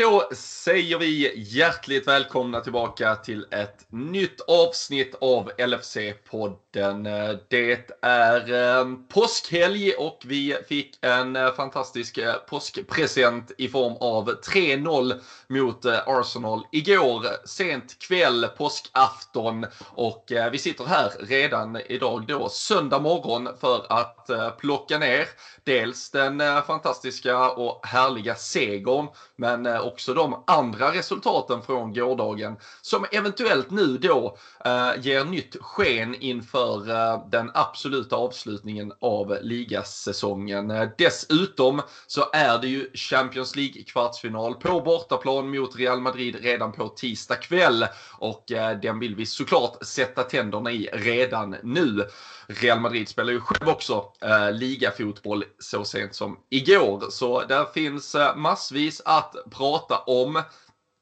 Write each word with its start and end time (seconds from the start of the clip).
Då 0.00 0.28
säger 0.34 0.98
vi 0.98 1.32
hjärtligt 1.36 2.08
välkomna 2.08 2.60
tillbaka 2.60 3.16
till 3.16 3.46
ett 3.50 3.86
nytt 3.88 4.40
avsnitt 4.40 5.14
av 5.20 5.50
LFC-podden. 5.58 7.38
Det 7.50 7.90
är 8.02 8.52
eh, 8.52 8.86
påskhelg 9.08 9.92
och 9.92 10.18
vi 10.24 10.56
fick 10.68 10.98
en 11.00 11.36
eh, 11.36 11.52
fantastisk 11.52 12.18
eh, 12.18 12.34
påskpresent 12.34 13.52
i 13.58 13.68
form 13.68 13.96
av 14.00 14.40
3-0 14.40 15.20
mot 15.48 15.86
Arsenal 16.06 16.64
igår 16.72 17.26
sent 17.46 17.98
kväll, 17.98 18.46
påskafton. 18.58 19.66
Och 19.90 20.24
vi 20.52 20.58
sitter 20.58 20.84
här 20.84 21.10
redan 21.20 21.76
idag 21.76 22.26
då 22.26 22.48
söndag 22.48 22.98
morgon 22.98 23.48
för 23.60 23.86
att 23.88 24.30
plocka 24.58 24.98
ner 24.98 25.28
dels 25.64 26.10
den 26.10 26.42
fantastiska 26.66 27.50
och 27.50 27.86
härliga 27.86 28.34
segern 28.34 29.08
men 29.36 29.66
också 29.92 30.14
de 30.14 30.44
andra 30.46 30.92
resultaten 30.92 31.62
från 31.62 31.94
gårdagen 31.94 32.56
som 32.82 33.06
eventuellt 33.12 33.70
nu 33.70 33.98
då 33.98 34.36
eh, 34.64 34.90
ger 35.00 35.24
nytt 35.24 35.56
sken 35.60 36.14
inför 36.14 36.90
eh, 36.90 37.28
den 37.28 37.50
absoluta 37.54 38.16
avslutningen 38.16 38.92
av 39.00 39.38
ligasäsongen. 39.42 40.70
Eh, 40.70 40.88
dessutom 40.98 41.82
så 42.06 42.24
är 42.32 42.58
det 42.58 42.68
ju 42.68 42.90
Champions 42.94 43.56
League 43.56 43.82
kvartsfinal 43.82 44.54
på 44.54 44.80
bortaplan 44.80 45.50
mot 45.50 45.76
Real 45.76 46.00
Madrid 46.00 46.36
redan 46.40 46.72
på 46.72 46.88
tisdag 46.88 47.36
kväll 47.36 47.86
och 48.18 48.52
eh, 48.52 48.80
den 48.80 48.98
vill 48.98 49.14
vi 49.16 49.26
såklart 49.26 49.84
sätta 49.86 50.22
tänderna 50.22 50.70
i 50.70 50.88
redan 50.92 51.56
nu. 51.62 52.06
Real 52.46 52.80
Madrid 52.80 53.08
spelar 53.08 53.32
ju 53.32 53.40
själv 53.40 53.68
också 53.68 54.12
eh, 54.20 54.52
ligafotboll 54.52 55.44
så 55.58 55.84
sent 55.84 56.14
som 56.14 56.38
igår. 56.50 57.10
Så 57.10 57.44
där 57.44 57.64
finns 57.64 58.14
eh, 58.14 58.36
massvis 58.36 59.02
att 59.04 59.34
prata 59.50 59.69
om. 60.06 60.42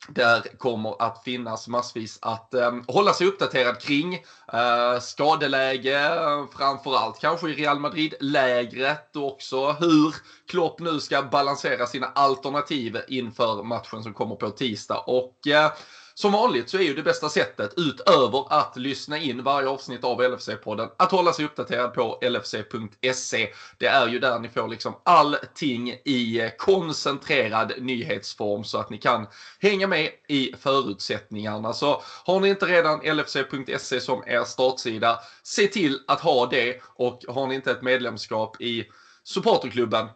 Där 0.08 0.58
kommer 0.58 1.02
att 1.02 1.24
finnas 1.24 1.68
massvis 1.68 2.18
att 2.22 2.54
eh, 2.54 2.72
hålla 2.88 3.12
sig 3.12 3.26
uppdaterad 3.26 3.80
kring. 3.80 4.14
Eh, 4.52 5.00
skadeläge, 5.00 6.10
framförallt 6.56 7.20
kanske 7.20 7.50
i 7.50 7.54
Real 7.54 7.78
Madrid-lägret 7.78 9.16
och 9.16 9.26
också 9.26 9.72
hur 9.72 10.14
Klopp 10.50 10.80
nu 10.80 11.00
ska 11.00 11.22
balansera 11.22 11.86
sina 11.86 12.06
alternativ 12.06 13.00
inför 13.08 13.62
matchen 13.62 14.02
som 14.02 14.14
kommer 14.14 14.34
på 14.34 14.50
tisdag. 14.50 14.98
Och 14.98 15.46
eh, 15.46 15.72
som 16.20 16.32
vanligt 16.32 16.70
så 16.70 16.76
är 16.76 16.82
ju 16.82 16.94
det 16.94 17.02
bästa 17.02 17.28
sättet 17.28 17.74
utöver 17.76 18.44
att 18.52 18.76
lyssna 18.76 19.18
in 19.18 19.42
varje 19.42 19.68
avsnitt 19.68 20.04
av 20.04 20.20
LFC-podden 20.22 20.88
att 20.98 21.10
hålla 21.10 21.32
sig 21.32 21.44
uppdaterad 21.44 21.94
på 21.94 22.18
lfc.se. 22.22 23.48
Det 23.78 23.86
är 23.86 24.08
ju 24.08 24.18
där 24.18 24.38
ni 24.38 24.48
får 24.48 24.68
liksom 24.68 24.94
allting 25.04 25.90
i 25.90 26.50
koncentrerad 26.58 27.72
nyhetsform 27.78 28.64
så 28.64 28.78
att 28.78 28.90
ni 28.90 28.98
kan 28.98 29.26
hänga 29.60 29.86
med 29.86 30.08
i 30.28 30.50
förutsättningarna. 30.58 31.72
Så 31.72 32.00
har 32.24 32.40
ni 32.40 32.48
inte 32.48 32.66
redan 32.66 33.00
lfc.se 33.16 34.00
som 34.00 34.22
er 34.26 34.44
startsida, 34.44 35.18
se 35.42 35.66
till 35.66 35.98
att 36.06 36.20
ha 36.20 36.46
det 36.46 36.80
och 36.94 37.18
har 37.28 37.46
ni 37.46 37.54
inte 37.54 37.70
ett 37.70 37.82
medlemskap 37.82 38.60
i 38.60 38.84
supporterklubben 39.24 40.08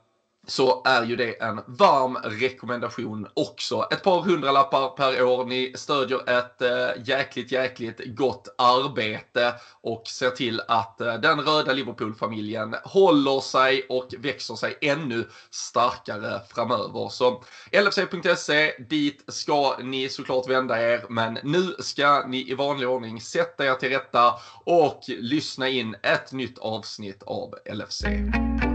så 0.47 0.83
är 0.85 1.05
ju 1.05 1.17
det 1.17 1.43
en 1.43 1.61
varm 1.67 2.17
rekommendation 2.25 3.29
också. 3.35 3.87
Ett 3.91 4.03
par 4.03 4.21
hundralappar 4.23 4.89
per 4.89 5.23
år. 5.23 5.45
Ni 5.45 5.73
stödjer 5.77 6.31
ett 6.31 6.62
eh, 6.62 7.03
jäkligt, 7.05 7.53
jäkligt 7.53 8.01
gott 8.07 8.55
arbete 8.59 9.55
och 9.81 10.03
ser 10.07 10.31
till 10.31 10.61
att 10.69 11.01
eh, 11.01 11.15
den 11.15 11.41
röda 11.41 11.73
Liverpool-familjen 11.73 12.77
håller 12.85 13.41
sig 13.41 13.87
och 13.89 14.15
växer 14.19 14.55
sig 14.55 14.79
ännu 14.81 15.29
starkare 15.51 16.41
framöver. 16.55 17.09
Så 17.09 17.45
LFC.se, 17.73 18.73
dit 18.89 19.25
ska 19.29 19.77
ni 19.83 20.09
såklart 20.09 20.48
vända 20.48 20.93
er, 20.93 21.05
men 21.09 21.39
nu 21.43 21.75
ska 21.79 22.27
ni 22.27 22.51
i 22.51 22.55
vanlig 22.55 22.89
ordning 22.89 23.20
sätta 23.20 23.67
er 23.67 23.75
till 23.75 23.89
rätta 23.89 24.35
och 24.65 25.01
lyssna 25.09 25.69
in 25.69 25.97
ett 26.03 26.33
nytt 26.33 26.59
avsnitt 26.59 27.23
av 27.23 27.55
LFC-podden. 27.67 28.72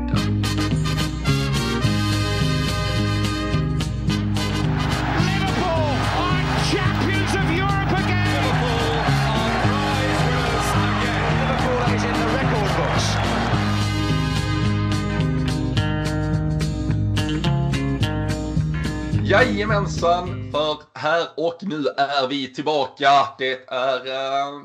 Jajamensan, 19.37 20.51
för 20.51 20.77
här 20.93 21.27
och 21.37 21.57
nu 21.61 21.87
är 21.97 22.27
vi 22.27 22.53
tillbaka. 22.53 23.09
Det 23.37 23.69
är 23.69 24.07
äh, 24.07 24.61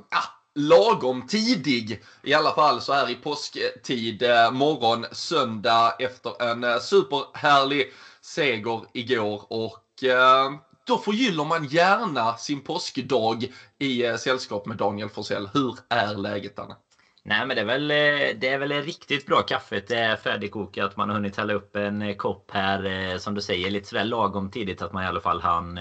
lagom 0.54 1.26
tidig, 1.26 2.02
i 2.22 2.34
alla 2.34 2.54
fall 2.54 2.80
så 2.80 2.92
här 2.92 3.10
i 3.10 3.14
påsktid, 3.14 4.22
äh, 4.22 4.50
morgon, 4.50 5.06
söndag 5.12 5.96
efter 5.98 6.42
en 6.42 6.64
äh, 6.64 6.78
superhärlig 6.78 7.92
seger 8.20 8.80
igår. 8.92 9.42
Och 9.48 10.04
äh, 10.04 10.50
då 10.86 10.98
förgyller 10.98 11.44
man 11.44 11.64
gärna 11.64 12.36
sin 12.36 12.60
påskdag 12.60 13.52
i 13.78 14.04
äh, 14.04 14.16
sällskap 14.16 14.66
med 14.66 14.76
Daniel 14.76 15.08
Forsell. 15.08 15.48
Hur 15.54 15.76
är 15.88 16.14
läget 16.14 16.58
Anna? 16.58 16.76
Nej 17.24 17.46
men 17.46 17.56
det 17.56 17.62
är 17.62 17.66
väl, 17.66 17.90
eh, 17.90 18.38
det 18.40 18.48
är 18.48 18.58
väl 18.58 18.72
riktigt 18.72 19.26
bra 19.26 19.42
kaffet. 19.42 19.88
Det 19.88 19.98
är 19.98 20.16
färdigkokat. 20.16 20.96
Man 20.96 21.08
har 21.08 21.16
hunnit 21.16 21.36
hälla 21.36 21.52
upp 21.52 21.76
en 21.76 22.02
eh, 22.02 22.16
kopp 22.16 22.50
här 22.50 22.84
eh, 22.84 23.16
som 23.18 23.34
du 23.34 23.40
säger 23.40 23.70
lite 23.70 23.88
sådär 23.88 24.04
lagom 24.04 24.50
tidigt 24.50 24.82
att 24.82 24.92
man 24.92 25.02
i 25.02 25.06
alla 25.06 25.20
fall 25.20 25.40
hann 25.40 25.78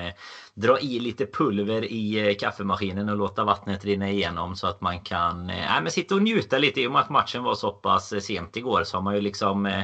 dra 0.54 0.80
i 0.80 1.00
lite 1.00 1.26
pulver 1.26 1.84
i 1.92 2.36
kaffemaskinen 2.40 3.10
och 3.10 3.18
låta 3.18 3.44
vattnet 3.44 3.86
rinna 3.86 4.10
igenom 4.10 4.56
så 4.56 4.68
att 4.68 4.82
man 4.82 5.00
kan 5.00 5.48
nej, 5.48 5.82
men 5.82 5.92
sitta 5.92 6.16
och 6.16 6.22
njuta 6.22 6.58
lite. 6.58 6.82
I 6.82 6.88
och 6.88 6.92
med 6.92 7.02
att 7.02 7.10
matchen 7.10 7.44
var 7.44 7.56
så 7.56 7.72
pass 7.72 8.14
sent 8.26 8.58
igår 8.58 8.84
så 8.84 8.98
har 8.98 9.02
man 9.02 9.16
ju 9.16 9.22
liksom 9.22 9.84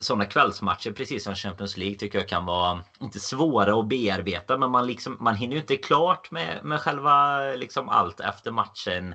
sådana 0.00 0.24
kvällsmatcher 0.24 0.90
precis 0.90 1.24
som 1.24 1.34
Champions 1.34 1.76
League 1.76 1.96
tycker 1.98 2.18
jag 2.18 2.28
kan 2.28 2.44
vara 2.44 2.82
inte 3.00 3.20
svåra 3.20 3.80
att 3.80 3.88
bearbeta 3.88 4.56
men 4.56 4.70
man, 4.70 4.86
liksom, 4.86 5.16
man 5.20 5.34
hinner 5.34 5.54
ju 5.54 5.60
inte 5.60 5.76
klart 5.76 6.30
med, 6.30 6.60
med 6.64 6.80
själva 6.80 7.40
liksom 7.40 7.88
allt 7.88 8.20
efter 8.20 8.50
matchen 8.50 9.14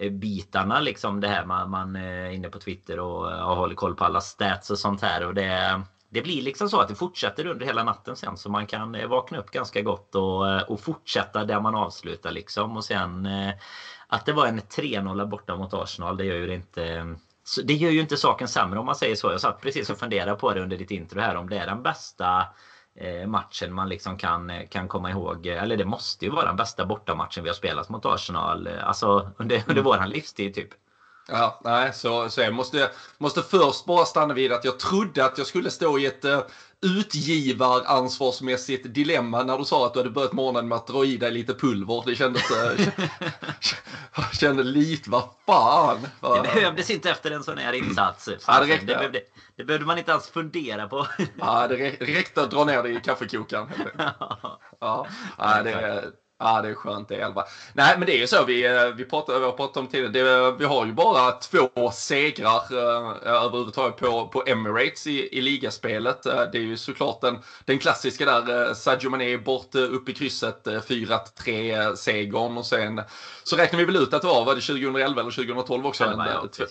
Eh, 0.00 0.10
bitarna 0.10 0.80
liksom 0.80 1.20
det 1.20 1.28
här 1.28 1.44
man, 1.44 1.70
man 1.70 1.96
är 1.96 2.30
inne 2.30 2.48
på 2.48 2.58
Twitter 2.58 2.98
och, 2.98 3.32
eh, 3.32 3.48
och 3.48 3.56
håller 3.56 3.74
koll 3.74 3.94
på 3.94 4.04
alla 4.04 4.20
stats 4.20 4.70
och 4.70 4.78
sånt 4.78 5.02
här 5.02 5.26
och 5.26 5.34
det 5.34 5.82
det 6.12 6.22
blir 6.22 6.42
liksom 6.42 6.68
så 6.68 6.80
att 6.80 6.88
det 6.88 6.94
fortsätter 6.94 7.46
under 7.46 7.66
hela 7.66 7.82
natten 7.82 8.16
sen 8.16 8.36
så 8.36 8.50
man 8.50 8.66
kan 8.66 9.08
vakna 9.08 9.38
upp 9.38 9.50
ganska 9.50 9.82
gott 9.82 10.14
och, 10.14 10.70
och 10.70 10.80
fortsätta 10.80 11.44
där 11.44 11.60
man 11.60 11.74
avslutar 11.74 12.32
liksom 12.32 12.76
och 12.76 12.84
sen 12.84 13.28
att 14.06 14.26
det 14.26 14.32
var 14.32 14.46
en 14.46 14.60
3-0 14.60 15.26
borta 15.26 15.56
mot 15.56 15.74
Arsenal 15.74 16.16
det 16.16 16.24
gör 16.24 16.36
ju 16.36 16.54
inte 16.54 17.16
det 17.64 17.74
gör 17.74 17.90
ju 17.90 18.00
inte 18.00 18.16
saken 18.16 18.48
sämre 18.48 18.78
om 18.78 18.86
man 18.86 18.94
säger 18.94 19.16
så. 19.16 19.30
Jag 19.30 19.40
satt 19.40 19.60
precis 19.60 19.90
och 19.90 19.98
funderade 19.98 20.36
på 20.36 20.54
det 20.54 20.60
under 20.60 20.76
ditt 20.76 20.90
intro 20.90 21.20
här 21.20 21.34
om 21.34 21.48
det 21.48 21.58
är 21.58 21.66
den 21.66 21.82
bästa 21.82 22.46
matchen 23.26 23.74
man 23.74 23.88
liksom 23.88 24.16
kan, 24.16 24.50
eh, 24.50 24.68
kan 24.68 24.88
komma 24.88 25.10
ihåg. 25.10 25.46
Eller 25.46 25.76
det 25.76 25.84
måste 25.84 26.24
ju 26.24 26.30
vara 26.30 26.46
den 26.46 26.56
bästa 26.56 26.84
bortamatchen 26.84 27.42
vi 27.42 27.48
har 27.48 27.54
spelat 27.54 27.88
mot 27.88 28.06
Arsenal. 28.06 28.66
Eh, 28.66 28.88
alltså 28.88 29.30
under, 29.36 29.56
under 29.56 29.72
mm. 29.72 29.84
våran 29.84 30.10
livstid 30.10 30.54
typ. 30.54 30.68
Ja, 31.28 31.60
nej, 31.64 31.92
så, 31.92 32.28
så 32.28 32.40
jag 32.40 32.54
måste, 32.54 32.90
måste 33.18 33.42
först 33.42 33.84
bara 33.84 34.04
stanna 34.04 34.34
vid 34.34 34.52
att 34.52 34.64
jag 34.64 34.78
trodde 34.78 35.24
att 35.24 35.38
jag 35.38 35.46
skulle 35.46 35.70
stå 35.70 35.98
i 35.98 36.06
ett 36.06 36.24
utgivaransvarsmässigt 36.82 38.94
dilemma 38.94 39.42
när 39.42 39.58
du 39.58 39.64
sa 39.64 39.86
att 39.86 39.92
du 39.92 40.00
hade 40.00 40.10
börjat 40.10 40.32
morgonen 40.32 40.68
med 40.68 40.76
att 40.76 40.86
dra 40.86 41.04
i 41.04 41.16
dig 41.16 41.30
lite 41.30 41.54
pulver. 41.54 42.02
Det 42.06 42.16
kändes... 42.16 42.42
Uh, 44.18 44.30
kände 44.32 44.62
lite, 44.62 45.10
vad 45.10 45.28
fan. 45.46 46.06
Det 46.20 46.42
behövdes 46.42 46.90
inte 46.90 47.10
efter 47.10 47.30
en 47.30 47.42
sån 47.42 47.58
här 47.58 47.72
insats. 47.72 48.28
Ja, 48.46 48.60
det, 48.60 48.66
räckte. 48.66 48.86
det, 48.86 48.94
behövde, 48.94 49.20
det 49.56 49.64
behövde 49.64 49.86
man 49.86 49.98
inte 49.98 50.10
ens 50.10 50.28
fundera 50.28 50.88
på. 50.88 51.06
ja, 51.38 51.68
det 51.68 51.76
räckte 52.00 52.42
att 52.42 52.50
dra 52.50 52.64
ner 52.64 52.82
det 52.82 52.88
i 52.88 53.00
kaffekokaren. 53.00 53.68
ja, 54.80 55.06
ja, 55.38 55.62
det, 55.62 56.12
Ja, 56.42 56.62
det 56.62 56.68
är 56.68 56.74
skönt 56.74 57.08
det 57.08 57.14
Elva. 57.14 57.44
Nej, 57.72 57.94
men 57.98 58.06
det 58.06 58.16
är 58.16 58.18
ju 58.18 58.26
så. 58.26 58.44
Vi, 58.44 58.66
eh, 58.66 58.86
vi, 58.96 59.04
pratade, 59.04 59.38
vi 59.38 59.44
har 59.44 59.52
pratat 59.52 59.76
om 59.76 59.86
tidigare. 59.86 60.52
vi 60.52 60.64
har 60.64 60.86
ju 60.86 60.92
bara 60.92 61.32
två 61.32 61.90
segrar 61.90 62.72
uh, 62.72 63.16
överhuvudtaget 63.22 63.96
på, 63.96 64.28
på 64.28 64.42
Emirates 64.46 65.06
i, 65.06 65.38
i 65.38 65.40
ligaspelet. 65.40 66.26
Uh, 66.26 66.32
det 66.52 66.58
är 66.58 66.62
ju 66.62 66.76
såklart 66.76 67.20
den, 67.20 67.38
den 67.64 67.78
klassiska 67.78 68.24
där. 68.24 68.68
Uh, 68.68 68.74
Sadio 68.74 69.10
Mané 69.10 69.36
bort 69.36 69.74
upp 69.74 70.08
i 70.08 70.14
krysset. 70.14 70.66
Uh, 70.66 70.80
4-3 70.80 71.94
segern 71.94 72.58
och 72.58 72.66
sen 72.66 73.02
så 73.44 73.56
räknar 73.56 73.78
vi 73.78 73.84
väl 73.84 73.96
ut 73.96 74.14
att 74.14 74.22
det 74.22 74.28
var, 74.28 74.44
var 74.44 74.54
det 74.54 74.60
2011 74.60 75.20
eller 75.20 75.30
2012 75.30 75.86
också? 75.86 76.04
Ja, 76.04 76.48
ja, 76.58 76.66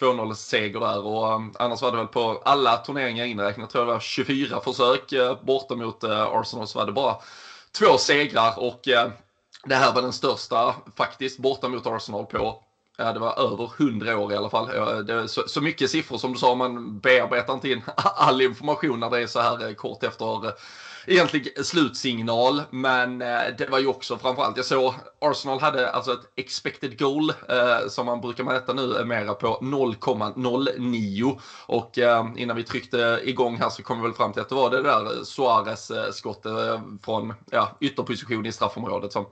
2-0 0.00 0.34
seger 0.34 0.80
där 0.80 1.06
och 1.06 1.40
annars 1.58 1.82
var 1.82 1.90
det 1.90 1.96
väl 1.96 2.06
på 2.06 2.42
alla 2.44 2.76
turneringar 2.76 3.24
inräknat 3.24 3.70
tror 3.70 3.82
jag 3.82 3.88
det 3.88 3.92
var 3.92 4.00
24 4.00 4.60
försök 4.60 5.12
borta 5.42 5.74
mot 5.74 6.04
Arsenal 6.04 6.66
så 6.66 6.78
var 6.78 6.86
det 6.86 6.92
bara 6.92 7.16
två 7.78 7.98
segrar 7.98 8.58
och 8.58 8.88
eh, 8.88 9.10
det 9.64 9.74
här 9.74 9.92
var 9.92 10.02
den 10.02 10.12
största 10.12 10.74
faktiskt 10.96 11.38
borta 11.38 11.68
mot 11.68 11.86
Arsenal 11.86 12.26
på 12.26 12.62
Ja, 12.98 13.12
det 13.12 13.18
var 13.18 13.38
över 13.38 13.70
100 13.78 14.18
år 14.18 14.32
i 14.32 14.36
alla 14.36 14.50
fall. 14.50 14.76
Eh, 14.76 14.98
det 14.98 15.28
så, 15.28 15.48
så, 15.48 15.60
mycket 15.60 15.90
siffror 15.90 16.18
som 16.18 16.32
du 16.32 16.38
sa, 16.38 16.54
man 16.54 16.98
bearbetar 16.98 17.54
inte 17.54 17.70
in 17.70 17.82
all 17.96 18.42
information 18.42 19.00
när 19.00 19.10
det 19.10 19.22
är 19.22 19.26
så 19.26 19.40
här 19.40 19.68
eh, 19.68 19.74
kort 19.74 20.02
efter 20.02 20.52
egentlig 21.06 21.66
slutsignal. 21.66 22.62
Men 22.70 23.22
eh, 23.22 23.40
det 23.58 23.68
var 23.68 23.78
ju 23.78 23.86
också 23.86 24.18
framförallt, 24.18 24.56
jag 24.56 24.66
såg 24.66 24.94
Arsenal 25.20 25.60
hade 25.60 25.90
alltså 25.90 26.12
ett 26.12 26.32
expected 26.36 26.98
goal 26.98 27.30
eh, 27.30 27.88
som 27.88 28.06
man 28.06 28.20
brukar 28.20 28.44
mäta 28.44 28.72
nu 28.72 29.04
mera 29.04 29.34
på 29.34 29.58
0,09. 29.62 31.40
Och 31.66 31.98
eh, 31.98 32.26
innan 32.36 32.56
vi 32.56 32.62
tryckte 32.62 33.20
igång 33.24 33.56
här 33.56 33.70
så 33.70 33.82
kom 33.82 34.00
vi 34.00 34.08
väl 34.08 34.16
fram 34.16 34.32
till 34.32 34.42
att 34.42 34.48
det 34.48 34.54
var 34.54 34.70
det 34.70 34.82
där 34.82 35.24
Suarez 35.24 35.92
skottet 36.12 36.80
från 37.04 37.34
ja, 37.50 37.76
ytterposition 37.80 38.46
i 38.46 38.52
straffområdet 38.52 39.12
som 39.12 39.26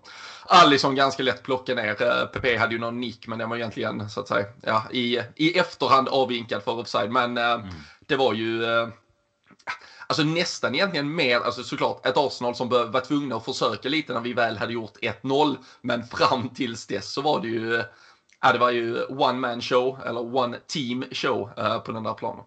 Alisson 0.46 0.94
ganska 0.94 1.22
lätt 1.22 1.42
plockade 1.42 1.82
ner. 1.82 2.26
PP 2.26 2.56
hade 2.58 2.74
ju 2.74 2.80
någon 2.80 3.00
nick 3.00 3.26
men 3.26 3.38
den 3.38 3.48
var 3.48 3.56
egentligen 3.56 4.10
så 4.10 4.20
att 4.20 4.28
säga 4.28 4.46
ja, 4.62 4.84
i, 4.92 5.20
i 5.36 5.58
efterhand 5.58 6.08
avvinkad 6.08 6.62
för 6.62 6.78
offside. 6.78 7.10
Men 7.10 7.38
mm. 7.38 7.68
det 8.06 8.16
var 8.16 8.34
ju 8.34 8.64
Alltså 10.06 10.22
nästan 10.22 10.74
egentligen 10.74 11.14
mer, 11.14 11.40
alltså 11.40 11.64
såklart 11.64 12.06
ett 12.06 12.16
Arsenal 12.16 12.54
som 12.54 12.68
var 12.68 13.00
tvungna 13.00 13.36
att 13.36 13.44
försöka 13.44 13.88
lite 13.88 14.12
när 14.12 14.20
vi 14.20 14.32
väl 14.32 14.58
hade 14.58 14.72
gjort 14.72 14.96
1-0. 15.22 15.56
Men 15.80 16.04
fram 16.06 16.48
tills 16.54 16.86
dess 16.86 17.12
så 17.12 17.22
var 17.22 17.40
det 17.40 17.48
ju, 17.48 17.82
ja 18.42 18.52
det 18.52 18.58
var 18.58 18.70
ju 18.70 19.04
one 19.04 19.38
man 19.38 19.62
show, 19.62 20.00
eller 20.06 20.36
one 20.36 20.58
team 20.66 21.04
show 21.12 21.50
uh, 21.58 21.78
på 21.78 21.92
den 21.92 22.02
där 22.02 22.14
planen. 22.14 22.44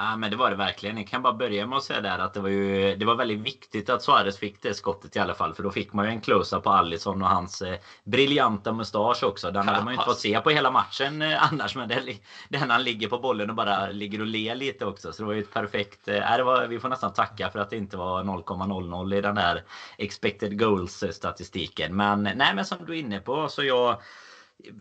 Ja, 0.00 0.16
men 0.16 0.30
det 0.30 0.36
var 0.36 0.50
det 0.50 0.56
verkligen. 0.56 0.96
Jag 0.96 1.06
kan 1.06 1.22
bara 1.22 1.32
börja 1.32 1.66
med 1.66 1.76
att 1.76 1.84
säga 1.84 2.00
där 2.00 2.18
att 2.18 2.34
det 2.34 2.40
var 2.40 2.48
ju 2.48 2.96
det 2.96 3.04
var 3.04 3.14
väldigt 3.14 3.40
viktigt 3.40 3.90
att 3.90 4.02
Suarez 4.02 4.38
fick 4.38 4.62
det 4.62 4.74
skottet 4.74 5.16
i 5.16 5.18
alla 5.18 5.34
fall. 5.34 5.54
För 5.54 5.62
då 5.62 5.70
fick 5.70 5.92
man 5.92 6.04
ju 6.04 6.10
en 6.10 6.20
close-up 6.20 6.62
på 6.62 6.70
Alisson 6.70 7.22
och 7.22 7.28
hans 7.28 7.62
eh, 7.62 7.78
briljanta 8.04 8.72
mustasch 8.72 9.24
också. 9.24 9.50
Den 9.50 9.68
hade 9.68 9.84
man 9.84 9.88
ju 9.88 9.94
inte 9.94 10.04
fått 10.04 10.18
se 10.18 10.40
på 10.40 10.50
hela 10.50 10.70
matchen 10.70 11.22
eh, 11.22 11.52
annars. 11.52 11.76
Men 11.76 11.88
det, 11.88 12.18
den 12.48 12.70
han 12.70 12.84
ligger 12.84 13.08
på 13.08 13.18
bollen 13.18 13.50
och 13.50 13.56
bara 13.56 13.90
ligger 13.90 14.20
och 14.20 14.26
ler 14.26 14.54
lite 14.54 14.86
också. 14.86 15.12
Så 15.12 15.22
det 15.22 15.26
var 15.26 15.34
ju 15.34 15.40
ett 15.40 15.54
perfekt... 15.54 16.08
Eh, 16.08 16.36
det 16.36 16.42
var, 16.42 16.66
vi 16.66 16.80
får 16.80 16.88
nästan 16.88 17.12
tacka 17.12 17.50
för 17.50 17.58
att 17.58 17.70
det 17.70 17.76
inte 17.76 17.96
var 17.96 18.22
0,00 18.22 19.14
i 19.14 19.20
den 19.20 19.34
där 19.34 19.62
expected 19.96 20.58
goals 20.58 21.04
statistiken. 21.10 21.96
Men 21.96 22.22
nej, 22.22 22.54
men 22.54 22.64
som 22.64 22.78
du 22.86 22.92
är 22.92 23.00
inne 23.00 23.20
på 23.20 23.48
så 23.48 23.64
jag 23.64 24.02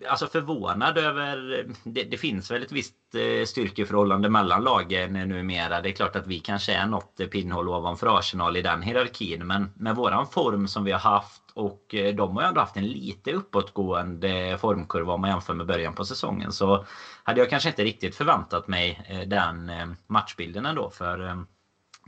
alltså 0.08 0.28
förvånad 0.28 0.98
över... 0.98 1.66
Det, 1.84 2.04
det, 2.04 2.18
finns 2.18 2.52
väl 2.52 2.64
ett 2.64 2.72
visst 2.72 2.94
eh, 3.16 3.46
styrkeförhållande 3.46 4.30
mellan 4.30 4.64
lagen 4.64 5.14
numera. 5.14 5.82
Det 5.82 5.90
är 5.90 5.94
klart 5.94 6.16
att 6.16 6.28
vi 6.28 6.40
kanske 6.40 6.74
är 6.74 6.86
något 6.86 7.30
pinnhål 7.32 7.68
ovanför 7.68 8.18
Arsenal 8.20 8.58
i 8.58 8.62
den 8.62 8.82
hierarkin. 8.82 9.48
Men 9.48 9.72
med 9.76 9.96
våran 9.96 10.28
form 10.28 10.68
som 10.68 10.84
vi 10.84 10.92
har 10.92 11.00
haft 11.00 11.42
och 11.54 11.96
eh, 11.96 12.16
de 12.16 12.36
har 12.36 12.44
ju 12.44 12.48
ändå 12.48 12.60
haft 12.62 12.78
en 12.78 12.88
lite 12.88 13.32
uppåtgående 13.32 14.58
formkurva 14.58 15.14
om 15.14 15.22
man 15.22 15.30
jämför 15.30 15.54
med 15.54 15.66
början 15.66 15.94
på 15.94 16.06
säsongen. 16.06 16.52
Så 16.52 16.86
hade 17.24 17.40
jag 17.40 17.50
kanske 17.50 17.70
inte 17.70 17.84
riktigt 17.84 18.16
förväntat 18.16 18.68
mig 18.68 19.06
eh, 19.10 19.28
den 19.28 19.72
matchbilden 20.08 20.66
ändå. 20.66 20.90
För 20.90 21.46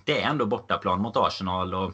det 0.05 0.21
är 0.21 0.29
ändå 0.29 0.45
bortaplan 0.45 1.01
mot 1.01 1.17
Arsenal. 1.17 1.73
och 1.73 1.93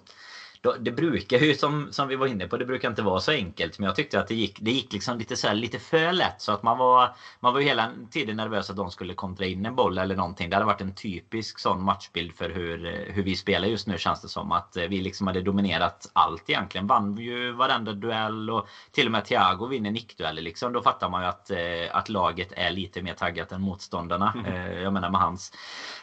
det 0.80 0.92
brukar 0.92 1.38
ju 1.38 1.56
som, 1.56 1.88
som 1.92 2.08
vi 2.08 2.16
var 2.16 2.28
inne 2.28 2.48
på, 2.48 2.58
det 2.58 2.66
brukar 2.66 2.90
inte 2.90 3.02
vara 3.02 3.20
så 3.20 3.32
enkelt. 3.32 3.80
Men 3.80 3.86
jag 3.86 3.96
tyckte 3.96 4.20
att 4.20 4.28
det 4.28 4.36
gick, 4.36 4.60
det 4.62 4.72
gick 4.72 4.94
liksom 4.94 5.18
lite, 5.18 5.36
så 5.36 5.48
här, 5.48 5.56
lite 5.56 5.80
för 5.80 6.12
lätt. 6.12 6.42
Så 6.42 6.52
att 6.52 6.64
man 6.64 6.78
var, 6.78 7.16
man 7.40 7.54
var 7.54 7.60
ju 7.60 7.66
hela 7.66 7.92
tiden 8.12 8.36
nervös 8.36 8.70
att 8.70 8.76
de 8.76 8.92
skulle 8.92 9.14
kontra 9.14 9.46
in 9.46 9.66
en 9.66 9.76
boll 9.76 9.98
eller 9.98 10.16
någonting. 10.16 10.50
Det 10.50 10.56
hade 10.56 10.66
varit 10.66 10.82
en 10.82 10.96
typisk 10.96 11.60
sån 11.60 11.84
matchbild 11.84 12.34
för 12.34 12.50
hur, 12.50 13.06
hur 13.14 13.24
vi 13.24 13.36
spelar 13.36 13.68
just 13.68 13.88
nu 13.88 13.98
känns 13.98 14.22
det 14.22 14.28
som. 14.28 14.52
Att 14.52 14.78
vi 14.90 15.02
liksom 15.02 15.28
hade 15.28 15.42
dominerat 15.42 16.12
allt 16.14 16.50
egentligen. 16.50 16.88
Vann 16.88 17.18
ju 17.18 17.52
varenda 17.52 17.94
duell 17.94 18.50
och 18.50 18.68
till 18.92 19.06
och 19.06 19.12
med 19.12 19.26
Thiago 19.26 19.68
vinner 19.68 19.92
nickdueller 19.92 20.42
liksom. 20.42 20.74
Då 20.74 20.82
fattar 20.82 21.10
man 21.10 21.22
ju 21.22 21.28
att, 21.28 21.52
eh, 21.52 21.58
att 21.98 22.10
laget 22.10 22.52
är 22.52 22.72
lite 22.72 23.02
mer 23.02 23.14
taggat 23.14 23.52
än 23.52 23.62
motståndarna. 23.62 24.34
Mm. 24.36 24.82
Jag 24.84 24.94
menar 24.94 25.10
med 25.10 25.22
hans 25.22 25.54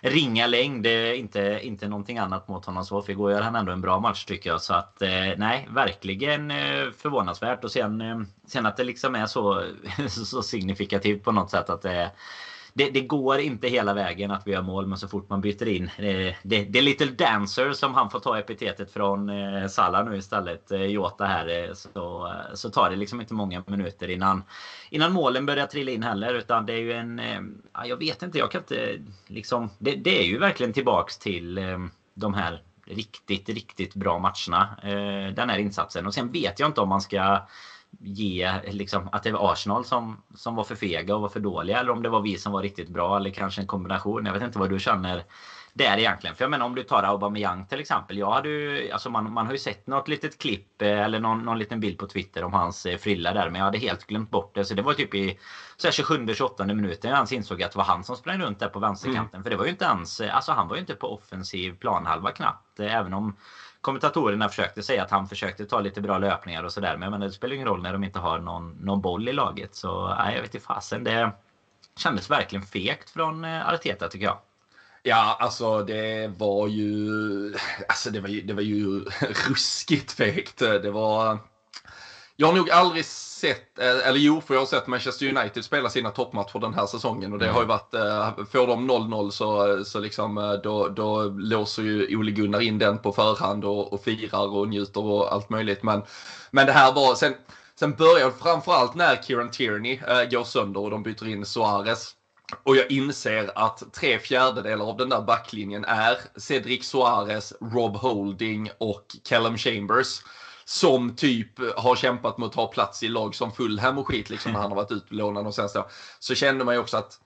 ringa 0.00 0.46
längd. 0.46 0.86
Inte, 0.86 1.60
inte 1.62 1.88
någonting 1.88 2.18
annat 2.18 2.48
mot 2.48 2.64
honom 2.64 2.84
så. 2.84 3.02
För 3.02 3.12
igår 3.12 3.30
gör 3.30 3.42
han 3.42 3.56
ändå 3.56 3.72
en 3.72 3.80
bra 3.80 4.00
match 4.00 4.24
tycker 4.24 4.50
jag 4.50 4.51
jag. 4.52 4.60
Så 4.60 4.74
att 4.74 5.02
eh, 5.02 5.32
nej, 5.36 5.68
verkligen 5.70 6.50
eh, 6.50 6.90
förvånansvärt. 6.96 7.64
Och 7.64 7.72
sen, 7.72 8.00
eh, 8.00 8.20
sen 8.46 8.66
att 8.66 8.76
det 8.76 8.84
liksom 8.84 9.14
är 9.14 9.26
så, 9.26 9.64
så 10.08 10.42
signifikativt 10.42 11.24
på 11.24 11.32
något 11.32 11.50
sätt 11.50 11.70
att 11.70 11.82
det 11.82 12.10
det, 12.74 12.90
det, 12.90 13.00
går 13.00 13.38
inte 13.38 13.68
hela 13.68 13.94
vägen 13.94 14.30
att 14.30 14.46
vi 14.46 14.52
gör 14.52 14.62
mål, 14.62 14.86
men 14.86 14.98
så 14.98 15.08
fort 15.08 15.28
man 15.28 15.40
byter 15.40 15.68
in. 15.68 15.90
Det, 15.96 16.36
det, 16.42 16.64
det 16.64 16.78
är 16.78 16.82
Little 16.82 17.10
Dancer 17.10 17.72
som 17.72 17.94
han 17.94 18.10
får 18.10 18.20
ta 18.20 18.38
epitetet 18.38 18.92
från 18.92 19.28
eh, 19.28 19.66
Salah 19.66 20.04
nu 20.04 20.16
istället. 20.16 20.70
Eh, 20.70 20.84
Jota 20.84 21.24
här. 21.24 21.48
Eh, 21.48 21.74
så, 21.74 22.26
eh, 22.26 22.54
så 22.54 22.70
tar 22.70 22.90
det 22.90 22.96
liksom 22.96 23.20
inte 23.20 23.34
många 23.34 23.64
minuter 23.66 24.10
innan, 24.10 24.42
innan 24.90 25.12
målen 25.12 25.46
börjar 25.46 25.66
trilla 25.66 25.90
in 25.90 26.02
heller. 26.02 26.34
Utan 26.34 26.66
det 26.66 26.72
är 26.72 26.78
ju 26.78 26.92
en... 26.92 27.18
Eh, 27.18 27.40
jag 27.84 27.96
vet 27.96 28.22
inte, 28.22 28.38
jag 28.38 28.50
kan 28.50 28.60
inte 28.60 28.98
liksom... 29.26 29.70
Det, 29.78 29.94
det 29.94 30.20
är 30.20 30.24
ju 30.24 30.38
verkligen 30.38 30.72
tillbaks 30.72 31.18
till 31.18 31.58
eh, 31.58 31.78
de 32.14 32.34
här 32.34 32.62
riktigt, 32.92 33.48
riktigt 33.48 33.94
bra 33.94 34.18
matcherna. 34.18 34.76
Eh, 34.82 35.34
den 35.34 35.50
här 35.50 35.58
insatsen. 35.58 36.06
Och 36.06 36.14
sen 36.14 36.32
vet 36.32 36.60
jag 36.60 36.68
inte 36.68 36.80
om 36.80 36.88
man 36.88 37.00
ska 37.00 37.46
ge 38.00 38.52
liksom, 38.70 39.08
att 39.12 39.22
det 39.22 39.32
var 39.32 39.52
Arsenal 39.52 39.84
som, 39.84 40.22
som 40.34 40.54
var 40.54 40.64
för 40.64 40.74
fega 40.74 41.14
och 41.14 41.20
var 41.20 41.28
för 41.28 41.40
dåliga. 41.40 41.80
Eller 41.80 41.90
om 41.90 42.02
det 42.02 42.08
var 42.08 42.20
vi 42.20 42.38
som 42.38 42.52
var 42.52 42.62
riktigt 42.62 42.88
bra. 42.88 43.16
Eller 43.16 43.30
kanske 43.30 43.60
en 43.60 43.66
kombination. 43.66 44.26
Jag 44.26 44.32
vet 44.32 44.42
inte 44.42 44.58
vad 44.58 44.70
du 44.70 44.78
känner 44.78 45.24
där 45.72 45.98
egentligen. 45.98 46.36
För 46.36 46.44
jag 46.44 46.50
menar 46.50 46.66
om 46.66 46.74
du 46.74 46.82
tar 46.82 47.02
Aubameyang 47.02 47.66
till 47.66 47.80
exempel. 47.80 48.18
Jag 48.18 48.32
hade 48.32 48.48
ju, 48.48 48.90
alltså 48.90 49.10
man, 49.10 49.32
man 49.32 49.46
har 49.46 49.52
ju 49.52 49.58
sett 49.58 49.86
något 49.86 50.08
litet 50.08 50.38
klipp 50.38 50.82
eh, 50.82 51.00
eller 51.00 51.20
någon, 51.20 51.44
någon 51.44 51.58
liten 51.58 51.80
bild 51.80 51.98
på 51.98 52.06
Twitter 52.06 52.44
om 52.44 52.52
hans 52.52 52.86
eh, 52.86 52.98
frilla 52.98 53.32
där. 53.32 53.50
Men 53.50 53.58
jag 53.58 53.64
hade 53.64 53.78
helt 53.78 54.06
glömt 54.06 54.30
bort 54.30 54.54
det. 54.54 54.64
Så 54.64 54.74
det 54.74 54.82
var 54.82 54.94
typ 54.94 55.14
i 55.14 55.38
27-28 55.78 56.74
minuten 56.74 57.10
jag 57.10 57.16
ens 57.16 57.32
insåg 57.32 57.62
att 57.62 57.72
det 57.72 57.78
var 57.78 57.84
han 57.84 58.04
som 58.04 58.16
sprang 58.16 58.40
runt 58.40 58.58
där 58.58 58.68
på 58.68 58.78
vänsterkanten. 58.78 59.34
Mm. 59.34 59.42
För 59.42 59.50
det 59.50 59.56
var 59.56 59.64
ju 59.64 59.70
inte 59.70 59.84
ens, 59.84 60.20
eh, 60.20 60.36
alltså 60.36 60.52
han 60.52 60.68
var 60.68 60.76
ju 60.76 60.80
inte 60.80 60.94
på 60.94 61.14
offensiv 61.14 61.76
planhalva 61.76 62.30
knappt. 62.30 62.80
Även 62.80 63.14
om 63.14 63.36
kommentatorerna 63.80 64.48
försökte 64.48 64.82
säga 64.82 65.02
att 65.02 65.10
han 65.10 65.28
försökte 65.28 65.64
ta 65.64 65.80
lite 65.80 66.00
bra 66.00 66.18
löpningar 66.18 66.62
och 66.62 66.72
sådär. 66.72 66.96
Men 66.96 67.20
det 67.20 67.30
spelar 67.30 67.54
ingen 67.54 67.68
roll 67.68 67.82
när 67.82 67.92
de 67.92 68.04
inte 68.04 68.18
har 68.18 68.38
någon, 68.38 68.70
någon 68.70 69.00
boll 69.00 69.28
i 69.28 69.32
laget. 69.32 69.74
Så 69.74 70.14
nej, 70.18 70.34
jag 70.34 70.42
vet 70.42 70.54
inte 70.54 70.66
fasen. 70.66 71.04
Det 71.04 71.32
kändes 71.96 72.30
verkligen 72.30 72.62
fegt 72.62 73.10
från 73.10 73.44
Arteta 73.44 74.08
tycker 74.08 74.26
jag. 74.26 74.38
Ja, 75.04 75.36
alltså 75.40 75.82
det 75.82 76.32
var 76.38 76.68
ju, 76.68 77.54
alltså 77.88 78.10
det 78.10 78.20
var 78.20 78.28
ju, 78.28 78.40
det 78.40 78.54
var 78.54 78.62
ju 78.62 79.00
ruskigt 79.48 80.12
fegt. 80.12 80.58
Det 80.58 80.90
var, 80.90 81.38
jag 82.36 82.46
har 82.46 82.54
nog 82.54 82.70
aldrig 82.70 83.04
sett, 83.04 83.78
eh, 83.78 84.08
eller 84.08 84.18
jo, 84.18 84.40
för 84.40 84.54
jag 84.54 84.60
har 84.60 84.66
sett 84.66 84.86
Manchester 84.86 85.36
United 85.36 85.64
spela 85.64 85.90
sina 85.90 86.10
toppmatcher 86.10 86.58
den 86.58 86.74
här 86.74 86.86
säsongen 86.86 87.32
och 87.32 87.38
det 87.38 87.48
har 87.48 87.60
ju 87.60 87.66
varit, 87.66 87.94
eh, 87.94 88.44
får 88.52 88.66
de 88.66 88.90
0-0 88.90 89.30
så, 89.30 89.84
så 89.84 90.00
liksom, 90.00 90.38
eh, 90.38 90.52
då, 90.52 90.88
då 90.88 91.22
låser 91.24 91.82
ju 91.82 92.16
Ole 92.16 92.30
Gunnar 92.30 92.60
in 92.60 92.78
den 92.78 92.98
på 92.98 93.12
förhand 93.12 93.64
och, 93.64 93.92
och 93.92 94.04
firar 94.04 94.48
och 94.48 94.68
njuter 94.68 95.04
och 95.04 95.32
allt 95.32 95.50
möjligt. 95.50 95.82
Men, 95.82 96.02
men 96.50 96.66
det 96.66 96.72
här 96.72 96.92
var, 96.92 97.14
sen, 97.14 97.34
sen 97.78 97.92
började 97.92 98.32
framförallt 98.32 98.94
när 98.94 99.22
Kieran 99.22 99.50
Tierney 99.50 100.00
äh, 100.08 100.30
går 100.30 100.44
sönder 100.44 100.80
och 100.80 100.90
de 100.90 101.02
byter 101.02 101.28
in 101.28 101.46
Suarez. 101.46 102.14
Och 102.62 102.76
jag 102.76 102.90
inser 102.90 103.50
att 103.54 103.82
tre 103.92 104.18
fjärdedelar 104.18 104.84
av 104.84 104.96
den 104.96 105.08
där 105.08 105.20
backlinjen 105.20 105.84
är 105.84 106.18
Cedric 106.36 106.84
Suarez, 106.84 107.52
Rob 107.60 107.96
Holding 107.96 108.70
och 108.78 109.06
Callum 109.28 109.56
Chambers. 109.56 110.22
Som 110.64 111.16
typ 111.16 111.58
har 111.76 111.96
kämpat 111.96 112.38
mot 112.38 112.46
att 112.48 112.54
ta 112.54 112.66
plats 112.66 113.02
i 113.02 113.08
lag 113.08 113.34
som 113.34 113.52
Fulham 113.52 113.98
och 113.98 114.06
skit 114.06 114.30
liksom 114.30 114.52
när 114.52 114.60
han 114.60 114.70
har 114.70 114.76
varit 114.76 114.90
utlånad 114.90 115.46
och 115.46 115.54
sen 115.54 115.68
så. 115.68 115.86
Så 116.18 116.34
känner 116.34 116.64
man 116.64 116.74
ju 116.74 116.80
också 116.80 116.96
att 116.96 117.18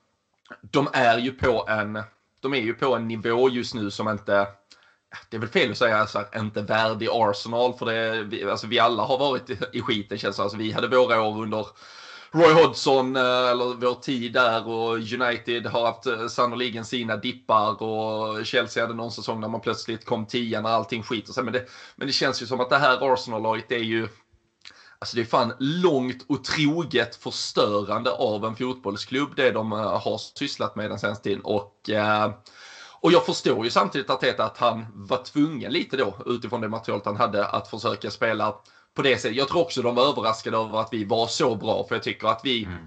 de 0.61 0.89
är 0.93 1.19
ju 1.19 1.33
på 1.33 1.65
en, 1.69 2.03
de 2.41 2.55
är 2.55 2.61
ju 2.61 2.75
på 2.75 2.95
en 2.95 3.09
nivå 3.09 3.49
just 3.49 3.75
nu 3.75 3.91
som 3.91 4.09
inte, 4.09 4.47
det 5.29 5.37
är 5.37 5.41
väl 5.41 5.49
fel 5.49 5.71
att 5.71 5.77
säga 5.77 6.07
så 6.07 6.19
här, 6.19 6.41
inte 6.41 6.63
värdig 6.63 7.09
Arsenal 7.13 7.75
för 7.75 7.87
det, 7.87 8.23
vi, 8.23 8.45
alltså 8.45 8.67
vi 8.67 8.79
alla 8.79 9.03
har 9.03 9.19
varit 9.19 9.51
i, 9.51 9.59
i 9.73 9.81
skiten 9.81 10.19
känns 10.19 10.37
det 10.37 10.43
Alltså 10.43 10.59
vi 10.59 10.73
hade 10.73 10.87
våra 10.87 11.21
år 11.21 11.43
under 11.43 11.67
Roy 12.37 12.53
Hodgson, 12.53 13.17
eh, 13.17 13.23
eller 13.23 13.75
vår 13.81 13.95
tid 13.95 14.33
där 14.33 14.69
och 14.69 14.93
United 14.93 15.67
har 15.67 15.87
haft 15.87 16.07
eh, 16.07 16.27
sannoliken 16.27 16.85
sina 16.85 17.17
dippar 17.17 17.83
och 17.83 18.47
Chelsea 18.47 18.83
hade 18.83 18.95
någon 18.95 19.13
säsong 19.13 19.41
när 19.41 19.49
man 19.49 19.61
plötsligt 19.61 20.05
kom 20.05 20.27
tia 20.27 20.61
när 20.61 20.69
allting 20.69 21.03
skiter 21.03 21.33
sig. 21.33 21.45
Men 21.45 21.53
det, 21.53 21.67
men 21.97 22.07
det 22.07 22.13
känns 22.13 22.43
ju 22.43 22.47
som 22.47 22.61
att 22.61 22.71
det 22.71 22.79
här 22.79 23.13
Arsenal-laget 23.13 23.73
är 23.73 23.79
ju 23.79 24.09
Alltså 24.99 25.17
det 25.17 25.23
är 25.23 25.27
fan 25.27 25.53
långt 25.59 26.25
och 26.29 26.45
troget 26.45 27.17
förstörande 27.17 28.11
av 28.11 28.45
en 28.45 28.57
fotbollsklubb 28.57 29.37
det 29.37 29.51
de 29.51 29.73
eh, 29.73 29.79
har 29.79 30.39
sysslat 30.39 30.77
med 30.77 30.91
den 30.91 30.99
senaste 30.99 31.25
tiden. 31.25 31.43
Och, 31.45 31.91
och 33.01 33.13
jag 33.13 33.27
förstår 33.27 33.65
ju 33.65 33.71
samtidigt 33.71 34.11
Arteta 34.11 34.45
att 34.45 34.59
han 34.59 34.87
var 34.95 35.25
tvungen 35.25 35.73
lite 35.73 35.97
då 35.97 36.17
utifrån 36.27 36.61
det 36.61 36.69
materialet 36.69 37.07
han 37.07 37.17
hade 37.17 37.47
att 37.47 37.69
försöka 37.69 38.11
spela 38.11 38.55
på 38.97 39.03
det 39.03 39.19
sättet. 39.19 39.37
Jag 39.37 39.49
tror 39.49 39.61
också 39.61 39.83
de 39.83 39.95
var 39.95 40.09
överraskade 40.09 40.57
över 40.57 40.81
att 40.81 40.93
vi 40.93 41.05
var 41.05 41.27
så 41.27 41.55
bra. 41.55 41.85
För 41.89 41.95
jag 41.95 42.03
tycker 42.03 42.29
att 42.29 42.41
vi 42.45 42.65
mm. 42.65 42.79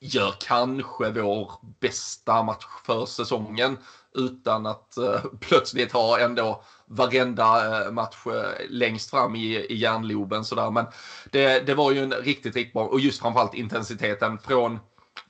gör 0.00 0.34
kanske 0.40 1.10
vår 1.10 1.52
bästa 1.80 2.42
match 2.42 2.64
för 2.86 3.06
säsongen. 3.06 3.78
Utan 4.14 4.66
att 4.66 4.94
uh, 4.98 5.24
plötsligt 5.40 5.92
ha 5.92 6.18
ändå 6.18 6.62
varenda 6.86 7.84
uh, 7.86 7.92
match 7.92 8.26
uh, 8.26 8.42
längst 8.68 9.10
fram 9.10 9.36
i, 9.36 9.56
i 9.56 9.76
järnloben. 9.76 10.44
Sådär. 10.44 10.70
Men 10.70 10.86
det, 11.32 11.66
det 11.66 11.74
var 11.74 11.92
ju 11.92 12.02
en 12.02 12.12
riktigt, 12.12 12.56
riktigt 12.56 12.72
bra. 12.72 12.84
Och 12.84 13.00
just 13.00 13.20
framförallt 13.20 13.54
intensiteten 13.54 14.38
från 14.38 14.78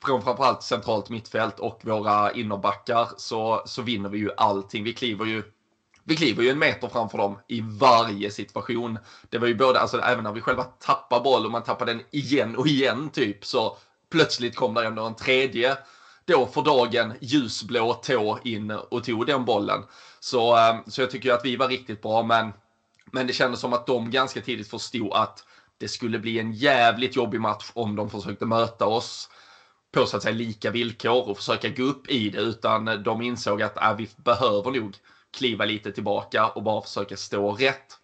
från 0.05 0.21
framförallt 0.21 0.63
centralt 0.63 1.09
mittfält 1.09 1.59
och 1.59 1.81
våra 1.83 2.31
innerbackar 2.31 3.07
så, 3.17 3.63
så 3.65 3.81
vinner 3.81 4.09
vi 4.09 4.17
ju 4.17 4.29
allting. 4.37 4.83
Vi 4.83 4.93
kliver 4.93 5.25
ju 5.25 5.43
vi 6.07 6.15
kliver 6.15 6.43
ju 6.43 6.49
en 6.49 6.59
meter 6.59 6.87
framför 6.87 7.17
dem 7.17 7.39
i 7.47 7.61
varje 7.61 8.31
situation. 8.31 8.99
Det 9.29 9.37
var 9.37 9.47
ju 9.47 9.55
både, 9.55 9.79
alltså 9.79 9.99
även 9.99 10.23
när 10.23 10.31
vi 10.31 10.41
själva 10.41 10.63
tappar 10.63 11.19
boll 11.19 11.45
och 11.45 11.51
man 11.51 11.63
tappar 11.63 11.85
den 11.85 12.01
igen 12.11 12.55
och 12.55 12.67
igen 12.67 13.09
typ 13.09 13.45
så 13.45 13.77
plötsligt 14.11 14.55
kom 14.55 14.73
det 14.73 14.85
ändå 14.85 15.03
en 15.03 15.15
tredje 15.15 15.77
då 16.25 16.47
för 16.47 16.61
dagen 16.61 17.13
ljusblå 17.21 17.93
tå 17.93 18.39
in 18.43 18.71
och 18.71 19.03
tog 19.03 19.25
den 19.25 19.45
bollen. 19.45 19.83
Så, 20.19 20.55
ehm, 20.55 20.81
så 20.87 21.01
jag 21.01 21.09
tycker 21.11 21.31
att 21.33 21.45
vi 21.45 21.55
var 21.55 21.67
riktigt 21.67 22.01
bra 22.01 22.23
men, 22.23 22.53
men 23.11 23.27
det 23.27 23.33
kändes 23.33 23.59
som 23.59 23.73
att 23.73 23.87
de 23.87 24.11
ganska 24.11 24.41
tidigt 24.41 24.69
förstod 24.69 25.13
att 25.13 25.43
det 25.77 25.87
skulle 25.87 26.19
bli 26.19 26.39
en 26.39 26.51
jävligt 26.51 27.15
jobbig 27.15 27.41
match 27.41 27.71
om 27.73 27.95
de 27.95 28.09
försökte 28.09 28.45
möta 28.45 28.85
oss 28.85 29.29
på 29.93 30.05
så 30.05 30.17
att 30.17 30.23
säga 30.23 30.35
lika 30.35 30.71
villkor 30.71 31.29
och 31.29 31.37
försöka 31.37 31.69
gå 31.69 31.83
upp 31.83 32.09
i 32.11 32.29
det 32.29 32.39
utan 32.39 33.03
de 33.03 33.21
insåg 33.21 33.61
att 33.61 33.77
äh, 33.77 33.95
vi 33.95 34.09
behöver 34.15 34.71
nog 34.71 34.97
kliva 35.35 35.65
lite 35.65 35.91
tillbaka 35.91 36.47
och 36.47 36.63
bara 36.63 36.81
försöka 36.81 37.17
stå 37.17 37.51
rätt. 37.51 37.97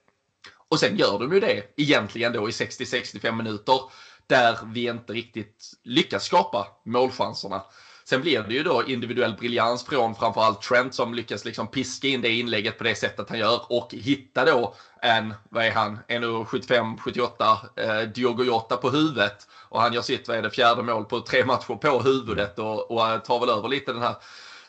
Och 0.70 0.80
sen 0.80 0.98
gör 0.98 1.20
de 1.20 1.34
ju 1.34 1.40
det 1.40 1.64
egentligen 1.78 2.34
då 2.34 2.50
i 2.50 2.52
60-65 2.52 3.32
minuter 3.32 3.80
där 4.28 4.58
vi 4.66 4.88
inte 4.88 5.14
riktigt 5.14 5.72
lyckas 5.84 6.24
skapa 6.24 6.68
målchanserna. 6.86 7.62
Sen 8.06 8.22
blir 8.22 8.44
det 8.44 8.54
ju 8.54 8.64
då 8.64 8.84
individuell 8.88 9.34
briljans 9.34 9.86
från 9.86 10.16
framförallt 10.16 10.62
Trent 10.62 10.96
som 10.96 11.14
lyckas 11.14 11.46
liksom 11.46 11.68
piska 11.68 12.08
in 12.08 12.22
det 12.22 12.30
inlägget 12.30 12.78
på 12.78 12.84
det 12.84 12.96
sättet 12.96 13.30
han 13.30 13.40
gör 13.40 13.62
och 13.70 13.94
hitta 13.94 14.46
då 14.46 14.76
en, 15.02 15.34
vad 15.50 15.66
är 15.66 15.72
han, 15.72 16.00
1,75-78 16.08 17.58
eh, 17.76 18.10
Diogo 18.10 18.44
Jota 18.44 18.78
på 18.78 18.90
huvudet. 18.90 19.48
Och 19.70 19.82
han 19.82 19.94
gör 19.94 20.02
sitt, 20.02 20.28
vad 20.28 20.38
är 20.38 20.42
det, 20.42 20.50
fjärde 20.50 20.84
mål 20.84 21.06
på 21.06 21.20
tre 21.20 21.46
matcher 21.46 21.76
på 21.76 22.00
huvudet 22.00 22.60
och, 22.60 22.92
och 22.92 23.24
tar 23.26 23.40
väl 23.40 23.50
över 23.50 23.70
lite 23.70 23.94
den 23.94 24.02
här 24.02 24.16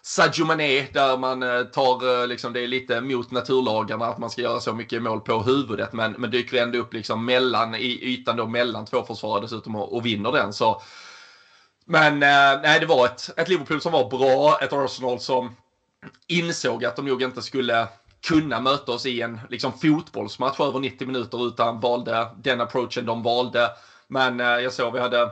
Sadio 0.05 0.45
Mané 0.45 0.87
där 0.93 1.17
man 1.17 1.43
eh, 1.43 1.63
tar, 1.63 2.23
eh, 2.23 2.27
liksom, 2.27 2.53
det 2.53 2.61
är 2.61 2.67
lite 2.67 3.01
mot 3.01 3.31
naturlagarna 3.31 4.05
att 4.05 4.19
man 4.19 4.31
ska 4.31 4.43
göra 4.43 4.61
så 4.61 4.75
mycket 4.75 5.03
mål 5.03 5.21
på 5.21 5.43
huvudet 5.43 5.93
men, 5.93 6.13
men 6.13 6.31
dyker 6.31 6.63
ändå 6.63 6.79
upp 6.79 6.95
liksom 6.95 7.25
mellan, 7.25 7.75
i 7.75 7.99
ytan 8.03 8.37
då 8.37 8.47
mellan 8.47 8.87
två 8.87 9.03
försvarare 9.03 9.41
dessutom 9.41 9.77
och, 9.77 9.97
och 9.97 10.07
vinner 10.07 10.33
den. 10.33 10.53
Så 10.53 10.83
men 11.85 12.15
eh, 12.15 12.63
nej, 12.63 12.81
det 12.81 12.87
var 12.87 13.07
ett, 13.07 13.31
ett 13.37 13.49
Liverpool 13.49 13.81
som 13.81 13.93
var 13.93 14.11
bra, 14.11 14.59
ett 14.63 14.73
Arsenal 14.73 15.21
som 15.21 15.57
insåg 16.27 16.85
att 16.85 16.97
de 16.97 17.05
nog 17.05 17.23
inte 17.23 17.43
skulle 17.43 17.89
kunna 18.27 18.61
möta 18.61 18.93
oss 18.93 19.07
i 19.07 19.21
en 19.21 19.41
liksom, 19.51 19.73
fotbollsmatch 19.73 20.61
över 20.61 20.79
90 20.79 21.07
minuter 21.07 21.47
utan 21.47 21.81
valde 21.81 22.29
den 22.37 22.61
approachen 22.61 23.07
de 23.07 23.23
valde. 23.23 23.71
Men 24.09 24.41
eh, 24.41 24.47
jag 24.47 24.73
såg 24.73 24.93
vi 24.93 25.01
hade 25.01 25.31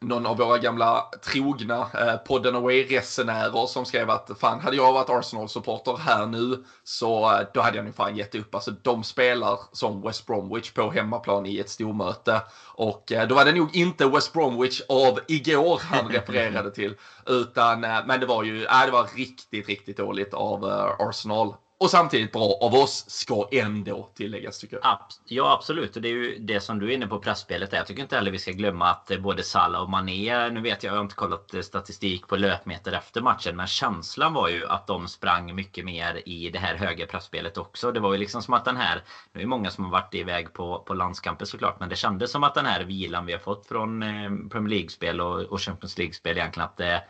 någon 0.00 0.26
av 0.26 0.38
våra 0.38 0.58
gamla 0.58 1.10
trogna 1.24 1.86
eh, 1.94 2.16
podden 2.16 2.56
Away-resenärer 2.56 3.66
som 3.66 3.84
skrev 3.84 4.10
att 4.10 4.30
fan, 4.40 4.60
hade 4.60 4.76
jag 4.76 4.92
varit 4.92 5.10
Arsenal-supporter 5.10 5.96
här 5.96 6.26
nu 6.26 6.64
så 6.84 7.32
eh, 7.32 7.46
då 7.54 7.60
hade 7.60 7.76
jag 7.76 7.84
nog 7.84 7.94
fan 7.94 8.16
gett 8.16 8.34
upp. 8.34 8.54
Alltså 8.54 8.70
de 8.70 9.04
spelar 9.04 9.58
som 9.72 10.02
West 10.02 10.26
Bromwich 10.26 10.72
på 10.72 10.90
hemmaplan 10.90 11.46
i 11.46 11.58
ett 11.58 11.70
stormöte. 11.70 12.42
Och 12.74 13.12
eh, 13.12 13.28
då 13.28 13.34
var 13.34 13.44
det 13.44 13.52
nog 13.52 13.76
inte 13.76 14.06
West 14.06 14.32
Bromwich 14.32 14.80
av 14.88 15.20
igår 15.28 15.80
han 15.84 16.08
refererade 16.12 16.70
till. 16.70 16.96
Utan, 17.26 17.84
eh, 17.84 17.98
men 18.06 18.20
det 18.20 18.26
var 18.26 18.44
ju, 18.44 18.64
äh, 18.64 18.84
det 18.86 18.92
var 18.92 19.08
riktigt, 19.16 19.68
riktigt 19.68 19.96
dåligt 19.96 20.34
av 20.34 20.64
eh, 20.64 21.06
Arsenal 21.08 21.54
och 21.82 21.90
samtidigt 21.90 22.32
bra 22.32 22.58
av 22.60 22.74
oss 22.74 23.04
ska 23.10 23.48
ändå 23.52 24.10
tilläggas 24.14 24.58
tycker 24.58 24.78
jag. 24.82 24.98
Ja 25.24 25.52
absolut 25.52 25.96
och 25.96 26.02
det 26.02 26.08
är 26.08 26.12
ju 26.12 26.38
det 26.38 26.60
som 26.60 26.78
du 26.78 26.90
är 26.90 26.94
inne 26.94 27.06
på 27.06 27.18
pressspelet. 27.18 27.72
Jag 27.72 27.86
tycker 27.86 28.02
inte 28.02 28.16
heller 28.16 28.30
vi 28.30 28.38
ska 28.38 28.50
glömma 28.50 28.90
att 28.90 29.10
eh, 29.10 29.18
både 29.18 29.42
Salah 29.42 29.82
och 29.82 29.90
Mané, 29.90 30.50
nu 30.50 30.60
vet 30.60 30.82
jag, 30.82 30.92
jag 30.92 30.96
har 30.96 31.02
inte 31.02 31.14
kollat 31.14 31.54
eh, 31.54 31.60
statistik 31.60 32.28
på 32.28 32.36
löpmeter 32.36 32.92
efter 32.92 33.20
matchen 33.20 33.56
men 33.56 33.66
känslan 33.66 34.32
var 34.32 34.48
ju 34.48 34.66
att 34.66 34.86
de 34.86 35.08
sprang 35.08 35.54
mycket 35.54 35.84
mer 35.84 36.28
i 36.28 36.50
det 36.50 36.58
här 36.58 36.74
höga 36.74 37.06
pressspelet 37.06 37.58
också. 37.58 37.92
Det 37.92 38.00
var 38.00 38.12
ju 38.12 38.18
liksom 38.18 38.42
som 38.42 38.54
att 38.54 38.64
den 38.64 38.76
här, 38.76 39.02
nu 39.32 39.40
är 39.40 39.44
det 39.44 39.48
många 39.48 39.70
som 39.70 39.84
har 39.84 39.90
varit 39.90 40.14
iväg 40.14 40.52
på, 40.52 40.78
på 40.86 40.94
landskamper 40.94 41.44
såklart 41.44 41.80
men 41.80 41.88
det 41.88 41.96
kändes 41.96 42.30
som 42.30 42.44
att 42.44 42.54
den 42.54 42.66
här 42.66 42.84
vilan 42.84 43.26
vi 43.26 43.32
har 43.32 43.40
fått 43.40 43.66
från 43.66 44.02
eh, 44.02 44.30
Premier 44.50 44.70
League-spel 44.70 45.20
och, 45.20 45.40
och 45.40 45.60
Champions 45.60 45.98
League-spel 45.98 46.38
egentligen 46.38 46.68
att 46.68 46.76
det 46.76 47.02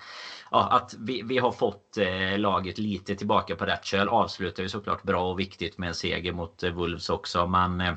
ja, 0.53 0.69
att 0.71 0.95
vi, 0.99 1.23
vi 1.23 1.39
har 1.39 1.53
fått 1.53 1.97
eh, 1.97 2.39
laget 2.39 2.79
lite 2.79 3.15
tillbaka 3.15 3.57
på 3.57 3.65
rätt 3.65 3.85
köl. 3.85 4.09
Avslutar 4.09 4.62
ju 4.63 4.69
såklart 4.69 5.03
bra 5.03 5.31
och 5.31 5.39
viktigt 5.41 5.79
med 5.79 5.89
en 5.89 5.95
seger 5.95 6.33
mot 6.33 6.63
eh, 6.63 6.71
Wolves 6.71 7.11
också. 7.11 7.47
Men 7.47 7.81
eh, 7.81 7.95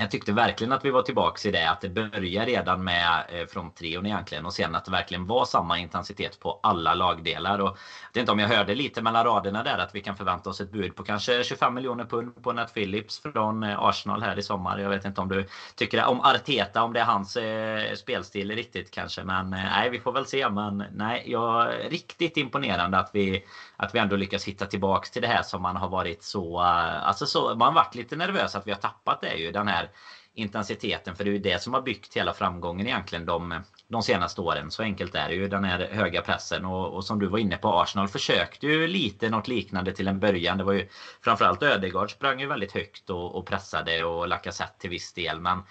jag 0.00 0.10
tyckte 0.10 0.32
verkligen 0.32 0.72
att 0.72 0.84
vi 0.84 0.90
var 0.90 1.02
tillbaka 1.02 1.48
i 1.48 1.52
det. 1.52 1.70
Att 1.70 1.80
det 1.80 1.88
börjar 1.88 2.46
redan 2.46 2.84
med 2.84 3.24
eh, 3.28 3.46
fronttrion 3.46 4.06
egentligen. 4.06 4.46
Och 4.46 4.52
sen 4.52 4.74
att 4.74 4.84
det 4.84 4.90
verkligen 4.90 5.26
var 5.26 5.44
samma 5.44 5.78
intensitet 5.78 6.40
på 6.40 6.60
alla 6.62 6.94
lagdelar. 6.94 7.58
Och 7.58 7.68
jag 7.68 8.08
vet 8.12 8.16
inte 8.16 8.32
om 8.32 8.38
jag 8.38 8.48
hörde 8.48 8.74
lite 8.74 9.02
mellan 9.02 9.24
raderna 9.24 9.62
där 9.62 9.78
att 9.78 9.94
vi 9.94 10.00
kan 10.00 10.16
förvänta 10.16 10.50
oss 10.50 10.60
ett 10.60 10.70
bud 10.70 10.96
på 10.96 11.02
kanske 11.02 11.44
25 11.44 11.74
miljoner 11.74 12.04
pund 12.04 12.42
på 12.42 12.52
Nat 12.52 12.74
Phillips 12.74 13.20
från 13.22 13.62
eh, 13.62 13.78
Arsenal 13.78 14.22
här 14.22 14.38
i 14.38 14.42
sommar. 14.42 14.78
Jag 14.78 14.88
vet 14.88 15.04
inte 15.04 15.20
om 15.20 15.28
du 15.28 15.46
tycker 15.74 15.98
det, 15.98 16.04
om 16.04 16.20
Arteta, 16.20 16.82
om 16.82 16.92
det 16.92 17.00
är 17.00 17.04
hans 17.04 17.36
eh, 17.36 17.94
spelstil 17.94 18.50
riktigt 18.50 18.90
kanske. 18.90 19.24
Men 19.24 19.52
eh, 19.52 19.62
nej, 19.62 19.90
vi 19.90 19.98
får 19.98 20.12
väl 20.12 20.26
se. 20.26 20.48
Men 20.48 20.84
nej, 20.90 21.22
jag 21.26 21.72
riktigt 21.88 22.36
imponerande 22.36 22.98
att 22.98 23.10
vi 23.12 23.44
att 23.82 23.94
vi 23.94 23.98
ändå 23.98 24.16
lyckas 24.16 24.44
hitta 24.44 24.66
tillbaks 24.66 25.10
till 25.10 25.22
det 25.22 25.28
här 25.28 25.42
som 25.42 25.62
man 25.62 25.76
har 25.76 25.88
varit 25.88 26.22
så... 26.22 26.60
Eh, 26.60 27.08
alltså 27.08 27.26
så 27.26 27.54
man 27.54 27.74
varit 27.74 27.94
lite 27.94 28.16
nervös 28.16 28.54
att 28.54 28.66
vi 28.66 28.70
har 28.70 28.78
tappat 28.78 29.20
det 29.20 29.34
ju. 29.34 29.52
Den 29.52 29.68
här 29.68 29.90
intensiteten. 30.34 31.16
För 31.16 31.24
det 31.24 31.30
är 31.30 31.32
ju 31.32 31.38
det 31.38 31.62
som 31.62 31.74
har 31.74 31.80
byggt 31.80 32.16
hela 32.16 32.32
framgången 32.32 32.86
egentligen 32.86 33.26
de, 33.26 33.62
de 33.90 34.02
senaste 34.02 34.40
åren. 34.40 34.70
Så 34.70 34.82
enkelt 34.82 35.14
är 35.14 35.28
det 35.28 35.34
ju 35.34 35.48
den 35.48 35.64
här 35.64 35.88
höga 35.92 36.22
pressen. 36.22 36.64
Och, 36.64 36.94
och, 36.94 37.04
som 37.04 37.18
du 37.18 37.26
var 37.26 37.38
inne 37.38 37.56
på, 37.56 37.80
Arsenal 37.80 38.08
försökte 38.08 38.66
ju 38.66 38.86
lite 38.86 39.30
något 39.30 39.48
liknande 39.48 39.92
till 39.92 40.08
en 40.08 40.20
början. 40.20 40.58
Det 40.58 40.64
var 40.64 40.72
ju 40.72 40.88
framförallt 41.20 41.62
Ödegaard 41.62 42.10
sprang 42.10 42.40
ju 42.40 42.46
väldigt 42.46 42.72
högt 42.72 43.10
och, 43.10 43.34
och 43.34 43.46
pressade 43.46 44.04
och 44.04 44.28
Lacazette 44.28 44.78
till 44.78 44.90
viss 44.90 45.12
del. 45.12 45.40
Men 45.40 45.62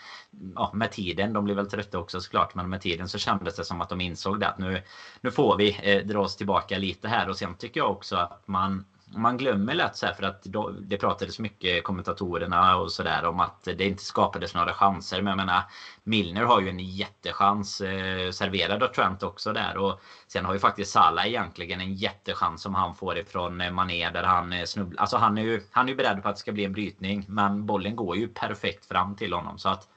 ja, 0.56 0.72
med 0.74 0.92
tiden, 0.92 1.34
de 1.34 1.44
blev 1.44 1.56
väl 1.56 1.70
trötta 1.70 2.00
också 2.00 2.22
såklart, 2.22 2.56
men 2.56 2.70
med 2.70 2.82
tiden 2.82 3.10
så 3.10 3.18
kändes 3.18 3.56
det 3.56 3.64
som 3.64 3.82
att 3.82 3.90
de 3.90 4.02
insåg 4.02 4.40
det 4.40 4.48
att 4.48 4.58
nu, 4.58 4.84
nu 5.22 5.32
får 5.32 5.58
vi 5.58 5.80
eh, 5.84 6.06
dra 6.06 6.20
oss 6.20 6.36
tillbaka 6.36 6.78
lite 6.78 7.08
här. 7.08 7.30
Och 7.30 7.38
sen 7.38 7.56
tycker 7.56 7.80
jag 7.80 7.92
också 7.92 8.16
att 8.16 8.48
man 8.48 8.86
man 9.12 9.38
glömmer 9.38 9.74
lätt 9.74 9.96
så 9.96 10.06
här 10.06 10.13
för 10.13 10.24
att 10.24 10.46
det 10.82 10.98
pratades 10.98 11.39
mycket 11.39 11.84
kommentatorerna 11.84 12.78
och 12.78 12.92
sådär 12.92 13.25
om 13.25 13.39
att 13.39 13.63
det 13.63 13.86
inte 13.86 14.04
skapades 14.04 14.56
några 14.56 14.74
chanser. 14.74 15.22
Men 15.22 15.28
jag 15.28 15.38
menar 15.38 15.63
Milner 16.04 16.44
har 16.44 16.62
ju 16.62 16.70
en 16.70 16.80
jättechans 16.80 17.82
eh, 17.82 18.32
serverad 18.32 18.84
av 18.84 18.88
Trent 18.88 19.24
också 19.24 19.54
där 19.54 19.78
och 19.78 20.01
sen 20.28 20.46
har 20.46 20.54
ju 20.54 20.60
faktiskt 20.60 20.92
Salah 20.92 21.28
egentligen 21.28 21.82
en 21.82 21.94
jättechans 21.94 22.62
som 22.62 22.75
han 22.75 22.96
får 22.96 23.18
ifrån 23.18 23.62
eh, 23.62 23.72
Mané 23.72 24.10
där 24.10 24.24
han 24.24 24.54
eh, 24.54 24.66
snubblar. 24.66 25.01
Alltså 25.01 25.18
han 25.18 25.38
är 25.38 25.42
ju 25.42 25.62
han 25.72 25.86
är 25.86 25.89
ju 25.89 25.96
beredd 25.96 26.24
på 26.24 26.30
att 26.30 26.36
det 26.36 26.39
ska 26.39 26.51
bli 26.51 26.66
en 26.66 26.74
brytning 26.74 27.25
men 27.28 27.66
bollen 27.66 27.96
går 27.96 28.18
ju 28.18 28.28
perfekt 28.28 28.86
fram 28.86 29.16
till 29.16 29.34
honom 29.34 29.58
så 29.58 29.70
att 29.70 29.88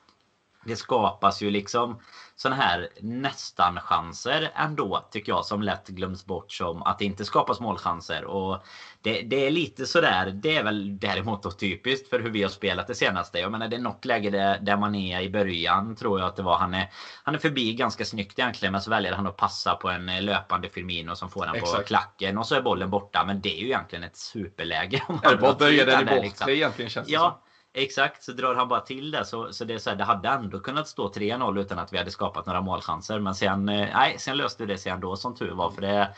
det 0.65 0.77
skapas 0.77 1.43
ju 1.43 1.51
liksom 1.51 2.01
såna 2.43 2.57
här 2.57 2.89
nästan 3.01 3.81
chanser 3.81 4.51
ändå 4.55 5.09
tycker 5.11 5.33
jag 5.33 5.45
som 5.45 5.63
lätt 5.63 5.89
glöms 5.89 6.25
bort 6.27 6.53
som 6.53 6.83
att 6.83 6.99
det 6.99 7.05
inte 7.05 7.25
skapas 7.25 7.61
målchanser. 7.61 8.25
Och 8.25 8.63
det, 9.01 9.23
det 9.23 9.47
är 9.47 9.51
lite 9.51 9.87
sådär, 9.87 10.31
det 10.31 10.57
är 10.57 10.65
väl 10.65 10.99
däremot 10.99 11.43
då 11.43 11.51
typiskt 11.51 12.09
för 12.09 12.21
hur 12.21 12.31
vi 12.31 12.43
har 12.43 12.51
spelat 12.51 12.87
det 12.87 12.95
senaste. 12.95 13.39
Jag 13.39 13.53
menar 13.53 13.69
det 13.69 13.77
är 13.77 13.81
något 13.81 14.05
läge 14.05 14.31
där, 14.31 14.59
där 14.59 14.77
man 14.77 14.95
är 14.95 15.21
i 15.21 15.31
början 15.31 15.97
tror 15.97 16.19
jag 16.19 16.29
att 16.29 16.37
det 16.37 16.43
var. 16.43 16.59
Han 16.59 16.75
är, 16.75 16.91
han 17.23 17.35
är 17.35 17.39
förbi 17.39 17.73
ganska 17.73 18.05
snyggt 18.05 18.39
egentligen 18.39 18.73
men 18.73 18.81
så 18.81 18.91
väljer 18.91 19.13
han 19.13 19.27
att 19.27 19.37
passa 19.37 19.75
på 19.75 19.89
en 19.89 20.25
löpande 20.25 20.69
Firmino 20.69 21.17
som 21.17 21.31
får 21.31 21.47
den 21.47 21.55
Exakt. 21.55 21.77
på 21.77 21.83
klacken 21.83 22.39
och 22.39 22.47
så 22.47 22.55
är 22.55 22.61
bollen 22.61 22.91
borta. 22.91 23.25
Men 23.25 23.41
det 23.41 23.59
är 23.59 23.61
ju 23.61 23.67
egentligen 23.67 24.05
ett 24.05 24.17
superläge. 24.17 25.03
Det 25.23 25.37
bara 25.37 25.55
böja 25.55 25.85
den 25.85 26.09
i 26.09 26.23
liksom. 26.23 26.51
egentligen 26.51 26.91
känns 26.91 27.07
det 27.07 27.13
ja. 27.13 27.21
som. 27.21 27.52
Exakt, 27.75 28.23
så 28.23 28.33
drar 28.33 28.55
han 28.55 28.69
bara 28.69 28.81
till 28.81 29.11
det. 29.11 29.25
Så, 29.25 29.53
så 29.53 29.65
det, 29.65 29.75
är 29.75 29.79
så 29.79 29.91
här, 29.91 29.97
det 29.97 30.05
hade 30.05 30.29
ändå 30.29 30.61
kunnat 30.61 30.89
stå 30.89 31.09
3-0 31.09 31.61
utan 31.61 31.79
att 31.79 31.93
vi 31.93 31.99
hade 31.99 32.11
skapat 32.11 32.47
några 32.47 32.61
målchanser. 32.61 33.19
Men 33.19 33.35
sen, 33.35 33.69
eh, 33.69 33.89
nej, 33.95 34.17
sen 34.19 34.37
löste 34.37 34.67
det 34.67 34.79
sig 34.79 34.93
ändå 34.93 35.17
som 35.17 35.35
tur 35.35 35.51
var. 35.51 35.71
För 35.71 35.81
det, 35.81 36.15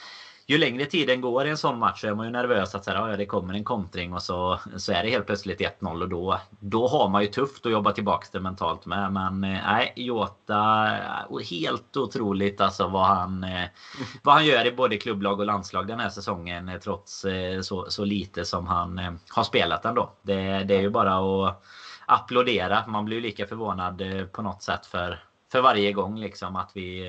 ju 0.47 0.59
längre 0.59 0.85
tiden 0.87 1.21
går 1.21 1.47
i 1.47 1.51
en 1.51 1.57
sån 1.57 1.79
match 1.79 2.01
så 2.01 2.07
är 2.07 2.15
man 2.15 2.27
ju 2.27 2.33
nervös 2.33 2.75
att 2.75 2.85
så 2.85 2.91
här, 2.91 2.99
ah, 2.99 3.11
ja, 3.11 3.17
det 3.17 3.27
kommer 3.27 3.55
en 3.55 3.65
kontring 3.65 4.15
och 4.15 4.23
så, 4.23 4.61
så 4.77 4.93
är 4.93 5.03
det 5.03 5.11
helt 5.11 5.27
plötsligt 5.27 5.61
1-0 5.61 6.03
och 6.03 6.09
då, 6.09 6.41
då 6.61 6.89
har 6.89 7.09
man 7.09 7.23
ju 7.23 7.29
tufft 7.29 7.67
att 7.67 7.73
jobba 7.73 7.93
tillbaka 7.93 8.27
det 8.33 8.41
mentalt 8.41 8.87
med. 8.87 9.13
Men 9.13 9.45
eh, 9.45 9.61
nej, 9.67 9.93
Jota, 9.97 10.89
eh, 10.97 11.47
helt 11.51 11.97
otroligt 11.97 12.61
alltså 12.61 12.89
vad 12.89 13.07
han, 13.07 13.45
eh, 13.45 13.69
vad 14.23 14.35
han 14.35 14.47
gör 14.47 14.67
i 14.67 14.73
både 14.73 14.97
klubblag 14.97 15.41
och 15.41 15.47
landslag 15.47 15.87
den 15.87 16.01
här 16.01 16.09
säsongen 16.09 16.69
eh, 16.69 16.81
trots 16.81 17.25
eh, 17.25 17.61
så, 17.61 17.91
så 17.91 18.05
lite 18.05 18.45
som 18.45 18.67
han 18.67 18.99
eh, 18.99 19.13
har 19.29 19.45
spelat 19.45 19.85
ändå. 19.85 20.13
Det, 20.23 20.65
det 20.65 20.77
är 20.77 20.81
ju 20.81 20.91
bara 20.91 21.47
att 21.49 21.63
applådera. 22.07 22.87
Man 22.87 23.05
blir 23.05 23.17
ju 23.17 23.23
lika 23.23 23.47
förvånad 23.47 24.03
på 24.33 24.43
något 24.43 24.63
sätt 24.63 24.87
för, 24.87 25.23
för 25.53 25.61
varje 25.61 25.93
gång 25.93 26.19
liksom 26.19 26.57
att 26.57 26.71
vi 26.75 27.03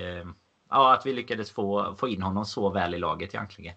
ja, 0.75 0.94
att 0.94 1.05
vi 1.05 1.13
lyckades 1.13 1.51
få, 1.51 1.96
få 2.00 2.08
in 2.08 2.22
honom 2.22 2.46
så 2.46 2.70
väl 2.70 2.94
i 2.94 2.98
laget 2.98 3.34
egentligen. 3.34 3.75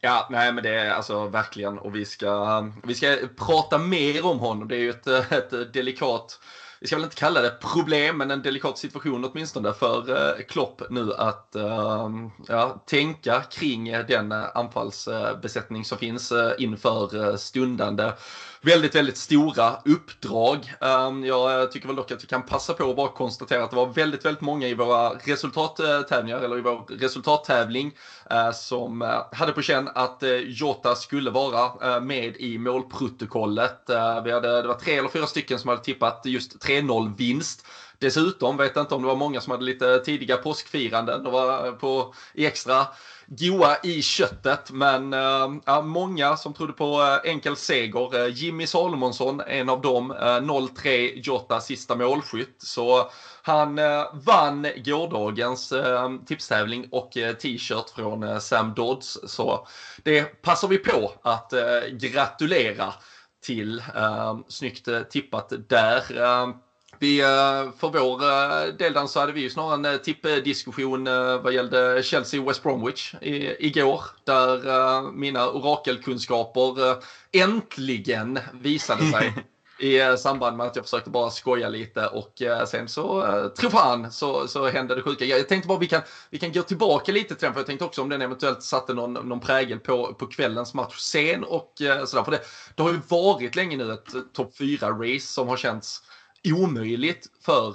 Ja, 0.00 0.28
nej 0.30 0.52
men 0.52 0.62
det 0.62 0.70
är 0.70 0.90
alltså 0.90 1.26
verkligen 1.26 1.78
och 1.78 1.94
vi 1.94 2.04
ska, 2.04 2.60
vi 2.82 2.94
ska 2.94 3.16
prata 3.46 3.78
mer 3.78 4.26
om 4.26 4.38
honom. 4.38 4.68
Det 4.68 4.76
är 4.76 4.80
ju 4.80 4.90
ett, 4.90 5.06
ett 5.06 5.72
delikat 5.72 6.38
vi 6.84 6.88
ska 6.88 6.96
väl 6.96 7.04
inte 7.04 7.16
kalla 7.16 7.40
det 7.40 7.50
problem, 7.60 8.16
men 8.16 8.30
en 8.30 8.42
delikat 8.42 8.78
situation 8.78 9.24
åtminstone 9.24 9.72
för 9.72 10.10
eh, 10.10 10.44
Klopp 10.44 10.82
nu 10.90 11.12
att 11.12 11.54
ehm, 11.54 12.30
ja, 12.48 12.84
tänka 12.86 13.42
kring 13.42 13.92
den 13.92 14.32
anfallsbesättning 14.32 15.84
som 15.84 15.98
finns 15.98 16.32
eh, 16.32 16.52
inför 16.58 17.24
eh, 17.24 17.36
stundande 17.36 18.12
väldigt, 18.64 18.94
väldigt 18.94 19.16
stora 19.16 19.76
uppdrag. 19.84 20.74
Ehm, 20.80 21.24
jag 21.24 21.62
eh, 21.62 21.68
tycker 21.68 21.86
väl 21.86 21.96
dock 21.96 22.10
att 22.10 22.22
vi 22.22 22.26
kan 22.26 22.42
passa 22.42 22.74
på 22.74 22.90
att 22.90 22.96
bara 22.96 23.08
konstatera 23.08 23.64
att 23.64 23.70
det 23.70 23.76
var 23.76 23.86
väldigt, 23.86 24.24
väldigt 24.24 24.40
många 24.40 24.68
i 24.68 24.74
våra 24.74 25.08
resultattävlingar, 25.10 26.38
eller 26.38 26.58
i 26.58 26.60
vår 26.60 26.84
resultattävling, 26.88 27.92
eh, 28.30 28.52
som 28.52 29.02
eh, 29.02 29.22
hade 29.32 29.52
på 29.52 29.62
känn 29.62 29.88
att 29.94 30.22
Jota 30.44 30.94
skulle 30.94 31.30
vara 31.30 32.00
med 32.00 32.36
i 32.36 32.58
målprotokollet. 32.58 33.82
vi 34.24 34.32
hade, 34.32 34.62
det 34.62 34.68
var 34.68 34.78
tre 34.78 34.98
eller 34.98 35.08
fyra 35.08 35.26
stycken 35.26 35.58
som 35.58 35.68
hade 35.68 35.82
tippat 35.82 36.22
just 36.24 36.64
3-0 36.66 37.16
vinst. 37.16 37.66
Dessutom 37.98 38.56
vet 38.56 38.72
jag 38.74 38.82
inte 38.82 38.94
om 38.94 39.02
det 39.02 39.08
var 39.08 39.16
många 39.16 39.40
som 39.40 39.50
hade 39.50 39.64
lite 39.64 39.98
tidiga 39.98 40.36
påskfiranden 40.36 41.26
och 41.26 41.32
var 41.32 41.72
på 41.72 42.14
extra 42.34 42.86
goa 43.26 43.76
i 43.82 44.02
köttet. 44.02 44.70
Men 44.70 45.12
äh, 45.12 45.48
ja, 45.64 45.82
många 45.82 46.36
som 46.36 46.54
trodde 46.54 46.72
på 46.72 47.02
eh, 47.02 47.30
enkel 47.30 47.56
seger. 47.56 48.24
Eh, 48.24 48.28
Jimmy 48.28 48.66
Salomonsson, 48.66 49.40
en 49.40 49.68
av 49.68 49.80
dem. 49.80 50.12
0-3 50.12 51.12
Jota, 51.14 51.60
sista 51.60 51.96
målskytt. 51.96 52.56
Så 52.58 53.10
han 53.42 53.80
vann 54.12 54.66
gårdagens 54.76 55.72
tipstävling 56.26 56.88
och 56.90 57.10
t-shirt 57.12 57.90
från 57.96 58.40
Sam 58.40 58.74
Dodds. 58.74 59.18
Så 59.26 59.66
det 60.02 60.42
passar 60.42 60.68
vi 60.68 60.78
på 60.78 61.12
att 61.22 61.52
gratulera 61.92 62.94
till. 63.46 63.82
snyggt 64.48 64.88
tippat 65.10 65.52
där. 65.68 66.02
Vi, 66.98 67.20
eh, 67.20 67.72
för 67.78 67.88
vår 67.88 68.22
eh, 68.22 68.74
del 68.74 69.08
så 69.08 69.20
hade 69.20 69.32
vi 69.32 69.40
ju 69.40 69.50
snarare 69.50 69.74
en 69.74 69.84
eh, 69.84 69.96
tippdiskussion 69.96 71.04
vad 71.42 71.52
gällde 71.52 72.02
Chelsea-West 72.02 72.62
Bromwich 72.62 73.14
igår. 73.58 74.02
Där 74.24 75.12
mina 75.12 75.50
orakelkunskaper 75.50 76.96
äntligen 77.32 78.38
visade 78.52 79.10
sig. 79.12 79.34
i 79.78 80.16
samband 80.18 80.56
med 80.56 80.66
att 80.66 80.76
jag 80.76 80.84
försökte 80.84 81.10
bara 81.10 81.30
skoja 81.30 81.68
lite 81.68 82.06
och 82.06 82.42
sen 82.68 82.88
så, 82.88 83.50
tro 83.58 83.70
fan, 83.70 84.12
så, 84.12 84.48
så 84.48 84.68
hände 84.68 84.94
det 84.94 85.02
sjuka. 85.02 85.24
Jag 85.24 85.48
tänkte 85.48 85.68
bara 85.68 85.78
vi 85.78 85.86
kan, 85.86 86.02
vi 86.30 86.38
kan 86.38 86.52
gå 86.52 86.62
tillbaka 86.62 87.12
lite 87.12 87.34
till 87.34 87.44
den, 87.44 87.52
för 87.52 87.60
jag 87.60 87.66
tänkte 87.66 87.84
också 87.84 88.02
om 88.02 88.08
den 88.08 88.22
eventuellt 88.22 88.62
satte 88.62 88.94
någon, 88.94 89.12
någon 89.12 89.40
prägel 89.40 89.78
på, 89.78 90.14
på 90.14 90.26
kvällens 90.26 90.74
match 90.74 90.98
sen 90.98 91.44
och 91.44 91.72
sådär. 92.06 92.24
För 92.24 92.30
det, 92.30 92.40
det 92.74 92.82
har 92.82 92.90
ju 92.90 93.00
varit 93.08 93.56
länge 93.56 93.76
nu 93.76 93.92
ett 93.92 94.34
topp 94.34 94.54
4-race 94.58 95.26
som 95.26 95.48
har 95.48 95.56
känts 95.56 96.02
omöjligt 96.52 97.26
för 97.44 97.68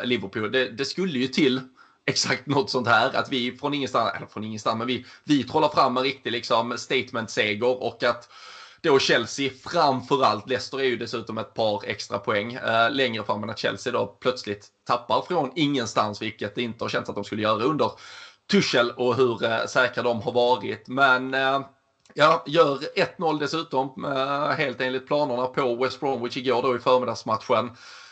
eh, 0.00 0.04
Liverpool. 0.04 0.52
Det, 0.52 0.68
det, 0.68 0.84
skulle 0.84 1.18
ju 1.18 1.28
till 1.28 1.60
exakt 2.06 2.46
något 2.46 2.70
sånt 2.70 2.88
här. 2.88 3.16
Att 3.16 3.32
vi 3.32 3.56
från 3.56 3.74
ingenstans, 3.74 4.12
eller 4.16 4.26
från 4.26 4.44
ingenstans, 4.44 4.78
men 4.78 4.86
vi, 4.86 5.06
vi 5.24 5.44
trollar 5.44 5.68
fram 5.68 5.96
en 5.96 6.02
riktig 6.02 6.32
liksom, 6.32 6.78
statement-seger 6.78 7.82
och 7.82 8.02
att 8.02 8.28
då 8.82 8.98
Chelsea 8.98 9.50
framförallt, 9.64 10.48
Leicester 10.48 10.80
är 10.80 10.84
ju 10.84 10.96
dessutom 10.96 11.38
ett 11.38 11.54
par 11.54 11.82
extra 11.86 12.18
poäng 12.18 12.54
eh, 12.54 12.90
längre 12.90 13.24
fram 13.24 13.42
än 13.42 13.50
att 13.50 13.58
Chelsea 13.58 13.92
då 13.92 14.06
plötsligt 14.06 14.66
tappar 14.86 15.22
från 15.22 15.52
ingenstans, 15.54 16.22
vilket 16.22 16.54
det 16.54 16.62
inte 16.62 16.84
har 16.84 16.88
känts 16.88 17.08
att 17.08 17.14
de 17.14 17.24
skulle 17.24 17.42
göra 17.42 17.62
under 17.62 17.90
Tuchel 18.50 18.90
och 18.90 19.16
hur 19.16 19.44
eh, 19.44 19.66
säkra 19.66 20.02
de 20.02 20.20
har 20.20 20.32
varit. 20.32 20.88
Men 20.88 21.34
eh, 21.34 21.60
ja, 22.14 22.44
gör 22.46 22.78
1-0 22.96 23.38
dessutom, 23.38 24.04
eh, 24.04 24.48
helt 24.48 24.80
enligt 24.80 25.06
planerna 25.06 25.46
på 25.46 25.76
West 25.76 26.00
Bromwich 26.00 26.36
igår 26.36 26.62
då 26.62 26.76
i 26.76 26.78
förmiddagsmatchen. 26.78 27.70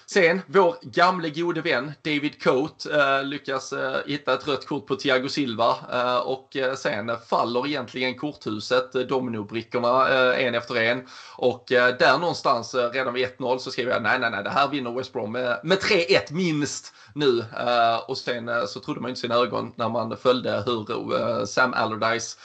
Sen, 0.08 0.42
vår 0.46 0.76
gamle 0.82 1.30
gode 1.30 1.60
vän 1.60 1.92
David 2.02 2.42
Coate 2.42 3.00
eh, 3.00 3.24
lyckas 3.24 3.72
eh, 3.72 3.96
hitta 4.06 4.34
ett 4.34 4.48
rött 4.48 4.66
kort 4.66 4.86
på 4.86 4.96
Thiago 4.96 5.28
Silva 5.28 5.76
eh, 5.92 6.16
och 6.16 6.56
eh, 6.56 6.74
sen 6.74 7.10
faller 7.28 7.66
egentligen 7.66 8.18
korthuset, 8.18 8.94
eh, 8.94 9.00
dominobrickorna 9.00 10.08
eh, 10.08 10.46
en 10.46 10.54
efter 10.54 10.74
en. 10.74 11.06
Och 11.36 11.72
eh, 11.72 11.96
där 11.98 12.18
någonstans 12.18 12.74
redan 12.74 13.14
vid 13.14 13.28
1-0 13.28 13.58
så 13.58 13.70
skriver 13.70 13.92
jag 13.92 14.02
nej, 14.02 14.18
nej, 14.18 14.30
nej, 14.30 14.44
det 14.44 14.50
här 14.50 14.68
vinner 14.68 14.92
West 14.92 15.12
Brom 15.12 15.32
med, 15.32 15.60
med 15.62 15.78
3-1 15.78 16.32
minst 16.32 16.94
nu. 17.14 17.44
och 18.06 18.18
sen 18.18 18.50
så 18.66 18.80
trodde 18.80 19.00
man 19.00 19.08
inte 19.08 19.20
sina 19.20 19.34
ögon 19.34 19.72
när 19.76 19.88
man 19.88 20.16
följde 20.16 20.62
hur 20.66 21.46
Sam 21.46 21.74
Allardyce 21.74 22.38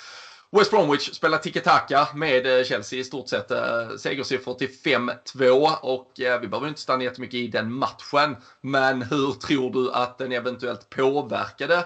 West 0.58 0.72
Bromwich 0.72 1.14
spelar 1.14 1.38
tiki-taka 1.38 2.08
med 2.16 2.60
eh, 2.60 2.64
Chelsea 2.64 3.00
i 3.00 3.04
stort 3.04 3.30
sett. 3.30 3.52
Eh, 3.52 3.90
segersiffror 3.98 4.54
till 4.54 4.70
5-2 4.70 5.76
och 5.82 6.20
eh, 6.20 6.42
vi 6.42 6.48
behöver 6.48 6.68
inte 6.68 6.82
stanna 6.82 7.04
jättemycket 7.04 7.38
i 7.38 7.48
den 7.48 7.74
matchen. 7.74 8.36
Men 8.62 9.02
hur 9.02 9.32
tror 9.32 9.74
du 9.74 9.92
att 9.92 10.18
den 10.18 10.32
eventuellt 10.32 10.90
påverkade 10.90 11.86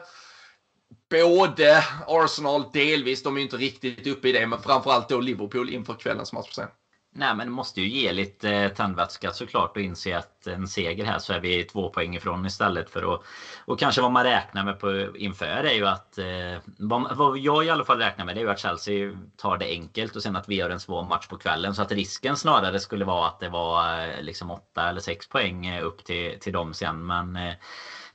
både 1.10 1.84
Arsenal 2.08 2.65
delvis, 2.73 3.23
de 3.23 3.38
är 3.38 3.41
inte 3.41 3.58
riktigt 3.58 4.08
uppe 4.08 4.30
i 4.30 4.32
det, 4.32 4.47
men 4.47 4.60
framförallt 4.60 5.10
då 5.10 5.19
Liverpool 5.19 5.69
inför 5.69 5.93
kvällens 5.93 6.34
match 6.34 6.47
på 6.47 6.51
scen? 6.51 6.69
Nej 7.17 7.36
men 7.36 7.51
måste 7.51 7.82
ju 7.82 7.88
ge 7.88 8.12
lite 8.12 8.51
eh, 8.51 8.73
tändvätska 8.73 9.32
såklart 9.32 9.78
och 9.78 9.84
inse 9.84 10.17
att 10.17 10.47
en 10.47 10.67
seger 10.67 11.06
här 11.06 11.19
så 11.19 11.34
är 11.34 11.39
vi 11.39 11.63
två 11.63 11.89
poäng 11.89 12.15
ifrån 12.15 12.45
istället 12.45 12.89
för 12.89 13.13
att... 13.13 13.21
Och 13.65 13.80
kanske 13.80 14.01
vad 14.01 14.12
man 14.12 14.23
räknar 14.23 14.63
med 14.63 14.80
på 14.80 15.17
inför 15.17 15.45
är 15.45 15.73
ju 15.73 15.88
att... 15.88 16.17
Eh, 16.17 16.62
vad, 16.78 17.17
vad 17.17 17.38
jag 17.38 17.65
i 17.65 17.69
alla 17.69 17.84
fall 17.84 17.97
räknar 17.97 18.25
med 18.25 18.36
det 18.36 18.39
är 18.39 18.43
ju 18.43 18.49
att 18.49 18.60
Chelsea 18.60 19.17
tar 19.38 19.58
det 19.58 19.65
enkelt 19.65 20.15
och 20.15 20.23
sen 20.23 20.36
att 20.36 20.49
vi 20.49 20.56
gör 20.56 20.69
en 20.69 20.80
svår 20.80 21.04
match 21.04 21.28
på 21.28 21.38
kvällen. 21.38 21.75
Så 21.75 21.82
att 21.82 21.91
risken 21.91 22.38
snarare 22.38 22.80
skulle 22.80 23.06
vara 23.06 23.28
att 23.28 23.39
det 23.39 23.49
var 23.49 23.99
eh, 24.08 24.21
liksom 24.21 24.51
åtta 24.51 24.89
eller 24.89 25.01
sex 25.01 25.30
poäng 25.30 25.80
upp 25.80 26.04
till, 26.04 26.39
till 26.39 26.54
dem 26.54 26.73
sen. 26.73 27.06
Men... 27.06 27.38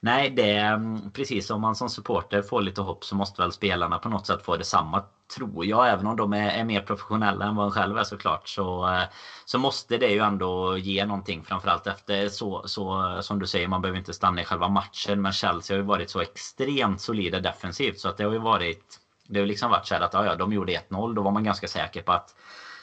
Nej, 0.03 0.31
det 0.31 0.51
är 0.51 0.75
mm, 0.75 1.11
precis 1.11 1.47
som 1.47 1.61
man 1.61 1.75
som 1.75 1.89
supporter 1.89 2.43
får 2.43 2.63
lite 2.63 2.81
hopp 2.81 3.05
så 3.05 3.15
måste 3.15 3.43
väl 3.43 3.53
spelarna 3.53 3.99
på 3.99 4.09
något 4.09 4.27
sätt 4.27 4.43
få 4.45 4.57
detsamma 4.57 5.03
tror 5.37 5.67
jag. 5.67 5.89
Även 5.89 6.07
om 6.07 6.17
de 6.17 6.33
är, 6.33 6.51
är 6.51 6.65
mer 6.65 6.81
professionella 6.81 7.47
än 7.47 7.57
vad 7.57 7.67
en 7.67 7.73
själv 7.73 7.99
är 7.99 8.05
såklart. 8.05 8.49
Så, 8.49 8.89
eh, 8.89 9.03
så 9.45 9.59
måste 9.59 9.99
det 9.99 10.11
ju 10.11 10.21
ändå 10.21 10.77
ge 10.79 11.05
någonting. 11.05 11.45
Framförallt 11.45 11.87
efter 11.87 12.29
så, 12.29 12.63
så 12.69 13.19
som 13.23 13.39
du 13.39 13.47
säger, 13.47 13.69
man 13.69 13.83
behöver 13.83 13.99
inte 13.99 14.13
stanna 14.13 14.41
i 14.41 14.45
själva 14.45 14.69
matchen. 14.69 15.23
Men 15.23 15.33
Chelsea 15.33 15.77
har 15.77 15.81
ju 15.81 15.87
varit 15.87 16.11
så 16.11 16.21
extremt 16.21 17.01
solida 17.01 17.41
defensivt. 17.41 17.99
Så 17.99 18.09
att 18.09 18.17
det 18.17 18.25
har 18.25 18.33
ju 18.33 18.39
varit 18.39 19.01
det 19.29 19.41
har 19.41 19.47
liksom 19.47 19.71
varit 19.71 19.87
så 19.87 19.95
här 19.95 20.01
att 20.01 20.15
ja, 20.15 20.35
de 20.35 20.53
gjorde 20.53 20.73
1-0. 20.73 21.15
Då 21.15 21.23
var 21.23 21.31
man 21.31 21.45
ganska 21.45 21.69
säker 21.69 22.03
på 22.03 22.13
att 22.13 22.35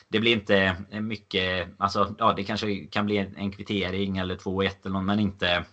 det 0.10 0.20
blir 0.20 0.32
inte 0.32 0.76
mycket, 0.90 1.70
alltså 1.78 2.16
ja 2.18 2.34
det 2.34 2.44
kanske 2.44 2.88
kan 2.88 3.06
bli 3.06 3.18
en 3.18 3.52
kvittering 3.52 4.18
eller 4.18 4.36
2-1 4.36 4.72
eller 4.84 4.94
något, 4.94 5.04
men 5.04 5.20
inte 5.20 5.66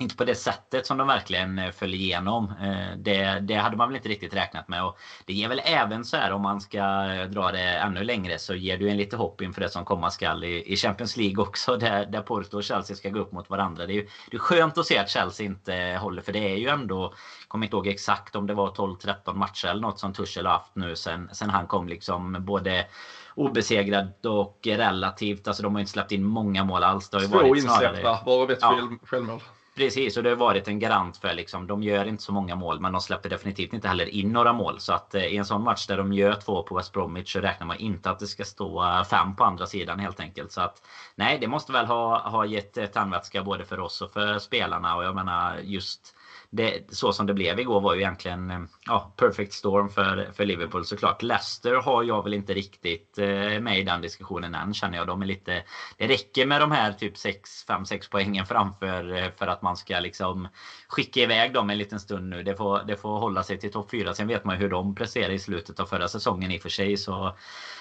inte 0.00 0.16
på 0.16 0.24
det 0.24 0.34
sättet 0.34 0.86
som 0.86 0.98
de 0.98 1.06
verkligen 1.06 1.58
eh, 1.58 1.70
föll 1.70 1.94
igenom. 1.94 2.52
Eh, 2.62 2.96
det, 2.96 3.40
det, 3.40 3.54
hade 3.54 3.76
man 3.76 3.88
väl 3.88 3.96
inte 3.96 4.08
riktigt 4.08 4.34
räknat 4.34 4.68
med. 4.68 4.84
Och 4.84 4.98
det 5.24 5.32
ger 5.32 5.48
väl 5.48 5.62
även 5.64 6.04
så 6.04 6.16
här 6.16 6.32
om 6.32 6.42
man 6.42 6.60
ska 6.60 6.80
dra 7.26 7.52
det 7.52 7.62
ännu 7.62 8.04
längre 8.04 8.38
så 8.38 8.54
ger 8.54 8.78
du 8.78 8.88
en 8.88 8.96
lite 8.96 9.16
hopp 9.16 9.40
inför 9.40 9.60
det 9.60 9.68
som 9.68 9.84
komma 9.84 10.10
skall 10.10 10.44
i, 10.44 10.72
i 10.72 10.76
Champions 10.76 11.16
League 11.16 11.44
också. 11.44 11.76
Där, 11.76 12.06
där 12.06 12.22
Porto 12.22 12.56
och 12.56 12.64
Chelsea 12.64 12.96
ska 12.96 13.10
gå 13.10 13.18
upp 13.18 13.32
mot 13.32 13.50
varandra. 13.50 13.86
Det 13.86 13.92
är, 13.92 13.94
ju, 13.94 14.08
det 14.30 14.36
är 14.36 14.40
skönt 14.40 14.78
att 14.78 14.86
se 14.86 14.98
att 14.98 15.10
Chelsea 15.10 15.46
inte 15.46 15.98
håller 16.00 16.22
för 16.22 16.32
det 16.32 16.52
är 16.52 16.56
ju 16.56 16.68
ändå, 16.68 17.14
kommer 17.48 17.66
inte 17.66 17.76
ihåg 17.76 17.86
exakt 17.86 18.36
om 18.36 18.46
det 18.46 18.54
var 18.54 18.70
12-13 18.70 19.34
matcher 19.34 19.68
eller 19.68 19.82
något 19.82 19.98
som 19.98 20.12
Tuchel 20.12 20.46
har 20.46 20.52
haft 20.52 20.74
nu 20.74 20.96
sen, 20.96 21.28
sen 21.32 21.50
han 21.50 21.66
kom 21.66 21.88
liksom 21.88 22.36
både 22.40 22.86
obesegrad 23.34 24.26
och 24.26 24.58
relativt, 24.64 25.48
alltså 25.48 25.62
de 25.62 25.74
har 25.74 25.80
inte 25.80 25.92
släppt 25.92 26.12
in 26.12 26.24
många 26.24 26.64
mål 26.64 26.82
alls. 26.82 27.10
Det 27.10 27.16
har 27.16 27.22
ju 27.22 27.28
Två 27.28 27.56
insläppta, 27.56 28.18
varav 28.26 28.50
ett 28.50 28.58
ja. 28.60 28.88
självmål. 29.02 29.40
Precis, 29.80 30.16
och 30.16 30.22
det 30.22 30.28
har 30.28 30.36
varit 30.36 30.68
en 30.68 30.78
garant 30.78 31.16
för 31.16 31.34
liksom, 31.34 31.66
de 31.66 31.82
gör 31.82 32.04
inte 32.04 32.22
så 32.22 32.32
många 32.32 32.54
mål 32.56 32.80
men 32.80 32.92
de 32.92 33.00
släpper 33.00 33.28
definitivt 33.28 33.72
inte 33.72 33.88
heller 33.88 34.06
in 34.14 34.32
några 34.32 34.52
mål. 34.52 34.80
Så 34.80 34.92
att 34.92 35.14
eh, 35.14 35.24
i 35.24 35.36
en 35.36 35.44
sån 35.44 35.62
match 35.62 35.86
där 35.86 35.96
de 35.96 36.12
gör 36.12 36.34
två 36.34 36.62
på 36.62 36.76
West 36.76 36.92
Bromwich 36.92 37.32
så 37.32 37.40
räknar 37.40 37.66
man 37.66 37.76
inte 37.76 38.10
att 38.10 38.18
det 38.18 38.26
ska 38.26 38.44
stå 38.44 38.84
eh, 38.84 39.04
fem 39.04 39.36
på 39.36 39.44
andra 39.44 39.66
sidan 39.66 39.98
helt 39.98 40.20
enkelt. 40.20 40.52
Så 40.52 40.60
att 40.60 40.82
nej, 41.14 41.38
det 41.38 41.48
måste 41.48 41.72
väl 41.72 41.86
ha, 41.86 42.28
ha 42.28 42.44
gett 42.44 42.76
eh, 42.76 42.86
tandvätska 42.86 43.42
både 43.42 43.64
för 43.64 43.80
oss 43.80 44.02
och 44.02 44.12
för 44.12 44.38
spelarna 44.38 44.96
och 44.96 45.04
jag 45.04 45.14
menar 45.14 45.58
just 45.58 46.14
det, 46.52 46.94
så 46.94 47.12
som 47.12 47.26
det 47.26 47.34
blev 47.34 47.60
igår 47.60 47.80
var 47.80 47.94
ju 47.94 48.00
egentligen 48.00 48.50
eh, 48.50 48.60
ja, 48.86 49.12
perfect 49.16 49.52
storm 49.52 49.90
för, 49.90 50.30
för 50.32 50.44
Liverpool 50.44 50.84
såklart. 50.84 51.22
Leicester 51.22 51.74
har 51.74 52.02
jag 52.02 52.22
väl 52.22 52.34
inte 52.34 52.54
riktigt 52.54 53.18
eh, 53.18 53.60
med 53.60 53.78
i 53.78 53.82
den 53.82 54.00
diskussionen 54.00 54.54
än 54.54 54.74
känner 54.74 54.98
jag. 54.98 55.06
De 55.06 55.22
är 55.22 55.26
lite, 55.26 55.62
det 55.96 56.06
räcker 56.06 56.46
med 56.46 56.60
de 56.60 56.70
här 56.70 56.92
typ 56.92 57.16
5-6 57.16 58.08
poängen 58.10 58.46
framför 58.46 59.14
eh, 59.14 59.30
för 59.38 59.46
att 59.46 59.62
man 59.62 59.76
ska 59.76 60.00
liksom 60.00 60.48
skicka 60.88 61.20
iväg 61.20 61.52
dem 61.52 61.70
en 61.70 61.78
liten 61.78 62.00
stund 62.00 62.28
nu. 62.28 62.42
Det 62.42 62.56
får, 62.56 62.82
det 62.86 62.96
får 62.96 63.18
hålla 63.18 63.42
sig 63.42 63.58
till 63.58 63.72
topp 63.72 63.90
4. 63.90 64.14
Sen 64.14 64.28
vet 64.28 64.44
man 64.44 64.56
ju 64.56 64.62
hur 64.62 64.70
de 64.70 64.94
presterar 64.94 65.30
i 65.30 65.38
slutet 65.38 65.80
av 65.80 65.86
förra 65.86 66.08
säsongen 66.08 66.50
i 66.50 66.58
och 66.58 66.62
för 66.62 66.68
sig. 66.68 66.96
Så 66.96 67.36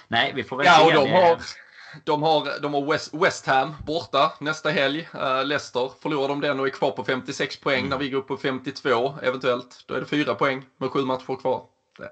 nej, 0.07 0.31
vi 0.35 0.43
får 0.43 0.57
väl 0.57 0.65
ja, 0.65 1.39
se. 1.39 1.59
De 2.03 2.23
har 2.23 2.29
de 2.29 2.51
har, 2.51 2.59
de 2.59 2.73
har 2.73 2.91
West, 2.91 3.13
West 3.13 3.45
Ham 3.45 3.75
borta 3.85 4.33
nästa 4.39 4.69
helg. 4.69 5.09
Uh, 5.15 5.45
Leicester, 5.45 5.91
förlorar 6.01 6.27
de 6.27 6.41
den 6.41 6.59
och 6.59 6.67
är 6.67 6.71
kvar 6.71 6.91
på 6.91 7.03
56 7.03 7.59
poäng 7.59 7.79
mm. 7.79 7.89
när 7.89 7.97
vi 7.97 8.09
går 8.09 8.17
upp 8.17 8.27
på 8.27 8.37
52 8.37 9.13
eventuellt. 9.21 9.83
Då 9.87 9.93
är 9.93 9.99
det 9.99 10.05
fyra 10.05 10.35
poäng 10.35 10.65
med 10.77 10.89
sju 10.89 11.05
matcher 11.05 11.35
kvar. 11.35 11.63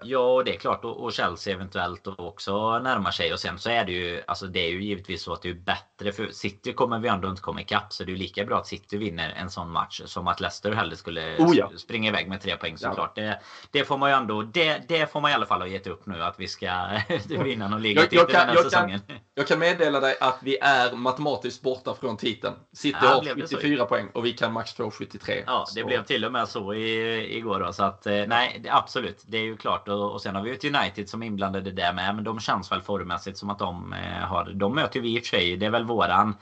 Ja, 0.02 0.42
det 0.46 0.56
är 0.56 0.60
klart. 0.60 0.86
Och 0.86 1.14
Chelsea 1.14 1.54
eventuellt 1.54 2.08
också 2.08 2.80
närmar 2.80 3.12
sig. 3.12 3.34
Och 3.34 3.40
sen 3.40 3.60
så 3.60 3.70
är 3.70 3.86
det 3.86 3.92
ju, 3.92 4.22
alltså 4.28 4.48
det 4.48 4.60
är 4.60 4.70
ju 4.70 4.84
givetvis 4.84 5.24
så 5.24 5.34
att 5.34 5.42
det 5.42 5.50
är 5.50 5.54
bättre. 5.54 6.12
För 6.12 6.32
City 6.32 6.74
kommer 6.74 7.00
vi 7.00 7.08
ändå 7.08 7.30
inte 7.30 7.42
komma 7.42 7.62
ikapp. 7.62 7.94
Så 7.94 8.04
det 8.04 8.10
är 8.10 8.14
ju 8.14 8.20
lika 8.20 8.46
bra 8.46 8.58
att 8.58 8.68
City 8.68 8.98
vinner 8.98 9.30
en 9.30 9.50
sån 9.50 9.72
match 9.72 10.02
som 10.06 10.28
att 10.28 10.40
Leicester 10.40 10.72
hellre 10.72 10.96
skulle 10.96 11.38
oh 11.38 11.58
ja. 11.58 11.72
springa 11.78 12.10
iväg 12.10 12.28
med 12.28 12.42
tre 12.42 12.58
poäng 12.58 12.78
såklart. 12.78 13.12
Ja. 13.16 13.24
Det, 13.24 13.40
det, 13.72 13.86
får 13.86 13.98
man 13.98 14.10
ju 14.10 14.16
ändå, 14.16 14.42
det, 14.42 14.82
det 14.88 15.12
får 15.12 15.22
man 15.22 15.32
i 15.32 15.34
alla 15.34 15.46
fall 15.46 15.62
ha 15.62 15.68
gett 15.68 15.88
upp 15.88 16.06
nu 16.06 16.24
att 16.24 16.40
vi 16.40 16.48
ska 16.48 16.88
vinna 17.44 17.68
någon 17.68 17.82
ligatitel 17.82 18.18
jag, 18.18 18.30
kan, 18.30 18.54
jag, 18.54 18.64
säsongen. 18.64 19.00
Kan, 19.08 19.18
jag 19.36 19.48
kan 19.48 19.60
meddela 19.60 20.00
dig 20.00 20.18
att 20.22 20.40
vi 20.42 20.58
är 20.62 20.96
matematiskt 20.96 21.62
borta 21.62 21.96
från 21.96 22.18
titeln. 22.18 22.54
City 22.74 22.98
ja, 23.02 23.08
har 23.08 23.36
74 23.36 23.86
poäng 23.86 24.10
och 24.14 24.26
vi 24.26 24.34
kan 24.34 24.54
max 24.54 24.74
få 24.74 24.92
73. 24.92 25.44
Ja, 25.48 25.66
det 25.76 25.82
så. 25.82 25.88
blev 25.88 26.04
till 26.04 26.26
och 26.26 26.32
med 26.32 26.48
så 26.48 26.74
i, 26.74 27.38
igår 27.38 27.60
då. 27.60 27.74
Så 27.74 27.84
att 27.84 28.08
eh, 28.08 28.24
nej, 28.28 28.64
absolut. 28.70 29.24
Det 29.28 29.38
är 29.38 29.42
ju 29.42 29.58
klart. 29.58 29.77
Och, 29.88 30.14
och 30.14 30.22
sen 30.22 30.36
har 30.36 30.44
vi 30.44 30.52
ett 30.52 30.66
United 30.66 31.10
som 31.10 31.24
är 31.24 31.28
inblandade 31.28 31.72
där 31.72 31.94
med. 31.94 32.16
Men 32.16 32.24
de 32.24 32.40
känns 32.40 32.72
väl 32.72 32.82
formmässigt 32.82 33.38
som 33.38 33.50
att 33.50 33.60
de 33.60 33.94
eh, 33.94 34.28
har... 34.28 34.52
De 34.54 34.76
möter 34.76 35.00
vi 35.00 35.16
i 35.16 35.20
och 35.20 35.24
för 35.24 35.28
sig. 35.28 35.58
Det 35.58 35.66
är 35.66 35.70
väl 35.70 35.86
våran 35.86 36.36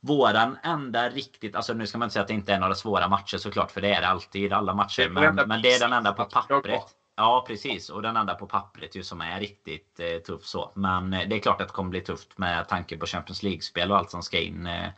våran 0.00 0.58
enda 0.62 1.08
riktigt, 1.08 1.54
alltså 1.56 1.72
nu 1.72 1.86
ska 1.86 1.98
man 1.98 2.06
inte 2.06 2.12
säga 2.12 2.22
att 2.22 2.28
det 2.28 2.34
inte 2.34 2.52
är 2.52 2.58
några 2.58 2.74
svåra 2.74 3.08
matcher 3.08 3.36
såklart, 3.36 3.70
för 3.70 3.80
det 3.80 3.94
är 3.94 4.00
det 4.00 4.08
alltid 4.08 4.52
alla 4.52 4.74
matcher. 4.74 5.08
Men, 5.08 5.34
men 5.34 5.62
det 5.62 5.72
är 5.72 5.80
den 5.80 5.92
enda 5.92 6.12
på 6.12 6.24
pappret. 6.24 6.80
Ja 7.16 7.44
precis 7.48 7.90
och 7.90 8.02
den 8.02 8.16
enda 8.16 8.34
på 8.34 8.46
pappret 8.46 8.96
ju 8.96 9.02
som 9.02 9.20
är 9.20 9.40
riktigt 9.40 10.00
eh, 10.00 10.18
tuff 10.18 10.44
så. 10.44 10.72
Men 10.74 11.12
eh, 11.12 11.28
det 11.28 11.36
är 11.36 11.40
klart 11.40 11.60
att 11.60 11.68
det 11.68 11.74
kommer 11.74 11.90
bli 11.90 12.00
tufft 12.00 12.38
med 12.38 12.68
tanke 12.68 12.96
på 12.96 13.06
Champions 13.06 13.42
League-spel 13.42 13.90
och 13.90 13.98
allt 13.98 14.10
som 14.10 14.22
ska 14.22 14.38
in. 14.38 14.66
Eh, 14.66 14.88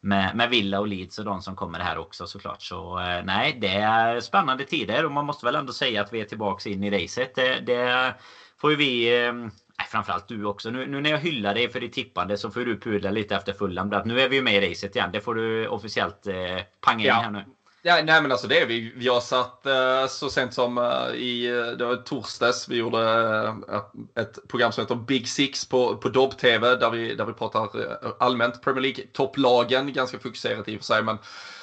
med, 0.00 0.36
med 0.36 0.50
Villa 0.50 0.80
och 0.80 0.86
Leeds 0.86 1.18
och 1.18 1.24
de 1.24 1.42
som 1.42 1.56
kommer 1.56 1.80
här 1.80 1.98
också 1.98 2.26
såklart. 2.26 2.62
Så 2.62 2.98
eh, 2.98 3.24
nej, 3.24 3.58
det 3.60 3.76
är 3.76 4.20
spännande 4.20 4.64
tider 4.64 5.04
och 5.04 5.12
man 5.12 5.26
måste 5.26 5.46
väl 5.46 5.54
ändå 5.54 5.72
säga 5.72 6.02
att 6.02 6.12
vi 6.12 6.20
är 6.20 6.24
tillbaks 6.24 6.66
in 6.66 6.84
i 6.84 7.04
racet. 7.04 7.34
Det, 7.34 7.60
det 7.60 8.14
får 8.60 8.70
ju 8.70 8.76
vi 8.76 9.24
eh, 9.24 9.32
framförallt 9.90 10.28
du 10.28 10.44
också. 10.44 10.70
Nu, 10.70 10.86
nu, 10.86 11.00
när 11.00 11.10
jag 11.10 11.18
hyllar 11.18 11.54
dig 11.54 11.70
för 11.70 11.80
ditt 11.80 11.92
tippande 11.92 12.36
så 12.36 12.50
får 12.50 12.60
du 12.60 12.80
pudla 12.80 13.10
lite 13.10 13.36
efter 13.36 13.52
Fulham. 13.52 13.88
Nu 14.04 14.20
är 14.20 14.28
vi 14.28 14.36
ju 14.36 14.42
med 14.42 14.64
i 14.64 14.70
racet 14.70 14.96
igen. 14.96 15.10
Det 15.12 15.20
får 15.20 15.34
du 15.34 15.66
officiellt 15.66 16.26
eh, 16.26 16.34
panga 16.80 17.00
in 17.00 17.06
ja. 17.06 17.14
här 17.14 17.30
nu. 17.30 17.44
Ja, 17.84 18.00
nej 18.04 18.22
men 18.22 18.32
alltså 18.32 18.46
det 18.46 18.60
är 18.60 18.66
vi. 18.66 18.92
Vi 18.96 19.08
har 19.08 19.20
satt 19.20 19.66
eh, 19.66 20.06
så 20.06 20.30
sent 20.30 20.54
som 20.54 20.78
eh, 20.78 21.14
i 21.14 21.46
eh, 21.46 21.76
det 21.76 21.84
var 21.84 21.96
torsdags. 21.96 22.68
Vi 22.68 22.76
gjorde 22.76 23.00
ett 24.14 24.48
program 24.48 24.72
som 24.72 24.82
heter 24.82 24.94
Big 24.94 25.28
Six 25.28 25.64
på, 25.68 25.96
på 25.96 26.08
Dobb-TV 26.08 26.74
där 26.74 26.90
vi, 26.90 27.14
där 27.14 27.24
vi 27.24 27.32
pratar 27.32 27.68
allmänt 28.18 28.62
Premier 28.62 28.82
League-topplagen. 28.82 29.92
Ganska 29.92 30.18
fokuserat 30.18 30.68
i 30.68 30.76
och 30.76 30.80
för 30.80 30.84
sig. 30.84 31.02
Men, 31.02 31.18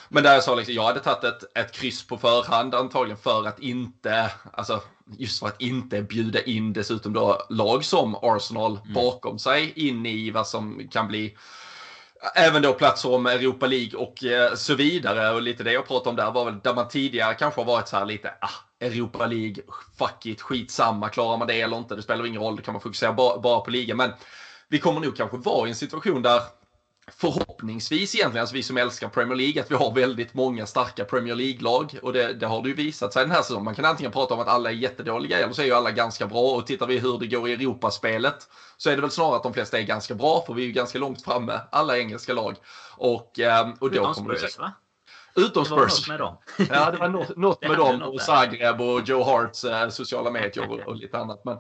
men 0.10 0.24
där 0.24 0.34
jag 0.34 0.44
sa 0.44 0.56
liksom, 0.56 0.76
jag 0.76 0.84
hade 0.84 1.00
tagit 1.00 1.24
ett, 1.24 1.58
ett 1.58 1.72
kryss 1.72 2.08
på 2.08 2.18
förhand 2.18 2.76
antagligen 2.76 3.18
för 3.18 3.48
att 3.48 3.60
inte, 3.60 4.32
alltså 4.54 4.82
just 5.18 5.40
för 5.40 5.48
att 5.48 5.62
inte 5.62 6.02
bjuda 6.02 6.42
in 6.42 6.74
dessutom 6.74 7.14
då 7.14 7.46
lag 7.50 7.86
som 7.86 8.16
Arsenal 8.16 8.78
mm. 8.78 8.94
bakom 8.94 9.40
sig 9.40 9.74
in 9.76 10.06
i 10.06 10.32
vad 10.32 10.48
som 10.48 10.88
kan 10.92 11.08
bli 11.08 11.38
Även 12.36 12.62
då 12.62 12.74
platser 12.74 13.14
om 13.14 13.26
Europa 13.26 13.68
League 13.68 14.00
och 14.00 14.24
eh, 14.24 14.56
så 14.56 14.76
vidare. 14.76 15.32
Och 15.32 15.42
lite 15.42 15.64
det 15.64 15.72
jag 15.74 15.88
pratade 15.88 16.10
om 16.10 16.16
där 16.16 16.32
var 16.32 16.46
väl 16.46 16.60
där 16.60 16.74
man 16.74 16.88
tidigare 16.88 17.34
kanske 17.34 17.62
har 17.62 17.66
varit 17.66 17.88
så 17.88 17.98
här 17.98 18.06
lite, 18.06 18.34
ah, 18.42 18.86
Europa 18.86 19.26
League, 19.26 19.64
fuck 19.98 20.26
it, 20.26 20.42
skitsamma, 20.42 21.10
klarar 21.10 21.38
man 21.38 21.48
det 21.48 21.62
eller 21.62 21.78
inte, 21.78 21.96
det 21.96 22.02
spelar 22.02 22.26
ingen 22.26 22.42
roll, 22.42 22.56
det 22.56 22.62
kan 22.62 22.74
man 22.74 22.82
fokusera 22.82 23.14
bara 23.14 23.60
på 23.60 23.72
ligan. 23.72 23.98
Men 23.98 24.12
vi 24.68 24.80
kommer 24.80 25.02
nog 25.02 25.18
kanske 25.18 25.38
vara 25.38 25.68
i 25.68 25.70
en 25.70 25.76
situation 25.76 26.22
där 26.22 26.42
förhoppningsvis 27.18 28.16
egentligen, 28.16 28.42
alltså 28.42 28.56
vi 28.56 28.64
som 28.64 28.78
älskar 28.78 29.10
Premier 29.10 29.36
League, 29.36 29.62
att 29.62 29.72
vi 29.72 29.76
har 29.76 29.94
väldigt 29.96 30.34
många 30.34 30.66
starka 30.66 31.06
Premier 31.06 31.36
League-lag. 31.36 32.00
Och 32.02 32.14
det, 32.14 32.34
det, 32.34 32.46
har 32.46 32.62
det 32.62 32.70
ju 32.70 32.76
visat 32.76 33.14
sig 33.14 33.24
den 33.24 33.32
här 33.32 33.42
säsongen. 33.42 33.64
Man 33.64 33.76
kan 33.76 33.86
antingen 33.86 34.12
prata 34.12 34.34
om 34.34 34.40
att 34.40 34.48
alla 34.48 34.70
är 34.70 34.74
jättedåliga 34.74 35.40
eller 35.40 35.54
så 35.54 35.62
är 35.62 35.66
ju 35.66 35.74
alla 35.74 35.92
ganska 35.92 36.26
bra. 36.26 36.56
Och 36.56 36.68
tittar 36.68 36.88
vi 36.88 37.00
hur 37.00 37.20
det 37.20 37.28
går 37.28 37.50
i 37.50 37.54
Europaspelet 37.54 38.48
så 38.78 38.90
är 38.90 38.96
det 38.96 39.02
väl 39.02 39.12
snarare 39.12 39.36
att 39.36 39.44
de 39.44 39.54
flesta 39.54 39.80
är 39.80 39.84
ganska 39.84 40.16
bra, 40.16 40.44
för 40.46 40.54
vi 40.54 40.62
är 40.62 40.68
ju 40.68 40.72
ganska 40.72 41.00
långt 41.00 41.22
framme, 41.22 41.62
alla 41.72 41.98
engelska 41.98 42.34
lag. 42.34 42.56
Och, 42.98 43.40
ehm, 43.40 43.74
och 43.80 43.92
då 43.92 44.14
kommer 44.14 44.36
Spurs, 44.36 44.58
va? 44.58 44.72
Utom 45.40 45.66
Spurs. 45.66 45.68
Det 45.68 45.76
var 45.76 45.88
något 45.88 46.08
med 46.08 46.20
dem. 46.20 46.38
ja, 46.70 46.92
det 46.92 46.98
var 46.98 47.10
något, 47.10 47.38
något 47.38 47.62
med 47.62 47.78
dem 47.78 48.02
och 48.02 48.22
Zagreb 48.22 48.82
och 48.82 49.02
Joe 49.06 49.24
Harts 49.24 49.64
eh, 49.64 49.90
sociala 49.90 50.32
medier 50.32 50.72
och, 50.72 50.80
och, 50.80 50.96
lite 50.96 51.18
annat. 51.18 51.42
Men, 51.46 51.58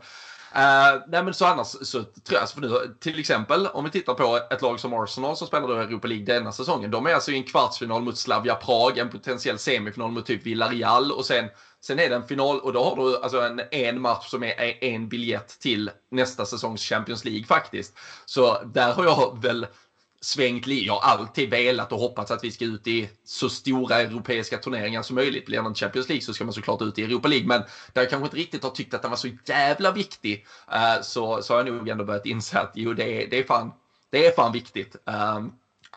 Uh, 0.55 1.01
nej 1.07 1.23
men 1.23 1.33
så 1.33 1.45
annars 1.45 1.67
så 1.67 2.03
tror 2.03 2.39
jag, 2.39 2.49
för 2.49 2.61
nu, 2.61 2.95
till 2.99 3.19
exempel 3.19 3.67
om 3.67 3.83
vi 3.83 3.91
tittar 3.91 4.13
på 4.13 4.39
ett 4.51 4.61
lag 4.61 4.79
som 4.79 4.93
Arsenal 4.93 5.35
som 5.35 5.47
spelar 5.47 5.67
då 5.67 5.73
Europa 5.73 6.07
League 6.07 6.25
denna 6.25 6.51
säsongen. 6.51 6.91
De 6.91 7.05
är 7.05 7.13
alltså 7.13 7.31
i 7.31 7.35
en 7.35 7.43
kvartsfinal 7.43 8.01
mot 8.01 8.17
Slavia 8.17 8.55
Prag, 8.55 8.97
en 8.97 9.09
potentiell 9.09 9.59
semifinal 9.59 10.11
mot 10.11 10.25
typ 10.25 10.45
Villarreal 10.45 11.11
och 11.11 11.25
sen, 11.25 11.49
sen 11.81 11.99
är 11.99 12.09
det 12.09 12.15
en 12.15 12.27
final 12.27 12.59
och 12.59 12.73
då 12.73 12.83
har 12.83 12.95
du 12.95 13.17
alltså 13.17 13.41
en, 13.41 13.61
en 13.71 14.01
match 14.01 14.29
som 14.29 14.43
är 14.43 14.83
en 14.83 15.09
biljett 15.09 15.59
till 15.59 15.91
nästa 16.11 16.45
säsongs 16.45 16.81
Champions 16.81 17.25
League 17.25 17.43
faktiskt. 17.43 17.97
Så 18.25 18.63
där 18.63 18.93
har 18.93 19.03
jag 19.03 19.41
väl 19.41 19.67
svängt 20.21 20.67
liv. 20.67 20.83
Jag 20.85 20.93
har 20.93 21.11
alltid 21.11 21.49
velat 21.49 21.91
och 21.91 21.99
hoppats 21.99 22.31
att 22.31 22.43
vi 22.43 22.51
ska 22.51 22.65
ut 22.65 22.87
i 22.87 23.09
så 23.23 23.49
stora 23.49 23.95
europeiska 23.95 24.57
turneringar 24.57 25.01
som 25.01 25.15
möjligt. 25.15 25.45
Blir 25.45 25.61
det 25.61 25.75
Champions 25.75 26.09
League 26.09 26.21
så 26.21 26.33
ska 26.33 26.43
man 26.43 26.53
såklart 26.53 26.81
ut 26.81 26.99
i 26.99 27.03
Europa 27.03 27.27
League. 27.27 27.47
Men 27.47 27.61
där 27.93 28.01
jag 28.01 28.09
kanske 28.09 28.25
inte 28.25 28.37
riktigt 28.37 28.63
har 28.63 28.69
tyckt 28.69 28.93
att 28.93 29.01
den 29.01 29.11
var 29.11 29.17
så 29.17 29.29
jävla 29.47 29.91
viktig 29.91 30.45
eh, 30.71 31.01
så, 31.01 31.41
så 31.41 31.53
har 31.53 31.63
jag 31.63 31.73
nog 31.73 31.89
ändå 31.89 32.03
börjat 32.03 32.25
inse 32.25 32.59
att 32.59 32.71
jo, 32.75 32.93
det 32.93 33.23
är, 33.23 33.29
det 33.29 33.39
är, 33.39 33.43
fan, 33.43 33.71
det 34.09 34.25
är 34.25 34.31
fan 34.31 34.51
viktigt. 34.51 34.95
Ehm, 35.05 35.51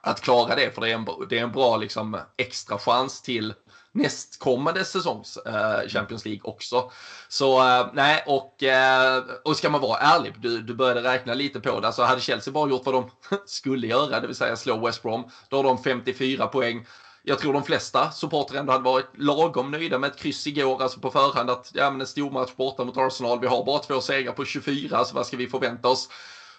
att 0.04 0.20
klara 0.20 0.54
det, 0.54 0.74
för 0.74 0.80
det 0.80 0.90
är 0.90 0.94
en, 0.94 1.06
det 1.28 1.38
är 1.38 1.42
en 1.42 1.52
bra 1.52 1.76
liksom, 1.76 2.20
extra 2.36 2.78
chans 2.78 3.22
till 3.22 3.54
nästkommande 3.92 4.84
säsongs 4.84 5.36
eh, 5.36 5.88
Champions 5.88 6.24
League 6.24 6.40
också. 6.44 6.90
Så 7.28 7.68
eh, 7.68 7.86
nej, 7.92 8.24
och, 8.26 8.62
eh, 8.62 9.22
och 9.44 9.56
ska 9.56 9.70
man 9.70 9.80
vara 9.80 9.98
ärlig, 9.98 10.34
du, 10.38 10.62
du 10.62 10.74
började 10.74 11.02
räkna 11.02 11.34
lite 11.34 11.60
på 11.60 11.80
det. 11.80 11.86
Alltså 11.86 12.02
hade 12.02 12.20
Chelsea 12.20 12.52
bara 12.52 12.70
gjort 12.70 12.86
vad 12.86 12.94
de 12.94 13.10
skulle 13.46 13.86
göra, 13.86 14.20
det 14.20 14.26
vill 14.26 14.36
säga 14.36 14.56
slå 14.56 14.86
West 14.86 15.02
Brom, 15.02 15.30
då 15.48 15.56
har 15.56 15.64
de 15.64 15.82
54 15.82 16.46
poäng. 16.46 16.86
Jag 17.22 17.38
tror 17.38 17.52
de 17.52 17.64
flesta 17.64 18.10
supportrar 18.10 18.60
ändå 18.60 18.72
hade 18.72 18.84
varit 18.84 19.10
lagom 19.18 19.70
nöjda 19.70 19.98
med 19.98 20.10
ett 20.10 20.18
kryss 20.18 20.46
igår, 20.46 20.82
alltså 20.82 21.00
på 21.00 21.10
förhand 21.10 21.50
att 21.50 21.70
ja 21.74 21.90
men 21.90 22.00
en 22.00 22.06
stor 22.06 22.30
match 22.30 22.50
borta 22.56 22.84
mot 22.84 22.96
Arsenal, 22.96 23.40
vi 23.40 23.46
har 23.46 23.64
bara 23.64 23.78
två 23.78 24.00
segrar 24.00 24.32
på 24.32 24.44
24, 24.44 24.88
så 24.88 24.96
alltså, 24.96 25.14
vad 25.14 25.26
ska 25.26 25.36
vi 25.36 25.46
förvänta 25.46 25.88
oss? 25.88 26.08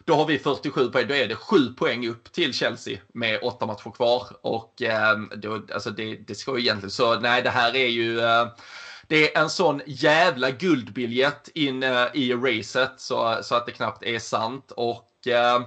Då 0.06 0.16
har 0.16 0.26
vi 0.26 0.40
47 0.40 0.92
poäng, 0.92 1.08
då 1.08 1.14
är 1.14 1.28
det 1.28 1.36
7 1.36 1.74
poäng 1.74 2.08
upp 2.08 2.32
till 2.32 2.54
Chelsea 2.54 3.00
med 3.14 3.40
8 3.44 3.66
matcher 3.66 3.92
kvar. 3.92 4.28
Och 4.42 4.82
eh, 4.82 5.18
då, 5.36 5.62
alltså 5.74 5.90
det, 5.90 6.16
det 6.16 6.36
ska 6.36 6.58
ju 6.58 6.60
egentligen, 6.60 6.92
så 6.92 7.20
nej 7.20 7.42
det 7.42 7.50
här 7.50 7.76
är 7.76 7.88
ju 7.88 8.20
eh, 8.20 8.48
det 9.08 9.36
är 9.36 9.42
en 9.42 9.50
sån 9.50 9.82
jävla 9.86 10.52
guldbiljett 10.52 11.50
in 11.54 11.84
eh, 11.84 12.06
i 12.14 12.34
racet 12.34 12.94
så, 12.98 13.40
så 13.44 13.56
att 13.56 13.66
det 13.66 13.72
knappt 13.72 14.04
är 14.04 14.20
sant. 14.20 14.72
Och 14.76 15.28
ehm, 15.28 15.64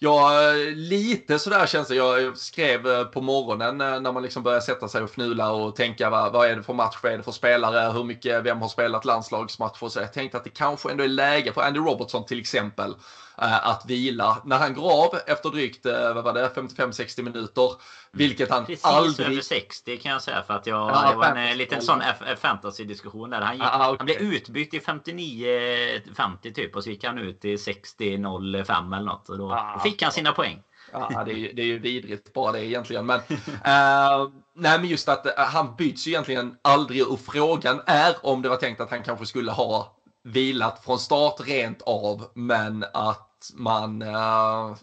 Ja, 0.00 0.30
lite 0.74 1.38
sådär 1.38 1.66
känns 1.66 1.88
det. 1.88 1.94
Jag 1.94 2.38
skrev 2.38 2.86
eh, 2.86 3.04
på 3.04 3.20
morgonen 3.20 3.80
eh, 3.80 4.00
när 4.00 4.12
man 4.12 4.22
liksom 4.22 4.42
börjar 4.42 4.60
sätta 4.60 4.88
sig 4.88 5.02
och 5.02 5.10
fnula 5.10 5.52
och 5.52 5.76
tänka 5.76 6.10
vad, 6.10 6.32
vad 6.32 6.50
är 6.50 6.56
det 6.56 6.62
för 6.62 6.72
match, 6.72 6.96
vad 7.02 7.12
är 7.12 7.16
det 7.16 7.22
för 7.22 7.32
spelare, 7.32 7.92
hur 7.92 8.04
mycket, 8.04 8.44
vem 8.44 8.60
har 8.60 8.68
spelat 8.68 9.04
landslagsmatcher. 9.04 9.88
Så 9.88 10.00
jag 10.00 10.12
tänkte 10.12 10.38
att 10.38 10.44
det 10.44 10.50
kanske 10.50 10.90
ändå 10.90 11.04
är 11.04 11.08
läge 11.08 11.52
för 11.52 11.62
Andy 11.62 11.80
Robertson 11.80 12.26
till 12.26 12.40
exempel 12.40 12.94
att 13.38 13.86
vila 13.86 14.42
när 14.44 14.58
han 14.58 14.74
går 14.74 15.04
av 15.04 15.18
efter 15.26 15.50
drygt 15.50 15.86
eh, 15.86 16.14
vad 16.14 16.24
var 16.24 16.32
det, 16.32 16.50
55-60 16.54 17.22
minuter. 17.22 17.72
Vilket 18.12 18.50
han 18.50 18.66
Precis 18.66 18.84
aldrig... 18.84 19.28
över 19.28 19.40
60 19.40 19.96
kan 19.96 20.12
jag 20.12 20.22
säga 20.22 20.42
för 20.42 20.54
att 20.54 20.66
jag, 20.66 20.90
ja, 20.90 21.10
det 21.10 21.16
var 21.16 21.24
en 21.24 21.50
eh, 21.50 21.56
liten 21.56 21.82
sån 21.82 22.02
fantasy-diskussion 22.40 23.30
där. 23.30 23.40
Han, 23.40 23.54
gick, 23.54 23.64
ah, 23.66 23.90
okay. 23.90 23.96
han 23.98 24.06
blev 24.06 24.34
utbytt 24.34 24.74
i 24.74 24.78
59-50 24.78 26.54
typ 26.54 26.76
och 26.76 26.84
så 26.84 26.90
gick 26.90 27.04
han 27.04 27.18
ut 27.18 27.44
i 27.44 27.56
60-05 27.56 28.96
eller 28.96 29.06
något 29.06 29.28
och 29.28 29.38
då 29.38 29.52
ah, 29.52 29.80
fick 29.82 30.02
han 30.02 30.12
sina 30.12 30.32
poäng. 30.32 30.62
Ja, 30.92 31.22
det 31.26 31.32
är, 31.32 31.52
det 31.52 31.62
är 31.62 31.66
ju 31.66 31.78
vidrigt 31.78 32.32
bara 32.32 32.52
det 32.52 32.64
egentligen. 32.64 33.06
Men, 33.06 33.18
uh, 33.18 33.22
nej, 34.54 34.78
men 34.78 34.84
just 34.84 35.08
att 35.08 35.26
han 35.36 35.76
byts 35.76 36.06
ju 36.06 36.10
egentligen 36.10 36.56
aldrig 36.62 37.08
och 37.08 37.20
frågan 37.20 37.80
är 37.86 38.14
om 38.22 38.42
det 38.42 38.48
var 38.48 38.56
tänkt 38.56 38.80
att 38.80 38.90
han 38.90 39.02
kanske 39.02 39.26
skulle 39.26 39.52
ha 39.52 39.98
vilat 40.24 40.84
från 40.84 40.98
start 40.98 41.40
rent 41.40 41.82
av, 41.82 42.30
men 42.34 42.84
att 42.94 43.27
man 43.54 44.02
eh, 44.02 44.76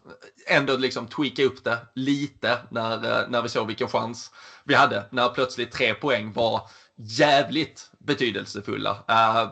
ändå 0.47 0.77
liksom 0.77 1.07
tweakade 1.07 1.47
upp 1.47 1.63
det 1.63 1.77
lite 1.95 2.57
när, 2.69 3.21
eh, 3.21 3.29
när 3.29 3.41
vi 3.41 3.49
såg 3.49 3.67
vilken 3.67 3.87
chans 3.87 4.31
vi 4.63 4.73
hade. 4.73 5.05
När 5.11 5.29
plötsligt 5.29 5.71
tre 5.71 5.93
poäng 5.93 6.33
var 6.33 6.69
jävligt 6.95 7.91
betydelsefulla. 7.97 8.91
Uh, 8.91 9.51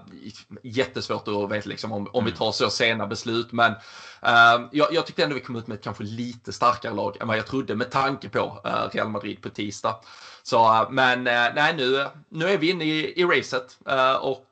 jättesvårt 0.63 1.27
att 1.27 1.51
veta 1.51 1.69
liksom, 1.69 1.91
om, 1.91 2.07
om 2.13 2.25
vi 2.25 2.31
mm. 2.31 2.37
tar 2.37 2.51
så 2.51 2.69
sena 2.69 3.07
beslut. 3.07 3.51
Men 3.51 3.71
uh, 3.71 4.67
jag, 4.71 4.93
jag 4.93 5.07
tyckte 5.07 5.23
ändå 5.23 5.35
vi 5.35 5.41
kom 5.41 5.55
ut 5.55 5.67
med 5.67 5.75
ett 5.75 5.83
kanske 5.83 6.03
lite 6.03 6.53
starkare 6.53 6.93
lag 6.93 7.17
än 7.21 7.27
vad 7.27 7.37
jag 7.37 7.47
trodde 7.47 7.75
med 7.75 7.91
tanke 7.91 8.29
på 8.29 8.61
uh, 8.65 8.89
Real 8.93 9.09
Madrid 9.09 9.41
på 9.41 9.49
tisdag. 9.49 9.95
Så, 10.45 10.87
men 10.91 11.23
nej, 11.23 11.73
nu, 11.77 12.05
nu 12.29 12.49
är 12.49 12.57
vi 12.57 12.69
inne 12.69 12.85
i, 12.85 13.21
i 13.21 13.23
racet. 13.23 13.77
och 14.21 14.47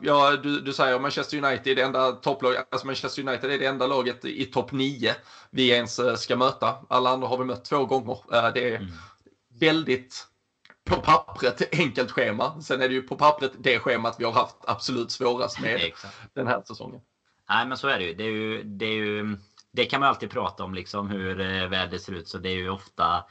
ja, 0.00 0.36
du, 0.42 0.60
du 0.60 0.72
säger 0.72 0.98
Manchester 0.98 1.44
United 1.44 1.76
det 1.76 1.82
enda. 1.82 2.00
Alltså 2.00 2.86
Manchester 2.86 3.28
United 3.28 3.50
är 3.50 3.58
det 3.58 3.66
enda 3.66 3.86
laget 3.86 4.24
i 4.24 4.44
topp 4.44 4.72
9 4.72 5.14
vi 5.50 5.70
ens 5.70 6.00
ska 6.16 6.36
möta. 6.36 6.74
Alla 6.88 7.10
andra 7.10 7.28
har 7.28 7.38
vi 7.38 7.44
mött 7.44 7.64
två 7.64 7.86
gånger. 7.86 8.18
det 8.54 8.72
är 8.72 8.76
mm. 8.76 8.92
väldigt 9.60 10.27
på 10.88 10.96
pappret 10.96 11.74
enkelt 11.74 12.10
schema. 12.10 12.60
Sen 12.60 12.82
är 12.82 12.88
det 12.88 12.94
ju 12.94 13.02
på 13.02 13.16
pappret 13.16 13.52
det 13.58 13.78
schemat 13.78 14.16
vi 14.18 14.24
har 14.24 14.32
haft 14.32 14.56
absolut 14.64 15.10
svårast 15.10 15.60
med 15.60 15.74
Exakt. 15.74 16.16
den 16.34 16.46
här 16.46 16.62
säsongen. 16.62 17.00
Nej 17.48 17.66
men 17.66 17.76
så 17.76 17.88
är 17.88 17.98
det 17.98 18.04
ju. 18.04 18.14
Det, 18.14 18.24
är 18.24 18.30
ju, 18.30 18.62
det, 18.62 18.86
är 18.86 18.94
ju, 18.94 19.36
det 19.72 19.84
kan 19.84 20.00
man 20.00 20.08
alltid 20.08 20.30
prata 20.30 20.64
om 20.64 20.74
liksom 20.74 21.10
hur 21.10 21.40
eh, 21.40 21.68
vädret 21.68 22.02
ser 22.02 22.12
ut. 22.12 22.28
Så 22.28 22.38
det 22.38 22.48
är 22.48 22.56
ju 22.56 22.70
ofta 22.70 23.24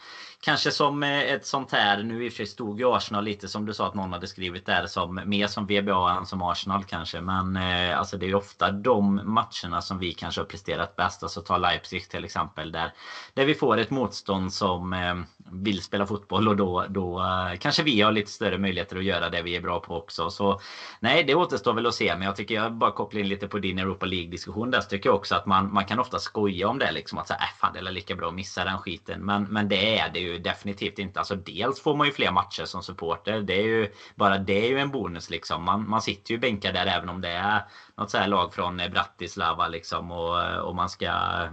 Kanske 0.44 0.72
som 0.72 1.04
eh, 1.04 1.20
ett 1.20 1.46
sånt 1.46 1.72
här, 1.72 2.04
nu 2.04 2.26
i 2.26 2.30
och 2.30 2.32
för 2.32 2.38
sig 2.38 2.46
stod 2.46 2.80
ju 2.80 2.96
Arsenal 2.96 3.24
lite 3.24 3.48
som 3.48 3.66
du 3.66 3.74
sa 3.74 3.88
att 3.88 3.96
någon 3.96 4.14
hade 4.14 4.28
skrivit 4.28 4.66
där 4.66 4.88
som 4.88 5.22
mer 5.26 5.48
som 5.48 5.66
VBA 5.66 6.18
än 6.18 6.26
som 6.26 6.42
Arsenal 6.42 6.84
kanske. 6.84 7.22
Men 7.22 7.56
eh, 7.56 8.00
alltså 8.00 8.18
det 8.18 8.26
är 8.26 8.28
ju 8.28 8.36
ofta 8.36 8.72
de 8.72 9.22
matcherna 9.24 9.82
som 9.82 10.00
vi 10.00 10.14
kanske 10.14 10.42
har 10.42 10.46
presterat 10.46 10.96
bäst. 10.96 11.24
Alltså 11.24 11.42
ta 11.42 11.58
Leipzig 11.58 12.10
till 12.10 12.26
exempel 12.26 12.72
där, 12.72 12.94
där 13.34 13.46
vi 13.46 13.56
får 13.56 13.78
ett 13.78 13.90
motstånd 13.90 14.54
som 14.54 14.94
eh, 14.94 15.16
vill 15.52 15.82
spela 15.82 16.06
fotboll 16.06 16.48
och 16.48 16.56
då, 16.56 16.86
då 16.90 17.20
eh, 17.20 17.58
kanske 17.60 17.84
vi 17.84 18.02
har 18.02 18.12
lite 18.12 18.32
större 18.32 18.58
möjligheter 18.58 18.98
att 18.98 19.04
göra 19.04 19.30
det 19.30 19.42
vi 19.42 19.56
är 19.56 19.62
bra 19.62 19.80
på 19.80 19.98
också. 19.98 20.30
Så 20.30 20.62
nej, 21.00 21.24
det 21.24 21.36
återstår 21.36 21.74
väl 21.74 21.86
att 21.86 21.96
se. 21.96 22.16
Men 22.16 22.26
jag 22.26 22.36
tycker 22.36 22.56
jag 22.56 22.74
bara 22.74 22.92
kopplar 22.92 23.22
in 23.22 23.28
lite 23.28 23.48
på 23.48 23.60
din 23.60 23.80
Europa 23.80 24.06
League 24.06 24.32
diskussion 24.32 24.72
där. 24.72 24.82
Så 24.82 24.90
tycker 24.90 25.10
jag 25.10 25.16
också 25.16 25.36
att 25.36 25.46
man, 25.46 25.74
man 25.74 25.86
kan 25.86 26.00
ofta 26.00 26.20
skoja 26.20 26.68
om 26.68 26.80
det 26.80 26.92
liksom 26.92 27.18
att 27.18 27.28
så 27.28 27.34
äh, 27.34 27.40
fan 27.60 27.74
det 27.74 27.80
är 27.80 27.92
lika 27.92 28.16
bra 28.16 28.28
att 28.28 28.34
missa 28.34 28.64
den 28.64 28.78
skiten. 28.78 29.26
Men, 29.26 29.44
men 29.44 29.70
det 29.70 30.00
är 30.00 30.10
det 30.10 30.20
ju 30.20 30.27
definitivt 30.34 31.00
inte. 31.00 31.20
Alltså 31.20 31.36
dels 31.36 31.82
får 31.82 31.96
man 31.96 32.08
ju 32.08 32.14
fler 32.14 32.32
matcher 32.32 32.66
som 32.66 32.84
supporter. 32.84 33.42
Det 33.42 33.54
är 33.54 33.64
ju 33.64 33.92
bara 34.16 34.38
det 34.38 34.66
är 34.66 34.70
ju 34.70 34.80
en 34.80 34.92
bonus 34.92 35.30
liksom. 35.30 35.64
Man, 35.64 35.90
man 35.90 36.02
sitter 36.02 36.32
ju 36.32 36.38
bänkad 36.38 36.74
där 36.74 36.86
även 36.86 37.10
om 37.10 37.22
det 37.22 37.30
är 37.30 37.62
något 37.96 38.12
så 38.12 38.18
här 38.18 38.28
lag 38.28 38.54
från 38.54 38.80
eh, 38.80 38.90
Bratislava 38.90 39.68
liksom 39.68 40.12
och, 40.12 40.60
och 40.62 40.76
man 40.76 40.90
ska 40.90 41.12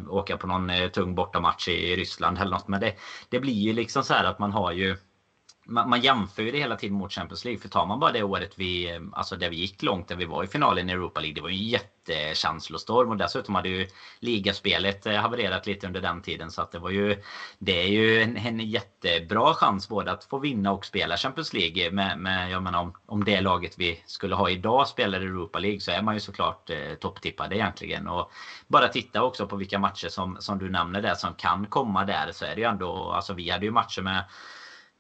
åka 0.09 0.37
på 0.37 0.47
någon 0.47 0.71
eh, 0.71 0.89
tung 0.89 1.15
bortamatch 1.15 1.69
i 1.69 1.97
Ryssland 1.97 2.39
eller 2.39 2.51
något. 2.51 2.69
Men 2.69 2.81
det, 2.81 2.95
det 3.29 3.41
blir 3.41 3.63
ju 3.63 3.73
liksom 3.73 4.03
så 4.05 4.15
här 4.15 4.25
att 4.25 4.39
man 4.39 4.53
har 4.53 4.73
ju 4.73 4.97
man, 5.65 5.89
man 5.89 6.01
jämför 6.01 6.43
ju 6.43 6.51
det 6.51 6.59
hela 6.59 6.77
tiden 6.77 6.97
mot 6.97 7.13
Champions 7.13 7.45
League. 7.45 7.61
För 7.61 7.69
tar 7.69 7.87
man 7.87 8.01
bara 8.01 8.13
det 8.13 8.23
året 8.23 8.53
vi, 8.57 9.01
alltså 9.13 9.37
där 9.37 9.51
vi 9.51 9.57
gick 9.57 9.83
långt, 9.83 10.09
där 10.09 10.17
vi 10.17 10.25
var 10.25 10.45
i 10.45 10.47
finalen 10.47 10.91
i 10.91 10.93
Europa 10.93 11.21
League. 11.21 11.35
Det 11.35 11.41
var 11.41 11.49
ju 11.49 11.55
en 11.57 11.69
jättekänslostorm 11.69 13.11
och 13.11 13.17
dessutom 13.17 13.55
hade 13.55 13.69
ju 13.69 13.89
ligaspelet 14.21 15.07
eh, 15.07 15.15
havererat 15.15 15.67
lite 15.67 15.87
under 15.87 16.01
den 16.01 16.23
tiden. 16.23 16.51
Så 16.51 16.63
att 16.63 16.73
det 16.73 16.79
var 16.79 16.91
ju, 16.91 17.23
det 17.59 17.83
är 17.83 17.87
ju 17.87 18.23
en, 18.23 18.37
en 18.37 18.61
jättebra 18.61 19.55
chans 19.55 19.89
både 19.89 20.13
att 20.13 20.25
få 20.25 20.39
vinna 20.39 20.73
och 20.73 20.85
spela 20.85 21.17
Champions 21.17 21.53
League. 21.53 21.87
Eh, 21.87 21.93
med, 21.93 22.19
med, 22.19 22.51
jag 22.51 22.63
menar, 22.63 22.81
om, 22.81 22.95
om 23.07 23.25
det 23.25 23.41
laget 23.41 23.79
vi 23.79 24.03
skulle 24.07 24.35
ha 24.35 24.51
idag 24.51 24.89
spelar 24.89 25.21
i 25.21 25.25
Europa 25.25 25.59
League 25.59 25.81
så 25.81 25.91
är 25.91 26.03
man 26.03 26.15
ju 26.15 26.21
såklart 26.21 26.71
eh, 26.71 26.95
topptippade 27.01 27.57
egentligen. 27.57 28.09
Och 28.09 28.31
bara 28.67 28.89
titta 28.89 29.23
också 29.23 29.47
på 29.47 29.57
vilka 29.57 29.79
matcher 29.79 30.09
som, 30.09 30.37
som 30.41 30.59
du 30.59 30.71
nämner 30.71 31.03
där 31.03 31.15
som 31.15 31.35
kan 31.35 31.67
komma 31.67 32.05
där 32.05 32.33
så 32.33 32.45
är 32.45 32.55
det 32.55 32.61
ju 32.61 32.69
ändå, 32.69 33.13
alltså 33.13 33.33
vi 33.35 33.51
hade 33.51 33.65
ju 33.65 33.71
matcher 33.71 34.03
med 34.03 34.25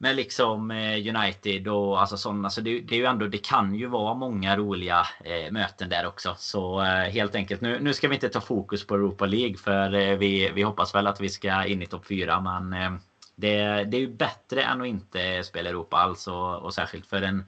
med 0.04 0.16
liksom 0.16 0.70
eh, 0.70 1.16
United 1.16 1.68
och 1.68 2.00
alltså 2.00 2.16
sådana. 2.16 2.40
Så 2.40 2.44
alltså, 2.44 2.60
det, 2.60 2.80
det, 2.80 2.94
är 2.94 2.98
ju 2.98 3.04
ändå, 3.04 3.26
det 3.26 3.38
kan 3.38 3.74
ju 3.74 3.86
vara 3.86 4.14
många 4.14 4.56
roliga 4.56 5.06
eh, 5.24 5.52
möten 5.52 5.88
där 5.88 6.06
också. 6.06 6.34
Så 6.38 6.80
eh, 6.80 7.10
helt 7.10 7.34
enkelt, 7.34 7.60
nu, 7.60 7.80
nu 7.80 7.94
ska 7.94 8.08
vi 8.08 8.14
inte 8.14 8.28
ta 8.28 8.40
fokus 8.40 8.86
på 8.86 8.94
Europa 8.94 9.26
League 9.26 9.56
för 9.56 9.94
eh, 9.94 10.16
vi, 10.16 10.50
vi 10.54 10.62
hoppas 10.62 10.94
väl 10.94 11.06
att 11.06 11.20
vi 11.20 11.28
ska 11.28 11.64
in 11.64 11.82
i 11.82 11.86
topp 11.86 12.06
4. 12.06 12.40
Men 12.40 12.72
eh, 12.72 13.00
det, 13.36 13.84
det 13.84 13.96
är 13.96 14.00
ju 14.00 14.08
bättre 14.08 14.62
än 14.62 14.80
att 14.80 14.86
inte 14.86 15.44
spela 15.44 15.70
Europa 15.70 15.96
alls 15.96 16.28
och, 16.28 16.62
och 16.62 16.74
särskilt 16.74 17.06
för 17.06 17.22
en 17.22 17.44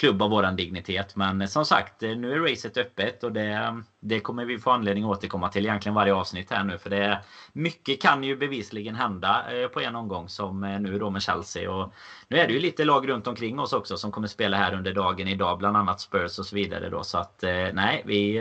klubb 0.00 0.22
av 0.22 0.30
våran 0.30 0.56
dignitet. 0.56 1.16
Men 1.16 1.48
som 1.48 1.64
sagt, 1.64 2.00
nu 2.00 2.32
är 2.32 2.38
racet 2.38 2.76
öppet 2.76 3.24
och 3.24 3.32
det, 3.32 3.82
det 4.00 4.20
kommer 4.20 4.44
vi 4.44 4.58
få 4.58 4.70
anledning 4.70 5.04
att 5.04 5.10
återkomma 5.10 5.48
till 5.48 5.66
egentligen 5.66 5.94
varje 5.94 6.14
avsnitt 6.14 6.50
här 6.50 6.64
nu. 6.64 6.78
För 6.78 6.90
det 6.90 7.20
mycket 7.52 8.02
kan 8.02 8.24
ju 8.24 8.36
bevisligen 8.36 8.94
hända 8.94 9.44
eh, 9.52 9.68
på 9.68 9.80
en 9.80 9.96
omgång 9.96 10.28
som 10.28 10.64
eh, 10.64 10.80
nu 10.80 10.98
då 10.98 11.10
med 11.10 11.22
Chelsea. 11.22 11.70
Och 11.70 11.92
nu 12.28 12.38
är 12.38 12.46
det 12.46 12.52
ju 12.52 12.60
lite 12.60 12.84
lag 12.84 13.08
runt 13.08 13.26
omkring 13.26 13.58
oss 13.58 13.72
också 13.72 13.96
som 13.96 14.12
kommer 14.12 14.28
spela 14.28 14.56
här 14.56 14.74
under 14.74 14.94
dagen 14.94 15.28
idag. 15.28 15.58
Bland 15.58 15.76
annat 15.76 16.00
Spurs 16.00 16.38
och 16.38 16.46
så 16.46 16.56
vidare 16.56 16.88
då. 16.88 17.02
Så 17.02 17.18
att 17.18 17.42
eh, 17.42 17.68
nej, 17.72 18.02
vi, 18.04 18.38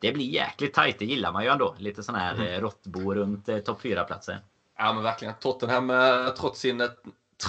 det 0.00 0.12
blir 0.12 0.26
jäkligt 0.26 0.74
tajt. 0.74 0.98
Det 0.98 1.04
gillar 1.04 1.32
man 1.32 1.44
ju 1.44 1.50
ändå. 1.50 1.74
Lite 1.78 2.02
sån 2.02 2.14
här 2.14 2.34
mm. 2.34 2.60
råttbo 2.60 3.14
runt 3.14 3.64
topp 3.64 3.82
4-platser. 3.82 4.40
Ja 4.84 4.92
men 4.92 5.02
verkligen. 5.02 5.34
Tottenham 5.40 5.92
trots 6.36 6.60
sin 6.60 6.88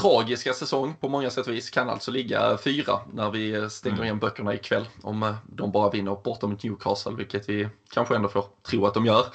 tragiska 0.02 0.54
säsong 0.54 0.96
på 1.00 1.08
många 1.08 1.30
sätt 1.30 1.48
och 1.48 1.54
vis 1.54 1.70
kan 1.70 1.90
alltså 1.90 2.12
ligga 2.12 2.58
fyra 2.58 3.00
när 3.14 3.30
vi 3.30 3.70
stänger 3.70 3.96
mm. 3.96 4.04
igen 4.04 4.20
böckerna 4.20 4.54
ikväll. 4.54 4.88
Om 5.02 5.24
eh, 5.24 5.36
de 5.44 5.72
bara 5.72 5.90
vinner 5.90 6.18
bortom 6.24 6.50
mot 6.50 6.64
Newcastle, 6.64 7.16
vilket 7.16 7.50
vi 7.50 7.70
kanske 7.94 8.16
ändå 8.16 8.30
får 8.30 8.46
tro 8.68 8.86
att 8.86 8.94
de 8.94 9.06
gör. 9.06 9.26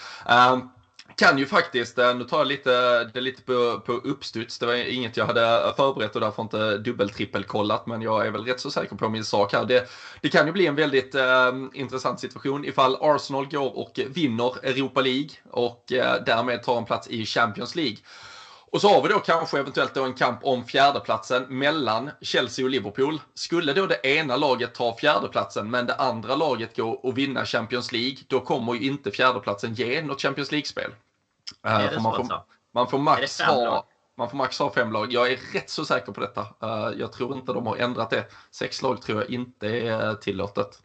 Um, 0.52 0.70
kan 1.18 1.38
ju 1.38 1.46
faktiskt, 1.46 1.98
eh, 1.98 2.14
nu 2.14 2.24
tar 2.24 2.38
jag 2.38 2.46
lite, 2.46 3.04
det 3.04 3.20
lite 3.20 3.42
på, 3.42 3.80
på 3.80 3.92
uppstuds, 3.92 4.58
det 4.58 4.66
var 4.66 4.74
inget 4.74 5.16
jag 5.16 5.26
hade 5.26 5.72
förberett 5.76 6.14
och 6.14 6.20
därför 6.20 6.42
inte 6.42 6.78
dubbeltrippelkollat, 6.78 7.86
men 7.86 8.02
jag 8.02 8.26
är 8.26 8.30
väl 8.30 8.44
rätt 8.44 8.60
så 8.60 8.70
säker 8.70 8.96
på 8.96 9.08
min 9.08 9.24
sak 9.24 9.52
här. 9.52 9.64
Det, 9.64 9.88
det 10.20 10.28
kan 10.28 10.46
ju 10.46 10.52
bli 10.52 10.66
en 10.66 10.74
väldigt 10.74 11.14
eh, 11.14 11.52
intressant 11.74 12.20
situation 12.20 12.64
ifall 12.64 12.96
Arsenal 13.00 13.48
går 13.48 13.78
och 13.78 14.00
vinner 14.08 14.64
Europa 14.66 15.00
League 15.00 15.30
och 15.50 15.92
eh, 15.92 16.24
därmed 16.26 16.62
tar 16.62 16.78
en 16.78 16.84
plats 16.84 17.08
i 17.08 17.26
Champions 17.26 17.74
League. 17.74 17.96
Och 18.70 18.80
så 18.80 18.88
har 18.88 19.02
vi 19.02 19.08
då 19.08 19.18
kanske 19.18 19.58
eventuellt 19.58 19.94
då 19.94 20.04
en 20.04 20.14
kamp 20.14 20.38
om 20.42 20.64
fjärdeplatsen 20.64 21.46
mellan 21.48 22.10
Chelsea 22.20 22.64
och 22.64 22.70
Liverpool. 22.70 23.20
Skulle 23.34 23.72
då 23.72 23.86
det 23.86 24.06
ena 24.06 24.36
laget 24.36 24.74
ta 24.74 24.96
fjärdeplatsen 24.96 25.70
men 25.70 25.86
det 25.86 25.94
andra 25.94 26.34
laget 26.34 26.76
gå 26.76 26.90
och 26.90 27.18
vinna 27.18 27.44
Champions 27.44 27.92
League, 27.92 28.16
då 28.26 28.40
kommer 28.40 28.74
ju 28.74 28.80
inte 28.80 29.10
fjärdeplatsen 29.10 29.74
ge 29.74 30.02
något 30.02 30.22
Champions 30.22 30.52
League-spel. 30.52 30.90
Är 31.62 31.90
det 31.90 32.00
man, 32.00 32.12
får, 32.12 32.20
alltså? 32.20 32.44
man 32.74 32.88
får 32.88 32.98
max 32.98 33.40
ha 33.40 33.84
man 34.18 34.30
får 34.30 34.36
max 34.36 34.58
ha 34.58 34.72
fem 34.72 34.92
lag. 34.92 35.12
Jag 35.12 35.32
är 35.32 35.38
rätt 35.52 35.70
så 35.70 35.84
säker 35.84 36.12
på 36.12 36.20
detta. 36.20 36.40
Eh, 36.40 36.98
jag 36.98 37.12
tror 37.12 37.36
inte 37.36 37.52
de 37.52 37.66
har 37.66 37.76
ändrat 37.76 38.10
det. 38.10 38.24
Sex 38.50 38.82
lag 38.82 39.02
tror 39.02 39.20
jag 39.20 39.30
inte 39.30 39.68
är 39.68 40.14
tillåtet. 40.14 40.82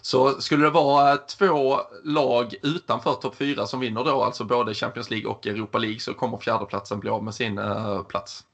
Så 0.00 0.40
skulle 0.40 0.64
det 0.64 0.70
vara 0.70 1.16
två 1.16 1.80
lag 2.04 2.54
utanför 2.62 3.14
topp 3.14 3.34
fyra 3.34 3.66
som 3.66 3.80
vinner 3.80 4.04
då, 4.04 4.22
alltså 4.22 4.44
både 4.44 4.74
Champions 4.74 5.10
League 5.10 5.30
och 5.30 5.46
Europa 5.46 5.78
League, 5.78 6.00
så 6.00 6.14
kommer 6.14 6.38
fjärdeplatsen 6.38 7.00
bli 7.00 7.10
av 7.10 7.24
med 7.24 7.34
sin 7.34 7.60
plats. 8.08 8.44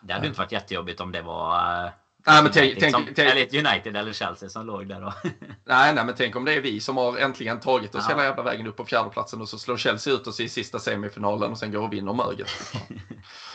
Det 0.00 0.12
hade 0.12 0.26
inte 0.26 0.38
varit 0.38 0.52
jättejobbigt 0.52 1.00
om 1.00 1.12
det 1.12 1.22
var. 1.22 1.92
Nej, 2.28 2.42
men 2.42 2.52
tänk, 2.52 2.78
tänk, 2.78 2.94
som, 2.94 3.04
tänk, 3.14 3.18
eller 3.30 3.66
United 3.66 3.96
eller 3.96 4.12
Chelsea 4.12 4.48
som 4.48 4.66
låg 4.66 4.88
där 4.88 5.00
då. 5.00 5.12
nej, 5.64 5.94
nej, 5.94 6.04
men 6.04 6.14
tänk 6.14 6.36
om 6.36 6.44
det 6.44 6.54
är 6.54 6.60
vi 6.60 6.80
som 6.80 6.96
har 6.96 7.18
äntligen 7.18 7.60
tagit 7.60 7.94
oss 7.94 8.04
ja. 8.08 8.14
hela 8.14 8.24
jävla 8.24 8.42
vägen 8.42 8.66
upp 8.66 8.76
på 8.76 8.84
fjärdeplatsen 8.84 9.40
och 9.40 9.48
så 9.48 9.58
slår 9.58 9.76
Chelsea 9.76 10.14
ut 10.14 10.26
oss 10.26 10.40
i 10.40 10.48
sista 10.48 10.78
semifinalen 10.78 11.50
och 11.50 11.58
sen 11.58 11.72
går 11.72 11.82
och 11.82 11.92
vinner 11.92 12.12
möget. 12.12 12.50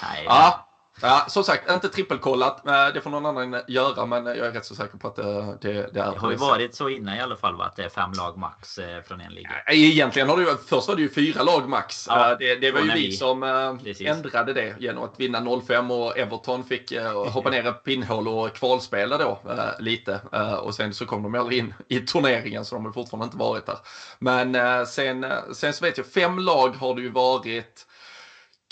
nej, 0.02 0.24
ja, 0.26 0.70
Ja, 1.02 1.26
som 1.30 1.44
sagt, 1.44 1.72
inte 1.72 1.90
trippelkollat. 1.90 2.64
Det 2.94 3.02
får 3.02 3.10
någon 3.10 3.26
annan 3.26 3.62
göra, 3.68 4.06
men 4.06 4.26
jag 4.26 4.38
är 4.38 4.52
rätt 4.52 4.66
så 4.66 4.76
säker 4.76 4.98
på 4.98 5.08
att 5.08 5.16
det, 5.16 5.58
det, 5.62 5.74
det 5.74 6.00
är 6.00 6.12
Det 6.12 6.20
har 6.20 6.32
ju 6.32 6.38
varit 6.38 6.76
så 6.76 6.90
innan 6.90 7.16
i 7.16 7.22
alla 7.22 7.36
fall, 7.36 7.56
va? 7.56 7.66
att 7.66 7.76
det 7.76 7.84
är 7.84 7.90
fem 7.90 8.12
lag 8.14 8.38
max 8.38 8.78
eh, 8.78 9.02
från 9.04 9.22
en 9.22 9.34
liga. 9.34 9.50
Egentligen 9.68 10.30
har 10.30 10.38
det 10.38 10.44
ju, 10.44 10.58
först 10.68 10.88
var 10.88 10.96
det 10.96 11.02
ju 11.02 11.10
fyra 11.10 11.44
lag 11.44 11.70
max. 11.70 12.06
Ja, 12.10 12.36
det, 12.36 12.56
det 12.56 12.72
var 12.72 12.82
ju 12.82 12.92
vi, 12.92 13.08
vi 13.08 13.12
som 13.12 13.44
eh, 13.44 13.78
Precis. 13.84 14.08
ändrade 14.08 14.54
det 14.54 14.76
genom 14.80 15.04
att 15.04 15.20
vinna 15.20 15.62
05 15.68 15.92
och 15.92 16.18
Everton 16.18 16.64
fick 16.64 16.92
eh, 16.92 17.30
hoppa 17.32 17.50
ner 17.50 17.68
ett 17.68 17.84
pinnhål 17.84 18.28
och 18.28 18.54
kvalspela 18.54 19.18
då 19.18 19.40
lite. 19.80 20.22
Och 20.62 20.76
sen 20.76 20.94
så 20.94 21.06
kom 21.06 21.24
de 21.24 21.36
aldrig 21.36 21.60
in 21.60 21.74
i 21.88 22.00
turneringen, 22.00 22.66
så 22.66 22.76
de 22.76 22.86
har 22.86 22.92
fortfarande 22.92 23.26
inte 23.26 23.38
varit 23.38 23.66
där. 23.66 23.78
Men 24.20 24.86
sen, 24.86 25.26
sen 25.54 25.74
så 25.74 25.86
vet 25.86 25.98
jag, 25.98 26.08
fem 26.08 26.40
lag 26.40 26.70
har 26.70 26.96
det 26.96 27.02
ju 27.02 27.10
varit 27.10 27.86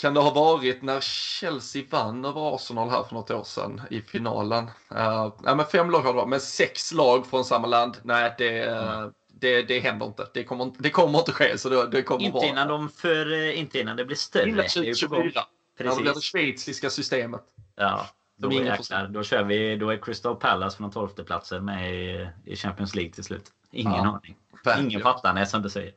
kan 0.02 0.14
det 0.14 0.20
ha 0.20 0.30
varit 0.30 0.82
när 0.82 1.00
Chelsea 1.00 1.82
vann 1.90 2.24
över 2.24 2.54
Arsenal 2.54 2.90
här 2.90 3.02
för 3.02 3.14
något 3.14 3.30
år 3.30 3.44
sedan 3.44 3.80
i 3.90 4.00
finalen? 4.00 4.64
Uh, 4.64 5.34
nej, 5.42 5.56
men 5.56 5.66
fem 5.66 5.90
lag 5.90 6.00
har 6.00 6.12
det 6.12 6.16
varit, 6.16 6.28
men 6.28 6.40
sex 6.40 6.92
lag 6.92 7.26
från 7.26 7.44
samma 7.44 7.66
land, 7.66 7.96
nej 8.02 8.34
det, 8.38 8.62
mm. 8.62 9.12
det, 9.28 9.62
det 9.62 9.80
händer 9.80 10.06
inte. 10.06 10.28
Det 10.34 10.44
kommer, 10.44 10.64
inte, 10.64 10.82
det 10.82 10.90
kommer 10.90 11.18
inte 11.18 11.32
ske. 11.32 11.58
Så 11.58 11.68
det, 11.68 11.86
det 11.86 12.02
kommer 12.02 12.22
inte, 12.22 12.34
vara. 12.34 12.46
Innan 12.46 12.68
de 12.68 12.88
för, 12.88 13.32
eh, 13.32 13.58
inte 13.58 13.80
innan 13.80 13.96
det 13.96 14.04
blir 14.04 14.16
större. 14.16 14.48
Innan 14.48 14.64
2024. 14.64 15.42
När 15.78 15.90
det 15.90 16.02
blir 16.02 16.14
det 16.14 16.20
schweiziska 16.20 16.90
systemet. 16.90 17.42
Ja. 17.76 18.06
Då, 18.36 18.52
jäklar, 18.52 19.08
då, 19.08 19.22
kör 19.22 19.42
vi, 19.42 19.76
då 19.76 19.90
är 19.90 19.96
Crystal 19.96 20.36
Palace 20.36 20.76
från 20.76 20.90
12 20.90 21.08
platsen 21.08 21.64
med 21.64 21.94
i, 21.94 22.28
i 22.44 22.56
Champions 22.56 22.94
League 22.94 23.12
till 23.12 23.24
slut. 23.24 23.44
Ingen 23.70 23.92
ja, 23.92 24.00
aning. 24.00 24.36
Verkligen. 24.64 24.90
Ingen 24.90 25.00
fattar, 25.00 25.34
nej, 25.34 25.46
som 25.46 25.62
du 25.62 25.70
säger. 25.70 25.92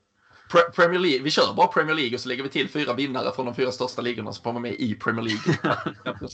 Premier 0.50 1.00
League, 1.00 1.24
vi 1.24 1.32
kör 1.32 1.54
bara 1.54 1.68
Premier 1.68 1.96
League 1.96 2.16
och 2.16 2.22
så 2.22 2.30
lägger 2.30 2.44
vi 2.44 2.50
till 2.50 2.70
fyra 2.70 2.94
vinnare 2.94 3.32
från 3.36 3.46
de 3.46 3.56
fyra 3.56 3.72
största 3.72 4.02
ligorna 4.02 4.34
som 4.34 4.54
vara 4.54 4.62
med 4.62 4.74
i 4.74 4.96
Premier 4.96 5.26
League. 5.26 5.78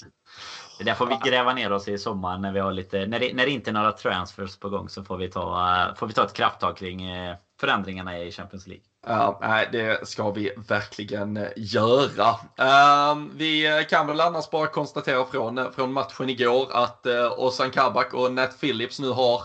det 0.78 0.84
där 0.84 0.94
får 0.94 1.06
vi 1.06 1.30
gräva 1.30 1.54
ner 1.54 1.72
oss 1.72 1.88
i 1.88 1.98
sommar 1.98 2.38
när 2.38 2.52
vi 2.52 2.60
har 2.60 2.72
lite, 2.72 3.06
när 3.06 3.20
det, 3.20 3.34
när 3.34 3.46
det 3.46 3.52
inte 3.52 3.72
är 3.72 3.74
några 3.74 3.92
transfers 3.92 4.58
på 4.58 4.70
gång 4.70 4.90
så 4.90 5.04
får 5.04 5.18
vi 5.18 5.30
ta, 5.30 5.96
får 5.98 6.08
vi 6.08 6.14
ta 6.14 6.24
ett 6.24 6.34
krafttag 6.34 6.78
kring 6.78 7.04
eh, 7.04 7.36
förändringarna 7.60 8.20
i 8.20 8.32
Champions 8.32 8.68
League. 8.68 8.84
Ja, 9.08 9.40
nej, 9.42 9.70
det 9.72 10.08
ska 10.08 10.32
vi 10.32 10.52
verkligen 10.68 11.38
eh, 11.38 11.50
göra. 11.56 12.30
Uh, 12.60 13.28
vi 13.36 13.86
kan 13.90 14.08
väl 14.08 14.22
annars 14.22 14.50
bara 14.50 14.68
konstatera 14.68 15.26
från, 15.26 15.74
från 15.74 15.94
matchen 15.94 16.30
igår 16.30 16.68
att 16.72 17.06
uh, 17.08 17.32
Ozan 17.38 17.72
Kabak 17.72 18.14
och 18.14 18.34
Nat 18.34 18.62
Phillips 18.62 19.00
nu 19.00 19.10
har 19.10 19.42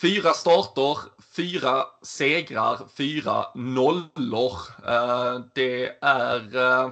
fyra 0.00 0.32
starter, 0.32 0.98
fyra 1.36 1.84
segrar, 2.02 2.78
fyra 2.96 3.46
nollor. 3.54 4.52
Eh, 4.86 5.40
det 5.54 5.98
är 6.00 6.56
eh, 6.56 6.90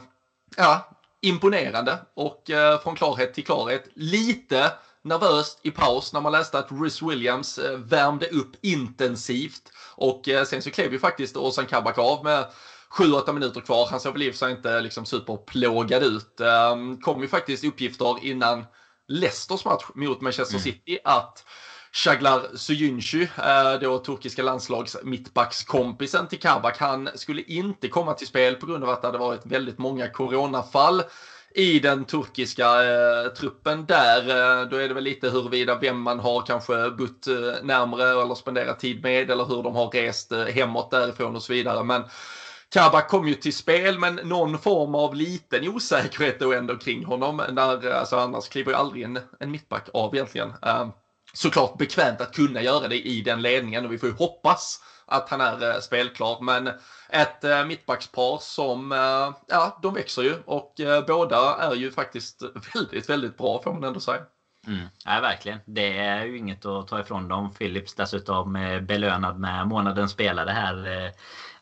ja, 0.56 0.90
imponerande 1.20 1.98
och 2.14 2.50
eh, 2.50 2.80
från 2.80 2.96
klarhet 2.96 3.34
till 3.34 3.44
klarhet. 3.44 3.88
Lite 3.94 4.72
nervöst 5.02 5.58
i 5.62 5.70
paus 5.70 6.12
när 6.12 6.20
man 6.20 6.32
läste 6.32 6.58
att 6.58 6.72
Rhys 6.72 7.02
Williams 7.02 7.58
värmde 7.76 8.26
upp 8.26 8.56
intensivt. 8.62 9.62
Och 9.94 10.28
sen 10.46 10.62
så 10.62 10.70
klev 10.70 10.92
ju 10.92 10.98
faktiskt 10.98 11.36
Ozan 11.36 11.66
Kabak 11.66 11.98
av 11.98 12.24
med 12.24 12.46
7-8 12.98 13.32
minuter 13.32 13.60
kvar. 13.60 13.88
Han 13.90 14.00
såg 14.00 14.12
väl 14.12 14.22
i 14.22 14.30
och 14.30 14.34
för 14.34 14.38
sig 14.38 14.50
inte 14.50 14.80
liksom 14.80 15.06
superplågad 15.06 16.02
ut. 16.02 16.40
Kom 17.02 17.22
ju 17.22 17.28
faktiskt 17.28 17.64
uppgifter 17.64 18.24
innan 18.24 18.64
Leicesters 19.08 19.64
match 19.64 19.84
mot 19.94 20.20
Manchester 20.20 20.54
mm. 20.54 20.62
City 20.62 20.98
att 21.04 21.44
Shaglar 21.94 22.56
Suyuncu, 22.56 23.22
eh, 23.22 23.80
då 23.80 23.98
turkiska 23.98 24.42
landslags 24.42 24.96
mittbackskompisen 25.02 26.28
till 26.28 26.40
Kabak, 26.40 26.78
han 26.78 27.08
skulle 27.14 27.42
inte 27.42 27.88
komma 27.88 28.14
till 28.14 28.26
spel 28.26 28.54
på 28.54 28.66
grund 28.66 28.84
av 28.84 28.90
att 28.90 29.02
det 29.02 29.08
hade 29.08 29.18
varit 29.18 29.46
väldigt 29.46 29.78
många 29.78 30.08
coronafall 30.08 31.02
i 31.54 31.78
den 31.78 32.04
turkiska 32.04 32.64
eh, 32.64 33.28
truppen 33.28 33.86
där. 33.86 34.20
Eh, 34.20 34.68
då 34.68 34.76
är 34.76 34.88
det 34.88 34.94
väl 34.94 35.04
lite 35.04 35.30
huruvida 35.30 35.78
vem 35.78 36.00
man 36.00 36.20
har 36.20 36.42
kanske 36.42 36.90
bott 36.90 37.26
eh, 37.26 37.62
närmre 37.62 38.22
eller 38.22 38.34
spenderat 38.34 38.80
tid 38.80 39.02
med 39.02 39.30
eller 39.30 39.44
hur 39.44 39.62
de 39.62 39.74
har 39.74 39.90
rest 39.90 40.32
eh, 40.32 40.44
hemåt 40.44 40.90
därifrån 40.90 41.36
och 41.36 41.42
så 41.42 41.52
vidare. 41.52 41.84
Men 41.84 42.02
Kabak 42.68 43.08
kom 43.08 43.28
ju 43.28 43.34
till 43.34 43.54
spel 43.56 43.98
men 43.98 44.14
någon 44.14 44.58
form 44.58 44.94
av 44.94 45.14
liten 45.14 45.68
osäkerhet 45.68 46.40
då 46.40 46.52
ändå 46.52 46.78
kring 46.78 47.04
honom. 47.04 47.42
När, 47.50 47.90
alltså 47.90 48.16
annars 48.16 48.48
kliver 48.48 48.70
ju 48.72 48.76
aldrig 48.76 49.02
en, 49.02 49.18
en 49.40 49.50
mittback 49.50 49.88
av 49.92 50.14
egentligen. 50.14 50.52
Eh, 50.62 50.88
såklart 51.32 51.78
bekvämt 51.78 52.20
att 52.20 52.34
kunna 52.34 52.62
göra 52.62 52.88
det 52.88 53.08
i 53.08 53.22
den 53.22 53.42
ledningen 53.42 53.84
och 53.86 53.92
vi 53.92 53.98
får 53.98 54.08
ju 54.08 54.14
hoppas 54.14 54.80
att 55.06 55.28
han 55.28 55.40
är 55.40 55.70
eh, 55.70 55.80
spelklar. 55.80 56.40
Men 56.40 56.70
ett 57.08 57.44
eh, 57.44 57.64
mittbackspar 57.64 58.38
som, 58.40 58.92
eh, 58.92 59.34
ja, 59.48 59.78
de 59.82 59.94
växer 59.94 60.22
ju 60.22 60.34
och 60.44 60.74
båda 61.06 61.56
är 61.56 61.74
ju 61.74 61.90
faktiskt 61.90 62.42
väldigt, 62.74 63.10
väldigt 63.10 63.36
bra 63.36 63.62
får 63.62 63.72
man 63.72 63.84
ändå 63.84 64.00
säga. 64.00 64.22
Mm. 64.66 64.86
Ja, 65.04 65.20
verkligen. 65.20 65.58
Det 65.66 65.98
är 65.98 66.24
ju 66.24 66.38
inget 66.38 66.66
att 66.66 66.88
ta 66.88 67.00
ifrån 67.00 67.28
dem. 67.28 67.54
Philips 67.54 67.94
dessutom 67.94 68.52
belönad 68.82 69.38
med 69.38 69.66
månadens 69.66 70.12
spelare 70.12 70.50
här 70.50 71.12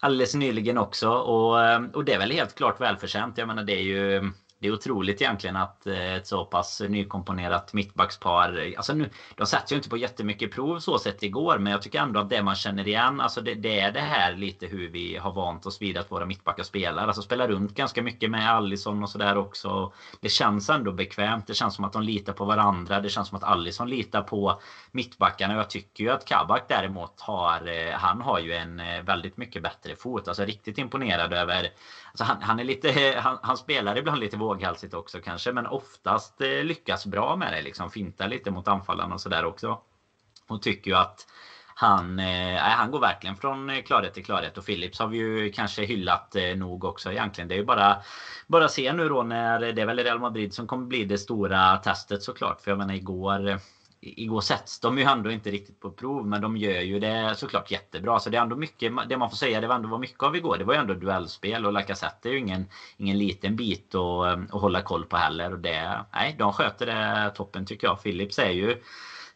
alldeles 0.01 0.35
nyligen 0.35 0.79
också. 0.79 1.09
Och, 1.11 1.55
och 1.95 2.05
det 2.05 2.13
är 2.13 2.19
väl 2.19 2.31
helt 2.31 2.55
klart 2.55 2.81
välförtjänt. 2.81 3.39
Jag 3.39 3.49
menar 3.49 3.63
det 3.63 3.73
är 3.73 3.83
ju 3.83 4.33
det 4.61 4.69
är 4.69 4.73
otroligt 4.73 5.23
egentligen 5.23 5.57
att 5.57 5.87
eh, 5.87 6.15
ett 6.15 6.27
så 6.27 6.45
pass 6.45 6.83
nykomponerat 6.89 7.73
mittbackspar... 7.73 8.73
Alltså 8.77 8.93
nu, 8.93 9.11
de 9.37 9.47
satt 9.47 9.73
ju 9.73 9.77
inte 9.77 9.89
på 9.89 9.97
jättemycket 9.97 10.53
prov 10.53 10.79
så 10.79 10.99
sett 10.99 11.23
igår 11.23 11.59
men 11.59 11.73
jag 11.73 11.83
tycker 11.83 12.01
ändå 12.01 12.21
att 12.21 12.31
det 12.31 12.43
man 12.43 12.55
känner 12.55 12.89
igen 12.89 13.21
alltså 13.21 13.41
det, 13.41 13.55
det 13.55 13.81
är 13.81 13.91
det 13.91 14.01
här 14.01 14.35
lite 14.35 14.67
hur 14.67 14.89
vi 14.89 15.17
har 15.17 15.33
vant 15.33 15.67
oss 15.67 15.83
vid 15.83 15.99
att 15.99 16.13
våra 16.13 16.25
mittbackar 16.25 16.63
spelar. 16.63 17.07
Alltså 17.07 17.23
spelar 17.23 17.49
runt 17.49 17.75
ganska 17.75 18.03
mycket 18.03 18.31
med 18.31 18.51
Allison 18.51 19.03
och 19.03 19.11
sådär 19.11 19.37
också. 19.37 19.93
Det 20.21 20.29
känns 20.29 20.71
ändå 20.71 20.93
bekvämt. 20.93 21.47
Det 21.47 21.55
känns 21.55 21.75
som 21.75 21.85
att 21.85 21.93
de 21.93 22.03
litar 22.03 22.33
på 22.33 22.45
varandra. 22.45 23.01
Det 23.01 23.09
känns 23.09 23.29
som 23.29 23.37
att 23.37 23.45
Allison 23.45 23.91
litar 23.91 24.23
på 24.23 24.61
mittbackarna. 24.93 25.55
Jag 25.55 25.71
tycker 25.71 26.05
ju 26.05 26.11
att 26.11 26.25
Kabak 26.25 26.65
däremot 26.69 27.21
har... 27.21 27.69
Eh, 27.69 27.93
han 27.93 28.21
har 28.21 28.39
ju 28.39 28.53
en 28.55 28.81
eh, 28.81 29.03
väldigt 29.03 29.37
mycket 29.37 29.63
bättre 29.63 29.97
fot. 29.97 30.29
Alltså 30.29 30.45
riktigt 30.45 30.79
imponerad 30.79 31.33
över 31.33 31.69
Alltså 32.13 32.25
han, 32.25 32.43
han, 32.43 32.59
är 32.59 32.65
lite, 32.65 33.15
han, 33.23 33.39
han, 33.43 33.57
spelar 33.57 33.99
ibland 33.99 34.21
lite 34.21 34.37
våghalsigt 34.37 34.95
också 34.95 35.21
kanske 35.21 35.53
men 35.53 35.67
oftast 35.67 36.41
eh, 36.41 36.65
lyckas 36.65 37.07
bra 37.07 37.37
med 37.37 37.53
det. 37.53 37.63
Liksom 37.63 37.91
fintar 37.91 38.29
lite 38.29 38.51
mot 38.51 38.69
anfallarna 38.69 39.15
och 39.15 39.21
sådär 39.21 39.45
också. 39.45 39.79
Och 40.49 40.63
tycker 40.63 40.91
ju 40.91 40.97
att 40.97 41.27
han, 41.81 42.19
eh, 42.19 42.57
han 42.57 42.91
går 42.91 43.01
verkligen 43.01 43.37
från 43.37 43.71
eh, 43.71 43.83
klarhet 43.83 44.15
till 44.15 44.25
klarhet 44.25 44.59
och 44.59 44.67
Philips 44.67 44.99
har 44.99 45.07
vi 45.07 45.19
ju 45.19 45.53
kanske 45.53 45.85
hyllat 45.85 46.37
eh, 46.37 46.57
nog 46.57 46.85
också 46.85 47.13
egentligen. 47.13 47.49
Det 47.49 47.55
är 47.55 47.59
ju 47.59 47.65
bara 47.65 48.03
bara 48.47 48.69
se 48.69 48.93
nu 48.93 49.09
då 49.09 49.23
när 49.23 49.73
det 49.73 49.83
är 49.83 49.87
väl 49.87 49.99
Real 49.99 50.19
Madrid 50.19 50.55
som 50.55 50.67
kommer 50.67 50.87
bli 50.87 51.05
det 51.05 51.19
stora 51.19 51.77
testet 51.77 52.23
såklart. 52.23 52.61
För 52.61 52.71
jag 52.71 52.79
menar 52.79 52.95
igår 52.95 53.49
eh, 53.49 53.57
igår 54.03 54.41
sätts 54.41 54.81
de 54.81 54.99
ju 54.99 55.05
ändå 55.05 55.31
inte 55.31 55.51
riktigt 55.51 55.81
på 55.81 55.91
prov 55.91 56.27
men 56.27 56.41
de 56.41 56.57
gör 56.57 56.81
ju 56.81 56.99
det 56.99 57.35
såklart 57.37 57.71
jättebra. 57.71 58.21
Så 58.21 58.31
det 58.31 58.37
är 58.37 58.43
ändå 58.43 58.57
mycket, 58.57 58.93
det 59.09 59.17
man 59.17 59.31
får 59.31 59.37
säga, 59.37 59.61
det 59.61 59.67
var 59.67 59.75
ändå 59.75 59.89
var 59.89 59.99
mycket 59.99 60.23
av 60.23 60.37
igår. 60.37 60.59
Det 60.59 60.65
var 60.65 60.75
ju 60.75 60.81
ändå 60.81 60.95
duellspel 60.95 61.67
och 61.67 61.73
Lacazette 61.73 62.29
är 62.29 62.33
ju 62.33 62.39
ingen, 62.39 62.69
ingen 62.97 63.19
liten 63.19 63.57
bit 63.57 63.95
att, 63.95 64.27
eh, 64.27 64.43
att 64.53 64.61
hålla 64.61 64.83
koll 64.83 65.05
på 65.05 65.17
heller. 65.17 65.53
Och 65.53 65.59
det, 65.59 66.05
nej, 66.13 66.37
de 66.39 66.53
sköter 66.53 66.87
det 66.87 67.33
toppen 67.35 67.67
tycker 67.67 67.87
jag. 67.87 68.03
Philips 68.03 68.39
är 68.39 68.51
ju 68.51 68.77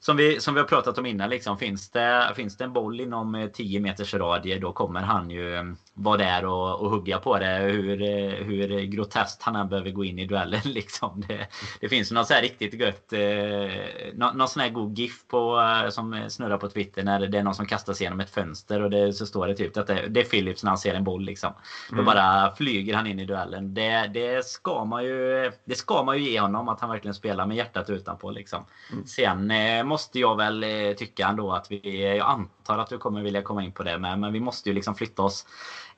som 0.06 0.16
vi, 0.16 0.40
som 0.40 0.54
vi 0.54 0.60
har 0.60 0.66
pratat 0.68 0.98
om 0.98 1.06
innan, 1.06 1.30
liksom, 1.30 1.58
finns, 1.58 1.90
det, 1.90 2.32
finns 2.36 2.56
det 2.56 2.64
en 2.64 2.72
boll 2.72 3.00
inom 3.00 3.50
10 3.52 3.80
meters 3.80 4.14
radie 4.14 4.58
då 4.58 4.72
kommer 4.72 5.00
han 5.00 5.30
ju 5.30 5.74
vara 5.94 6.16
där 6.16 6.44
och, 6.44 6.80
och 6.80 6.90
hugga 6.90 7.18
på 7.18 7.38
det. 7.38 7.46
Hur, 7.46 7.96
hur 8.44 8.80
groteskt 8.80 9.42
han 9.42 9.56
än 9.56 9.68
behöver 9.68 9.90
gå 9.90 10.04
in 10.04 10.18
i 10.18 10.26
duellen. 10.26 10.60
Liksom. 10.64 11.24
Det, 11.28 11.46
det 11.80 11.88
finns 11.88 12.10
något 12.10 12.26
så 12.26 12.34
här 12.34 12.42
riktigt 12.42 12.74
gött. 12.74 13.12
Eh, 13.12 14.12
någon, 14.14 14.38
någon 14.38 14.48
sån 14.48 14.62
här 14.62 14.68
god 14.68 14.98
GIF 14.98 15.28
på, 15.28 15.60
eh, 15.84 15.90
som 15.90 16.24
snurrar 16.28 16.58
på 16.58 16.68
Twitter 16.68 17.02
när 17.02 17.26
det 17.26 17.38
är 17.38 17.42
någon 17.42 17.54
som 17.54 17.66
kastar 17.66 17.92
sig 17.92 18.04
genom 18.04 18.20
ett 18.20 18.30
fönster 18.30 18.82
och 18.82 18.90
det, 18.90 19.12
så 19.12 19.26
står 19.26 19.46
det 19.46 19.54
typ 19.54 19.76
att 19.76 19.86
det, 19.86 20.06
det 20.08 20.20
är 20.20 20.24
Philips 20.24 20.64
när 20.64 20.70
han 20.70 20.78
ser 20.78 20.94
en 20.94 21.04
boll. 21.04 21.24
Liksom. 21.24 21.52
Mm. 21.92 22.04
Då 22.04 22.12
bara 22.12 22.54
flyger 22.54 22.94
han 22.94 23.06
in 23.06 23.20
i 23.20 23.24
duellen. 23.24 23.74
Det, 23.74 24.10
det, 24.14 24.46
ska 24.46 24.84
man 24.84 25.04
ju, 25.04 25.52
det 25.64 25.74
ska 25.74 26.02
man 26.02 26.18
ju 26.18 26.30
ge 26.30 26.40
honom 26.40 26.68
att 26.68 26.80
han 26.80 26.90
verkligen 26.90 27.14
spelar 27.14 27.46
med 27.46 27.56
hjärtat 27.56 27.90
utanpå. 27.90 28.30
Liksom. 28.30 28.64
Mm. 28.92 29.06
Sen 29.06 29.50
eh, 29.50 29.84
måste 29.94 30.18
jag 30.18 30.36
väl 30.36 30.64
eh, 30.64 30.92
tycka 30.96 31.28
ändå 31.28 31.52
att 31.52 31.70
vi, 31.70 32.16
jag 32.16 32.26
antar 32.26 32.78
att 32.78 32.88
du 32.88 32.98
kommer 32.98 33.22
vilja 33.22 33.42
komma 33.42 33.62
in 33.62 33.72
på 33.72 33.82
det 33.82 33.98
med, 33.98 34.18
men 34.18 34.32
vi 34.32 34.40
måste 34.40 34.68
ju 34.68 34.74
liksom 34.74 34.94
flytta 34.94 35.22
oss 35.22 35.46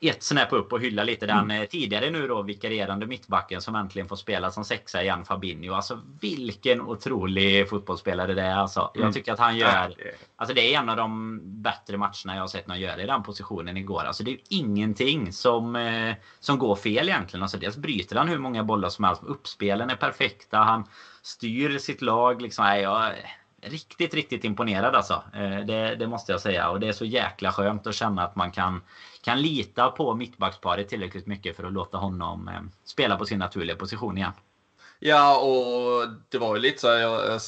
ett 0.01 0.23
snäpp 0.23 0.53
upp 0.53 0.73
och 0.73 0.81
hylla 0.81 1.05
lite 1.05 1.27
den 1.27 1.39
mm. 1.39 1.63
Eh, 1.63 1.69
tidigare 1.69 2.11
nu 2.11 2.29
då 2.29 2.43
vikarierande 2.43 3.07
mittbacken 3.07 3.61
som 3.61 3.75
äntligen 3.75 4.09
får 4.09 4.17
spela 4.17 4.51
som 4.51 4.65
sexa 4.65 5.03
igen, 5.03 5.25
Fabinho. 5.25 5.75
Alltså 5.75 6.01
vilken 6.21 6.81
otrolig 6.81 7.69
fotbollsspelare 7.69 8.35
det 8.35 8.43
är 8.43 8.57
alltså. 8.57 8.91
Jag 8.95 9.03
mm. 9.03 9.13
tycker 9.13 9.33
att 9.33 9.39
han 9.39 9.57
gör... 9.57 9.95
Alltså 10.37 10.55
det 10.55 10.75
är 10.75 10.79
en 10.79 10.89
av 10.89 10.97
de 10.97 11.41
bättre 11.63 11.97
matcherna 11.97 12.35
jag 12.35 12.41
har 12.41 12.49
sett 12.49 12.67
någon 12.67 12.81
göra 12.81 13.03
i 13.03 13.07
den 13.07 13.23
positionen 13.23 13.77
igår. 13.77 14.03
Alltså 14.05 14.25
det 14.25 14.31
är 14.31 14.39
ingenting 14.49 15.33
som, 15.33 15.77
eh, 15.77 16.15
som 16.41 16.59
går 16.59 16.77
fel 16.77 17.09
egentligen. 17.09 17.43
Alltså 17.43 17.59
dels 17.59 17.77
bryter 17.77 18.17
han 18.17 18.29
hur 18.29 18.39
många 18.39 18.65
bollar 18.65 18.89
som 18.89 19.05
helst. 19.05 19.23
Uppspelen 19.25 19.91
är 19.91 19.97
perfekta. 19.97 20.59
Han 20.59 20.85
styr 21.23 21.79
sitt 21.79 22.03
lag 22.03 22.43
liksom. 22.43 22.65
Nej, 22.65 22.83
jag, 22.83 23.13
riktigt, 23.63 24.15
riktigt 24.15 24.45
imponerad 24.45 24.95
alltså. 24.95 25.23
Eh, 25.35 25.67
det, 25.67 25.95
det, 25.95 26.07
måste 26.07 26.33
jag 26.33 26.41
säga. 26.41 26.71
Och 26.71 26.81
det 26.81 26.89
är 26.89 26.93
så 26.93 27.05
jäkla 27.05 27.53
skönt 27.53 27.87
att 27.87 27.95
känna 27.95 28.25
att 28.25 28.37
man 28.37 28.51
kan, 28.51 28.81
kan 29.23 29.43
lita 29.43 29.91
på 29.91 30.15
mittbacksparet 30.15 30.89
tillräckligt 30.89 31.27
mycket 31.27 31.57
för 31.57 31.65
att 31.65 31.73
låta 31.73 31.99
honom 31.99 32.49
eh, 32.49 32.61
spela 32.85 33.17
på 33.17 33.25
sin 33.25 33.39
naturliga 33.39 33.77
position 33.77 34.19
igen. 34.19 34.33
Ja, 34.99 35.39
och 35.39 36.09
det 36.29 36.39
var 36.39 36.57
ju 36.57 36.63
lite 36.63 36.81
så 36.81 36.89
här, 36.89 36.99
jag 36.99 37.41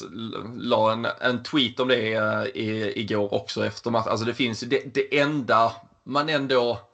la 0.57 0.93
en, 0.93 1.07
en 1.21 1.43
tweet 1.43 1.81
om 1.81 1.89
det 1.89 2.15
eh, 2.15 2.43
i, 2.43 2.93
igår 2.97 3.35
också 3.35 3.67
efter 3.67 3.91
matchen. 3.91 4.11
Alltså 4.11 4.27
det 4.27 4.35
finns 4.35 4.63
ju 4.63 4.67
det, 4.67 4.95
det 4.95 5.21
enda 5.21 5.73
man 6.05 6.29
ändå 6.29 6.88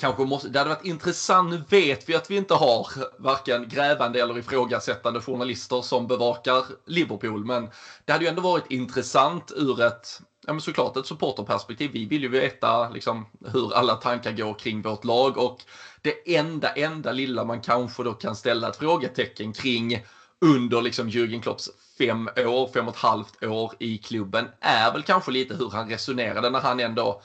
kanske 0.00 0.24
måste, 0.24 0.48
det 0.48 0.58
hade 0.58 0.70
varit 0.70 0.84
intressant, 0.84 1.50
nu 1.50 1.64
vet 1.70 2.08
vi 2.08 2.14
att 2.14 2.30
vi 2.30 2.36
inte 2.36 2.54
har 2.54 2.86
varken 3.18 3.68
grävande 3.68 4.20
eller 4.20 4.38
ifrågasättande 4.38 5.20
journalister 5.20 5.82
som 5.82 6.06
bevakar 6.06 6.64
Liverpool, 6.86 7.44
men 7.44 7.70
det 8.04 8.12
hade 8.12 8.24
ju 8.24 8.28
ändå 8.28 8.42
varit 8.42 8.70
intressant 8.70 9.52
ur 9.56 9.80
ett, 9.82 10.20
ja 10.46 10.52
men 10.52 10.60
såklart 10.60 10.96
ett 10.96 11.06
supporterperspektiv. 11.06 11.90
Vi 11.92 12.06
vill 12.06 12.22
ju 12.22 12.28
veta 12.28 12.88
liksom 12.88 13.26
hur 13.52 13.74
alla 13.74 13.94
tankar 13.94 14.32
går 14.32 14.54
kring 14.54 14.82
vårt 14.82 15.04
lag 15.04 15.36
och 15.38 15.64
det 16.02 16.36
enda, 16.36 16.68
enda 16.68 17.12
lilla 17.12 17.44
man 17.44 17.60
kanske 17.60 18.02
då 18.02 18.12
kan 18.14 18.36
ställa 18.36 18.68
ett 18.68 18.76
frågetecken 18.76 19.52
kring 19.52 19.98
under 20.40 20.82
liksom 20.82 21.08
Jürgen 21.08 21.40
Klopps 21.40 21.70
fem 21.98 22.28
år, 22.36 22.66
fem 22.74 22.88
och 22.88 22.94
ett 22.94 23.00
halvt 23.00 23.44
år 23.44 23.72
i 23.80 23.98
klubben 23.98 24.48
är 24.60 24.92
väl 24.92 25.02
kanske 25.02 25.30
lite 25.30 25.54
hur 25.54 25.70
han 25.70 25.88
resonerade 25.88 26.50
när 26.50 26.60
han 26.60 26.80
ändå 26.80 27.20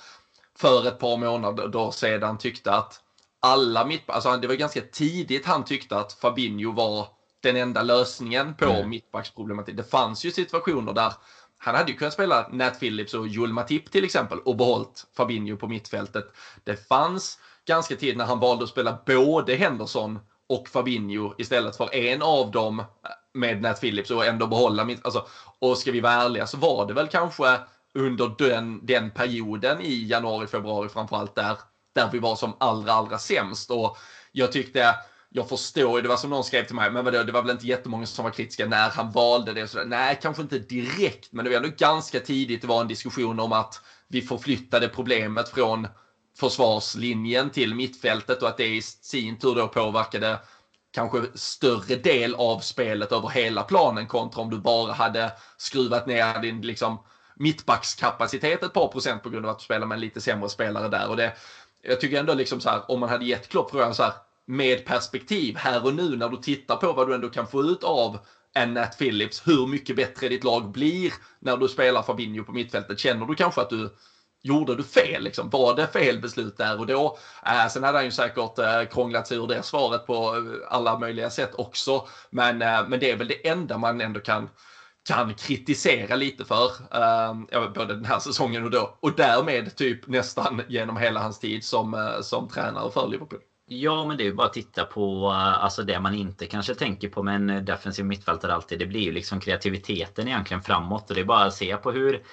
för 0.62 0.88
ett 0.88 1.00
par 1.00 1.17
månader 1.17 1.91
sedan 1.91 2.38
tyckte 2.38 2.71
att 2.71 3.00
alla 3.39 3.86
mittbackar, 3.86 4.15
alltså 4.15 4.38
det 4.38 4.47
var 4.47 4.56
ganska 4.56 4.82
tidigt 4.82 5.45
han 5.45 5.65
tyckte 5.65 5.97
att 5.97 6.13
Fabinho 6.13 6.71
var 6.71 7.08
den 7.43 7.56
enda 7.56 7.82
lösningen 7.82 8.56
på 8.56 8.65
mm. 8.65 8.89
mittbacksproblematik. 8.89 9.78
Det 9.78 9.84
fanns 9.84 10.26
ju 10.26 10.32
situationer 10.32 10.93
där 10.93 11.13
han 11.58 11.76
hade 11.76 11.91
ju 11.91 11.97
kunnat 11.97 12.13
spela 12.13 12.47
Nat 12.52 12.80
Phillips 12.80 13.13
och 13.13 13.28
Joel 13.28 13.54
Matip 13.54 13.91
till 13.91 14.04
exempel 14.04 14.39
och 14.39 14.56
behållit 14.56 15.06
Fabinho 15.17 15.58
på 15.58 15.67
mittfältet. 15.67 16.26
Det 16.63 16.88
fanns 16.88 17.39
ganska 17.67 17.95
tidigt 17.95 18.17
när 18.17 18.26
han 18.26 18.39
valde 18.39 18.63
att 18.63 18.69
spela 18.69 18.97
både 19.06 19.56
Henderson 19.56 20.19
och 20.50 20.67
Fabinho 20.67 21.34
istället 21.38 21.78
för 21.78 21.95
en 21.95 22.21
av 22.21 22.52
dem 22.52 22.84
med 23.34 23.62
Nat 23.62 23.82
Phillips 23.82 24.12
och 24.12 24.26
ändå 24.26 24.47
behålla 24.47 24.86
mitt, 24.86 25.06
alltså, 25.06 25.28
och 25.60 25.78
ska 25.78 25.91
vi 25.91 26.00
vara 26.00 26.13
ärliga 26.13 26.47
så 26.47 26.58
var 26.58 26.86
det 26.86 26.93
väl 26.93 27.08
kanske 27.08 27.60
under 27.99 28.36
den, 28.38 28.86
den 28.86 29.12
perioden 29.12 29.82
i 29.82 30.08
januari, 30.08 30.47
februari 30.47 30.89
framförallt 30.89 31.36
där, 31.36 31.58
där 31.95 32.09
vi 32.11 32.20
var 32.20 32.36
som 32.36 32.55
allra, 32.59 32.91
allra 32.93 33.18
sämst. 33.18 33.72
Och 33.72 33.97
jag 34.32 34.51
tyckte, 34.51 34.95
jag 35.30 35.49
förstår 35.49 35.97
ju 35.97 36.01
det 36.01 36.09
var 36.09 36.18
som 36.18 36.30
någon 36.30 36.43
skrev 36.43 36.66
till 36.66 36.76
mig, 36.76 36.91
men 36.91 37.05
vadå, 37.05 37.24
det 37.24 37.32
var 37.32 37.41
väl 37.41 37.51
inte 37.51 37.68
jättemånga 37.68 38.05
som 38.05 38.24
var 38.24 38.32
kritiska 38.32 38.66
när 38.66 38.89
han 38.89 39.11
valde 39.11 39.53
det. 39.53 39.68
Så, 39.68 39.84
nej, 39.84 40.20
kanske 40.22 40.41
inte 40.41 40.57
direkt, 40.57 41.32
men 41.32 41.45
det 41.45 41.49
var 41.51 41.57
ändå 41.57 41.70
ganska 41.78 42.20
tidigt 42.20 42.61
det 42.61 42.68
var 42.68 42.80
en 42.80 42.88
diskussion 42.88 43.39
om 43.39 43.51
att 43.51 43.82
vi 44.07 44.22
förflyttade 44.22 44.88
problemet 44.88 45.49
från 45.49 45.88
försvarslinjen 46.39 47.49
till 47.49 47.76
mittfältet 47.76 48.41
och 48.41 48.47
att 48.47 48.57
det 48.57 48.76
i 48.76 48.82
sin 48.82 49.39
tur 49.39 49.55
då 49.55 49.68
påverkade 49.68 50.39
kanske 50.91 51.26
större 51.36 51.95
del 51.95 52.36
av 52.36 52.59
spelet 52.59 53.11
över 53.11 53.30
hela 53.30 53.63
planen 53.63 54.07
kontra 54.07 54.41
om 54.41 54.49
du 54.49 54.57
bara 54.57 54.93
hade 54.93 55.32
skruvat 55.57 56.05
ner 56.05 56.39
din 56.39 56.61
liksom 56.61 56.99
mittbackskapacitet 57.42 58.64
ett 58.64 58.74
par 58.74 58.88
procent 58.88 59.24
på 59.24 59.30
grund 59.30 59.46
av 59.46 59.52
att 59.52 59.60
du 59.60 59.64
spelar 59.64 59.86
med 59.86 59.96
en 59.96 60.02
lite 60.02 60.22
sämre 60.22 60.50
spelare 60.50 60.88
där. 60.88 61.10
Och 61.10 61.16
det, 61.16 61.34
jag 61.82 62.00
tycker 62.00 62.20
ändå 62.20 62.34
liksom 62.34 62.60
så 62.60 62.70
här, 62.70 62.92
om 62.92 63.00
man 63.00 63.10
hade 63.10 63.26
gett 63.26 63.48
Klopp 63.48 63.72
frågan 63.72 63.96
så 63.96 64.04
här, 64.04 64.14
med 64.48 64.86
perspektiv 64.86 65.58
här 65.58 65.86
och 65.86 65.94
nu 65.94 66.16
när 66.16 66.30
du 66.30 66.38
tittar 66.38 66.76
på 66.76 66.94
vad 66.94 67.08
du 67.08 67.14
ändå 67.14 67.30
kan 67.30 67.48
få 67.48 67.62
ut 67.62 67.84
av 67.84 68.20
en 68.54 68.74
Nat 68.74 68.98
Phillips, 68.98 69.48
hur 69.48 69.66
mycket 69.66 69.96
bättre 69.96 70.28
ditt 70.28 70.44
lag 70.44 70.72
blir 70.72 71.14
när 71.39 71.58
du 71.58 71.68
spelar 71.68 72.02
Fabinho 72.02 72.44
på 72.44 72.52
mittfältet. 72.52 73.00
Känner 73.00 73.26
du 73.26 73.36
kanske 73.36 73.62
att 73.62 73.70
du 73.70 73.89
Gjorde 74.44 74.76
du 74.76 74.84
fel? 74.84 75.24
Liksom? 75.24 75.50
Var 75.50 75.74
det 75.74 75.88
fel 75.88 76.20
beslut 76.20 76.58
där 76.58 76.80
och 76.80 76.86
då? 76.86 77.18
Äh, 77.46 77.68
sen 77.68 77.84
hade 77.84 77.98
han 77.98 78.06
ju 78.06 78.12
säkert 78.12 78.60
äh, 78.60 78.84
krånglat 78.92 79.28
sig 79.28 79.38
ur 79.38 79.48
det 79.48 79.64
svaret 79.64 80.06
på 80.06 80.36
äh, 80.36 80.76
alla 80.76 80.98
möjliga 80.98 81.30
sätt 81.30 81.56
också. 81.56 82.08
Men, 82.30 82.62
äh, 82.62 82.88
men 82.88 83.00
det 83.00 83.12
är 83.12 83.16
väl 83.16 83.28
det 83.28 83.48
enda 83.48 83.78
man 83.78 84.02
ändå 84.02 84.20
kan, 84.20 84.50
kan 85.08 85.34
kritisera 85.34 86.16
lite 86.16 86.45
för. 86.45 86.72
Eh, 86.91 87.72
både 87.74 87.95
den 87.95 88.06
här 88.06 88.20
säsongen 88.20 88.64
och 88.64 88.72
då. 88.72 88.97
Och 88.99 89.16
därmed 89.16 89.76
typ 89.76 90.08
nästan 90.08 90.62
genom 90.68 90.97
hela 90.97 91.20
hans 91.20 91.39
tid 91.39 91.64
som, 91.64 91.93
eh, 91.93 92.22
som 92.22 92.47
tränare 92.47 92.91
för 92.91 93.08
Liverpool. 93.08 93.39
Ja, 93.74 94.06
men 94.06 94.18
det 94.18 94.24
är 94.24 94.26
ju 94.26 94.34
bara 94.34 94.47
att 94.47 94.54
titta 94.54 94.86
på 94.86 95.26
eh, 95.26 95.64
alltså 95.64 95.84
det 95.84 95.99
man 95.99 96.14
inte 96.14 96.45
kanske 96.45 96.76
tänker 96.76 97.10
på 97.10 97.24
med 97.24 97.36
en 97.36 97.49
eh, 97.49 97.62
defensiv 97.62 98.06
mittfältare 98.06 98.54
alltid. 98.54 98.80
Det 98.80 98.86
blir 98.86 99.02
ju 99.02 99.12
liksom 99.12 99.39
kreativiteten 99.39 100.28
egentligen 100.28 100.64
framåt. 100.64 101.10
Och 101.10 101.16
det 101.16 101.22
är 101.22 101.26
bara 101.26 101.45
att 101.45 101.54
se 101.54 101.78
på 101.78 101.91
hur 101.91 102.24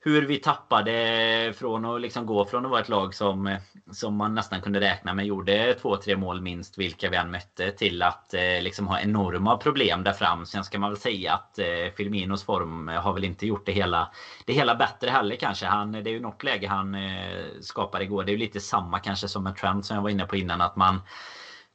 hur 0.00 0.26
vi 0.26 0.36
tappade 0.38 1.52
från 1.56 1.84
att 1.84 2.00
liksom 2.00 2.26
gå 2.26 2.44
från 2.44 2.64
att 2.64 2.70
vara 2.70 2.80
ett 2.80 2.88
lag 2.88 3.14
som, 3.14 3.58
som 3.92 4.16
man 4.16 4.34
nästan 4.34 4.60
kunde 4.60 4.80
räkna 4.80 5.14
med 5.14 5.26
gjorde 5.26 5.74
två, 5.74 5.96
tre 5.96 6.16
mål 6.16 6.40
minst 6.40 6.78
vilka 6.78 7.10
vi 7.10 7.16
än 7.16 7.30
mötte 7.30 7.70
till 7.70 8.02
att 8.02 8.34
eh, 8.34 8.60
liksom 8.60 8.86
ha 8.86 9.00
enorma 9.00 9.56
problem 9.56 10.04
där 10.04 10.12
fram. 10.12 10.46
Sen 10.46 10.64
ska 10.64 10.78
man 10.78 10.90
väl 10.90 10.98
säga 10.98 11.32
att 11.34 11.58
eh, 11.58 11.94
Firminos 11.96 12.44
form 12.44 12.88
har 12.88 13.12
väl 13.12 13.24
inte 13.24 13.46
gjort 13.46 13.66
det 13.66 13.72
hela, 13.72 14.12
det 14.46 14.52
hela 14.52 14.74
bättre 14.74 15.10
heller 15.10 15.36
kanske. 15.36 15.66
Han, 15.66 15.92
det 15.92 15.98
är 15.98 16.14
ju 16.14 16.20
något 16.20 16.44
läge 16.44 16.68
han 16.68 16.94
eh, 16.94 18.00
igår. 18.00 18.24
Det 18.24 18.30
är 18.30 18.34
ju 18.34 18.38
lite 18.38 18.60
samma 18.60 18.98
kanske 18.98 19.28
som 19.28 19.46
en 19.46 19.54
trend 19.54 19.84
som 19.84 19.94
jag 19.94 20.02
var 20.02 20.10
inne 20.10 20.24
på 20.24 20.36
innan 20.36 20.60
att 20.60 20.76
man 20.76 21.00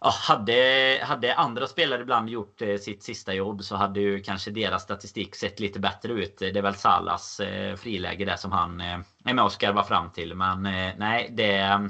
ja, 0.04 0.10
hade, 0.10 0.99
hade 1.04 1.36
andra 1.36 1.68
spelare 1.68 2.01
ibland 2.01 2.30
gjort 2.30 2.62
eh, 2.62 2.78
sitt 2.78 3.04
sista 3.04 3.34
jobb 3.34 3.64
så 3.64 3.76
hade 3.76 3.99
ju 3.99 4.20
kanske 4.22 4.51
deras 4.51 4.84
statistik 4.84 5.36
sett 5.36 5.60
lite 5.60 5.80
bättre 5.80 6.14
ut. 6.14 6.38
Det 6.38 6.58
är 6.58 6.62
väl 6.62 6.76
Salas 6.76 7.39
eh, 7.39 7.76
friläge 7.76 8.26
där 8.26 8.36
som 8.36 8.51
han 8.51 8.82
eh, 8.82 8.99
är 9.26 9.34
med 9.34 9.45
och 9.45 9.51
skarvar 9.51 9.84
fram 9.84 10.12
till. 10.12 10.36
Men 10.36 10.62
nej, 10.97 11.30
det, 11.32 11.89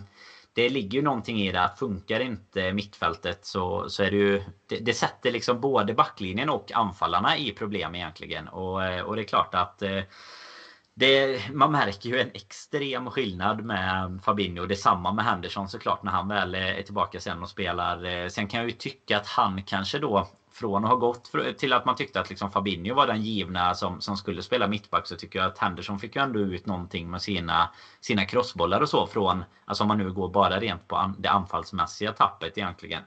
det 0.53 0.69
ligger 0.69 0.97
ju 0.97 1.03
någonting 1.03 1.41
i 1.41 1.51
det 1.51 1.63
att 1.63 1.79
funkar 1.79 2.19
inte 2.19 2.73
mittfältet 2.73 3.45
så, 3.45 3.89
så 3.89 4.03
är 4.03 4.11
det 4.11 4.17
ju 4.17 4.43
det, 4.69 4.77
det 4.77 4.93
sätter 4.93 5.31
liksom 5.31 5.61
både 5.61 5.93
backlinjen 5.93 6.49
och 6.49 6.71
anfallarna 6.71 7.37
i 7.37 7.51
problem 7.51 7.95
egentligen. 7.95 8.47
Och, 8.47 9.01
och 9.05 9.15
det 9.15 9.21
är 9.21 9.27
klart 9.27 9.55
att 9.55 9.83
det, 10.95 11.41
man 11.51 11.71
märker 11.71 12.09
ju 12.09 12.19
en 12.19 12.31
extrem 12.33 13.09
skillnad 13.09 13.63
med 13.63 14.19
Fabinho. 14.23 14.65
Detsamma 14.65 15.11
med 15.11 15.25
Henderson 15.25 15.69
såklart 15.69 16.03
när 16.03 16.11
han 16.11 16.27
väl 16.27 16.55
är 16.55 16.81
tillbaka 16.81 17.19
sen 17.19 17.41
och 17.41 17.49
spelar. 17.49 18.03
Eh, 18.05 18.27
sen 18.27 18.47
kan 18.47 18.59
jag 18.59 18.69
ju 18.69 18.75
tycka 18.75 19.17
att 19.17 19.27
han 19.27 19.63
kanske 19.63 19.99
då 19.99 20.27
från 20.51 20.83
att 20.83 20.89
ha 20.89 20.95
gått 20.95 21.31
till 21.57 21.73
att 21.73 21.85
man 21.85 21.95
tyckte 21.95 22.19
att 22.19 22.29
liksom 22.29 22.51
Fabinho 22.51 22.93
var 22.95 23.07
den 23.07 23.21
givna 23.21 23.73
som, 23.73 24.01
som 24.01 24.17
skulle 24.17 24.41
spela 24.41 24.67
mittback 24.67 25.07
så 25.07 25.15
tycker 25.15 25.39
jag 25.39 25.47
att 25.47 25.57
Henderson 25.57 25.99
fick 25.99 26.15
ju 26.15 26.21
ändå 26.21 26.39
ut 26.39 26.65
någonting 26.65 27.09
med 27.09 27.21
sina, 27.21 27.69
sina 28.01 28.25
crossbollar 28.25 28.81
och 28.81 28.89
så 28.89 29.05
från, 29.05 29.43
alltså 29.65 29.83
om 29.83 29.87
man 29.87 29.97
nu 29.97 30.11
går 30.11 30.29
bara 30.29 30.59
rent 30.59 30.87
på 30.87 31.13
det 31.17 31.29
anfallsmässiga 31.29 32.11
tappet 32.11 32.57
egentligen. 32.57 33.03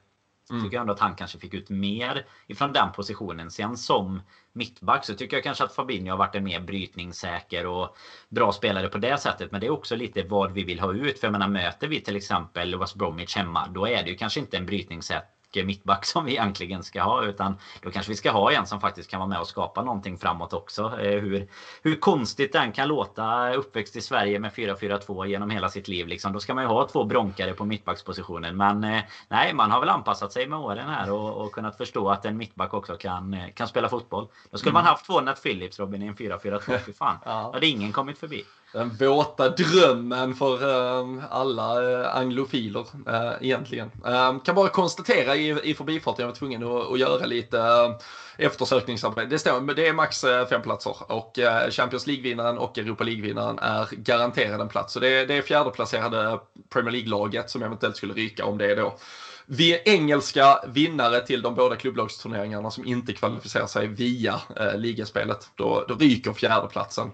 Mm. 0.50 0.62
Tycker 0.64 0.76
jag 0.76 0.80
ändå 0.80 0.92
att 0.92 1.00
han 1.00 1.14
kanske 1.14 1.38
fick 1.38 1.54
ut 1.54 1.70
mer 1.70 2.26
ifrån 2.46 2.72
den 2.72 2.92
positionen. 2.92 3.50
Sen 3.50 3.76
som 3.76 4.22
mittback 4.52 5.04
så 5.04 5.14
tycker 5.14 5.36
jag 5.36 5.44
kanske 5.44 5.64
att 5.64 5.74
Fabinho 5.74 6.10
har 6.10 6.18
varit 6.18 6.34
en 6.34 6.44
mer 6.44 6.60
brytningssäker 6.60 7.66
och 7.66 7.96
bra 8.28 8.52
spelare 8.52 8.88
på 8.88 8.98
det 8.98 9.18
sättet. 9.18 9.50
Men 9.50 9.60
det 9.60 9.66
är 9.66 9.70
också 9.70 9.96
lite 9.96 10.22
vad 10.22 10.52
vi 10.52 10.62
vill 10.62 10.80
ha 10.80 10.92
ut. 10.92 11.18
För 11.18 11.26
jag 11.26 11.32
menar, 11.32 11.48
möter 11.48 11.88
vi 11.88 12.00
till 12.00 12.16
exempel 12.16 12.78
West 12.78 12.94
Bromwich 12.94 13.36
hemma, 13.36 13.68
då 13.68 13.86
är 13.88 14.02
det 14.02 14.10
ju 14.10 14.16
kanske 14.16 14.40
inte 14.40 14.56
en 14.56 14.66
brytningssäker 14.66 15.35
mittback 15.54 16.04
som 16.04 16.24
vi 16.24 16.32
egentligen 16.32 16.82
ska 16.82 17.02
ha. 17.02 17.24
Utan 17.24 17.58
då 17.82 17.90
kanske 17.90 18.12
vi 18.12 18.16
ska 18.16 18.30
ha 18.30 18.52
en 18.52 18.66
som 18.66 18.80
faktiskt 18.80 19.10
kan 19.10 19.20
vara 19.20 19.28
med 19.28 19.40
och 19.40 19.46
skapa 19.46 19.82
någonting 19.82 20.18
framåt 20.18 20.52
också. 20.52 21.00
Eh, 21.00 21.20
hur, 21.20 21.48
hur 21.82 21.96
konstigt 21.96 22.52
den 22.52 22.72
kan 22.72 22.88
låta 22.88 23.54
uppväxt 23.54 23.96
i 23.96 24.00
Sverige 24.00 24.38
med 24.38 24.52
4-4-2 24.52 25.26
genom 25.26 25.50
hela 25.50 25.68
sitt 25.68 25.88
liv. 25.88 26.06
Liksom. 26.06 26.32
Då 26.32 26.40
ska 26.40 26.54
man 26.54 26.64
ju 26.64 26.68
ha 26.68 26.88
två 26.88 27.04
bronkare 27.04 27.52
på 27.52 27.64
mittbackspositionen. 27.64 28.56
Men 28.56 28.84
eh, 28.84 29.02
nej, 29.28 29.54
man 29.54 29.70
har 29.70 29.80
väl 29.80 29.88
anpassat 29.88 30.32
sig 30.32 30.46
med 30.46 30.58
åren 30.58 30.88
här 30.88 31.12
och, 31.12 31.44
och 31.44 31.52
kunnat 31.52 31.76
förstå 31.76 32.10
att 32.10 32.24
en 32.24 32.36
mittback 32.36 32.74
också 32.74 32.96
kan, 32.96 33.34
eh, 33.34 33.48
kan 33.54 33.68
spela 33.68 33.88
fotboll. 33.88 34.28
Då 34.50 34.58
skulle 34.58 34.70
mm. 34.70 34.84
man 34.84 34.90
haft 34.90 35.06
två 35.06 35.20
Nat 35.20 35.42
Phillips 35.42 35.78
Robin 35.78 36.02
i 36.02 36.06
en 36.06 36.16
4-4-2. 36.16 36.78
Fy 36.86 36.92
fan. 36.92 37.18
ja. 37.24 37.50
hade 37.52 37.66
ingen 37.66 37.92
kommit 37.92 38.18
förbi 38.18 38.44
den 38.72 38.90
våta 38.90 39.48
drömmen 39.48 40.34
för 40.34 40.54
ehm, 41.00 41.22
alla 41.30 41.92
eh, 41.92 42.16
anglofiler 42.16 42.86
eh, 43.08 43.32
egentligen. 43.40 43.90
Ehm, 44.06 44.40
kan 44.40 44.54
bara 44.54 44.68
konstatera 44.68 45.36
i, 45.36 45.70
i 45.70 45.74
förbifarten, 45.74 46.22
jag 46.22 46.28
var 46.28 46.36
tvungen 46.36 46.62
att, 46.62 46.92
att 46.92 46.98
göra 46.98 47.26
lite 47.26 47.58
eh, 47.58 47.96
eftersökningsarbete. 48.38 49.26
Det, 49.26 49.38
står, 49.38 49.74
det 49.74 49.88
är 49.88 49.92
max 49.92 50.20
fem 50.50 50.62
platser 50.62 51.12
och 51.12 51.38
Champions 51.70 52.06
League-vinnaren 52.06 52.58
och 52.58 52.78
Europa 52.78 53.04
League-vinnaren 53.04 53.58
är 53.58 53.88
garanterade 53.92 54.62
en 54.62 54.68
plats. 54.68 54.92
Så 54.92 55.00
det, 55.00 55.24
det 55.24 55.34
är 55.34 55.42
fjärdeplacerade 55.42 56.38
Premier 56.72 56.92
League-laget 56.92 57.50
som 57.50 57.62
eventuellt 57.62 57.96
skulle 57.96 58.14
ryka 58.14 58.44
om 58.44 58.58
det 58.58 58.70
är 58.70 58.76
då 58.76 58.96
vi 59.46 59.74
är 59.74 59.88
engelska 59.88 60.60
vinnare 60.68 61.20
till 61.20 61.42
de 61.42 61.54
båda 61.54 61.76
klubblagsturneringarna 61.76 62.70
som 62.70 62.86
inte 62.86 63.12
kvalificerar 63.12 63.66
sig 63.66 63.86
via 63.86 64.40
eh, 64.56 64.78
ligaspelet. 64.78 65.50
Då, 65.54 65.84
då 65.88 65.94
ryker 65.94 66.32
fjärdeplatsen. 66.32 67.10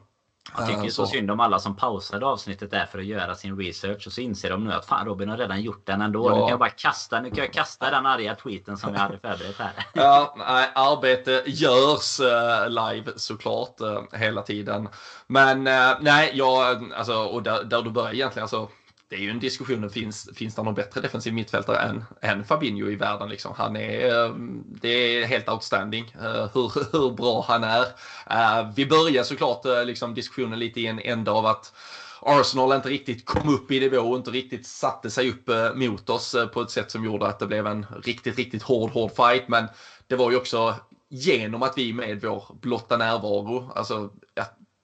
Jag 0.59 0.69
tycker 0.69 0.89
så 0.89 1.07
synd 1.07 1.31
om 1.31 1.41
alla 1.41 1.59
som 1.59 1.77
pausade 1.77 2.27
avsnittet 2.27 2.71
där 2.71 2.87
för 2.87 2.99
att 2.99 3.05
göra 3.05 3.35
sin 3.35 3.57
research 3.57 4.07
och 4.07 4.13
så 4.13 4.21
inser 4.21 4.51
de 4.51 4.65
nu 4.65 4.73
att 4.73 4.87
fan 4.87 5.07
Robin 5.07 5.29
har 5.29 5.37
redan 5.37 5.63
gjort 5.63 5.87
den 5.87 6.01
ändå. 6.01 6.31
Ja. 6.31 6.35
Nu 6.35 6.41
kan 6.41 6.49
jag 6.49 6.59
bara 6.59 6.69
kasta, 6.69 7.21
nu 7.21 7.31
kan 7.31 7.39
jag 7.39 7.53
kasta 7.53 7.91
den 7.91 8.07
arga 8.07 8.35
tweeten 8.35 8.77
som 8.77 8.95
jag 8.95 9.01
hade 9.01 9.19
förberett 9.19 9.59
här. 9.59 9.73
Ja, 9.93 10.35
nej, 10.39 10.71
arbete 10.75 11.43
görs 11.47 12.21
uh, 12.21 12.69
live 12.69 13.13
såklart 13.17 13.81
uh, 13.81 14.19
hela 14.19 14.43
tiden. 14.43 14.89
Men 15.27 15.67
uh, 15.67 15.97
nej, 16.01 16.31
jag, 16.35 16.93
alltså, 16.93 17.15
och 17.15 17.43
där, 17.43 17.65
där 17.65 17.83
du 17.83 17.91
börjar 17.91 18.15
egentligen, 18.15 18.45
alltså 18.45 18.69
det 19.13 19.19
är 19.19 19.21
ju 19.21 19.31
en 19.31 19.41
diskussion, 19.41 19.91
finns, 19.91 20.29
finns 20.35 20.55
det 20.55 20.63
någon 20.63 20.75
bättre 20.75 21.01
defensiv 21.01 21.33
mittfältare 21.35 21.79
än, 21.79 22.05
än 22.21 22.45
Fabinho 22.45 22.91
i 22.91 22.97
världen? 22.97 23.29
Liksom? 23.29 23.55
Han 23.57 23.77
är, 23.77 24.25
eh, 24.25 24.35
det 24.81 24.89
är 24.89 25.27
helt 25.27 25.49
outstanding 25.49 26.15
eh, 26.21 26.49
hur, 26.55 26.93
hur 26.93 27.11
bra 27.11 27.45
han 27.49 27.65
är. 27.65 27.87
Eh, 28.31 28.71
vi 28.77 28.87
börjar 28.87 29.23
såklart 29.23 29.87
liksom 29.87 30.15
diskussionen 30.15 30.59
lite 30.59 30.81
i 30.81 30.87
en 30.87 30.99
ände 30.99 31.31
av 31.31 31.47
att 31.47 31.73
Arsenal 32.21 32.73
inte 32.73 32.89
riktigt 32.89 33.25
kom 33.25 33.55
upp 33.55 33.71
i 33.71 33.81
nivå 33.81 33.99
och 33.99 34.17
inte 34.17 34.31
riktigt 34.31 34.67
satte 34.67 35.11
sig 35.11 35.31
upp 35.31 35.51
mot 35.75 36.11
oss 36.11 36.37
på 36.53 36.61
ett 36.61 36.71
sätt 36.71 36.91
som 36.91 37.05
gjorde 37.05 37.27
att 37.27 37.39
det 37.39 37.47
blev 37.47 37.67
en 37.67 37.87
riktigt, 38.05 38.39
riktigt 38.39 38.63
hård, 38.63 38.91
hård 38.91 39.11
fight. 39.17 39.49
Men 39.49 39.69
det 40.07 40.17
var 40.17 40.31
ju 40.31 40.37
också 40.37 40.75
genom 41.09 41.63
att 41.63 41.79
vi 41.79 41.93
med 41.93 42.21
vår 42.21 42.45
blotta 42.61 42.97
närvaro, 42.97 43.73
alltså 43.75 44.11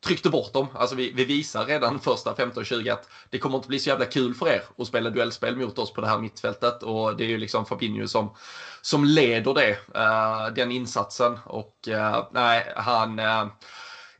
tryckte 0.08 0.30
bort 0.30 0.52
dem. 0.52 0.66
Alltså 0.74 0.96
vi, 0.96 1.12
vi 1.12 1.24
visar 1.24 1.64
redan 1.66 2.00
första 2.00 2.34
15-20 2.34 2.92
att 2.92 3.08
det 3.30 3.38
kommer 3.38 3.56
inte 3.56 3.68
bli 3.68 3.78
så 3.78 3.88
jävla 3.88 4.04
kul 4.04 4.34
för 4.34 4.48
er 4.48 4.62
att 4.78 4.86
spela 4.86 5.10
duellspel 5.10 5.56
mot 5.56 5.78
oss 5.78 5.92
på 5.92 6.00
det 6.00 6.06
här 6.06 6.18
mittfältet. 6.18 6.82
Och 6.82 7.16
det 7.16 7.24
är 7.24 7.28
ju 7.28 7.38
liksom 7.38 7.66
Fabinho 7.66 8.06
som, 8.06 8.34
som 8.82 9.04
leder 9.04 9.54
det, 9.54 9.70
uh, 9.70 10.54
den 10.54 10.72
insatsen. 10.72 11.38
Och 11.44 11.74
uh, 11.88 12.26
nej, 12.32 12.72
han... 12.76 13.18
Uh, 13.18 13.46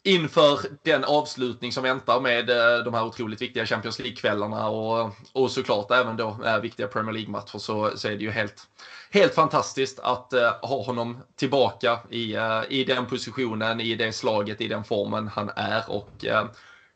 inför 0.08 0.58
den 0.82 1.04
avslutning 1.04 1.72
som 1.72 1.82
väntar 1.82 2.20
med 2.20 2.50
eh, 2.50 2.84
de 2.84 2.94
här 2.94 3.04
otroligt 3.04 3.42
viktiga 3.42 3.66
Champions 3.66 3.98
League-kvällarna 3.98 4.68
och, 4.68 5.12
och 5.32 5.50
såklart 5.50 5.90
även 5.90 6.16
då 6.16 6.36
eh, 6.46 6.58
viktiga 6.58 6.86
Premier 6.86 7.12
League-matcher 7.12 7.58
så, 7.58 7.90
så 7.96 8.08
är 8.08 8.16
det 8.16 8.24
ju 8.24 8.30
helt 8.30 8.66
helt 9.10 9.34
fantastiskt 9.34 9.98
att 9.98 10.32
uh, 10.34 10.68
ha 10.68 10.82
honom 10.82 11.18
tillbaka 11.36 11.98
i, 12.10 12.36
uh, 12.36 12.62
i 12.68 12.84
den 12.84 13.06
positionen, 13.06 13.80
i 13.80 13.94
det 13.94 14.12
slaget, 14.12 14.60
i 14.60 14.68
den 14.68 14.84
formen 14.84 15.28
han 15.28 15.50
är 15.56 15.90
och 15.90 16.24
uh, 16.24 16.44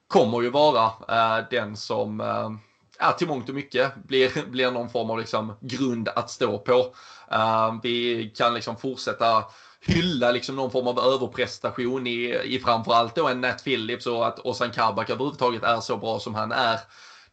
kommer 0.07 0.43
ju 0.43 0.51
vara 0.51 0.91
den 1.51 1.77
som 1.77 2.21
ja, 2.99 3.13
till 3.13 3.29
mångt 3.29 3.49
och 3.49 3.55
mycket 3.55 3.95
blir, 3.95 4.47
blir 4.51 4.71
någon 4.71 4.91
form 4.91 5.11
av 5.11 5.19
liksom 5.19 5.57
grund 5.61 6.09
att 6.09 6.31
stå 6.31 6.59
på. 6.59 6.95
vi 7.83 8.33
kan 8.37 8.55
liksom 8.55 8.77
fortsätta 8.77 9.45
hylla 9.87 10.31
liksom 10.31 10.57
någon 10.57 10.71
form 10.71 10.87
av 10.87 10.99
överprestation 10.99 12.07
i, 12.07 12.41
i 12.45 12.59
framförallt 12.59 13.15
då 13.15 13.29
en 13.29 13.41
Nat 13.41 13.65
Phillips 13.65 14.07
och 14.07 14.27
att 14.27 14.39
Ozan 14.39 14.71
Kabak 14.71 15.11
överhuvudtaget 15.11 15.63
är 15.63 15.81
så 15.81 15.97
bra 15.97 16.19
som 16.19 16.35
han 16.35 16.53
är. 16.53 16.81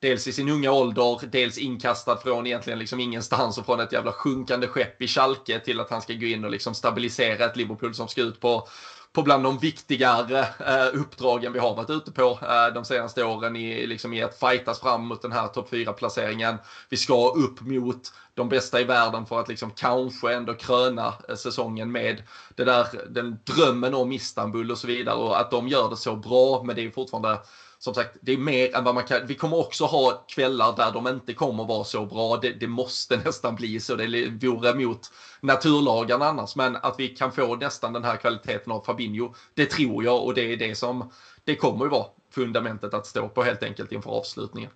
Dels 0.02 0.28
i 0.28 0.34
sin 0.34 0.50
unga 0.50 0.72
ålder, 0.72 1.20
dels 1.28 1.58
inkastad 1.58 2.18
från 2.18 2.48
egentligen 2.48 2.80
liksom 2.80 3.00
ingenstans 3.00 3.58
och 3.58 3.66
från 3.66 3.80
ett 3.80 3.92
jävla 3.92 4.12
sjunkande 4.12 4.68
skepp 4.68 5.02
i 5.02 5.08
Schalke 5.08 5.60
till 5.60 5.80
att 5.80 5.90
han 5.90 6.02
ska 6.02 6.14
gå 6.14 6.26
in 6.26 6.44
och 6.46 6.52
liksom 6.52 6.74
stabilisera 6.74 7.46
ett 7.46 7.56
Liverpool 7.56 7.94
som 7.94 8.08
ska 8.08 8.22
ut 8.22 8.40
på 8.40 8.68
på 9.14 9.24
bland 9.24 9.44
de 9.44 9.58
viktigare 9.58 10.40
eh, 10.40 10.88
uppdragen 10.94 11.54
vi 11.54 11.60
har 11.60 11.76
varit 11.76 11.90
ute 11.90 12.12
på 12.12 12.40
eh, 12.42 12.74
de 12.74 12.86
senaste 12.86 13.24
åren 13.24 13.56
i, 13.56 13.88
liksom 13.88 14.14
i 14.14 14.22
att 14.22 14.40
fightas 14.40 14.80
fram 14.80 15.06
mot 15.06 15.22
den 15.22 15.32
här 15.32 15.48
topp 15.48 15.72
4-placeringen. 15.72 16.58
Vi 16.90 16.98
ska 16.98 17.28
upp 17.30 17.62
mot 17.62 18.02
de 18.34 18.50
bästa 18.50 18.82
i 18.82 18.84
världen 18.84 19.26
för 19.26 19.40
att 19.40 19.48
liksom 19.48 19.72
kanske 19.72 20.34
ändå 20.34 20.54
kröna 20.54 21.14
eh, 21.30 21.36
säsongen 21.36 21.92
med 21.92 22.24
det 22.56 22.64
där, 22.64 22.88
den 23.10 23.40
drömmen 23.44 23.94
om 23.94 24.12
Istanbul 24.12 24.72
och 24.72 24.78
så 24.78 24.88
vidare 24.88 25.16
och 25.16 25.40
att 25.40 25.52
de 25.52 25.68
gör 25.68 25.90
det 25.90 25.98
så 25.98 26.16
bra. 26.16 26.64
Men 26.64 26.76
det 26.76 26.86
är 26.86 26.92
fortfarande 26.92 27.40
som 27.80 27.94
sagt, 27.94 28.18
det 28.22 28.34
är 28.34 28.38
mer 28.38 28.76
än 28.76 28.84
vad 28.84 28.96
man 28.96 29.04
kan. 29.04 29.28
Vi 29.28 29.36
kommer 29.36 29.58
också 29.58 29.86
ha 29.86 30.26
kvällar 30.28 30.76
där 30.76 30.92
de 30.92 31.08
inte 31.08 31.34
kommer 31.34 31.66
vara 31.66 31.84
så 31.84 32.06
bra. 32.06 32.38
Det, 32.38 32.52
det 32.52 32.68
måste 32.68 33.18
nästan 33.26 33.56
bli 33.56 33.80
så. 33.80 33.96
Det 33.96 34.30
vore 34.30 34.70
emot 34.70 35.12
naturlagarna 35.42 36.26
annars. 36.26 36.56
Men 36.56 36.76
att 36.76 36.96
vi 36.98 37.08
kan 37.08 37.32
få 37.32 37.56
nästan 37.56 37.94
den 37.94 38.04
här 38.04 38.16
kvaliteten 38.16 38.72
av 38.72 38.82
Fabinho, 38.82 39.34
det 39.54 39.66
tror 39.66 40.04
jag 40.04 40.24
och 40.24 40.34
det 40.34 40.54
är 40.54 40.58
det 40.58 40.76
som 40.76 41.12
det 41.44 41.56
kommer 41.56 41.86
ju 41.86 41.90
vara 41.90 42.08
fundamentet 42.32 42.94
att 42.94 43.06
stå 43.06 43.30
på 43.30 43.44
helt 43.44 43.64
enkelt 43.64 43.92
inför 43.92 44.10
avslutningen. 44.10 44.72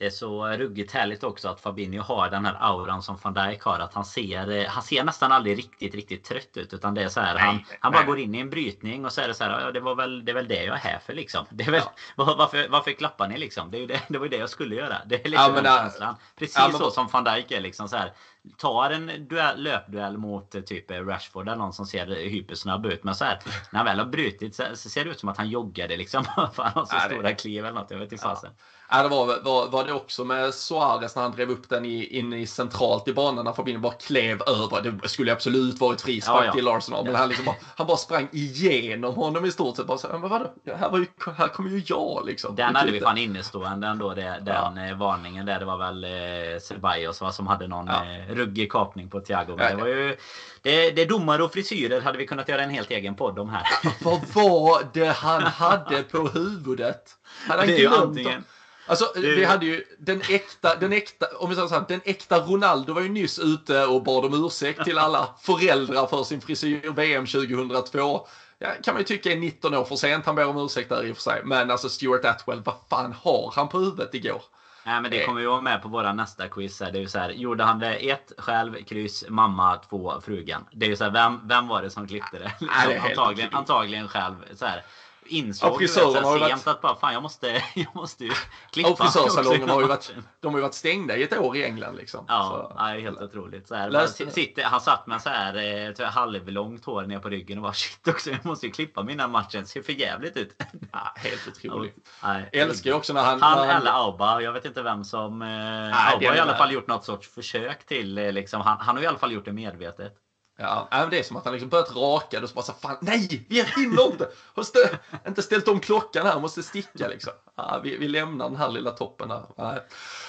Det 0.00 0.06
är 0.06 0.10
så 0.10 0.46
ruggigt 0.48 0.92
härligt 0.92 1.24
också 1.24 1.48
att 1.48 1.60
Fabinho 1.60 2.02
har 2.02 2.30
den 2.30 2.44
här 2.44 2.56
auran 2.60 3.02
som 3.02 3.18
van 3.22 3.34
Dijk 3.34 3.62
har. 3.62 3.78
Att 3.78 3.94
han 3.94 4.04
ser, 4.04 4.50
eh, 4.50 4.66
han 4.66 4.82
ser 4.82 5.04
nästan 5.04 5.32
aldrig 5.32 5.58
riktigt, 5.58 5.94
riktigt 5.94 6.24
trött 6.24 6.56
ut. 6.56 6.74
Utan 6.74 6.94
det 6.94 7.02
är 7.02 7.08
så 7.08 7.20
här, 7.20 7.34
nej, 7.34 7.42
han, 7.42 7.56
nej. 7.56 7.78
han 7.80 7.92
bara 7.92 8.04
går 8.04 8.18
in 8.18 8.34
i 8.34 8.38
en 8.38 8.50
brytning 8.50 9.04
och 9.04 9.12
så 9.12 9.20
är 9.20 9.28
det 9.28 9.34
så 9.34 9.44
här, 9.44 9.60
ja, 9.60 9.72
det, 9.72 9.80
var 9.80 9.94
väl, 9.94 10.24
det 10.24 10.32
är 10.32 10.34
väl 10.34 10.48
det 10.48 10.64
jag 10.64 10.76
är 10.76 10.80
här 10.80 10.98
för 10.98 11.12
liksom. 11.12 11.46
Det 11.50 11.64
är 11.64 11.70
väl, 11.70 11.82
ja. 12.16 12.34
varför, 12.38 12.68
varför 12.68 12.92
klappar 12.92 13.28
ni 13.28 13.38
liksom? 13.38 13.70
Det, 13.70 13.82
är 13.82 13.86
det, 13.86 14.00
det 14.08 14.18
var 14.18 14.26
ju 14.26 14.30
det 14.30 14.36
jag 14.36 14.50
skulle 14.50 14.74
göra. 14.74 14.96
Det 15.06 15.14
är 15.14 15.28
liksom 15.28 15.46
ja, 15.46 15.52
men, 15.54 15.64
den 15.64 15.78
känslan. 15.78 16.14
Precis 16.38 16.56
ja, 16.56 16.68
men, 16.68 16.78
så 16.78 16.90
som 16.90 17.06
van 17.06 17.24
Dijk 17.24 17.50
är 17.50 17.60
liksom 17.60 17.88
så 17.88 17.96
här 17.96 18.12
tar 18.56 18.90
en 18.90 19.28
duell, 19.28 19.62
löpduell 19.62 20.18
mot 20.18 20.54
eh, 20.54 20.60
typ 20.60 20.90
eh, 20.90 21.06
Rashford 21.06 21.48
eller 21.48 21.56
någon 21.56 21.72
som 21.72 21.86
ser 21.86 22.06
hypersnabb 22.06 22.86
ut. 22.86 23.04
Men 23.04 23.14
så 23.14 23.24
här, 23.24 23.38
när 23.70 23.78
han 23.78 23.86
väl 23.86 23.98
har 23.98 24.06
brutit 24.06 24.54
så, 24.54 24.76
ser 24.76 25.04
det 25.04 25.10
ut 25.10 25.20
som 25.20 25.28
att 25.28 25.36
han 25.36 25.48
joggade 25.48 25.96
liksom. 25.96 26.24
Han 26.36 26.48
har 26.56 26.84
så 26.84 26.96
ja, 26.96 27.00
stora 27.00 27.34
kliv 27.34 27.64
eller 27.64 27.80
något. 27.80 27.90
Jag 27.90 27.98
vet 27.98 28.12
inte 28.12 28.24
fasen. 28.24 28.50
Ja, 28.56 28.64
det 28.90 29.08
var, 29.08 29.42
var, 29.42 29.68
var 29.68 29.84
det 29.84 29.92
också 29.92 30.24
med 30.24 30.54
Suarez 30.54 31.16
när 31.16 31.22
han 31.22 31.32
drev 31.32 31.50
upp 31.50 31.68
den 31.68 31.84
i, 31.84 32.18
in 32.18 32.32
i 32.32 32.46
centralt 32.46 33.08
i 33.08 33.12
banan 33.12 33.44
när 33.44 33.52
Fabinho 33.52 33.80
bara 33.80 33.92
klev 33.92 34.42
över. 34.42 34.98
Det 35.02 35.08
skulle 35.08 35.32
absolut 35.32 35.80
varit 35.80 36.00
frispark 36.00 36.40
ja, 36.40 36.44
ja. 36.44 36.52
till 36.52 36.68
Arsenal. 36.68 37.04
Men 37.04 37.14
han, 37.14 37.28
liksom 37.28 37.44
bara, 37.44 37.56
han 37.76 37.86
bara 37.86 37.96
sprang 37.96 38.28
igenom 38.32 39.14
honom 39.14 39.44
i 39.44 39.50
stort 39.50 39.76
sett. 39.76 39.86
Bara 39.86 39.98
så, 39.98 40.08
men 40.08 40.20
vadå? 40.20 40.52
Här, 40.76 40.90
var 40.90 40.98
ju, 40.98 41.06
här 41.36 41.48
kommer 41.48 41.70
ju 41.70 41.82
jag 41.86 42.22
liksom. 42.26 42.56
Den 42.56 42.76
hade 42.76 42.92
vi 42.92 43.00
fan 43.00 43.18
innestående 43.18 43.86
ändå. 43.86 44.14
Det, 44.14 44.42
den 44.42 44.76
ja. 44.76 44.88
Eh, 44.88 44.96
varningen 44.96 45.46
där. 45.46 45.58
Det 45.58 45.64
var 45.64 45.78
väl 45.78 46.04
eh, 46.04 46.60
Ceballos 46.60 47.22
som 47.36 47.46
hade 47.46 47.68
någon 47.68 47.86
ja. 47.86 48.04
eh, 48.04 48.34
ruggig 48.34 48.72
kapning 48.72 49.10
på 49.10 49.20
Thiago. 49.20 49.56
Men 49.56 49.76
det 49.76 49.82
var 49.82 49.88
ju... 49.88 50.16
Det, 50.62 50.90
det 50.90 51.04
domare 51.04 51.42
och 51.42 51.52
frisyrer 51.52 52.00
hade 52.00 52.18
vi 52.18 52.26
kunnat 52.26 52.48
göra 52.48 52.62
en 52.62 52.70
helt 52.70 52.90
egen 52.90 53.14
podd 53.14 53.38
om 53.38 53.48
här. 53.48 53.62
Vad 54.04 54.20
var 54.34 54.82
det 54.92 55.08
han 55.08 55.42
hade 55.42 56.02
på 56.02 56.28
huvudet? 56.28 57.02
Hade 57.48 57.60
han 57.60 57.68
det 57.68 57.74
är 57.74 57.78
ju 57.78 57.94
antingen... 57.94 58.44
Alltså, 58.90 59.12
det... 59.14 59.20
vi 59.20 59.44
hade 59.44 59.66
ju 59.66 59.84
den 59.98 60.22
äkta, 60.28 60.76
den 60.76 60.92
äkta, 60.92 61.26
om 61.38 61.48
vi 61.48 61.54
säger 61.54 61.68
så 61.68 61.74
här, 61.74 61.84
den 61.88 62.00
äkta 62.04 62.38
Ronaldo 62.38 62.92
var 62.92 63.02
ju 63.02 63.08
nyss 63.08 63.38
ute 63.38 63.86
och 63.86 64.02
bad 64.02 64.24
om 64.24 64.44
ursäkt 64.46 64.84
till 64.84 64.98
alla 64.98 65.34
föräldrar 65.40 66.06
för 66.06 66.24
sin 66.24 66.40
frisyr 66.40 66.90
VM 66.90 67.26
2002. 67.26 68.26
Ja, 68.58 68.68
kan 68.82 68.94
man 68.94 69.00
ju 69.00 69.04
tycka 69.04 69.32
är 69.32 69.36
19 69.36 69.74
år 69.74 69.84
för 69.84 69.96
sent, 69.96 70.26
han 70.26 70.34
ber 70.34 70.46
om 70.46 70.64
ursäkt 70.64 70.88
där 70.88 71.04
i 71.04 71.12
och 71.12 71.16
för 71.16 71.22
sig. 71.22 71.40
Men 71.44 71.70
alltså 71.70 71.88
Stuart 71.88 72.24
Atwell, 72.24 72.62
vad 72.64 72.74
fan 72.90 73.12
har 73.22 73.52
han 73.56 73.68
på 73.68 73.78
huvudet 73.78 74.14
igår? 74.14 74.42
Nej 74.84 75.00
men 75.00 75.10
det 75.10 75.24
kommer 75.24 75.40
ju 75.40 75.46
vara 75.46 75.60
med 75.60 75.82
på 75.82 75.88
våra 75.88 76.12
nästa 76.12 76.48
quiz. 76.48 76.80
Här. 76.80 76.92
Det 76.92 77.02
är 77.02 77.06
så 77.06 77.18
här, 77.18 77.30
gjorde 77.30 77.64
han 77.64 77.78
det 77.78 78.10
ett 78.10 78.32
själv, 78.38 78.84
kryss, 78.84 79.24
mamma, 79.28 79.76
två, 79.76 80.20
frugan. 80.24 80.64
Det 80.72 80.86
är 80.86 80.90
ju 80.90 80.96
så 80.96 81.04
här, 81.04 81.10
vem, 81.10 81.48
vem 81.48 81.68
var 81.68 81.82
det 81.82 81.90
som 81.90 82.08
klippte 82.08 82.38
det? 82.38 82.52
Liksom, 82.60 82.68
Nej, 82.86 83.00
det 83.04 83.08
antagligen, 83.08 83.54
antagligen 83.54 84.08
själv. 84.08 84.34
Så 84.54 84.66
här 84.66 84.84
insåg 85.30 85.72
ja, 85.72 85.78
frisören 85.78 86.24
har 86.24 86.38
sent 86.38 86.66
varit... 86.66 86.66
att 86.66 86.80
bara, 86.80 86.96
fan 86.96 87.12
jag 87.12 87.22
måste, 87.22 87.62
jag 87.74 87.94
måste 87.94 88.24
ju 88.24 88.32
klippa. 88.70 88.90
Och 88.90 88.98
frisörsalongen 88.98 89.68
har 89.68 89.80
ju 89.80 89.86
varit, 89.86 90.12
de 90.40 90.52
har 90.52 90.58
ju 90.58 90.62
varit 90.62 90.74
stängda 90.74 91.16
i 91.16 91.22
ett 91.22 91.38
år 91.38 91.56
i 91.56 91.64
England 91.64 91.96
liksom. 91.96 92.24
Ja, 92.28 92.72
nej, 92.78 93.00
helt 93.00 93.20
otroligt. 93.20 93.68
Så 93.68 93.74
här, 93.74 93.90
Läs... 93.90 94.32
sitter, 94.32 94.62
han 94.62 94.80
satt 94.80 95.06
med 95.06 95.22
så 95.22 95.28
här 95.28 95.56
eh, 96.00 96.06
halvlångt 96.06 96.84
hår 96.84 97.02
ner 97.02 97.18
på 97.18 97.28
ryggen 97.28 97.58
och 97.58 97.62
bara 97.62 97.72
shit 97.72 98.08
också, 98.08 98.30
jag 98.30 98.44
måste 98.44 98.66
ju 98.66 98.72
klippa 98.72 99.02
mina 99.02 99.28
matchen. 99.28 99.66
Ser 99.66 99.82
för 99.82 99.92
jävligt 99.92 100.36
ut. 100.36 100.62
Ja, 100.92 101.12
helt 101.16 101.48
otroligt. 101.48 101.96
Nej, 102.22 102.50
Älskar 102.52 102.90
ju 102.90 102.96
också 102.96 103.12
när 103.12 103.22
han... 103.22 103.42
Han, 103.42 103.58
när 103.58 103.72
han... 103.72 103.82
eller 103.82 103.92
Auba, 103.92 104.40
jag 104.40 104.52
vet 104.52 104.64
inte 104.64 104.82
vem 104.82 105.04
som... 105.04 105.42
Eh, 105.42 105.48
nej, 105.48 106.12
Auba 106.12 106.28
har 106.28 106.36
i 106.36 106.40
alla 106.40 106.56
fall 106.56 106.72
gjort 106.72 106.86
något 106.86 107.04
sorts 107.04 107.28
försök 107.28 107.86
till, 107.86 108.18
eh, 108.18 108.32
liksom, 108.32 108.60
han, 108.60 108.76
han 108.80 108.96
har 108.96 109.02
i 109.02 109.06
alla 109.06 109.18
fall 109.18 109.32
gjort 109.32 109.44
det 109.44 109.52
medvetet. 109.52 110.16
Ja, 110.60 110.88
äh, 110.92 111.10
det 111.10 111.18
är 111.18 111.22
som 111.22 111.36
att 111.36 111.44
han 111.44 111.52
liksom 111.52 111.68
börjat 111.68 111.96
raka 111.96 112.42
och 112.42 112.48
så 112.48 112.54
bara 112.54 112.64
så 112.64 112.72
fan, 112.72 112.96
nej, 113.00 113.46
vi 113.48 113.64
hinner 113.76 114.06
inte! 114.06 114.28
Har 114.54 114.62
stö 114.62 114.78
inte 115.26 115.42
ställt 115.42 115.68
om 115.68 115.80
klockan 115.80 116.26
här, 116.26 116.40
måste 116.40 116.62
sticka 116.62 117.08
liksom. 117.08 117.32
Ja, 117.56 117.80
vi, 117.84 117.96
vi 117.96 118.08
lämnar 118.08 118.48
den 118.48 118.56
här 118.56 118.68
lilla 118.68 118.90
toppen 118.90 119.30
här. 119.30 119.42
Ja. 119.56 119.74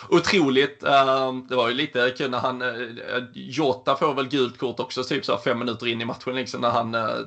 Otroligt, 0.10 0.84
ehm, 0.84 1.48
det 1.48 1.56
var 1.56 1.68
ju 1.68 1.74
lite 1.74 2.14
kul 2.18 2.32
när 2.32 2.40
han, 2.40 2.62
eh, 2.62 3.24
Jota 3.34 3.96
får 3.96 4.14
väl 4.14 4.28
gult 4.28 4.58
kort 4.58 4.80
också, 4.80 5.04
typ 5.04 5.26
så 5.26 5.32
här 5.32 5.40
fem 5.40 5.60
minuter 5.60 5.88
in 5.88 6.02
i 6.02 6.06
matchen 6.06 6.36
liksom, 6.36 6.62
när 6.62 6.70
han 6.70 6.96
eh, 6.96 7.18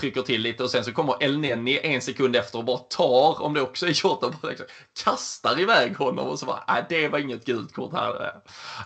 trycker 0.00 0.22
till 0.22 0.40
lite 0.40 0.62
och 0.62 0.70
sen 0.70 0.84
så 0.84 0.92
kommer 0.92 1.22
El 1.22 1.38
Neni 1.38 1.80
en 1.82 2.02
sekund 2.02 2.36
efter 2.36 2.58
och 2.58 2.64
bara 2.64 2.78
tar, 2.78 3.42
om 3.42 3.54
det 3.54 3.62
också 3.62 3.86
är 3.86 4.04
Jota, 4.04 4.34
bara 4.42 4.48
liksom, 4.48 4.66
kastar 5.04 5.60
iväg 5.60 5.96
honom 5.96 6.26
och 6.26 6.38
så 6.38 6.46
bara, 6.46 6.64
nej, 6.68 6.86
det 6.88 7.08
var 7.08 7.18
inget 7.18 7.44
gult 7.44 7.74
kort 7.74 7.92
här. 7.92 8.32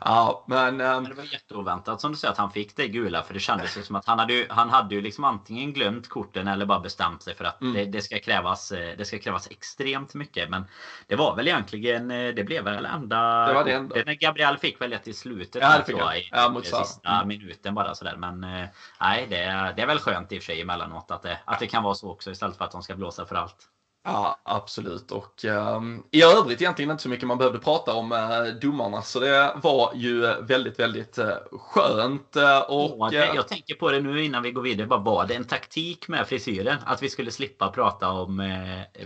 Ja, 0.00 0.44
men... 0.48 0.80
Ehm, 0.80 1.02
men 1.02 1.10
det 1.10 1.16
var 1.16 1.32
jätteoväntat 1.32 2.00
som 2.00 2.12
du 2.12 2.18
säger 2.18 2.32
att 2.32 2.38
han 2.38 2.50
fick 2.50 2.76
det 2.76 2.88
gula, 2.88 3.22
för 3.22 3.34
det 3.34 3.40
kändes 3.40 3.65
kändes 3.66 3.74
det 3.74 3.86
som 3.86 3.96
att 3.96 4.06
han 4.06 4.18
hade 4.18 4.32
ju, 4.32 4.46
han 4.50 4.70
hade 4.70 4.94
ju 4.94 5.00
liksom 5.00 5.24
antingen 5.24 5.72
glömt 5.72 6.08
korten 6.08 6.48
eller 6.48 6.66
bara 6.66 6.80
bestämt 6.80 7.22
sig 7.22 7.34
för 7.34 7.44
att 7.44 7.60
mm. 7.60 7.74
det, 7.74 7.84
det, 7.84 8.02
ska 8.02 8.18
krävas, 8.18 8.72
eh, 8.72 8.96
det 8.96 9.04
ska 9.04 9.18
krävas 9.18 9.50
extremt 9.50 10.14
mycket. 10.14 10.50
Men 10.50 10.64
det 11.06 11.16
var 11.16 11.36
väl 11.36 11.48
egentligen, 11.48 12.10
eh, 12.10 12.34
det 12.34 12.44
blev 12.44 12.64
väl 12.64 12.86
enda... 12.86 13.46
Det 13.46 13.54
var 13.54 13.64
det 13.64 13.72
enda. 13.72 14.14
Gabriel 14.14 14.58
fick 14.58 14.80
väl 14.80 14.92
ett 14.92 15.08
i 15.08 15.12
slutet. 15.12 15.62
Ja, 15.62 15.78
det 15.78 15.84
fick 15.84 16.00
han. 16.00 16.16
I, 16.16 16.28
ja, 16.32 16.48
mot 16.48 16.66
sista 16.66 17.10
mm. 17.10 17.28
minuten 17.28 17.74
bara 17.74 17.94
sådär. 17.94 18.16
Men 18.16 18.44
eh, 18.44 18.66
nej, 19.00 19.26
det, 19.30 19.72
det 19.76 19.82
är 19.82 19.86
väl 19.86 19.98
skönt 19.98 20.32
i 20.32 20.38
och 20.38 20.42
för 20.42 20.46
sig 20.46 20.60
emellanåt 20.60 21.10
att 21.10 21.22
det, 21.22 21.38
att 21.44 21.60
det 21.60 21.66
kan 21.66 21.82
vara 21.82 21.94
så 21.94 22.10
också 22.10 22.30
istället 22.30 22.56
för 22.56 22.64
att 22.64 22.72
de 22.72 22.82
ska 22.82 22.94
blåsa 22.94 23.26
för 23.26 23.36
allt. 23.36 23.68
Ja, 24.07 24.40
absolut. 24.42 25.11
Och 25.11 25.44
um, 25.44 26.04
i 26.11 26.22
övrigt 26.22 26.61
egentligen 26.61 26.90
inte 26.90 27.02
så 27.02 27.09
mycket 27.09 27.28
man 27.28 27.38
behövde 27.38 27.59
prata 27.59 27.94
om 27.94 28.12
uh, 28.12 28.18
domarna. 28.61 29.02
Så 29.02 29.20
det 29.20 29.52
var 29.62 29.92
ju 29.94 30.20
väldigt, 30.42 30.78
väldigt 30.78 31.18
uh, 31.18 31.26
skönt. 31.52 32.36
Uh, 32.36 32.59
och, 32.59 33.14
ja, 33.14 33.34
jag 33.34 33.48
tänker 33.48 33.74
på 33.74 33.90
det 33.90 34.00
nu 34.00 34.24
innan 34.24 34.42
vi 34.42 34.52
går 34.52 34.62
vidare. 34.62 34.86
Bara, 34.86 35.00
var 35.00 35.26
det 35.26 35.34
en 35.34 35.44
taktik 35.44 36.09
med 36.09 36.26
frisyren? 36.26 36.78
Att 36.86 37.02
vi 37.02 37.11
skulle 37.11 37.30
slippa 37.30 37.68
prata 37.68 38.11
om 38.11 38.36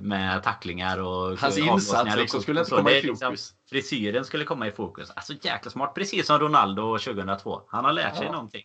med 0.01 0.43
tacklingar 0.43 0.99
och 0.99 1.39
Hans 1.39 1.59
insats 1.59 2.17
liksom 2.17 2.43
skulle 2.43 2.61
inte 2.61 2.71
komma 2.71 2.91
i 2.91 3.03
fokus. 3.03 3.21
Liksom, 3.21 3.37
frisyren 3.71 4.25
skulle 4.25 4.45
komma 4.45 4.67
i 4.67 4.71
fokus. 4.71 5.11
Alltså 5.11 5.33
jäkla 5.43 5.71
smart. 5.71 5.95
Precis 5.95 6.27
som 6.27 6.39
Ronaldo 6.39 6.99
2002. 6.99 7.63
Han 7.69 7.85
har 7.85 7.93
lärt 7.93 8.17
sig 8.17 8.27
ja. 8.27 8.33
någonting 8.33 8.65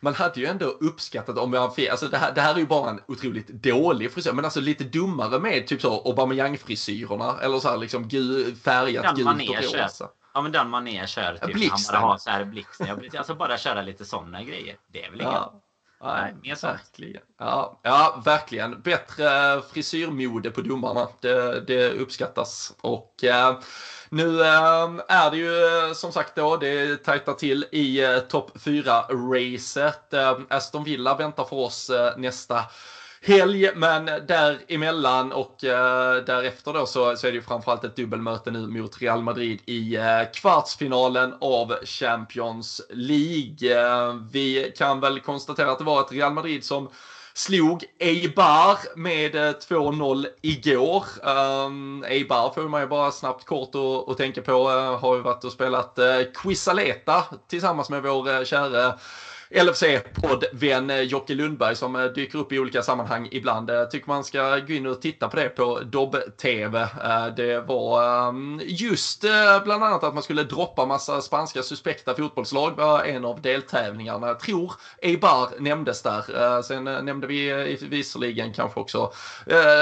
man 0.00 0.14
hade 0.14 0.40
ju 0.40 0.46
ändå 0.46 0.66
uppskattat 0.66 1.38
om 1.38 1.52
jag 1.52 1.74
fel, 1.74 1.90
alltså 1.90 2.08
det 2.08 2.16
här, 2.16 2.32
det 2.32 2.40
här 2.40 2.54
är 2.54 2.58
ju 2.58 2.66
bara 2.66 2.90
en 2.90 3.00
otroligt 3.08 3.48
dålig 3.48 4.12
frisyr, 4.12 4.32
men 4.32 4.44
alltså 4.44 4.60
lite 4.60 4.84
dummare 4.84 5.38
med 5.38 5.66
typ 5.66 5.80
så 5.80 6.02
Aubameyang-frisyrerna 6.04 7.40
eller 7.40 7.58
så 7.58 7.68
här 7.68 7.76
liksom 7.76 8.08
gul, 8.08 8.56
färgat 8.56 9.16
gult 9.16 9.48
och 9.48 9.82
rosa. 9.82 10.08
Ja 10.34 10.42
men 10.42 10.52
den 10.52 10.70
manér 10.70 11.06
kör 11.06 11.34
typ, 11.36 11.54
Blixten. 11.54 11.94
han 11.94 12.02
bara 12.02 12.10
har 12.10 12.18
så 12.18 12.30
här 12.30 12.44
blixten. 12.44 13.00
Alltså 13.18 13.34
bara 13.34 13.58
köra 13.58 13.82
lite 13.82 14.04
sådana 14.04 14.42
grejer. 14.42 14.76
Det 14.92 15.04
är 15.04 15.10
väl 15.10 15.20
inget. 15.20 15.32
Ja. 15.32 15.60
Nej, 16.02 16.34
mer 16.42 16.54
sånt. 16.54 16.72
Verkligen. 16.74 17.22
Ja, 17.38 17.80
ja, 17.82 18.22
verkligen. 18.24 18.80
Bättre 18.82 19.62
frisyrmode 19.72 20.50
på 20.50 20.60
domarna. 20.60 21.08
Det, 21.20 21.60
det 21.60 21.90
uppskattas. 21.90 22.74
Och 22.80 23.24
eh, 23.24 23.58
nu 24.08 24.40
eh, 24.40 24.90
är 25.08 25.30
det 25.30 25.36
ju 25.36 25.66
eh, 25.66 25.92
som 25.92 26.12
sagt 26.12 26.36
då, 26.36 26.56
det 26.56 26.96
tajtar 26.96 27.32
till 27.32 27.66
i 27.72 28.04
eh, 28.04 28.18
topp 28.18 28.50
4-racet. 28.54 30.14
Eh, 30.14 30.38
Aston 30.48 30.84
Villa 30.84 31.16
väntar 31.16 31.44
för 31.44 31.56
oss 31.56 31.90
eh, 31.90 32.16
nästa 32.16 32.64
helg, 33.22 33.70
men 33.76 34.04
däremellan 34.04 35.32
och 35.32 35.64
eh, 35.64 36.24
därefter 36.24 36.72
då 36.72 36.86
så, 36.86 37.16
så 37.16 37.26
är 37.26 37.30
det 37.30 37.36
ju 37.36 37.42
framförallt 37.42 37.84
ett 37.84 37.96
dubbelmöte 37.96 38.50
nu 38.50 38.66
mot 38.66 39.02
Real 39.02 39.22
Madrid 39.22 39.60
i 39.66 39.96
eh, 39.96 40.22
kvartsfinalen 40.34 41.34
av 41.40 41.76
Champions 41.84 42.80
League. 42.90 43.80
Eh, 43.80 44.14
vi 44.32 44.72
kan 44.78 45.00
väl 45.00 45.20
konstatera 45.20 45.70
att 45.70 45.78
det 45.78 45.84
var 45.84 46.00
ett 46.00 46.12
Real 46.12 46.32
Madrid 46.32 46.64
som 46.64 46.88
slog 47.36 47.84
Eibar 47.98 48.78
med 48.96 49.34
eh, 49.34 49.52
2-0 49.52 50.26
igår. 50.42 51.04
Um, 51.22 52.04
Eibar 52.04 52.52
får 52.54 52.68
man 52.68 52.80
ju 52.80 52.86
bara 52.86 53.10
snabbt 53.12 53.44
kort 53.44 53.74
och, 53.74 54.08
och 54.08 54.16
tänka 54.16 54.42
på. 54.42 54.70
Uh, 54.70 54.98
har 54.98 55.16
ju 55.16 55.22
varit 55.22 55.44
och 55.44 55.52
spelat 55.52 55.98
eh, 55.98 56.04
uh, 56.04 56.24
Quisaleta 56.34 57.24
tillsammans 57.48 57.90
med 57.90 58.02
vår 58.02 58.30
uh, 58.30 58.44
käre 58.44 58.94
LFC-poddvän 59.50 60.90
eh, 60.90 61.00
Jocke 61.00 61.34
Lundberg 61.34 61.76
som 61.76 61.96
eh, 61.96 62.04
dyker 62.04 62.38
upp 62.38 62.52
i 62.52 62.58
olika 62.58 62.82
sammanhang 62.82 63.28
ibland. 63.30 63.70
Jag 63.70 63.90
tycker 63.90 64.08
man 64.08 64.24
ska 64.24 64.58
gå 64.58 64.72
in 64.72 64.86
och 64.86 65.02
titta 65.02 65.28
på 65.28 65.36
det 65.36 65.48
på 65.48 65.80
Dobb-TV. 65.80 66.88
Det 67.36 67.60
var 67.60 68.28
ehm, 68.28 68.60
just 68.64 69.20
bland 69.64 69.84
annat 69.84 70.04
att 70.04 70.14
man 70.14 70.22
skulle 70.22 70.42
droppa 70.42 70.86
massa 70.86 71.20
spanska 71.20 71.62
suspekta 71.62 72.14
fotbollslag 72.14 72.76
var 72.76 73.04
en 73.04 73.24
av 73.24 73.40
deltävlingarna. 73.42 74.26
Jag 74.26 74.40
tror 74.40 74.72
Eibar 75.02 75.48
nämndes 75.60 76.02
där. 76.02 76.62
Sen 76.62 76.84
nämnde 76.84 77.26
vi 77.26 77.76
visserligen 77.82 78.52
kanske 78.52 78.80
också 78.80 79.12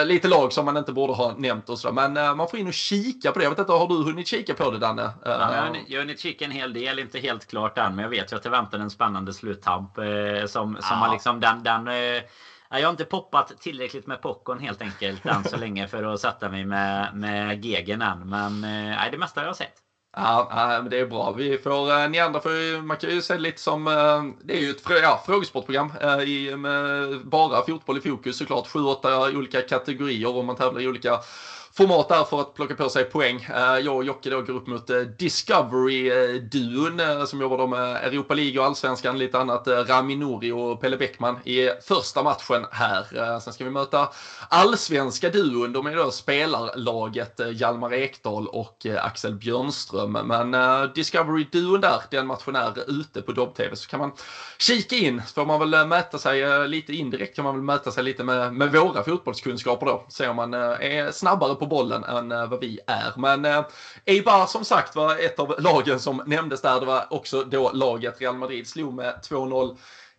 lite 0.05 0.29
lag 0.29 0.53
som 0.53 0.65
man 0.65 0.77
inte 0.77 0.93
borde 0.93 1.12
ha 1.12 1.35
nämnt 1.37 1.69
och 1.69 1.79
så. 1.79 1.93
Men 1.93 2.37
man 2.37 2.49
får 2.49 2.59
in 2.59 2.67
och 2.67 2.75
kika 2.75 3.33
på 3.33 3.39
det. 3.39 3.45
Jag 3.45 3.51
vet 3.51 3.59
inte, 3.59 3.73
har 3.73 3.89
du 3.89 3.95
hunnit 3.95 4.27
kika 4.27 4.55
på 4.55 4.71
det 4.71 4.79
Danne? 4.79 5.11
Ja, 5.25 5.31
jag 5.31 5.99
har 5.99 5.99
hunnit, 5.99 6.21
kika 6.21 6.45
en 6.45 6.51
hel 6.51 6.73
del, 6.73 6.99
inte 6.99 7.19
helt 7.19 7.47
klart 7.47 7.79
än. 7.79 7.95
Men 7.95 8.03
jag 8.03 8.11
vet 8.11 8.33
ju 8.33 8.37
att 8.37 8.43
det 8.43 8.51
väntar 8.51 8.79
en 8.79 8.91
spännande 8.91 9.33
slut 9.33 9.53
sluttamp. 9.55 9.98
Eh, 9.98 10.46
som, 10.46 10.76
som 10.80 10.98
har 10.98 11.12
liksom 11.12 11.40
den, 11.40 11.62
den 11.62 11.88
eh, 11.88 12.22
jag 12.70 12.86
har 12.86 12.90
inte 12.90 13.05
poppat 13.05 13.61
tillräckligt 13.61 14.07
med 14.07 14.22
popcorn 14.22 14.59
helt 14.59 14.82
enkelt 14.82 15.26
än 15.26 15.44
så 15.44 15.57
länge 15.57 15.88
för 15.88 16.02
att 16.02 16.20
sätta 16.20 16.48
mig 16.48 16.64
med, 16.64 17.14
med 17.14 17.64
gegen 17.64 18.02
än. 18.02 18.28
Men 18.28 18.64
eh, 18.64 19.11
det 19.11 19.18
mesta 19.18 19.40
har 19.40 19.46
jag 19.46 19.57
sett. 19.57 19.74
Ja, 20.16 20.82
det 20.90 21.00
är 21.00 21.07
bra. 21.07 21.32
Vi 21.32 21.59
får, 21.59 22.09
ni 22.09 22.18
andra 22.18 22.40
får 22.40 22.82
man 22.82 22.96
kan 22.96 23.11
ju 23.11 23.22
se 23.22 23.38
lite 23.38 23.61
som, 23.61 23.84
det 24.44 24.57
är 24.57 24.61
ju 24.61 24.70
ett 24.70 24.82
ja, 25.02 25.22
frågesportprogram 25.26 25.92
med 26.57 27.26
bara 27.26 27.66
fotboll 27.66 27.98
i 27.98 28.00
fokus 28.00 28.38
såklart. 28.38 28.66
Sju, 28.66 28.80
åtta 28.80 29.30
olika 29.30 29.61
kategorier 29.61 30.36
och 30.36 30.44
man 30.44 30.57
tävlar 30.57 30.80
i 30.80 30.88
olika 30.88 31.20
format 31.77 32.09
där 32.09 32.25
för 32.25 32.41
att 32.41 32.55
plocka 32.55 32.75
på 32.75 32.89
sig 32.89 33.05
poäng. 33.05 33.47
Eh, 33.51 33.79
jag 33.79 33.97
och 33.97 34.05
Jocke 34.05 34.31
då 34.31 34.43
går 34.43 34.55
upp 34.55 34.66
mot 34.66 34.91
eh, 34.91 34.97
Discovery-duon 34.97 37.01
eh, 37.01 37.25
som 37.25 37.41
jobbar 37.41 37.59
då 37.59 37.66
med 37.66 37.97
Europa 37.97 38.35
League 38.35 38.61
och 38.61 38.66
Allsvenskan, 38.66 39.18
lite 39.18 39.39
annat. 39.39 39.68
Rami 39.68 40.16
Nouri 40.16 40.53
och 40.53 40.81
Pelle 40.81 40.97
Bäckman 40.97 41.39
i 41.45 41.70
första 41.83 42.22
matchen 42.22 42.66
här. 42.70 43.41
Sen 43.41 43.53
ska 43.53 43.64
vi 43.64 43.70
möta 43.70 44.09
allsvenska 44.49 45.31
duon. 45.31 45.72
De 45.72 45.87
är 45.87 45.97
då 45.97 46.11
spelarlaget 46.11 47.41
Hjalmar 47.53 47.95
Ekdal 47.95 48.49
och 48.49 48.87
Axel 49.01 49.35
Björnström. 49.35 50.12
Men 50.12 50.51
Discovery-duon 50.95 51.81
där, 51.81 52.03
den 52.11 52.27
matchen 52.27 52.57
är 52.57 53.01
ute 53.01 53.22
på 53.22 53.33
Dobb-TV. 53.33 53.77
Så 53.77 53.89
kan 53.89 54.01
man 54.01 54.12
kika 54.59 54.97
in, 54.97 55.22
så 55.27 55.35
får 55.35 55.47
man 55.47 55.70
väl 55.70 55.87
mäta 55.87 56.18
sig 56.18 56.68
lite 56.68 56.93
indirekt, 56.93 57.37
kan 57.37 57.45
man 57.45 57.55
väl 57.55 57.62
mäta 57.62 57.91
sig 57.91 58.05
lite 58.05 58.25
med, 58.25 58.55
med 58.55 58.72
våra 58.72 59.05
fotbollskunskaper 59.05 59.87
då. 59.87 60.07
Se 60.09 60.29
om 60.29 60.37
man 60.37 60.55
är 60.55 61.11
snabbare 61.11 61.55
på 61.55 61.64
på 61.65 61.69
bollen 61.69 62.05
än 62.05 62.33
eh, 62.33 62.47
vad 62.47 62.61
vi 62.61 62.81
är. 62.87 63.12
Men 63.17 63.45
eh, 63.45 63.65
Eibar 64.05 64.47
som 64.47 64.65
sagt 64.65 64.97
var 64.97 65.19
ett 65.19 65.39
av 65.39 65.55
lagen 65.59 66.01
som 66.01 66.23
nämndes 66.27 66.62
där. 66.62 66.81
Det 66.81 66.87
var 66.87 67.07
också 67.11 67.45
då 67.45 67.73
laget 67.73 68.21
Real 68.21 68.37
Madrid 68.37 68.67
slog 68.67 68.95
med 68.95 69.15
2-0 69.31 69.77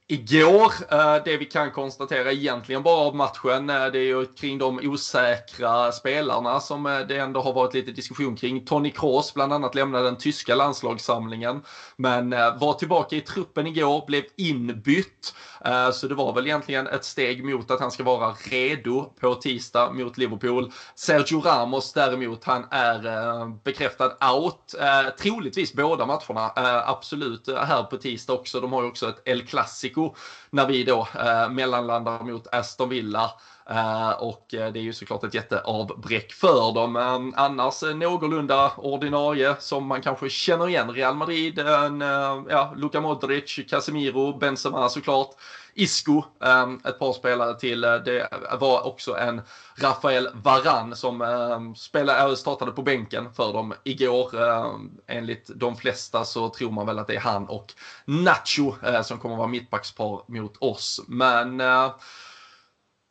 Igår, 0.07 0.73
eh, 0.91 1.23
det 1.25 1.37
vi 1.37 1.45
kan 1.45 1.71
konstatera 1.71 2.31
egentligen 2.31 2.83
bara 2.83 3.07
av 3.07 3.15
matchen, 3.15 3.69
eh, 3.69 3.85
det 3.85 3.99
är 3.99 4.03
ju 4.03 4.25
kring 4.25 4.57
de 4.57 4.79
osäkra 4.83 5.91
spelarna 5.91 6.59
som 6.59 6.83
det 6.83 7.17
ändå 7.17 7.41
har 7.41 7.53
varit 7.53 7.73
lite 7.73 7.91
diskussion 7.91 8.35
kring. 8.35 8.65
Toni 8.65 8.91
Kroos 8.91 9.33
bland 9.33 9.53
annat 9.53 9.75
lämnade 9.75 10.03
den 10.03 10.17
tyska 10.17 10.55
landslagssamlingen, 10.55 11.61
men 11.97 12.29
var 12.29 12.73
tillbaka 12.73 13.15
i 13.15 13.21
truppen 13.21 13.67
igår, 13.67 14.03
blev 14.07 14.23
inbytt. 14.37 15.33
Eh, 15.65 15.91
så 15.91 16.07
det 16.07 16.15
var 16.15 16.33
väl 16.33 16.47
egentligen 16.47 16.87
ett 16.87 17.05
steg 17.05 17.45
mot 17.45 17.71
att 17.71 17.79
han 17.79 17.91
ska 17.91 18.03
vara 18.03 18.31
redo 18.31 19.13
på 19.19 19.35
tisdag 19.35 19.91
mot 19.91 20.17
Liverpool. 20.17 20.71
Sergio 20.95 21.41
Ramos 21.41 21.93
däremot, 21.93 22.43
han 22.43 22.65
är 22.71 23.05
eh, 23.05 23.49
bekräftad 23.63 24.33
out. 24.33 24.75
Eh, 24.79 25.13
troligtvis 25.19 25.73
båda 25.73 26.05
matcherna. 26.05 26.51
Absolut 26.85 27.47
här 27.47 27.83
på 27.83 27.97
tisdag 27.97 28.33
också. 28.33 28.59
De 28.59 28.73
har 28.73 28.81
ju 28.81 28.87
också 28.87 29.09
ett 29.09 29.21
El 29.25 29.47
Clasico 29.47 30.15
när 30.49 30.67
vi 30.67 30.83
då 30.83 31.07
mellanlandar 31.49 32.23
mot 32.23 32.47
Aston 32.47 32.89
Villa. 32.89 33.31
Eh, 33.69 34.09
och 34.09 34.53
eh, 34.53 34.71
det 34.71 34.79
är 34.79 34.83
ju 34.83 34.93
såklart 34.93 35.23
ett 35.23 35.33
jätteavbräck 35.33 36.33
för 36.33 36.73
dem. 36.73 36.95
Annars 37.35 37.81
någorlunda 37.81 38.71
ordinarie 38.77 39.55
som 39.59 39.87
man 39.87 40.01
kanske 40.01 40.29
känner 40.29 40.69
igen. 40.69 40.91
Real 40.93 41.15
Madrid, 41.15 41.59
en, 41.59 42.01
eh, 42.01 42.43
ja, 42.49 42.73
Luka 42.77 43.01
Modric, 43.01 43.59
Casemiro, 43.69 44.37
Benzema 44.37 44.89
såklart. 44.89 45.29
Isco, 45.77 46.23
ehm, 46.43 46.79
ett 46.85 46.99
par 46.99 47.13
spelare 47.13 47.59
till. 47.59 47.81
Det 47.81 48.27
var 48.59 48.87
också 48.87 49.17
en 49.17 49.41
Rafael 49.77 50.29
Varan 50.33 50.95
som 50.95 51.21
ehm, 51.21 51.75
spelade, 51.75 52.35
startade 52.35 52.71
på 52.71 52.81
bänken 52.81 53.33
för 53.33 53.53
dem 53.53 53.73
igår. 53.83 54.41
Ehm, 54.43 54.91
enligt 55.07 55.51
de 55.55 55.75
flesta 55.75 56.25
så 56.25 56.49
tror 56.49 56.71
man 56.71 56.85
väl 56.85 56.99
att 56.99 57.07
det 57.07 57.15
är 57.15 57.19
han 57.19 57.47
och 57.47 57.73
Nacho 58.05 58.73
som 59.03 59.19
kommer 59.19 59.35
att 59.35 59.39
vara 59.39 59.47
mittbackspar 59.47 60.21
mot 60.27 60.57
oss. 60.57 61.01
Men 61.07 61.61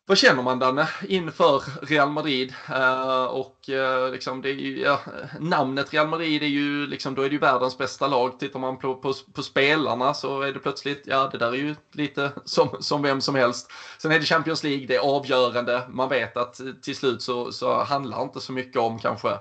vad 0.07 0.17
känner 0.17 0.43
man 0.43 0.59
Danne 0.59 0.89
inför 1.07 1.85
Real 1.85 2.09
Madrid? 2.09 2.53
Eh, 2.69 3.25
och 3.25 3.69
eh, 3.69 4.11
liksom 4.11 4.41
det 4.41 4.49
är 4.49 4.53
ju, 4.53 4.79
ja, 4.79 4.99
namnet 5.39 5.93
Real 5.93 6.07
Madrid 6.07 6.43
är 6.43 6.47
ju 6.47 6.87
liksom, 6.87 7.15
då 7.15 7.21
är 7.21 7.29
det 7.29 7.33
ju 7.33 7.39
världens 7.39 7.77
bästa 7.77 8.07
lag. 8.07 8.39
Tittar 8.39 8.59
man 8.59 8.77
på, 8.77 8.95
på, 8.95 9.13
på, 9.35 9.43
spelarna 9.43 10.13
så 10.13 10.41
är 10.41 10.51
det 10.51 10.59
plötsligt, 10.59 11.03
ja 11.05 11.29
det 11.31 11.37
där 11.37 11.51
är 11.51 11.55
ju 11.55 11.75
lite 11.93 12.31
som, 12.45 12.69
som 12.79 13.01
vem 13.01 13.21
som 13.21 13.35
helst. 13.35 13.71
Sen 14.01 14.11
är 14.11 14.19
det 14.19 14.25
Champions 14.25 14.63
League, 14.63 14.87
det 14.87 14.95
är 14.95 15.15
avgörande. 15.15 15.83
Man 15.89 16.09
vet 16.09 16.37
att 16.37 16.61
till 16.81 16.95
slut 16.95 17.21
så, 17.21 17.51
så 17.51 17.83
handlar 17.83 18.21
inte 18.21 18.41
så 18.41 18.51
mycket 18.51 18.81
om 18.81 18.99
kanske 18.99 19.37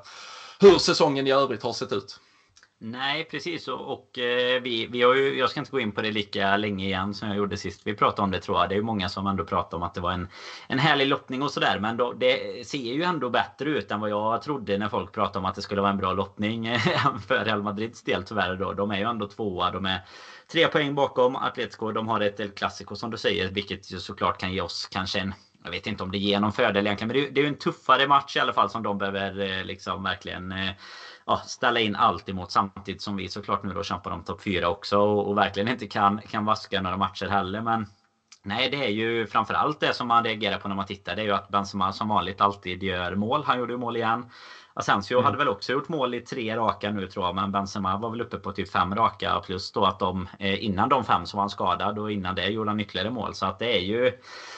hur 0.61 0.79
säsongen 0.79 1.27
i 1.27 1.31
övrigt 1.31 1.63
har 1.63 1.73
sett 1.73 1.93
ut. 1.93 2.21
Nej, 2.87 3.25
precis. 3.25 3.69
Och, 3.69 3.93
och 3.93 4.19
eh, 4.19 4.63
vi, 4.63 4.87
vi 4.87 5.03
har 5.03 5.15
ju, 5.15 5.39
jag 5.39 5.51
ska 5.51 5.61
inte 5.61 5.71
gå 5.71 5.81
in 5.81 5.93
på 5.93 6.03
det 6.03 6.11
lika 6.11 6.57
länge 6.57 6.85
igen 6.85 7.15
som 7.15 7.29
jag 7.29 7.37
gjorde 7.37 7.57
sist 7.57 7.81
vi 7.85 7.95
pratade 7.95 8.23
om 8.23 8.31
det 8.31 8.41
tror 8.41 8.59
jag. 8.59 8.69
Det 8.69 8.75
är 8.75 8.77
ju 8.77 8.83
många 8.83 9.09
som 9.09 9.27
ändå 9.27 9.45
pratar 9.45 9.77
om 9.77 9.83
att 9.83 9.95
det 9.95 10.01
var 10.01 10.13
en, 10.13 10.29
en 10.69 10.79
härlig 10.79 11.07
lottning 11.07 11.43
och 11.43 11.51
sådär. 11.51 11.79
Men 11.79 11.97
då, 11.97 12.13
det 12.13 12.67
ser 12.67 12.95
ju 12.95 13.03
ändå 13.03 13.29
bättre 13.31 13.71
ut 13.71 13.91
än 13.91 14.01
vad 14.01 14.11
jag 14.11 14.43
trodde 14.43 14.79
när 14.79 14.89
folk 14.89 15.13
pratade 15.13 15.39
om 15.39 15.45
att 15.45 15.55
det 15.55 15.63
skulle 15.63 15.81
vara 15.81 15.91
en 15.91 15.97
bra 15.97 16.13
lottning 16.13 16.67
eh, 16.67 16.81
för 17.29 17.45
Real 17.45 17.63
Madrids 17.63 18.03
del 18.03 18.23
tyvärr. 18.23 18.57
Då. 18.57 18.73
De 18.73 18.91
är 18.91 18.99
ju 18.99 19.05
ändå 19.05 19.27
tvåa. 19.27 19.71
De 19.71 19.87
är 19.87 20.01
tre 20.53 20.69
poäng 20.69 20.95
bakom 20.95 21.37
Atletico. 21.37 21.93
De 21.93 22.09
har 22.09 22.21
ett 22.21 22.41
El 22.41 22.51
Clasico 22.51 22.97
som 22.97 23.11
du 23.11 23.17
säger, 23.17 23.51
vilket 23.51 23.93
ju 23.93 24.01
såklart 24.01 24.41
kan 24.41 24.53
ge 24.53 24.61
oss 24.61 24.89
kanske 24.91 25.21
en 25.21 25.35
jag 25.65 25.71
vet 25.71 25.87
inte 25.87 26.03
om 26.03 26.11
det 26.11 26.19
ger 26.19 26.41
någon 26.41 26.53
fördel 26.53 26.87
egentligen, 26.87 27.09
men 27.09 27.35
det 27.35 27.41
är, 27.41 27.45
ju 27.45 27.49
en 27.49 27.59
tuffare 27.59 28.07
match 28.07 28.37
i 28.37 28.41
alla 28.41 28.53
fall 28.53 28.71
som 28.71 28.83
de 28.83 28.99
behöver 28.99 29.59
eh, 29.59 29.65
liksom 29.65 30.03
verkligen 30.03 30.53
eh, 30.53 30.71
ja, 31.27 31.37
ställa 31.37 31.81
in 31.81 31.97
allt 31.97 32.29
emot 32.29 32.51
samtidigt 32.51 33.03
som 33.03 33.17
vi 33.17 33.29
såklart 33.29 33.63
nu 33.63 33.75
då 33.75 33.83
kämpar 33.83 34.11
om 34.11 34.25
topp 34.25 34.43
4 34.43 34.69
också 34.69 34.99
och, 34.99 35.29
och, 35.29 35.39
verkligen 35.39 35.69
inte 35.69 35.87
kan, 35.87 36.21
kan 36.21 36.45
vaska 36.45 36.81
några 36.81 36.97
matcher 36.97 37.27
heller. 37.27 37.61
Men 37.61 37.87
nej, 38.43 38.71
det 38.71 38.85
är 38.85 38.91
ju 38.91 39.27
framförallt 39.27 39.81
det 39.81 39.95
som 39.95 40.09
man 40.09 40.25
reagerar 40.25 40.59
på 40.59 40.69
när 40.69 40.77
man 40.77 40.87
tittar. 40.87 41.17
Det 41.17 41.23
är 41.23 41.27
ju 41.27 41.33
att 41.33 41.49
Benzema 41.49 41.93
som 41.93 42.09
vanligt 42.09 42.41
alltid 42.41 42.83
gör 42.83 43.15
mål. 43.15 43.45
Han 43.45 43.59
gjorde 43.59 43.73
ju 43.73 43.79
mål 43.79 43.97
igen. 43.97 44.31
Asensio 44.77 45.15
mm. 45.15 45.25
hade 45.25 45.39
väl 45.39 45.49
också 45.49 45.73
gjort 45.73 45.89
mål 45.89 46.15
i 46.15 46.21
tre 46.21 46.57
raka 46.57 46.91
nu 46.91 47.07
tror 47.07 47.27
jag. 47.27 47.35
Men 47.35 47.53
Benzema 47.53 47.97
var 47.97 48.11
väl 48.11 48.21
uppe 48.21 48.39
på 48.39 48.53
typ 48.53 48.71
fem 48.71 48.95
raka. 48.95 49.41
Plus 49.47 49.73
då 49.73 49.85
att 49.85 49.99
de 49.99 50.29
eh, 50.39 50.65
innan 50.65 50.89
de 50.89 51.05
fem 51.05 51.27
så 51.27 51.37
var 51.37 51.43
han 51.43 51.51
skadad 51.51 51.99
och 51.99 52.13
innan 52.13 52.35
det 52.35 52.47
gjorde 52.49 52.71
han 52.71 52.81
ytterligare 52.81 53.11
mål. 53.11 53.35
Så 53.35 53.47
att 53.47 53.59
det 53.59 53.77
är 53.77 53.81
ju 53.81 54.13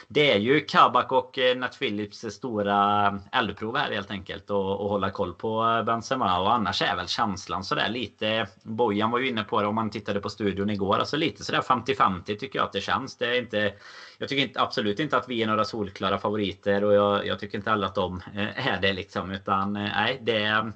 det 0.09 0.33
är 0.33 0.39
ju 0.39 0.61
Kabak 0.61 1.13
och 1.13 1.39
eh, 1.39 1.57
Nat 1.57 1.79
Phillips 1.79 2.25
stora 2.31 3.07
eh, 3.07 3.39
eldprov 3.39 3.77
här 3.77 3.91
helt 3.91 4.11
enkelt. 4.11 4.51
Och, 4.51 4.81
och 4.81 4.89
hålla 4.89 5.11
koll 5.11 5.35
på 5.35 5.65
eh, 5.65 5.83
Benzema. 5.83 6.41
Och 6.41 6.53
annars 6.53 6.83
är 6.83 6.97
väl 6.97 7.09
känslan 7.09 7.65
sådär 7.65 7.89
lite. 7.89 8.47
Bojan 8.63 9.11
var 9.11 9.19
ju 9.19 9.29
inne 9.29 9.45
på 9.45 9.61
det 9.61 9.67
om 9.67 9.75
man 9.75 9.91
tittade 9.91 10.21
på 10.21 10.29
studion 10.29 10.71
igår. 10.71 10.99
Alltså 10.99 11.17
lite 11.17 11.45
sådär 11.45 11.61
50-50 11.61 12.39
tycker 12.39 12.59
jag 12.59 12.67
att 12.67 12.73
det 12.73 12.81
känns. 12.81 13.17
Det 13.17 13.27
är 13.27 13.39
inte, 13.39 13.73
jag 14.19 14.29
tycker 14.29 14.43
inte, 14.43 14.61
absolut 14.61 15.01
inte 15.01 15.17
att 15.17 15.29
vi 15.29 15.43
är 15.43 15.47
några 15.47 15.65
solklara 15.65 16.19
favoriter. 16.19 16.85
Och 16.85 16.95
jag, 16.95 17.27
jag 17.27 17.39
tycker 17.39 17.59
inte 17.59 17.71
heller 17.71 17.87
att 17.87 17.95
de 17.95 18.23
är 18.57 18.81
det 18.81 18.93
liksom. 18.93 19.31
Utan 19.31 19.73
nej, 19.73 20.19
det 20.23 20.45
är 20.45 20.73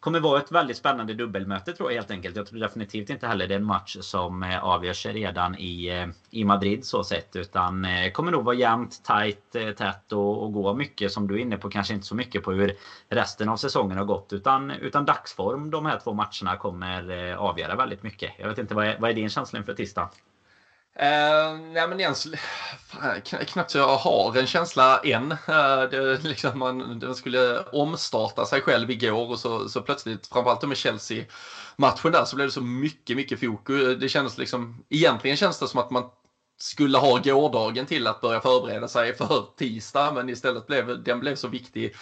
kommer 0.00 0.20
vara 0.20 0.38
ett 0.38 0.52
väldigt 0.52 0.76
spännande 0.76 1.14
dubbelmöte 1.14 1.72
tror 1.72 1.90
jag 1.90 1.96
helt 1.96 2.10
enkelt. 2.10 2.36
Jag 2.36 2.46
tror 2.46 2.60
definitivt 2.60 3.10
inte 3.10 3.26
heller 3.26 3.46
det 3.46 3.54
är 3.54 3.58
en 3.58 3.64
match 3.64 3.96
som 4.00 4.42
eh, 4.42 4.64
avgörs 4.64 5.06
redan 5.06 5.54
i, 5.58 5.88
eh, 5.88 6.06
i 6.30 6.44
Madrid 6.44 6.84
så 6.84 7.04
sett. 7.04 7.36
Utan 7.36 7.84
eh, 7.84 8.10
kommer 8.10 8.32
nog 8.32 8.44
vara 8.44 8.54
jämnt, 8.54 9.04
tajt, 9.04 9.50
tätt 9.52 10.12
och, 10.12 10.42
och 10.42 10.52
gå 10.52 10.74
mycket 10.74 11.12
som 11.12 11.28
du 11.28 11.34
är 11.34 11.38
inne 11.38 11.56
på. 11.56 11.70
Kanske 11.70 11.94
inte 11.94 12.06
så 12.06 12.14
mycket 12.14 12.42
på 12.42 12.52
hur 12.52 12.72
resten 13.08 13.48
av 13.48 13.56
säsongen 13.56 13.98
har 13.98 14.04
gått. 14.04 14.32
Utan, 14.32 14.70
utan 14.70 15.04
dagsform 15.04 15.70
de 15.70 15.86
här 15.86 15.98
två 16.04 16.12
matcherna 16.12 16.56
kommer 16.58 17.32
avgöra 17.34 17.76
väldigt 17.76 18.02
mycket. 18.02 18.32
Jag 18.38 18.48
vet 18.48 18.58
inte, 18.58 18.74
vad 18.74 18.86
är, 18.86 18.96
vad 18.98 19.10
är 19.10 19.14
din 19.14 19.28
känsla 19.28 19.58
inför 19.58 19.72
tisdag? 19.74 20.10
Uh, 20.98 21.60
nej 21.72 21.88
men 21.88 22.00
ens, 22.00 22.26
fan, 22.86 23.20
knappt 23.22 23.70
så 23.70 23.78
jag 23.78 23.96
har 23.96 24.38
en 24.38 24.46
känsla 24.46 24.98
än. 24.98 25.32
Uh, 25.32 25.90
det, 25.90 26.24
liksom 26.24 26.58
man, 26.58 26.98
den 26.98 27.14
skulle 27.14 27.60
omstarta 27.60 28.46
sig 28.46 28.60
själv 28.60 28.90
igår 28.90 29.30
och 29.30 29.38
så, 29.38 29.68
så 29.68 29.82
plötsligt, 29.82 30.26
framförallt 30.26 30.68
med 30.68 30.76
Chelsea-matchen 30.76 32.12
där, 32.12 32.24
så 32.24 32.36
blev 32.36 32.48
det 32.48 32.52
så 32.52 32.60
mycket, 32.60 33.16
mycket 33.16 33.40
fokus. 33.40 33.98
Det 34.00 34.08
kändes 34.08 34.38
liksom, 34.38 34.84
egentligen 34.88 35.36
känns 35.36 35.58
det 35.58 35.68
som 35.68 35.80
att 35.80 35.90
man 35.90 36.04
skulle 36.60 36.98
ha 36.98 37.18
gårdagen 37.18 37.86
till 37.86 38.06
att 38.06 38.20
börja 38.20 38.40
förbereda 38.40 38.88
sig 38.88 39.16
för 39.16 39.46
tisdag, 39.56 40.12
men 40.12 40.28
istället 40.28 40.66
blev 40.66 41.02
den 41.02 41.20
blev 41.20 41.34
så 41.34 41.48
viktig 41.48 41.94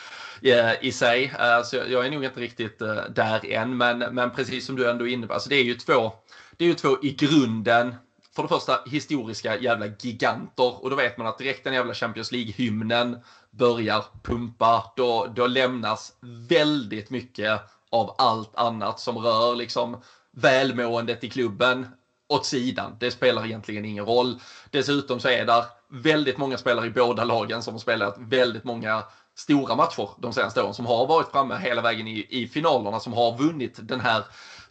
eh, 0.42 0.72
i 0.80 0.92
sig. 0.92 1.34
Eh, 1.40 1.62
så 1.62 1.76
jag, 1.76 1.90
jag, 1.90 2.06
är 2.06 2.10
nog 2.10 2.24
inte 2.24 2.40
riktigt 2.40 2.78
där 3.08 3.52
än, 3.52 3.76
men, 3.76 3.98
men 3.98 4.30
precis 4.30 4.66
som 4.66 4.76
du 4.76 4.90
ändå 4.90 5.08
är 5.08 5.12
inne 5.12 5.26
på, 5.26 5.34
alltså 5.34 5.48
det 5.48 5.56
är 5.56 5.64
ju 5.64 5.74
två, 5.74 6.12
det 6.56 6.64
är 6.64 6.68
ju 6.68 6.74
två 6.74 6.96
i 7.02 7.10
grunden 7.10 7.94
för 8.38 8.42
det 8.42 8.48
första 8.48 8.80
historiska 8.90 9.58
jävla 9.58 9.86
giganter 9.86 10.84
och 10.84 10.90
då 10.90 10.96
vet 10.96 11.18
man 11.18 11.26
att 11.26 11.38
direkt 11.38 11.64
den 11.64 11.74
jävla 11.74 11.94
Champions 11.94 12.32
League-hymnen 12.32 13.20
börjar 13.50 14.04
pumpa, 14.22 14.92
då, 14.96 15.26
då 15.36 15.46
lämnas 15.46 16.12
väldigt 16.48 17.10
mycket 17.10 17.60
av 17.90 18.14
allt 18.18 18.56
annat 18.56 19.00
som 19.00 19.18
rör 19.18 19.56
liksom 19.56 20.02
välmåendet 20.36 21.24
i 21.24 21.30
klubben 21.30 21.86
åt 22.28 22.46
sidan. 22.46 22.96
Det 23.00 23.10
spelar 23.10 23.46
egentligen 23.46 23.84
ingen 23.84 24.06
roll. 24.06 24.40
Dessutom 24.70 25.20
så 25.20 25.28
är 25.28 25.44
där 25.44 25.64
väldigt 25.88 26.38
många 26.38 26.58
spelare 26.58 26.86
i 26.86 26.90
båda 26.90 27.24
lagen 27.24 27.62
som 27.62 27.74
har 27.74 27.78
spelat 27.78 28.14
väldigt 28.18 28.64
många 28.64 29.04
stora 29.36 29.74
matcher 29.74 30.08
de 30.18 30.32
senaste 30.32 30.62
åren 30.62 30.74
som 30.74 30.86
har 30.86 31.06
varit 31.06 31.30
framme 31.30 31.58
hela 31.58 31.82
vägen 31.82 32.08
i, 32.08 32.26
i 32.28 32.46
finalerna 32.46 33.00
som 33.00 33.12
har 33.12 33.36
vunnit 33.36 33.78
den 33.82 34.00
här 34.00 34.24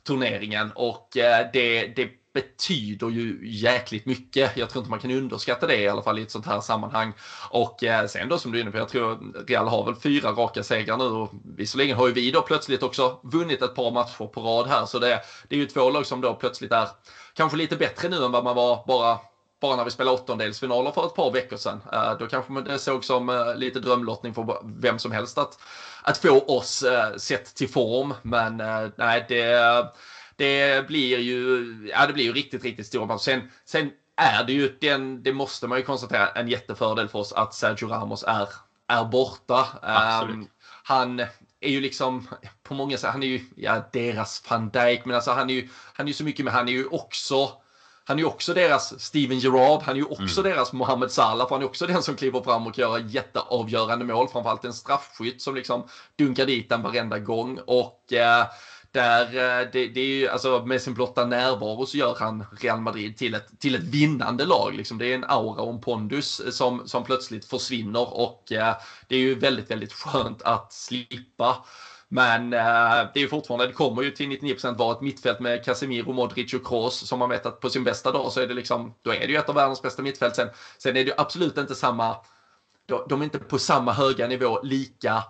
turneringen 0.03 0.71
och 0.75 1.17
eh, 1.17 1.47
det, 1.53 1.87
det 1.87 2.09
betyder 2.37 3.09
ju 3.09 3.39
jäkligt 3.43 4.05
mycket. 4.05 4.57
Jag 4.57 4.69
tror 4.69 4.81
inte 4.81 4.89
man 4.89 4.99
kan 4.99 5.11
underskatta 5.11 5.67
det 5.67 5.75
i 5.75 5.87
alla 5.87 6.01
fall 6.01 6.19
i 6.19 6.21
ett 6.21 6.31
sånt 6.31 6.45
här 6.45 6.61
sammanhang. 6.61 7.13
Och 7.49 7.83
eh, 7.83 8.07
sen 8.07 8.29
då 8.29 8.37
som 8.37 8.51
du 8.51 8.57
är 8.57 8.61
inne 8.61 8.71
på, 8.71 8.77
jag 8.77 8.89
tror 8.89 9.19
Real 9.47 9.67
har 9.67 9.85
väl 9.85 9.95
fyra 9.95 10.31
raka 10.31 10.63
segrar 10.63 10.97
nu 10.97 11.03
och 11.03 11.31
visserligen 11.57 11.97
har 11.97 12.07
ju 12.07 12.13
vi 12.13 12.31
då 12.31 12.41
plötsligt 12.41 12.83
också 12.83 13.19
vunnit 13.23 13.61
ett 13.61 13.75
par 13.75 13.91
matcher 13.91 14.27
på 14.27 14.41
rad 14.41 14.67
här 14.67 14.85
så 14.85 14.99
det, 14.99 15.21
det 15.47 15.55
är 15.55 15.59
ju 15.59 15.65
två 15.65 15.89
lag 15.89 16.05
som 16.05 16.21
då 16.21 16.33
plötsligt 16.33 16.71
är 16.71 16.87
kanske 17.33 17.57
lite 17.57 17.75
bättre 17.75 18.09
nu 18.09 18.25
än 18.25 18.31
vad 18.31 18.43
man 18.43 18.55
var 18.55 18.83
bara 18.87 19.17
bara 19.61 19.75
när 19.75 19.83
vi 19.83 19.91
spelade 19.91 20.17
åttondelsfinaler 20.17 20.91
för 20.91 21.05
ett 21.05 21.15
par 21.15 21.31
veckor 21.31 21.57
sedan. 21.57 21.81
Eh, 21.93 22.17
då 22.19 22.27
kanske 22.27 22.61
det 22.61 22.79
såg 22.79 23.05
som 23.05 23.29
eh, 23.29 23.55
lite 23.55 23.79
drömlottning 23.79 24.33
för 24.33 24.57
vem 24.63 24.99
som 24.99 25.11
helst 25.11 25.37
att, 25.37 25.59
att 26.03 26.17
få 26.17 26.39
oss 26.39 26.83
eh, 26.83 27.15
sett 27.15 27.55
till 27.55 27.69
form. 27.69 28.13
Men 28.21 28.57
nej, 28.97 29.25
det, 29.29 29.85
det 30.37 30.87
blir 30.87 31.19
ju, 31.19 31.91
ja, 31.93 32.07
det 32.07 32.13
blir 32.13 32.23
ju 32.23 32.33
riktigt, 32.33 32.63
riktigt 32.63 32.87
stora 32.87 33.05
matcher. 33.05 33.17
Sen, 33.17 33.51
sen 33.65 33.91
är 34.15 34.43
det 34.43 34.53
ju, 34.53 34.77
den, 34.81 35.23
det 35.23 35.33
måste 35.33 35.67
man 35.67 35.77
ju 35.77 35.83
konstatera, 35.83 36.27
en 36.27 36.47
jättefördel 36.47 37.07
för 37.07 37.19
oss 37.19 37.33
att 37.33 37.53
Sergio 37.53 37.87
Ramos 37.87 38.23
är, 38.27 38.49
är 38.87 39.05
borta. 39.05 39.67
Um, 40.23 40.47
han 40.83 41.19
är 41.59 41.69
ju 41.69 41.81
liksom 41.81 42.27
på 42.63 42.73
många 42.73 42.97
sätt, 42.97 43.11
han 43.11 43.23
är 43.23 43.27
ju 43.27 43.41
ja, 43.55 43.89
deras 43.93 44.43
van 44.49 44.69
Dijk, 44.69 45.05
men 45.05 45.15
alltså 45.15 45.31
han 45.31 45.49
är 45.49 45.53
ju, 45.53 45.69
han 45.93 46.05
är 46.05 46.07
ju 46.07 46.13
så 46.13 46.23
mycket 46.23 46.45
med, 46.45 46.53
han 46.53 46.67
är 46.67 46.71
ju 46.71 46.87
också 46.87 47.51
han 48.07 48.17
är 48.17 48.21
ju 48.21 48.27
också 48.27 48.53
deras 48.53 48.99
Steven 48.99 49.39
Gerrard, 49.39 49.81
han 49.81 49.95
är 49.95 49.99
ju 49.99 50.05
också 50.05 50.41
mm. 50.41 50.51
deras 50.51 50.73
Mohamed 50.73 51.11
Salah, 51.11 51.47
för 51.47 51.55
han 51.55 51.61
är 51.61 51.65
också 51.65 51.87
den 51.87 52.03
som 52.03 52.15
kliver 52.15 52.41
fram 52.41 52.67
och 52.67 52.77
gör 52.77 52.97
jätteavgörande 52.97 54.05
mål, 54.05 54.27
framförallt 54.27 54.65
en 54.65 54.73
straffskytt 54.73 55.41
som 55.41 55.55
liksom 55.55 55.87
dunkar 56.15 56.45
dit 56.45 56.69
den 56.69 56.81
varenda 56.81 57.19
gång. 57.19 57.59
Och 57.65 58.13
eh, 58.13 58.45
där, 58.97 59.25
eh, 59.25 59.67
det, 59.71 59.87
det, 59.87 60.01
är 60.01 60.05
ju, 60.05 60.27
alltså 60.27 60.65
med 60.65 60.81
sin 60.81 60.93
blotta 60.93 61.25
närvaro 61.25 61.85
så 61.85 61.97
gör 61.97 62.15
han 62.19 62.45
Real 62.61 62.81
Madrid 62.81 63.17
till 63.17 63.33
ett, 63.33 63.59
till 63.59 63.75
ett 63.75 63.83
vinnande 63.83 64.45
lag. 64.45 64.73
Liksom. 64.73 64.97
Det 64.97 65.05
är 65.05 65.15
en 65.15 65.25
aura 65.27 65.61
och 65.61 65.73
en 65.73 65.81
pondus 65.81 66.39
eh, 66.39 66.51
som, 66.51 66.87
som 66.87 67.03
plötsligt 67.03 67.45
försvinner 67.45 68.13
och 68.17 68.51
eh, 68.51 68.75
det 69.07 69.15
är 69.15 69.19
ju 69.19 69.35
väldigt, 69.35 69.71
väldigt 69.71 69.93
skönt 69.93 70.41
att 70.41 70.73
slippa. 70.73 71.65
Men 72.09 72.53
eh, 72.53 72.59
det 73.13 73.19
är 73.19 73.19
ju 73.19 73.27
fortfarande, 73.27 73.67
det 73.67 73.73
kommer 73.73 74.01
ju 74.01 74.11
till 74.11 74.29
99% 74.29 74.77
vara 74.77 74.95
ett 74.95 75.01
mittfält 75.01 75.39
med 75.39 75.65
Casemiro, 75.65 76.13
Modric 76.13 76.53
och 76.53 76.67
Kroos 76.67 77.07
som 77.07 77.19
man 77.19 77.29
vet 77.29 77.45
att 77.45 77.59
på 77.59 77.69
sin 77.69 77.83
bästa 77.83 78.11
dag 78.11 78.31
så 78.31 78.41
är 78.41 78.47
det 78.47 78.53
liksom, 78.53 78.93
då 79.01 79.13
är 79.13 79.19
det 79.19 79.27
ju 79.33 79.37
ett 79.37 79.49
av 79.49 79.55
världens 79.55 79.81
bästa 79.81 80.01
mittfält. 80.01 80.35
Sen, 80.35 80.49
sen 80.77 80.97
är 80.97 81.03
det 81.03 81.09
ju 81.09 81.15
absolut 81.17 81.57
inte 81.57 81.75
samma, 81.75 82.15
de 83.09 83.21
är 83.21 83.23
inte 83.23 83.39
på 83.39 83.59
samma 83.59 83.91
höga 83.91 84.27
nivå 84.27 84.59
lika 84.63 85.23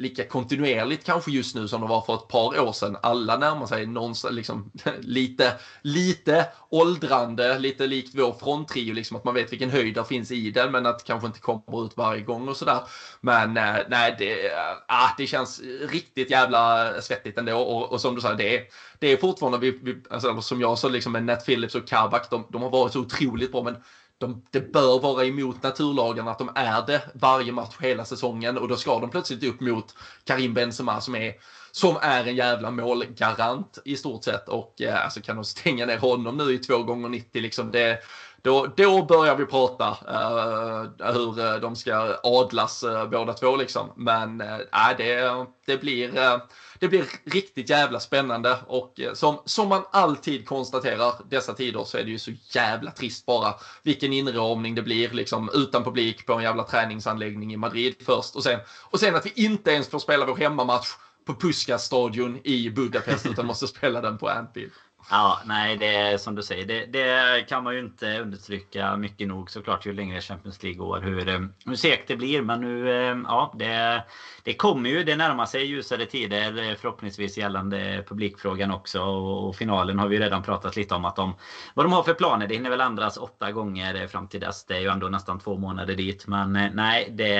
lika 0.00 0.24
kontinuerligt 0.24 1.04
kanske 1.04 1.30
just 1.30 1.54
nu 1.54 1.68
som 1.68 1.80
de 1.80 1.90
var 1.90 2.00
för 2.02 2.14
ett 2.14 2.28
par 2.28 2.60
år 2.60 2.72
sedan. 2.72 2.96
Alla 3.02 3.36
närmar 3.36 3.66
sig 3.66 3.86
någonstans, 3.86 4.34
liksom, 4.34 4.70
lite, 5.00 5.52
lite 5.82 6.46
åldrande, 6.70 7.58
lite 7.58 7.86
likt 7.86 8.14
vår 8.14 8.32
fronttrio, 8.32 8.94
liksom 8.94 9.16
att 9.16 9.24
man 9.24 9.34
vet 9.34 9.52
vilken 9.52 9.70
höjd 9.70 9.94
det 9.94 10.04
finns 10.04 10.30
i 10.30 10.50
den, 10.50 10.72
men 10.72 10.86
att 10.86 10.98
det 10.98 11.04
kanske 11.04 11.26
inte 11.26 11.40
kommer 11.40 11.84
ut 11.84 11.96
varje 11.96 12.20
gång 12.20 12.48
och 12.48 12.56
sådär. 12.56 12.80
Men 13.20 13.56
eh, 13.56 13.76
nej, 13.88 14.16
det, 14.18 14.46
eh, 14.46 14.52
ah, 14.88 15.08
det 15.18 15.26
känns 15.26 15.60
riktigt 15.90 16.30
jävla 16.30 16.92
svettigt 17.00 17.38
ändå 17.38 17.58
och, 17.58 17.92
och 17.92 18.00
som 18.00 18.14
du 18.14 18.20
sa, 18.20 18.34
det 18.34 18.56
är, 18.56 18.62
det 18.98 19.06
är 19.06 19.16
fortfarande, 19.16 19.58
vi, 19.58 19.70
vi, 19.82 20.02
alltså, 20.10 20.40
som 20.40 20.60
jag 20.60 20.78
sa, 20.78 20.88
liksom 20.88 21.12
med 21.12 21.24
Nat 21.24 21.46
Phillips 21.46 21.74
och 21.74 21.88
Kabak, 21.88 22.30
de, 22.30 22.46
de 22.50 22.62
har 22.62 22.70
varit 22.70 22.92
så 22.92 23.00
otroligt 23.00 23.52
bra, 23.52 23.62
men 23.62 23.76
de, 24.20 24.42
det 24.50 24.72
bör 24.72 25.00
vara 25.00 25.24
emot 25.24 25.62
naturlagarna 25.62 26.30
att 26.30 26.38
de 26.38 26.50
är 26.54 26.86
det 26.86 27.02
varje 27.14 27.52
match 27.52 27.76
hela 27.80 28.04
säsongen 28.04 28.58
och 28.58 28.68
då 28.68 28.76
ska 28.76 28.98
de 28.98 29.10
plötsligt 29.10 29.44
upp 29.44 29.60
mot 29.60 29.94
Karim 30.24 30.54
Benzema 30.54 31.00
som 31.00 31.14
är, 31.14 31.34
som 31.72 31.96
är 32.02 32.26
en 32.26 32.36
jävla 32.36 32.70
målgarant 32.70 33.78
i 33.84 33.96
stort 33.96 34.24
sett 34.24 34.48
och 34.48 34.82
eh, 34.82 35.04
alltså 35.04 35.20
kan 35.20 35.36
de 35.36 35.44
stänga 35.44 35.86
ner 35.86 35.98
honom 35.98 36.36
nu 36.36 36.54
i 36.54 36.58
2 36.58 36.82
gånger 36.82 37.08
90 37.08 37.42
liksom 37.42 37.70
det 37.70 38.02
då, 38.42 38.66
då 38.76 39.04
börjar 39.04 39.36
vi 39.36 39.46
prata 39.46 39.88
uh, 39.90 41.12
hur 41.12 41.38
eh, 41.38 41.60
de 41.60 41.76
ska 41.76 42.20
adlas 42.22 42.84
uh, 42.84 43.08
båda 43.10 43.32
två 43.32 43.56
liksom. 43.56 43.92
Men 43.96 44.40
uh, 44.40 44.58
det, 44.96 45.46
det, 45.66 45.76
blir, 45.76 46.08
uh, 46.18 46.38
det 46.80 46.88
blir 46.88 47.04
riktigt 47.24 47.70
jävla 47.70 48.00
spännande 48.00 48.58
och 48.66 49.00
eh, 49.00 49.12
som, 49.14 49.42
som 49.44 49.68
man 49.68 49.82
alltid 49.90 50.46
konstaterar 50.46 51.12
dessa 51.30 51.54
tider 51.54 51.84
så 51.84 51.98
är 51.98 52.04
det 52.04 52.10
ju 52.10 52.18
så 52.18 52.30
jävla 52.50 52.90
trist 52.90 53.26
bara 53.26 53.54
vilken 53.82 54.12
inramning 54.12 54.74
det 54.74 54.82
blir 54.82 55.10
liksom 55.10 55.50
utan 55.54 55.84
publik 55.84 56.26
på 56.26 56.32
en 56.32 56.42
jävla 56.42 56.62
träningsanläggning 56.62 57.52
i 57.52 57.56
Madrid 57.56 57.94
först 58.06 58.36
och 58.36 58.42
sen, 58.42 58.60
och 58.90 59.00
sen 59.00 59.14
att 59.14 59.26
vi 59.26 59.32
inte 59.34 59.70
ens 59.70 59.88
får 59.88 59.98
spela 59.98 60.26
vår 60.26 60.36
hemmamatch 60.36 60.88
på 61.26 61.34
Puskas-stadion 61.34 62.40
i 62.44 62.70
Budapest 62.70 63.26
utan 63.26 63.46
måste 63.46 63.66
spela 63.76 64.00
den 64.00 64.18
på 64.18 64.28
Anfield. 64.28 64.72
Ja, 65.10 65.40
nej, 65.44 65.76
det 65.76 65.96
är 65.96 66.18
som 66.18 66.34
du 66.34 66.42
säger. 66.42 66.66
Det, 66.66 66.86
det, 66.86 67.44
kan 67.48 67.64
man 67.64 67.74
ju 67.74 67.80
inte 67.80 68.18
undertrycka 68.18 68.96
mycket 68.96 69.28
nog 69.28 69.50
såklart 69.50 69.86
ju 69.86 69.92
längre 69.92 70.20
Champions 70.20 70.62
League 70.62 70.78
går. 70.78 71.00
Hur, 71.00 71.28
eh, 71.28 71.40
hur 71.66 71.74
segt 71.74 72.08
det 72.08 72.16
blir. 72.16 72.42
Men 72.42 72.60
nu, 72.60 72.90
eh, 72.90 73.18
ja, 73.24 73.54
det, 73.58 74.04
det 74.42 74.54
kommer 74.54 74.90
ju. 74.90 75.04
Det 75.04 75.16
närmar 75.16 75.46
sig 75.46 75.64
ljusare 75.64 76.06
tider 76.06 76.68
eh, 76.70 76.74
förhoppningsvis 76.76 77.38
gällande 77.38 78.04
publikfrågan 78.08 78.70
också. 78.70 79.02
Och, 79.02 79.48
och, 79.48 79.56
finalen 79.56 79.98
har 79.98 80.08
vi 80.08 80.18
redan 80.18 80.42
pratat 80.42 80.76
lite 80.76 80.94
om 80.94 81.04
att 81.04 81.16
de, 81.16 81.34
vad 81.74 81.86
de 81.86 81.92
har 81.92 82.02
för 82.02 82.14
planer. 82.14 82.46
Det 82.46 82.54
hinner 82.54 82.70
väl 82.70 82.80
ändras 82.80 83.16
åtta 83.16 83.52
gånger 83.52 84.06
fram 84.06 84.28
till 84.28 84.40
dess. 84.40 84.64
Det 84.64 84.76
är 84.76 84.80
ju 84.80 84.88
ändå 84.88 85.08
nästan 85.08 85.38
två 85.38 85.58
månader 85.58 85.94
dit. 85.94 86.26
Men 86.26 86.52
nej, 86.52 87.08
det, 87.10 87.34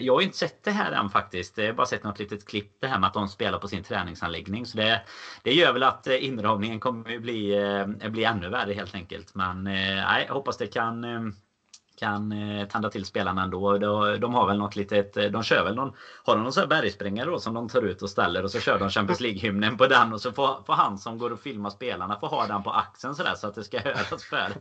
jag 0.00 0.14
har 0.14 0.20
inte 0.20 0.38
sett 0.38 0.64
det 0.64 0.70
här 0.70 0.92
än 0.92 1.10
faktiskt. 1.10 1.58
Jag 1.58 1.66
har 1.66 1.72
bara 1.72 1.86
sett 1.86 2.04
något 2.04 2.18
litet 2.18 2.48
klipp 2.48 2.72
det 2.80 2.86
här 2.86 2.98
med 2.98 3.06
att 3.06 3.14
de 3.14 3.28
spelar 3.28 3.58
på 3.58 3.68
sin 3.68 3.82
träningsanläggning. 3.82 4.66
Så 4.66 4.76
det, 4.76 5.02
det 5.42 5.54
gör 5.54 5.72
väl 5.72 5.82
att 5.82 6.06
inramningen 6.06 6.80
kommer 6.80 7.05
ju 7.12 7.20
bli, 7.20 7.58
eh, 8.02 8.10
bli 8.10 8.24
ännu 8.24 8.48
värre 8.48 8.72
helt 8.72 8.94
enkelt. 8.94 9.34
Men 9.34 9.66
eh, 9.66 10.04
nej, 10.06 10.24
jag 10.26 10.34
hoppas 10.34 10.58
det 10.58 10.66
kan 10.66 11.04
eh, 11.04 11.20
kan 11.96 12.32
eh, 12.32 12.68
tända 12.68 12.90
till 12.90 13.04
spelarna 13.04 13.42
ändå. 13.42 13.78
De, 14.18 14.34
har 14.34 14.46
väl 14.46 14.58
något 14.58 14.76
litet, 14.76 15.16
eh, 15.16 15.24
de 15.24 15.42
kör 15.42 15.64
väl 15.64 15.74
någon, 15.74 15.92
har 16.24 16.34
de 16.34 16.42
någon 16.42 16.52
sån 16.52 16.60
här 16.60 16.68
bergsprängare 16.68 17.30
då 17.30 17.38
som 17.38 17.54
de 17.54 17.68
tar 17.68 17.82
ut 17.82 18.02
och 18.02 18.10
ställer 18.10 18.44
och 18.44 18.50
så 18.50 18.60
kör 18.60 18.78
de 18.78 18.90
Champions 18.90 19.20
League-hymnen 19.20 19.76
på 19.76 19.86
den 19.86 20.12
och 20.12 20.20
så 20.20 20.32
får, 20.32 20.64
får 20.66 20.72
han 20.72 20.98
som 20.98 21.18
går 21.18 21.32
och 21.32 21.40
filmar 21.40 21.70
spelarna 21.70 22.18
få 22.18 22.26
ha 22.26 22.46
den 22.46 22.62
på 22.62 22.70
axeln 22.70 23.14
sådär 23.14 23.34
så 23.34 23.46
att 23.46 23.54
det 23.54 23.64
ska 23.64 23.80
höras 23.80 24.24
för. 24.24 24.52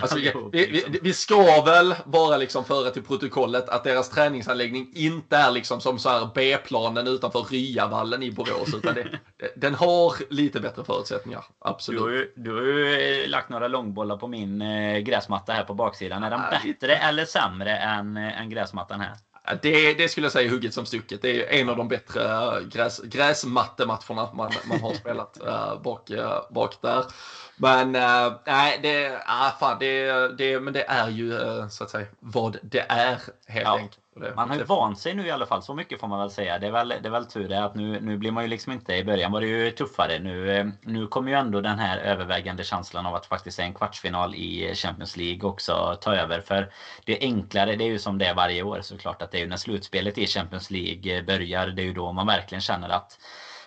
alltså, 0.00 0.16
vi, 0.16 0.32
vi, 0.52 0.66
liksom. 0.66 0.94
vi, 1.02 1.12
ska 1.12 1.62
väl 1.62 1.94
bara 2.04 2.36
liksom 2.36 2.64
föra 2.64 2.90
till 2.90 3.02
protokollet 3.02 3.68
att 3.68 3.84
deras 3.84 4.10
träningsanläggning 4.10 4.92
inte 4.94 5.36
är 5.36 5.50
liksom 5.50 5.80
som 5.80 5.98
så 5.98 6.08
här 6.08 6.28
B-planen 6.34 7.06
utanför 7.06 7.40
Ryavallen 7.50 8.22
i 8.22 8.32
Borås 8.32 8.74
utan 8.74 8.94
det, 8.94 9.08
den 9.56 9.74
har 9.74 10.12
lite 10.30 10.60
bättre 10.60 10.84
förutsättningar. 10.84 11.44
Absolut. 11.58 12.02
Du 12.02 12.32
du 12.36 12.54
har 12.54 12.62
ju 12.62 13.22
eh, 13.22 13.28
lagt 13.28 13.48
några 13.48 13.68
långbollar 13.68 14.16
på 14.16 14.28
min 14.28 14.58
gräsmatta 15.04 15.52
här 15.52 15.64
på 15.64 15.74
baksidan. 15.74 16.22
Är 16.22 16.30
den 16.30 16.40
bättre 16.66 16.96
eller 16.96 17.24
sämre 17.24 17.76
än, 17.76 18.16
än 18.16 18.50
gräsmattan 18.50 19.00
här? 19.00 19.16
Det, 19.62 19.94
det 19.94 20.08
skulle 20.08 20.24
jag 20.24 20.32
säga 20.32 20.50
hugget 20.50 20.74
som 20.74 20.86
stucket. 20.86 21.22
Det 21.22 21.56
är 21.56 21.60
en 21.60 21.68
av 21.68 21.76
de 21.76 21.88
bättre 21.88 22.22
gräs, 22.72 23.00
gräsmattematcherna 23.04 24.32
man, 24.34 24.52
man 24.68 24.80
har 24.80 24.94
spelat 24.94 25.42
äh, 25.46 25.78
bak, 25.82 26.10
bak 26.50 26.82
där. 26.82 27.04
Men 27.56 27.94
äh, 27.94 28.32
det, 28.82 29.06
äh, 29.06 29.58
fan, 29.60 29.76
det, 29.80 30.28
det, 30.38 30.60
men 30.60 30.72
det 30.72 30.84
är 30.88 31.08
ju 31.08 31.38
så 31.70 31.84
att 31.84 31.90
säga 31.90 32.06
vad 32.20 32.56
det 32.62 32.86
är 32.88 33.18
helt 33.46 33.64
ja. 33.64 33.78
enkelt. 33.78 34.05
Man 34.36 34.50
har 34.50 34.56
ju 34.56 34.64
vant 34.64 34.98
sig 34.98 35.14
nu 35.14 35.26
i 35.26 35.30
alla 35.30 35.46
fall, 35.46 35.62
så 35.62 35.74
mycket 35.74 36.00
får 36.00 36.08
man 36.08 36.18
väl 36.18 36.30
säga. 36.30 36.58
Det 36.58 36.66
är 36.66 36.70
väl, 36.70 36.88
det 36.88 37.08
är 37.08 37.10
väl 37.10 37.26
tur 37.26 37.48
det 37.48 37.64
att 37.64 37.74
nu, 37.74 38.00
nu 38.00 38.16
blir 38.16 38.30
man 38.30 38.44
ju 38.44 38.48
liksom 38.48 38.72
inte... 38.72 38.94
I 38.94 39.04
början 39.04 39.32
var 39.32 39.40
det 39.40 39.46
ju 39.46 39.70
tuffare. 39.70 40.18
Nu, 40.18 40.50
eh, 40.50 40.66
nu 40.80 41.06
kommer 41.06 41.30
ju 41.30 41.36
ändå 41.36 41.60
den 41.60 41.78
här 41.78 41.98
övervägande 41.98 42.64
känslan 42.64 43.06
av 43.06 43.14
att 43.14 43.26
faktiskt 43.26 43.58
en 43.58 43.74
kvartsfinal 43.74 44.34
i 44.34 44.74
Champions 44.74 45.16
League 45.16 45.48
också 45.48 45.98
ta 46.00 46.14
över. 46.14 46.40
För 46.40 46.72
det 47.04 47.22
är 47.22 47.26
enklare, 47.26 47.76
det 47.76 47.84
är 47.84 47.88
ju 47.88 47.98
som 47.98 48.18
det 48.18 48.26
är 48.26 48.34
varje 48.34 48.62
år 48.62 48.80
såklart, 48.82 49.22
att 49.22 49.30
det 49.30 49.38
är 49.38 49.42
ju 49.42 49.48
när 49.48 49.56
slutspelet 49.56 50.18
i 50.18 50.26
Champions 50.26 50.70
League 50.70 51.22
börjar, 51.22 51.66
det 51.66 51.82
är 51.82 51.86
ju 51.86 51.92
då 51.92 52.12
man 52.12 52.26
verkligen 52.26 52.60
känner 52.60 52.88
att 52.88 53.18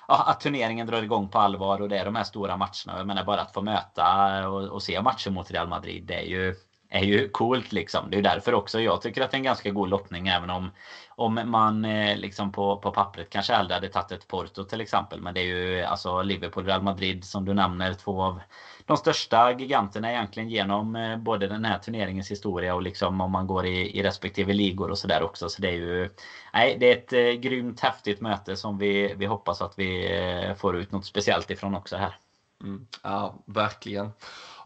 ja, 0.07 0.23
att 0.27 0.39
turneringen 0.39 0.87
drar 0.87 1.03
igång 1.03 1.29
på 1.29 1.39
allvar 1.39 1.81
och 1.81 1.89
det 1.89 1.97
är 1.97 2.05
de 2.05 2.15
här 2.15 2.23
stora 2.23 2.57
matcherna. 2.57 2.97
Jag 2.97 3.07
menar 3.07 3.23
bara 3.23 3.41
att 3.41 3.53
få 3.53 3.61
möta 3.61 4.47
och, 4.49 4.63
och 4.63 4.83
se 4.83 5.01
matcher 5.01 5.29
mot 5.29 5.51
Real 5.51 5.67
Madrid. 5.67 6.03
Det 6.05 6.15
är 6.15 6.25
ju 6.25 6.55
är 6.89 7.03
ju 7.03 7.27
coolt 7.27 7.71
liksom. 7.71 8.09
Det 8.09 8.17
är 8.17 8.21
därför 8.21 8.53
också 8.53 8.79
jag 8.79 9.01
tycker 9.01 9.21
att 9.21 9.31
det 9.31 9.35
är 9.35 9.39
en 9.39 9.43
ganska 9.43 9.69
god 9.69 9.89
lottning 9.89 10.27
även 10.27 10.49
om 10.49 10.71
om 11.19 11.41
man 11.45 11.85
eh, 11.85 12.17
liksom 12.17 12.51
på, 12.51 12.77
på 12.77 12.91
pappret 12.91 13.29
kanske 13.29 13.53
hellre 13.53 13.73
hade 13.73 13.89
tagit 13.89 14.11
ett 14.11 14.27
Porto 14.27 14.63
till 14.63 14.81
exempel. 14.81 15.21
Men 15.21 15.33
det 15.33 15.41
är 15.41 15.45
ju 15.45 15.83
alltså 15.83 16.21
Liverpool, 16.21 16.65
Real 16.65 16.81
Madrid 16.81 17.23
som 17.23 17.45
du 17.45 17.53
nämner. 17.53 17.93
Två 17.93 18.21
av 18.21 18.41
de 18.85 18.97
största 18.97 19.51
giganterna 19.51 20.11
egentligen 20.11 20.49
genom 20.49 20.95
eh, 20.95 21.17
både 21.17 21.47
den 21.47 21.65
här 21.65 21.77
turneringens 21.77 22.31
historia 22.31 22.75
och 22.75 22.81
liksom 22.81 23.21
om 23.21 23.31
man 23.31 23.47
går 23.47 23.65
i, 23.65 23.99
i 23.99 24.03
respektive 24.03 24.53
ligor 24.53 24.89
och 24.89 24.97
sådär 24.97 25.21
också. 25.23 25.49
Så 25.49 25.61
det 25.61 25.67
är 25.67 25.73
ju 25.73 26.09
nej, 26.53 26.77
det 26.79 26.91
är 26.91 26.93
ett 26.97 27.13
eh, 27.13 27.41
grymt 27.41 27.79
häftigt 27.79 28.21
möte 28.21 28.55
som 28.55 28.77
vi, 28.77 29.13
vi 29.17 29.25
hoppas 29.25 29.61
att 29.61 29.73
vi 29.79 30.17
eh, 30.17 30.55
får 30.55 30.77
ut 30.77 30.91
något 30.91 31.05
speciellt 31.05 31.51
ifrån 31.51 31.75
också 31.75 31.95
här. 31.97 32.15
Mm, 32.63 32.87
ja, 33.03 33.43
verkligen. 33.45 34.11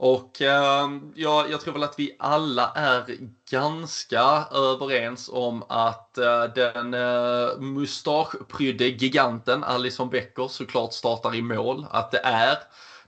Och 0.04 0.42
eh, 0.42 0.90
ja, 1.16 1.46
jag 1.50 1.62
tror 1.62 1.74
väl 1.74 1.84
att 1.84 2.00
vi 2.00 2.16
alla 2.20 2.72
är 2.76 3.18
ganska 3.50 4.46
överens 4.52 5.30
om 5.34 5.64
att 5.70 6.18
eh, 6.18 6.44
den 6.56 6.94
eh, 6.94 7.58
mustaschprydde 7.60 8.88
giganten 8.88 9.64
Alison 9.64 10.10
Becker 10.10 10.48
såklart 10.48 10.94
startar 10.94 11.36
i 11.36 11.42
mål. 11.42 11.86
Att 11.90 12.12
det 12.12 12.22
är 12.24 12.58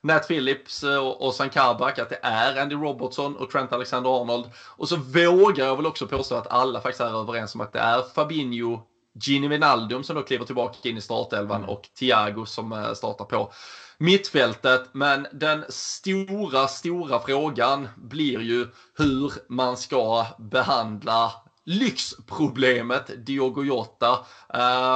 Nat 0.02 0.28
Phillips 0.28 0.84
eh, 0.84 1.08
och, 1.08 1.34
San 1.34 1.50
Kabak, 1.50 2.00
att 2.00 2.10
det 2.10 2.20
är 2.22 2.62
Andy 2.62 2.76
Robertson 2.76 3.36
och 3.36 3.50
Trent 3.50 3.74
Alexander-Arnold. 3.74 4.50
Och 4.58 4.90
så 4.90 4.96
vågar 4.96 5.66
jag 5.66 5.76
väl 5.76 5.86
också 5.86 6.08
påstå 6.08 6.36
att 6.36 6.52
alla 6.52 6.82
faktiskt 6.82 7.02
är 7.02 7.22
överens 7.22 7.56
om 7.56 7.62
att 7.62 7.74
det 7.74 7.80
är 7.80 8.02
Fabinho, 8.02 8.82
Gini 9.24 9.48
Wijnaldum 9.48 10.04
som 10.04 10.16
då 10.16 10.22
kliver 10.22 10.46
tillbaka 10.46 10.90
in 10.90 10.98
i 10.98 11.02
startelvan 11.02 11.58
mm. 11.58 11.70
och 11.70 11.90
Thiago 12.00 12.46
som 12.46 12.72
eh, 12.72 12.94
startar 12.94 13.26
på 13.26 13.52
mittfältet. 13.98 14.90
Men 14.92 15.28
den 15.34 15.66
stora, 15.70 16.68
stora 16.68 17.20
frågan 17.20 17.88
blir 17.96 18.42
ju 18.42 18.68
hur 18.98 19.32
man 19.50 19.78
ska 19.78 20.26
behandla 20.38 21.32
lyxproblemet 21.66 23.26
Diogo 23.26 23.64
Jota. 23.64 24.26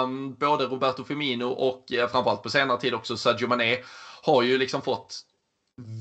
Um, 0.04 0.36
både 0.36 0.66
Roberto 0.66 1.04
Firmino 1.04 1.45
och 1.45 1.93
eh, 1.93 2.10
framförallt 2.10 2.43
på 2.43 2.50
senare 2.50 2.80
tid 2.80 2.93
också 2.93 3.18
Sadio 3.18 3.47
Mané 3.47 3.78
har 4.24 4.41
ju 4.41 4.58
liksom 4.58 4.82
fått 4.82 5.22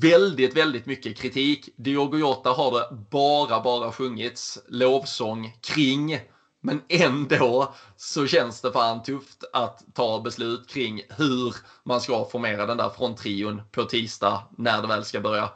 väldigt, 0.01 0.57
väldigt 0.57 0.85
mycket 0.85 1.17
kritik. 1.17 1.69
Diogo 1.77 2.17
Jota 2.17 2.49
har 2.49 2.71
det 2.71 2.87
bara, 3.11 3.59
bara 3.59 3.91
sjungits 3.91 4.59
lovsång 4.67 5.57
kring. 5.61 6.19
Men 6.61 6.81
ändå 6.89 7.73
så 7.95 8.27
känns 8.27 8.61
det 8.61 8.71
fan 8.71 9.03
tufft 9.03 9.43
att 9.53 9.83
ta 9.93 10.21
beslut 10.21 10.69
kring 10.69 11.01
hur 11.17 11.55
man 11.83 12.01
ska 12.01 12.25
formera 12.25 12.65
den 12.65 12.77
där 12.77 12.89
fronttrion 12.89 13.61
på 13.71 13.83
tisdag 13.83 14.47
när 14.57 14.81
det 14.81 14.87
väl 14.87 15.05
ska 15.05 15.19
börja 15.19 15.51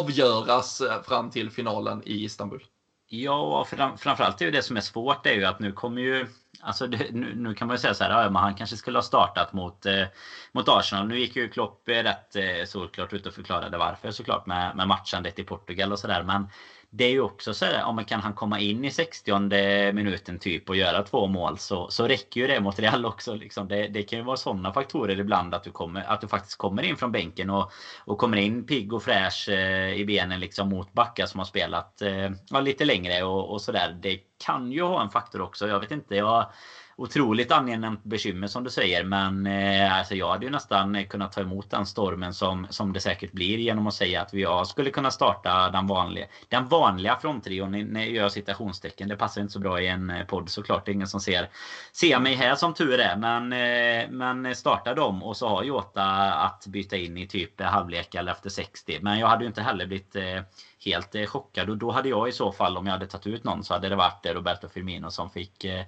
avgöras 0.00 0.80
eh, 0.80 1.02
fram 1.02 1.30
till 1.30 1.50
finalen 1.50 2.02
i 2.04 2.24
Istanbul. 2.24 2.64
Ja, 3.10 3.64
fram, 3.64 3.98
framförallt 3.98 4.40
är 4.40 4.44
ju 4.44 4.50
det 4.50 4.62
som 4.62 4.76
är 4.76 4.80
svårt 4.80 5.26
är 5.26 5.32
ju 5.32 5.44
att 5.44 5.60
nu 5.60 5.72
kommer 5.72 6.02
ju 6.02 6.26
Alltså 6.60 6.86
det, 6.86 7.10
nu, 7.10 7.34
nu, 7.34 7.54
kan 7.54 7.66
man 7.68 7.74
ju 7.74 7.78
säga 7.78 7.94
så 7.94 8.04
här, 8.04 8.22
ja, 8.22 8.30
men 8.30 8.42
han 8.42 8.54
kanske 8.54 8.76
skulle 8.76 8.98
ha 8.98 9.02
startat 9.02 9.52
mot, 9.52 9.86
eh, 9.86 10.06
mot 10.52 10.68
Arsenal. 10.68 11.08
Nu 11.08 11.18
gick 11.18 11.36
ju 11.36 11.48
Klopp 11.48 11.88
eh, 11.88 11.92
rätt 11.92 12.36
eh, 12.36 12.64
solklart 12.66 13.12
ut 13.12 13.26
och 13.26 13.32
förklarade 13.32 13.78
varför 13.78 14.10
såklart 14.10 14.46
med, 14.46 14.76
med 14.76 14.88
matchandet 14.88 15.38
i 15.38 15.44
Portugal 15.44 15.92
och 15.92 15.98
sådär. 15.98 16.22
Men 16.22 16.48
det 16.90 17.04
är 17.04 17.10
ju 17.10 17.20
också 17.20 17.54
så 17.54 17.64
här, 17.64 17.84
om 17.84 18.04
kan 18.04 18.20
han 18.20 18.34
komma 18.34 18.60
in 18.60 18.84
i 18.84 18.90
60 18.90 19.92
minuten 19.92 20.38
typ 20.38 20.68
och 20.68 20.76
göra 20.76 21.02
två 21.02 21.26
mål 21.26 21.58
så, 21.58 21.90
så 21.90 22.08
räcker 22.08 22.40
ju 22.40 22.46
det 22.46 22.60
mot 22.60 22.78
Real 22.78 23.06
också. 23.06 23.34
Liksom. 23.34 23.68
Det, 23.68 23.88
det 23.88 24.02
kan 24.02 24.18
ju 24.18 24.24
vara 24.24 24.36
sådana 24.36 24.72
faktorer 24.72 25.20
ibland 25.20 25.54
att 25.54 25.64
du, 25.64 25.70
kommer, 25.70 26.04
att 26.04 26.20
du 26.20 26.28
faktiskt 26.28 26.58
kommer 26.58 26.82
in 26.82 26.96
från 26.96 27.12
bänken 27.12 27.50
och, 27.50 27.72
och 28.04 28.18
kommer 28.18 28.36
in 28.36 28.66
pigg 28.66 28.92
och 28.92 29.02
fräsch 29.02 29.48
eh, 29.48 29.92
i 29.92 30.04
benen 30.04 30.40
liksom 30.40 30.68
mot 30.68 30.92
backar 30.92 31.26
som 31.26 31.38
har 31.38 31.44
spelat 31.44 32.02
eh, 32.02 32.30
ja, 32.50 32.60
lite 32.60 32.84
längre 32.84 33.22
och, 33.22 33.52
och 33.52 33.62
sådär. 33.62 33.98
Det 34.02 34.20
kan 34.44 34.72
ju 34.72 34.82
ha 34.82 35.02
en 35.02 35.10
faktor 35.10 35.40
också. 35.40 35.68
Jag 35.68 35.80
vet 35.80 35.90
inte. 35.90 36.16
Jag, 36.16 36.52
otroligt 36.98 37.52
angenämt 37.52 38.04
bekymmer 38.04 38.46
som 38.46 38.64
du 38.64 38.70
säger. 38.70 39.04
Men 39.04 39.46
eh, 39.46 39.98
alltså 39.98 40.14
jag 40.14 40.28
hade 40.28 40.44
ju 40.44 40.50
nästan 40.50 41.04
kunnat 41.04 41.32
ta 41.32 41.40
emot 41.40 41.70
den 41.70 41.86
stormen 41.86 42.34
som, 42.34 42.66
som 42.70 42.92
det 42.92 43.00
säkert 43.00 43.32
blir 43.32 43.58
genom 43.58 43.86
att 43.86 43.94
säga 43.94 44.22
att 44.22 44.34
vi 44.34 44.42
ja, 44.42 44.64
skulle 44.64 44.90
kunna 44.90 45.10
starta 45.10 45.70
den 45.70 45.86
vanliga, 45.86 46.26
den 46.48 46.68
vanliga 46.68 47.16
fronttrion. 47.16 47.70
Nu 47.70 48.10
gör 48.10 48.22
jag 48.22 48.32
citationstecken. 48.32 49.08
Det 49.08 49.16
passar 49.16 49.40
inte 49.40 49.52
så 49.52 49.58
bra 49.58 49.80
i 49.80 49.88
en 49.88 50.10
eh, 50.10 50.26
podd 50.26 50.50
såklart. 50.50 50.86
Det 50.86 50.90
är 50.90 50.94
ingen 50.94 51.08
som 51.08 51.20
ser, 51.20 51.48
ser 51.92 52.18
mig 52.18 52.34
här 52.34 52.54
som 52.54 52.74
tur 52.74 53.00
är. 53.00 53.16
Men, 53.16 53.52
eh, 53.52 54.10
men 54.10 54.54
starta 54.54 54.94
dem 54.94 55.22
och 55.22 55.36
så 55.36 55.48
har 55.48 55.62
Jota 55.62 56.04
att 56.32 56.66
byta 56.66 56.96
in 56.96 57.16
i 57.16 57.26
typ 57.26 57.60
halvlek 57.60 58.14
eller 58.14 58.32
efter 58.32 58.50
60. 58.50 58.98
Men 59.02 59.18
jag 59.18 59.28
hade 59.28 59.44
ju 59.44 59.48
inte 59.48 59.62
heller 59.62 59.86
blivit 59.86 60.16
eh, 60.16 60.42
helt 60.88 61.14
eh, 61.14 61.26
chockad. 61.26 61.70
Och 61.70 61.76
då 61.76 61.90
hade 61.90 62.08
jag 62.08 62.28
i 62.28 62.32
så 62.32 62.52
fall, 62.52 62.76
om 62.76 62.86
jag 62.86 62.92
hade 62.92 63.06
tagit 63.06 63.26
ut 63.26 63.44
någon, 63.44 63.64
så 63.64 63.74
hade 63.74 63.88
det 63.88 63.96
varit 63.96 64.26
eh, 64.26 64.32
Roberto 64.32 64.68
Firmino 64.68 65.10
som 65.10 65.30
fick, 65.30 65.64
eh, 65.64 65.84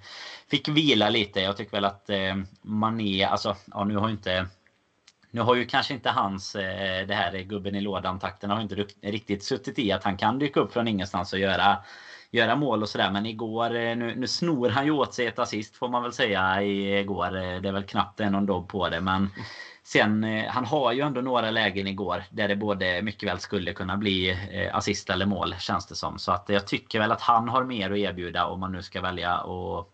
fick 0.49 0.67
vila 0.67 1.09
lite. 1.09 1.41
Jag 1.41 1.57
tycker 1.57 1.71
väl 1.71 1.85
att 1.85 2.09
eh, 2.09 2.35
Mané, 2.61 3.23
alltså 3.23 3.55
ja, 3.65 3.83
nu 3.83 3.95
har 3.97 4.07
ju 4.07 4.13
inte 4.13 4.47
nu 5.31 5.41
har 5.41 5.55
ju 5.55 5.65
kanske 5.65 5.93
inte 5.93 6.09
hans, 6.09 6.55
eh, 6.55 7.07
det 7.07 7.13
här 7.13 7.35
eh, 7.35 7.41
gubben 7.41 7.75
i 7.75 7.81
lådan-takten 7.81 8.49
har 8.49 8.61
inte 8.61 8.85
riktigt 9.01 9.43
suttit 9.43 9.79
i 9.79 9.91
att 9.91 10.03
han 10.03 10.17
kan 10.17 10.39
dyka 10.39 10.59
upp 10.59 10.73
från 10.73 10.87
ingenstans 10.87 11.33
och 11.33 11.39
göra 11.39 11.77
göra 12.33 12.55
mål 12.55 12.81
och 12.81 12.89
sådär. 12.89 13.11
Men 13.11 13.25
igår, 13.25 13.69
nu, 13.95 14.15
nu 14.15 14.27
snor 14.27 14.69
han 14.69 14.85
ju 14.85 14.91
åt 14.91 15.13
sig 15.13 15.25
ett 15.27 15.39
assist 15.39 15.75
får 15.75 15.89
man 15.89 16.03
väl 16.03 16.13
säga 16.13 16.63
igår. 16.63 17.31
Det 17.61 17.69
är 17.69 17.73
väl 17.73 17.83
knappt 17.83 18.19
en 18.19 18.31
någon 18.31 18.45
dobb 18.45 18.69
på 18.69 18.89
det. 18.89 19.01
Men 19.01 19.15
mm. 19.15 19.29
Sen, 19.83 20.23
eh, 20.23 20.51
han 20.51 20.65
har 20.65 20.91
ju 20.91 21.01
ändå 21.01 21.21
några 21.21 21.51
lägen 21.51 21.87
igår 21.87 22.23
där 22.29 22.47
det 22.47 22.55
både 22.55 23.01
mycket 23.01 23.29
väl 23.29 23.39
skulle 23.39 23.73
kunna 23.73 23.97
bli 23.97 24.29
eh, 24.51 24.75
assist 24.75 25.09
eller 25.09 25.25
mål 25.25 25.55
känns 25.59 25.85
det 25.85 25.95
som. 25.95 26.19
Så 26.19 26.31
att 26.31 26.49
jag 26.49 26.67
tycker 26.67 26.99
väl 26.99 27.11
att 27.11 27.21
han 27.21 27.49
har 27.49 27.63
mer 27.63 27.91
att 27.91 27.97
erbjuda 27.97 28.45
om 28.45 28.59
man 28.59 28.71
nu 28.71 28.81
ska 28.81 29.01
välja 29.01 29.41
och 29.41 29.93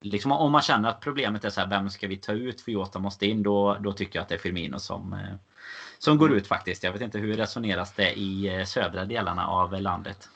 Liksom 0.00 0.32
om 0.32 0.52
man 0.52 0.62
känner 0.62 0.88
att 0.88 1.00
problemet 1.00 1.44
är 1.44 1.50
så 1.50 1.60
här, 1.60 1.68
vem 1.68 1.90
ska 1.90 2.06
vi 2.06 2.16
ta 2.16 2.32
ut 2.32 2.60
för 2.60 2.72
Jota 2.72 2.98
måste 2.98 3.26
in? 3.26 3.42
Då, 3.42 3.76
då 3.80 3.92
tycker 3.92 4.18
jag 4.18 4.22
att 4.22 4.28
det 4.28 4.34
är 4.34 4.38
Firmino 4.38 4.78
som, 4.78 5.12
eh, 5.12 5.34
som 5.98 6.18
går 6.18 6.32
ut 6.32 6.46
faktiskt. 6.46 6.82
Jag 6.82 6.92
vet 6.92 7.00
inte 7.00 7.18
hur 7.18 7.36
resoneras 7.36 7.92
det 7.92 8.18
i 8.18 8.64
södra 8.66 9.04
delarna 9.04 9.46
av 9.46 9.80
landet? 9.80 10.28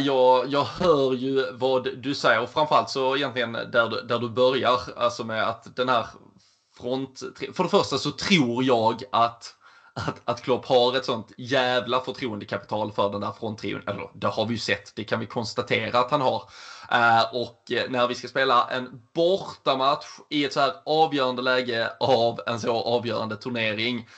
Jag, 0.00 0.46
jag 0.48 0.64
hör 0.64 1.14
ju 1.14 1.52
vad 1.52 1.88
du 1.96 2.14
säger 2.14 2.40
och 2.40 2.50
framförallt 2.50 2.90
så 2.90 3.16
egentligen 3.16 3.52
där, 3.52 4.06
där 4.08 4.18
du 4.18 4.28
börjar, 4.28 4.80
alltså 4.96 5.24
med 5.24 5.48
att 5.48 5.76
den 5.76 5.88
här 5.88 6.06
front... 6.76 7.22
För 7.54 7.62
det 7.62 7.68
första 7.68 7.98
så 7.98 8.10
tror 8.10 8.64
jag 8.64 9.02
att 9.12 9.56
att, 9.96 10.20
att 10.24 10.42
Klopp 10.42 10.66
har 10.66 10.96
ett 10.96 11.04
sånt 11.04 11.32
jävla 11.36 12.00
förtroendekapital 12.00 12.92
för 12.92 13.08
den 13.08 13.20
där 13.20 13.32
fronttrion. 13.32 13.82
Eller 13.86 14.10
det 14.14 14.26
har 14.26 14.46
vi 14.46 14.52
ju 14.52 14.58
sett, 14.58 14.92
det 14.96 15.04
kan 15.04 15.20
vi 15.20 15.26
konstatera 15.26 16.00
att 16.00 16.10
han 16.10 16.20
har. 16.20 16.42
Eh, 16.90 17.22
och 17.32 17.72
eh, 17.72 17.90
när 17.90 18.06
vi 18.06 18.14
ska 18.14 18.28
spela 18.28 18.64
en 18.64 19.02
bortamatch 19.14 20.06
i 20.30 20.44
ett 20.44 20.52
så 20.52 20.60
här 20.60 20.72
avgörande 20.84 21.42
läge 21.42 21.90
av 22.00 22.40
en 22.46 22.60
så 22.60 22.82
avgörande 22.82 23.36
turnering. 23.36 24.08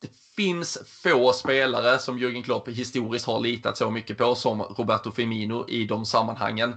Det 0.00 0.10
finns 0.36 0.78
få 1.02 1.32
spelare 1.32 1.98
som 1.98 2.18
Jürgen 2.18 2.42
Klopp 2.42 2.68
historiskt 2.68 3.26
har 3.26 3.38
litat 3.38 3.76
så 3.76 3.90
mycket 3.90 4.18
på 4.18 4.34
som 4.34 4.62
Roberto 4.62 5.10
Firmino 5.10 5.64
i 5.68 5.84
de 5.84 6.04
sammanhangen. 6.04 6.74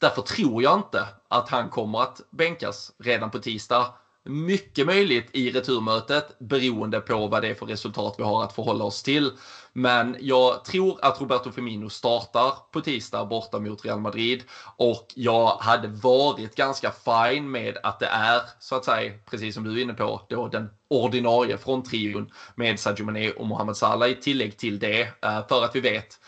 Därför 0.00 0.22
tror 0.22 0.62
jag 0.62 0.78
inte 0.78 1.08
att 1.28 1.48
han 1.48 1.68
kommer 1.68 2.02
att 2.02 2.20
bänkas 2.30 2.90
redan 2.98 3.30
på 3.30 3.38
tisdag. 3.38 3.88
Mycket 4.26 4.86
möjligt 4.86 5.30
i 5.32 5.50
returmötet 5.50 6.38
beroende 6.38 7.00
på 7.00 7.26
vad 7.26 7.42
det 7.42 7.48
är 7.48 7.54
för 7.54 7.66
resultat 7.66 8.14
vi 8.18 8.22
har 8.22 8.44
att 8.44 8.52
förhålla 8.52 8.84
oss 8.84 9.02
till. 9.02 9.32
Men 9.72 10.16
jag 10.20 10.64
tror 10.64 10.98
att 11.02 11.20
Roberto 11.20 11.50
Firmino 11.52 11.90
startar 11.90 12.52
på 12.72 12.80
tisdag 12.80 13.24
borta 13.24 13.58
mot 13.58 13.84
Real 13.84 14.00
Madrid 14.00 14.42
och 14.76 15.06
jag 15.14 15.56
hade 15.56 15.88
varit 15.88 16.54
ganska 16.54 16.90
fine 16.90 17.50
med 17.50 17.76
att 17.82 18.00
det 18.00 18.06
är 18.06 18.42
så 18.60 18.74
att 18.74 18.84
säga, 18.84 19.12
precis 19.30 19.54
som 19.54 19.64
du 19.64 19.78
är 19.78 19.82
inne 19.82 19.94
på, 19.94 20.26
då 20.28 20.48
den 20.48 20.70
ordinarie 20.90 21.56
fronttrion 21.56 22.30
med 22.54 22.80
Sadio 22.80 23.04
Mané 23.04 23.30
och 23.30 23.46
Mohamed 23.46 23.76
Salah 23.76 24.08
i 24.08 24.14
tillägg 24.14 24.58
till 24.58 24.78
det 24.78 25.00
eh, 25.00 25.46
för 25.48 25.64
att 25.64 25.76
vi 25.76 25.80
vet 25.80 26.18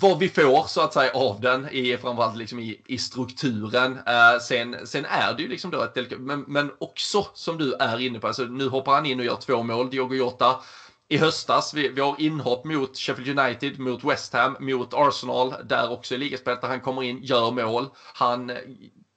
vad 0.00 0.18
vi 0.18 0.28
får 0.28 0.66
så 0.68 0.80
att 0.80 0.92
säga 0.92 1.10
av 1.14 1.40
den 1.40 1.68
i 1.68 1.96
framförallt 1.96 2.36
liksom 2.36 2.58
i, 2.58 2.80
i 2.86 2.98
strukturen. 2.98 3.98
Eh, 4.06 4.38
sen, 4.40 4.76
sen 4.86 5.04
är 5.04 5.34
det 5.34 5.42
ju 5.42 5.48
liksom 5.48 5.70
då 5.70 5.82
ett 5.82 6.18
men, 6.18 6.40
men 6.40 6.70
också 6.78 7.26
som 7.34 7.58
du 7.58 7.74
är 7.74 8.00
inne 8.00 8.18
på, 8.18 8.26
alltså 8.26 8.42
nu 8.42 8.68
hoppar 8.68 8.94
han 8.94 9.06
in 9.06 9.20
och 9.20 9.26
gör 9.26 9.36
två 9.36 9.62
mål, 9.62 9.90
Diogo 9.90 10.14
Jota. 10.14 10.60
I 11.08 11.16
höstas, 11.16 11.74
vi, 11.74 11.88
vi 11.88 12.00
har 12.00 12.20
inhopp 12.20 12.64
mot 12.64 12.98
Sheffield 12.98 13.38
United, 13.38 13.78
mot 13.78 14.04
West 14.04 14.32
Ham, 14.32 14.56
mot 14.60 14.94
Arsenal, 14.94 15.54
där 15.64 15.90
också 15.90 16.14
i 16.14 16.18
ligaspelet 16.18 16.60
där 16.60 16.68
han 16.68 16.80
kommer 16.80 17.02
in, 17.02 17.22
gör 17.22 17.50
mål. 17.50 17.88
Han 18.14 18.50
eh, 18.50 18.56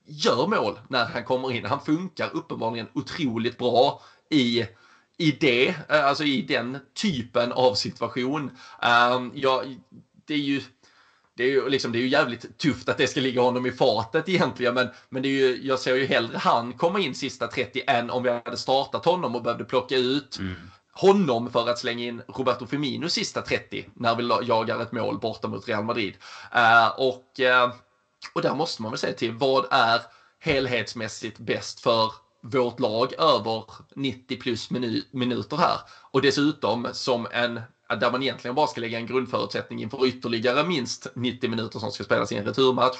gör 0.05 0.47
mål 0.47 0.79
när 0.89 1.05
han 1.05 1.23
kommer 1.23 1.51
in. 1.51 1.65
Han 1.65 1.81
funkar 1.81 2.29
uppenbarligen 2.33 2.87
otroligt 2.93 3.57
bra 3.57 4.01
i 4.29 4.65
i 5.17 5.31
det, 5.31 5.67
eh, 5.67 6.05
alltså 6.05 6.23
i 6.23 6.41
den 6.41 6.77
typen 6.93 7.51
av 7.51 7.73
situation. 7.73 8.51
Ehm, 8.81 9.31
jag, 9.35 9.75
det 10.29 10.33
är 10.33 10.37
ju 10.37 10.61
det 11.39 11.43
är 11.43 11.47
ju, 11.47 11.69
liksom, 11.69 11.91
det 11.91 11.97
är 11.97 12.01
ju 12.01 12.07
jävligt 12.07 12.57
tufft 12.57 12.89
att 12.89 12.97
det 12.97 13.07
ska 13.07 13.19
ligga 13.19 13.41
honom 13.41 13.65
i 13.65 13.71
fatet 13.71 14.29
egentligen. 14.29 14.73
Men, 14.73 14.89
men 15.09 15.21
det 15.21 15.27
är 15.29 15.31
ju, 15.31 15.67
jag 15.67 15.79
ser 15.79 15.95
ju 15.95 16.05
hellre 16.05 16.37
han 16.37 16.73
komma 16.73 16.99
in 16.99 17.15
sista 17.15 17.47
30 17.47 17.81
än 17.87 18.09
om 18.09 18.23
vi 18.23 18.29
hade 18.29 18.57
startat 18.57 19.05
honom 19.05 19.35
och 19.35 19.43
behövde 19.43 19.63
plocka 19.63 19.97
ut 19.97 20.39
mm. 20.39 20.55
honom 20.91 21.51
för 21.51 21.69
att 21.69 21.79
slänga 21.79 22.05
in 22.05 22.21
Roberto 22.27 22.65
Firmino 22.65 23.09
sista 23.09 23.41
30 23.41 23.85
när 23.93 24.15
vi 24.15 24.47
jagar 24.47 24.81
ett 24.81 24.91
mål 24.91 25.19
borta 25.19 25.47
mot 25.47 25.67
Real 25.67 25.83
Madrid. 25.83 26.17
och, 26.97 27.39
och 28.33 28.41
där 28.41 28.55
måste 28.55 28.81
man 28.81 28.91
väl 28.91 28.99
säga 28.99 29.13
till 29.13 29.31
vad 29.31 29.65
är 29.71 30.01
helhetsmässigt 30.39 31.39
bäst 31.39 31.79
för 31.79 32.11
vårt 32.43 32.79
lag 32.79 33.13
över 33.13 33.63
90 33.95 34.39
plus 34.39 34.69
minuter 35.11 35.57
här. 35.57 35.79
Och 36.11 36.21
dessutom 36.21 36.87
som 36.91 37.27
en 37.31 37.61
där 37.95 38.11
man 38.11 38.23
egentligen 38.23 38.55
bara 38.55 38.67
ska 38.67 38.81
lägga 38.81 38.97
en 38.97 39.05
grundförutsättning 39.05 39.81
inför 39.81 40.05
ytterligare 40.05 40.63
minst 40.63 41.07
90 41.15 41.49
minuter 41.49 41.79
som 41.79 41.91
ska 41.91 42.03
spelas 42.03 42.31
i 42.31 42.35
en 42.35 42.45
returmatch. 42.45 42.97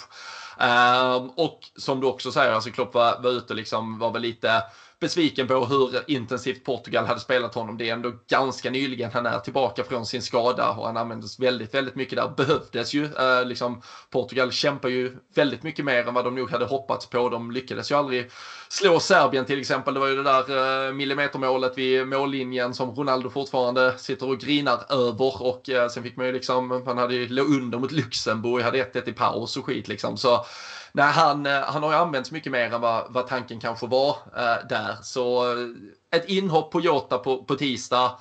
Ehm, 0.60 1.30
och 1.30 1.60
som 1.76 2.00
du 2.00 2.08
också 2.08 2.32
säger, 2.32 2.52
alltså 2.52 2.72
Klopp 2.72 2.94
var, 2.94 3.22
var 3.22 3.32
ute 3.32 3.54
och 3.54 3.58
liksom 3.58 4.00
var 4.00 4.12
väl 4.12 4.22
lite 4.22 4.64
besviken 5.00 5.48
på 5.48 5.66
hur 5.66 6.12
intensivt 6.12 6.64
Portugal 6.64 7.06
hade 7.06 7.20
spelat 7.20 7.56
honom. 7.56 7.78
Det 7.78 7.90
är 7.90 7.94
ändå 7.94 8.12
ganska 8.30 8.70
nyligen 8.70 9.12
han 9.14 9.26
är 9.26 9.40
tillbaka 9.40 9.84
från 9.84 10.06
sin 10.06 10.22
skada 10.22 10.70
och 10.70 10.86
han 10.86 10.98
användes 10.98 11.40
väldigt, 11.40 11.74
väldigt 11.74 11.96
mycket 11.96 12.16
där. 12.16 12.34
Behövdes 12.38 12.94
ju. 12.94 13.06
Eh, 13.06 13.46
liksom, 13.46 13.82
Portugal 14.10 14.52
kämpar 14.52 14.90
ju 14.90 15.18
väldigt 15.36 15.64
mycket 15.64 15.86
mer 15.86 16.08
än 16.08 16.14
vad 16.14 16.24
de 16.26 16.36
nog 16.36 16.52
hade 16.52 16.66
hoppats 16.66 17.06
på. 17.06 17.30
De 17.30 17.52
lyckades 17.52 17.92
ju 17.92 17.96
aldrig 17.96 18.32
slå 18.70 19.00
Serbien 19.00 19.46
till 19.46 19.60
exempel. 19.60 19.94
Det 19.94 20.00
var 20.00 20.08
ju 20.08 20.16
det 20.16 20.24
där 20.24 20.88
eh, 20.88 20.94
millimetermålet 20.94 21.78
vid 21.78 22.08
mållinjen 22.08 22.74
som 22.74 22.96
Ronaldo 22.96 23.30
fortfarande 23.30 23.98
sitter 23.98 24.30
och 24.30 24.40
grinar 24.40 24.80
över 24.90 25.42
och 25.42 25.70
eh, 25.70 25.90
sen 25.90 26.04
fick 26.04 26.18
man 26.18 26.26
ju 26.26 26.32
liksom, 26.32 26.84
man 26.86 26.98
hade 26.98 27.16
ju 27.16 27.28
låg 27.28 27.50
under 27.50 27.80
mot 27.80 27.92
Luxemburg, 27.92 28.64
hade 28.64 28.84
1-1 28.84 29.10
i 29.10 29.14
paus 29.14 29.58
och 29.58 29.66
skit 29.66 29.88
liksom. 29.88 30.18
Så 30.18 30.46
nej, 30.92 31.12
han, 31.12 31.46
eh, 31.46 31.62
han 31.62 31.84
har 31.84 31.92
ju 31.92 31.98
använts 31.98 32.32
mycket 32.32 32.52
mer 32.52 32.74
än 32.74 32.82
vad, 32.82 33.14
vad 33.14 33.28
tanken 33.28 33.60
kanske 33.60 33.88
var 33.88 34.10
eh, 34.36 34.68
där. 34.70 34.98
Så 35.02 35.52
eh, 35.52 35.68
ett 36.12 36.30
inhopp 36.30 36.72
på 36.72 36.82
Jota 36.82 37.18
på, 37.18 37.44
på 37.44 37.56
tisdag. 37.56 38.20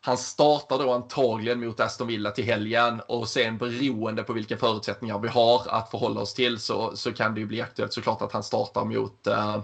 Han 0.00 0.18
startar 0.18 0.78
då 0.78 0.92
antagligen 0.92 1.60
mot 1.60 1.80
Aston 1.80 2.06
Villa 2.06 2.30
till 2.30 2.44
helgen 2.44 3.00
och 3.08 3.28
sen 3.28 3.58
beroende 3.58 4.22
på 4.22 4.32
vilka 4.32 4.56
förutsättningar 4.56 5.18
vi 5.18 5.28
har 5.28 5.62
att 5.68 5.90
förhålla 5.90 6.20
oss 6.20 6.34
till 6.34 6.58
så, 6.58 6.96
så 6.96 7.12
kan 7.12 7.34
det 7.34 7.40
ju 7.40 7.46
bli 7.46 7.60
aktuellt 7.60 7.92
såklart 7.92 8.22
att 8.22 8.32
han 8.32 8.42
startar 8.42 8.84
mot, 8.84 9.26
eh, 9.26 9.60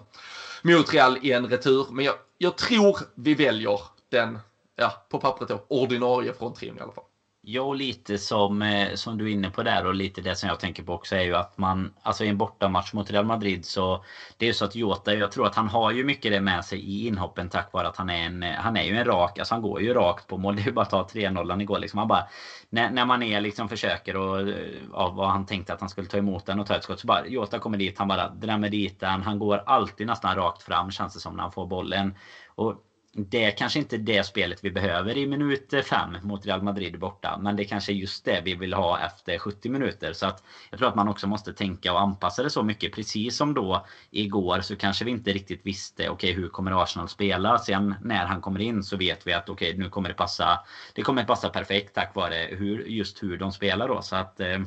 mot 0.63 0.95
Real 0.95 1.19
i 1.23 1.33
en 1.33 1.47
retur. 1.47 1.87
Men 1.91 2.05
jag, 2.05 2.15
jag 2.39 2.57
tror 2.59 2.99
vi 3.15 3.35
väljer 3.35 3.81
den, 4.11 4.39
ja, 4.77 5.07
på 5.09 5.19
pappret 5.19 5.49
då, 5.49 5.65
ordinarie 5.69 6.33
fronttrion 6.33 6.79
i 6.79 6.81
alla 6.81 6.93
fall. 6.93 7.05
Ja, 7.47 7.73
lite 7.73 8.19
som, 8.19 8.63
eh, 8.63 8.95
som 8.95 9.19
du 9.19 9.29
är 9.29 9.33
inne 9.33 9.51
på 9.51 9.63
där 9.63 9.87
och 9.87 9.95
lite 9.95 10.21
det 10.21 10.37
som 10.37 10.49
jag 10.49 10.61
tänker 10.61 10.83
på 10.83 10.93
också 10.93 11.17
är 11.17 11.23
ju 11.23 11.35
att 11.37 11.59
man, 11.59 11.95
alltså 12.03 12.25
i 12.25 12.29
en 12.29 12.39
bortamatch 12.39 12.93
mot 12.93 13.11
Real 13.11 13.25
Madrid 13.25 13.65
så 13.65 14.05
det 14.37 14.45
är 14.45 14.47
ju 14.47 14.53
så 14.53 14.65
att 14.65 14.75
Jota, 14.75 15.15
jag 15.15 15.33
tror 15.33 15.47
att 15.47 15.55
han 15.55 15.69
har 15.69 15.91
ju 15.91 16.05
mycket 16.05 16.33
det 16.33 16.41
med 16.41 16.65
sig 16.65 16.79
i 16.79 17.07
inhoppen 17.07 17.49
tack 17.49 17.73
vare 17.73 17.89
att 17.89 17.97
han 17.97 18.11
är 18.11 18.27
en, 18.27 18.43
han 18.43 18.77
är 18.77 18.83
ju 18.83 18.97
en 18.97 19.05
rak, 19.05 19.39
alltså 19.39 19.55
han 19.55 19.63
går 19.63 19.81
ju 19.83 19.95
rakt 19.95 20.27
på 20.27 20.39
mål. 20.39 20.57
Det 20.57 20.63
är 20.63 20.67
ju 20.67 20.73
bara 20.73 20.83
att 20.83 20.91
ta 20.91 21.03
3-0 21.03 21.63
igår 21.63 21.79
liksom. 21.79 21.99
Han 21.99 22.09
bara, 22.09 22.29
när, 22.71 22.91
när 22.91 23.05
man 23.05 23.23
är 23.23 23.41
liksom 23.41 23.69
försöker 23.69 24.17
och 24.17 24.41
eh, 24.41 24.57
ja, 24.93 25.11
vad 25.11 25.29
han 25.29 25.47
tänkte 25.47 25.73
att 25.73 25.81
han 25.81 25.89
skulle 25.89 26.07
ta 26.07 26.17
emot 26.17 26.47
den 26.47 26.61
och 26.61 26.67
ta 26.67 26.77
ett 26.77 26.85
skott 26.85 27.01
så 27.01 27.07
bara 27.07 27.27
Jota 27.27 27.59
kommer 27.59 27.79
dit, 27.79 27.99
han 27.99 28.09
bara 28.09 28.29
drämmer 28.29 28.69
dit 28.69 29.01
den. 29.01 29.23
Han 29.23 29.39
går 29.39 29.63
alltid 29.67 30.07
nästan 30.07 30.37
rakt 30.37 30.63
fram 30.63 30.91
känns 30.91 31.15
det 31.15 31.21
som 31.21 31.37
när 31.37 31.43
han 31.43 31.53
får 31.53 31.67
bollen. 31.67 32.15
Och 32.55 32.75
det 33.17 33.45
är 33.45 33.51
kanske 33.51 33.79
inte 33.79 33.97
det 33.97 34.27
spelet 34.27 34.65
vi 34.65 34.71
behöver 34.71 35.17
i 35.17 35.27
minut 35.27 35.75
5 35.85 36.17
mot 36.23 36.47
Real 36.47 36.63
Madrid 36.63 36.99
borta. 36.99 37.39
Men 37.41 37.57
det 37.57 37.65
kanske 37.65 37.93
är 37.93 37.95
just 37.95 38.25
det 38.25 38.41
vi 38.45 38.55
vill 38.55 38.75
ha 38.75 38.99
efter 38.99 39.39
70 39.39 39.69
minuter. 39.69 40.13
Så 40.13 40.27
att 40.27 40.43
jag 40.71 40.79
tror 40.79 40.89
att 40.89 40.95
man 40.95 41.09
också 41.09 41.27
måste 41.27 41.53
tänka 41.53 41.93
och 41.93 42.01
anpassa 42.01 42.43
det 42.43 42.51
så 42.51 42.63
mycket. 42.63 42.93
Precis 42.93 43.37
som 43.37 43.55
då 43.55 43.87
igår 44.11 44.61
så 44.61 44.77
kanske 44.77 45.05
vi 45.05 45.11
inte 45.11 45.33
riktigt 45.33 45.67
visste 45.67 46.09
okej 46.09 46.31
okay, 46.31 46.43
hur 46.43 46.49
kommer 46.49 46.83
Arsenal 46.83 47.09
spela. 47.09 47.59
Sen 47.59 47.95
när 48.03 48.27
han 48.27 48.41
kommer 48.41 48.61
in 48.61 48.83
så 48.83 48.97
vet 48.97 49.27
vi 49.27 49.33
att 49.33 49.49
okej 49.49 49.69
okay, 49.69 49.83
nu 49.83 49.89
kommer 49.89 50.09
det 50.09 50.15
passa. 50.15 50.61
Det 50.95 51.03
kommer 51.03 51.25
passa 51.25 51.49
perfekt 51.49 51.95
tack 51.95 52.15
vare 52.15 52.49
hur, 52.51 52.85
just 52.85 53.23
hur 53.23 53.37
de 53.37 53.53
spelar 53.53 53.89
då. 53.89 54.03
Så 54.03 54.17
att 54.17 54.41
eh, 54.41 54.59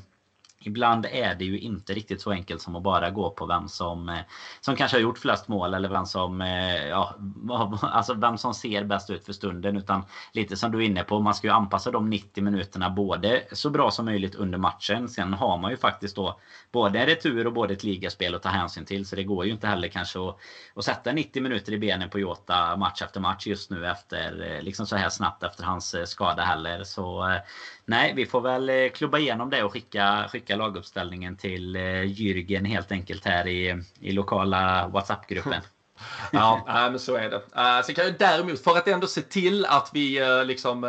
Ibland 0.59 1.05
är 1.05 1.35
det 1.35 1.45
ju 1.45 1.59
inte 1.59 1.93
riktigt 1.93 2.21
så 2.21 2.31
enkelt 2.31 2.61
som 2.61 2.75
att 2.75 2.83
bara 2.83 3.09
gå 3.09 3.29
på 3.29 3.45
vem 3.45 3.67
som, 3.67 4.09
eh, 4.09 4.19
som 4.61 4.75
kanske 4.75 4.97
har 4.97 5.01
gjort 5.01 5.17
flest 5.17 5.47
mål 5.47 5.73
eller 5.73 5.89
vem 5.89 6.05
som, 6.05 6.41
eh, 6.41 6.87
ja, 6.87 7.15
alltså 7.81 8.13
vem 8.13 8.37
som 8.37 8.53
ser 8.53 8.83
bäst 8.83 9.09
ut 9.09 9.25
för 9.25 9.33
stunden. 9.33 9.77
Utan 9.77 10.05
lite 10.33 10.57
som 10.57 10.71
du 10.71 10.77
är 10.77 10.81
inne 10.81 11.03
på, 11.03 11.19
man 11.19 11.35
ska 11.35 11.47
ju 11.47 11.53
anpassa 11.53 11.91
de 11.91 12.09
90 12.09 12.43
minuterna 12.43 12.89
både 12.89 13.43
så 13.51 13.69
bra 13.69 13.91
som 13.91 14.05
möjligt 14.05 14.35
under 14.35 14.57
matchen. 14.57 15.09
Sen 15.09 15.33
har 15.33 15.57
man 15.57 15.71
ju 15.71 15.77
faktiskt 15.77 16.15
då 16.15 16.39
både 16.71 16.99
en 16.99 17.05
retur 17.05 17.47
och 17.47 17.53
både 17.53 17.73
ett 17.73 17.83
ligaspel 17.83 18.35
att 18.35 18.43
ta 18.43 18.49
hänsyn 18.49 18.85
till. 18.85 19.05
Så 19.05 19.15
det 19.15 19.23
går 19.23 19.45
ju 19.45 19.51
inte 19.51 19.67
heller 19.67 19.87
kanske 19.87 20.19
att, 20.19 20.37
att 20.75 20.85
sätta 20.85 21.11
90 21.11 21.43
minuter 21.43 21.73
i 21.73 21.77
benen 21.77 22.09
på 22.09 22.19
Jota 22.19 22.77
match 22.77 23.01
efter 23.01 23.19
match 23.19 23.47
just 23.47 23.71
nu 23.71 23.87
efter, 23.87 24.55
eh, 24.55 24.63
liksom 24.63 24.85
så 24.85 24.95
här 24.95 25.09
snabbt 25.09 25.43
efter 25.43 25.63
hans 25.63 25.95
skada 26.05 26.43
heller. 26.43 26.83
Så 26.83 27.37
nej, 27.85 28.13
vi 28.15 28.25
får 28.25 28.41
väl 28.41 28.89
klubba 28.89 29.17
igenom 29.17 29.49
det 29.49 29.63
och 29.63 29.73
skicka, 29.73 30.27
skicka 30.31 30.56
laguppställningen 30.57 31.35
till 31.35 31.75
eh, 31.75 31.81
Jürgen 32.03 32.65
helt 32.65 32.91
enkelt 32.91 33.25
här 33.25 33.47
i, 33.47 33.83
i 33.99 34.11
lokala 34.11 34.87
WhatsApp-gruppen. 34.87 35.61
ja, 36.31 36.63
men 36.65 36.99
så 36.99 37.15
är 37.15 37.29
det. 37.29 37.35
Uh, 37.35 37.85
sen 37.85 37.95
kan 37.95 38.05
jag 38.05 38.17
däremot, 38.19 38.63
för 38.63 38.77
att 38.77 38.87
ändå 38.87 39.07
se 39.07 39.21
till 39.21 39.65
att 39.65 39.89
vi 39.93 40.19
eh, 40.19 40.45
liksom 40.45 40.83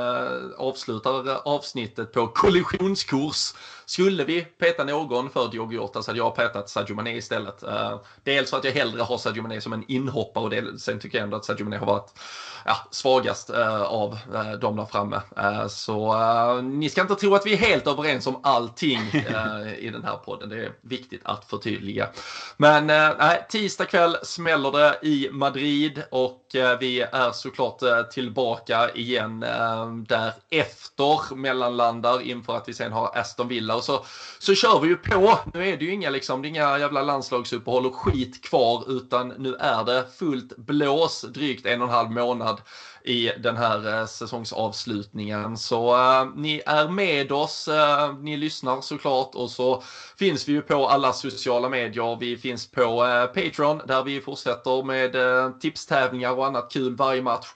avslutar 0.58 1.48
avsnittet 1.48 2.12
på 2.12 2.26
kollisionskurs 2.26 3.54
skulle 3.88 4.24
vi 4.24 4.42
peta 4.42 4.84
någon 4.84 5.30
för 5.30 5.48
Diogo 5.48 5.72
Jota 5.72 6.02
så 6.02 6.10
hade 6.10 6.18
jag 6.18 6.34
petat 6.34 6.68
Sadio 6.68 6.94
Mané 6.94 7.16
istället. 7.16 7.62
Eh, 7.62 8.00
dels 8.22 8.50
för 8.50 8.56
att 8.56 8.64
jag 8.64 8.72
hellre 8.72 9.02
har 9.02 9.18
Sadio 9.18 9.42
Mané 9.42 9.60
som 9.60 9.72
en 9.72 9.84
inhoppare 9.88 10.62
och 10.62 10.80
sen 10.80 11.00
tycker 11.00 11.18
jag 11.18 11.24
ändå 11.24 11.36
att 11.36 11.44
Sadio 11.44 11.64
Mané 11.64 11.76
har 11.76 11.86
varit 11.86 12.18
ja, 12.64 12.76
svagast 12.90 13.50
eh, 13.50 13.82
av 13.82 14.18
eh, 14.34 14.52
de 14.52 14.76
där 14.76 14.84
framme. 14.84 15.20
Så 15.68 16.14
ni 16.60 16.88
ska 16.88 17.00
inte 17.00 17.14
tro 17.14 17.34
att 17.34 17.46
vi 17.46 17.52
är 17.52 17.56
helt 17.56 17.86
överens 17.86 18.26
om 18.26 18.40
allting 18.42 19.00
i 19.78 19.90
den 19.92 20.04
här 20.04 20.16
podden. 20.16 20.48
Det 20.48 20.64
är 20.64 20.72
viktigt 20.80 21.20
att 21.24 21.44
förtydliga. 21.44 22.08
Men 22.56 22.92
tisdag 23.48 23.84
kväll 23.84 24.16
smäller 24.22 24.72
det 24.72 24.98
i 25.02 25.28
Madrid 25.32 26.02
och 26.10 26.42
vi 26.80 27.00
är 27.00 27.32
såklart 27.32 28.10
tillbaka 28.10 28.90
igen 28.90 29.40
därefter 30.08 31.34
mellanlandar 31.34 32.22
inför 32.22 32.56
att 32.56 32.68
vi 32.68 32.74
sen 32.74 32.92
har 32.92 33.18
Aston 33.18 33.48
Villa 33.48 33.77
och 33.78 33.84
så, 33.84 34.04
så 34.38 34.54
kör 34.54 34.80
vi 34.80 34.88
ju 34.88 34.96
på. 34.96 35.38
Nu 35.54 35.68
är 35.68 35.76
det 35.76 35.84
ju 35.84 35.92
inga, 35.92 36.10
liksom, 36.10 36.42
det 36.42 36.48
är 36.48 36.50
inga 36.50 36.78
jävla 36.78 37.02
landslagsuppehåll 37.02 37.86
och 37.86 37.94
skit 37.94 38.44
kvar 38.44 38.84
utan 38.88 39.28
nu 39.28 39.54
är 39.54 39.84
det 39.84 40.06
fullt 40.18 40.56
blås 40.56 41.22
drygt 41.22 41.66
en 41.66 41.82
och 41.82 41.88
en 41.88 41.94
halv 41.94 42.10
månad 42.10 42.60
i 43.04 43.32
den 43.38 43.56
här 43.56 44.00
eh, 44.00 44.06
säsongsavslutningen. 44.06 45.56
Så 45.56 45.94
eh, 45.94 46.26
ni 46.36 46.62
är 46.66 46.88
med 46.88 47.32
oss, 47.32 47.68
eh, 47.68 48.14
ni 48.18 48.36
lyssnar 48.36 48.80
såklart 48.80 49.34
och 49.34 49.50
så 49.50 49.82
finns 50.18 50.48
vi 50.48 50.52
ju 50.52 50.62
på 50.62 50.88
alla 50.88 51.12
sociala 51.12 51.68
medier. 51.68 52.16
Vi 52.20 52.36
finns 52.36 52.70
på 52.70 53.06
eh, 53.06 53.26
Patreon 53.26 53.82
där 53.86 54.02
vi 54.02 54.20
fortsätter 54.20 54.82
med 54.82 55.14
eh, 55.14 55.50
tipstävlingar 55.50 56.32
och 56.32 56.46
annat 56.46 56.72
kul 56.72 56.96
varje 56.96 57.22
match. 57.22 57.46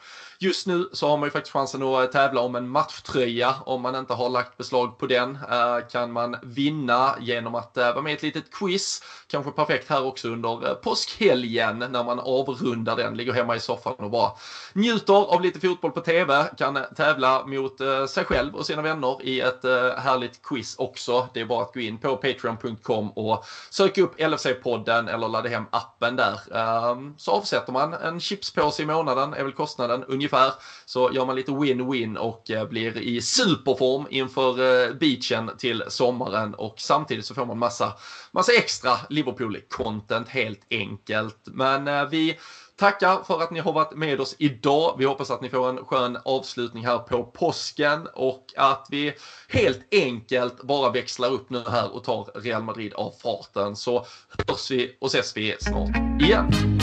Just 0.42 0.66
nu 0.66 0.88
så 0.92 1.08
har 1.08 1.16
man 1.16 1.26
ju 1.26 1.30
faktiskt 1.30 1.52
chansen 1.52 1.82
att 1.82 2.04
eh, 2.04 2.10
tävla 2.10 2.40
om 2.40 2.54
en 2.54 2.68
matchtröja. 2.68 3.54
Om 3.66 3.82
man 3.82 3.94
inte 3.94 4.14
har 4.14 4.28
lagt 4.28 4.56
beslag 4.56 4.98
på 4.98 5.06
den 5.06 5.38
eh, 5.50 5.88
kan 5.90 6.12
man 6.12 6.36
vinna 6.42 7.14
genom 7.20 7.54
att 7.54 7.76
eh, 7.76 7.84
vara 7.84 8.02
med 8.02 8.12
i 8.12 8.14
ett 8.14 8.22
litet 8.22 8.50
quiz. 8.50 9.02
Kanske 9.26 9.50
perfekt 9.52 9.88
här 9.88 10.04
också 10.04 10.28
under 10.28 10.74
påskhelgen 10.74 11.78
när 11.78 12.04
man 12.04 12.20
avrundar 12.20 12.96
den, 12.96 13.16
ligger 13.16 13.32
hemma 13.32 13.56
i 13.56 13.60
soffan 13.60 13.94
och 13.98 14.10
bara 14.10 14.32
njuter 14.72 15.34
av 15.34 15.40
lite 15.40 15.60
fotboll 15.60 15.90
på 15.90 16.00
TV. 16.00 16.44
Kan 16.58 16.78
tävla 16.96 17.46
mot 17.46 17.78
sig 18.08 18.24
själv 18.24 18.54
och 18.54 18.66
sina 18.66 18.82
vänner 18.82 19.18
i 19.22 19.40
ett 19.40 19.64
härligt 19.96 20.42
quiz 20.42 20.76
också. 20.78 21.28
Det 21.34 21.40
är 21.40 21.44
bara 21.44 21.62
att 21.62 21.74
gå 21.74 21.80
in 21.80 21.98
på 21.98 22.16
patreon.com 22.16 23.10
och 23.10 23.44
söka 23.70 24.02
upp 24.02 24.20
LFC-podden 24.20 25.14
eller 25.14 25.28
ladda 25.28 25.48
hem 25.48 25.64
appen 25.70 26.16
där. 26.16 26.56
Ehm, 26.56 27.14
så 27.18 27.30
avsätter 27.30 27.72
man 27.72 27.94
en 27.94 28.20
chipspåse 28.20 28.82
i 28.82 28.86
månaden, 28.86 29.34
är 29.34 29.42
väl 29.42 29.52
kostnaden 29.52 30.04
ungefär 30.04 30.31
ungefär. 30.32 30.52
Så 30.84 31.10
gör 31.12 31.26
man 31.26 31.36
lite 31.36 31.52
win-win 31.52 32.16
och 32.16 32.50
eh, 32.50 32.68
blir 32.68 32.98
i 32.98 33.22
superform 33.22 34.06
inför 34.10 34.50
eh, 34.50 34.94
beachen 34.94 35.50
till 35.58 35.84
sommaren 35.88 36.54
och 36.54 36.74
samtidigt 36.78 37.26
så 37.26 37.34
får 37.34 37.46
man 37.46 37.58
massa, 37.58 37.92
massa 38.30 38.52
extra 38.52 38.92
Liverpool-content 39.10 40.28
helt 40.28 40.66
enkelt. 40.70 41.38
Men 41.44 41.88
eh, 41.88 42.08
vi 42.08 42.38
tackar 42.76 43.22
för 43.24 43.42
att 43.42 43.50
ni 43.50 43.60
har 43.60 43.72
varit 43.72 43.96
med 43.96 44.20
oss 44.20 44.36
idag. 44.38 44.94
Vi 44.98 45.04
hoppas 45.04 45.30
att 45.30 45.40
ni 45.40 45.48
får 45.48 45.68
en 45.68 45.84
skön 45.84 46.18
avslutning 46.24 46.86
här 46.86 46.98
på 46.98 47.24
påsken 47.24 48.08
och 48.14 48.46
att 48.56 48.86
vi 48.90 49.14
helt 49.48 49.80
enkelt 49.90 50.62
bara 50.62 50.92
växlar 50.92 51.30
upp 51.30 51.50
nu 51.50 51.62
här 51.70 51.94
och 51.94 52.04
tar 52.04 52.40
Real 52.40 52.62
Madrid 52.62 52.94
av 52.94 53.12
farten 53.22 53.76
så 53.76 54.06
hörs 54.48 54.70
vi 54.70 54.96
och 55.00 55.06
ses 55.06 55.36
vi 55.36 55.56
snart 55.60 56.22
igen. 56.22 56.81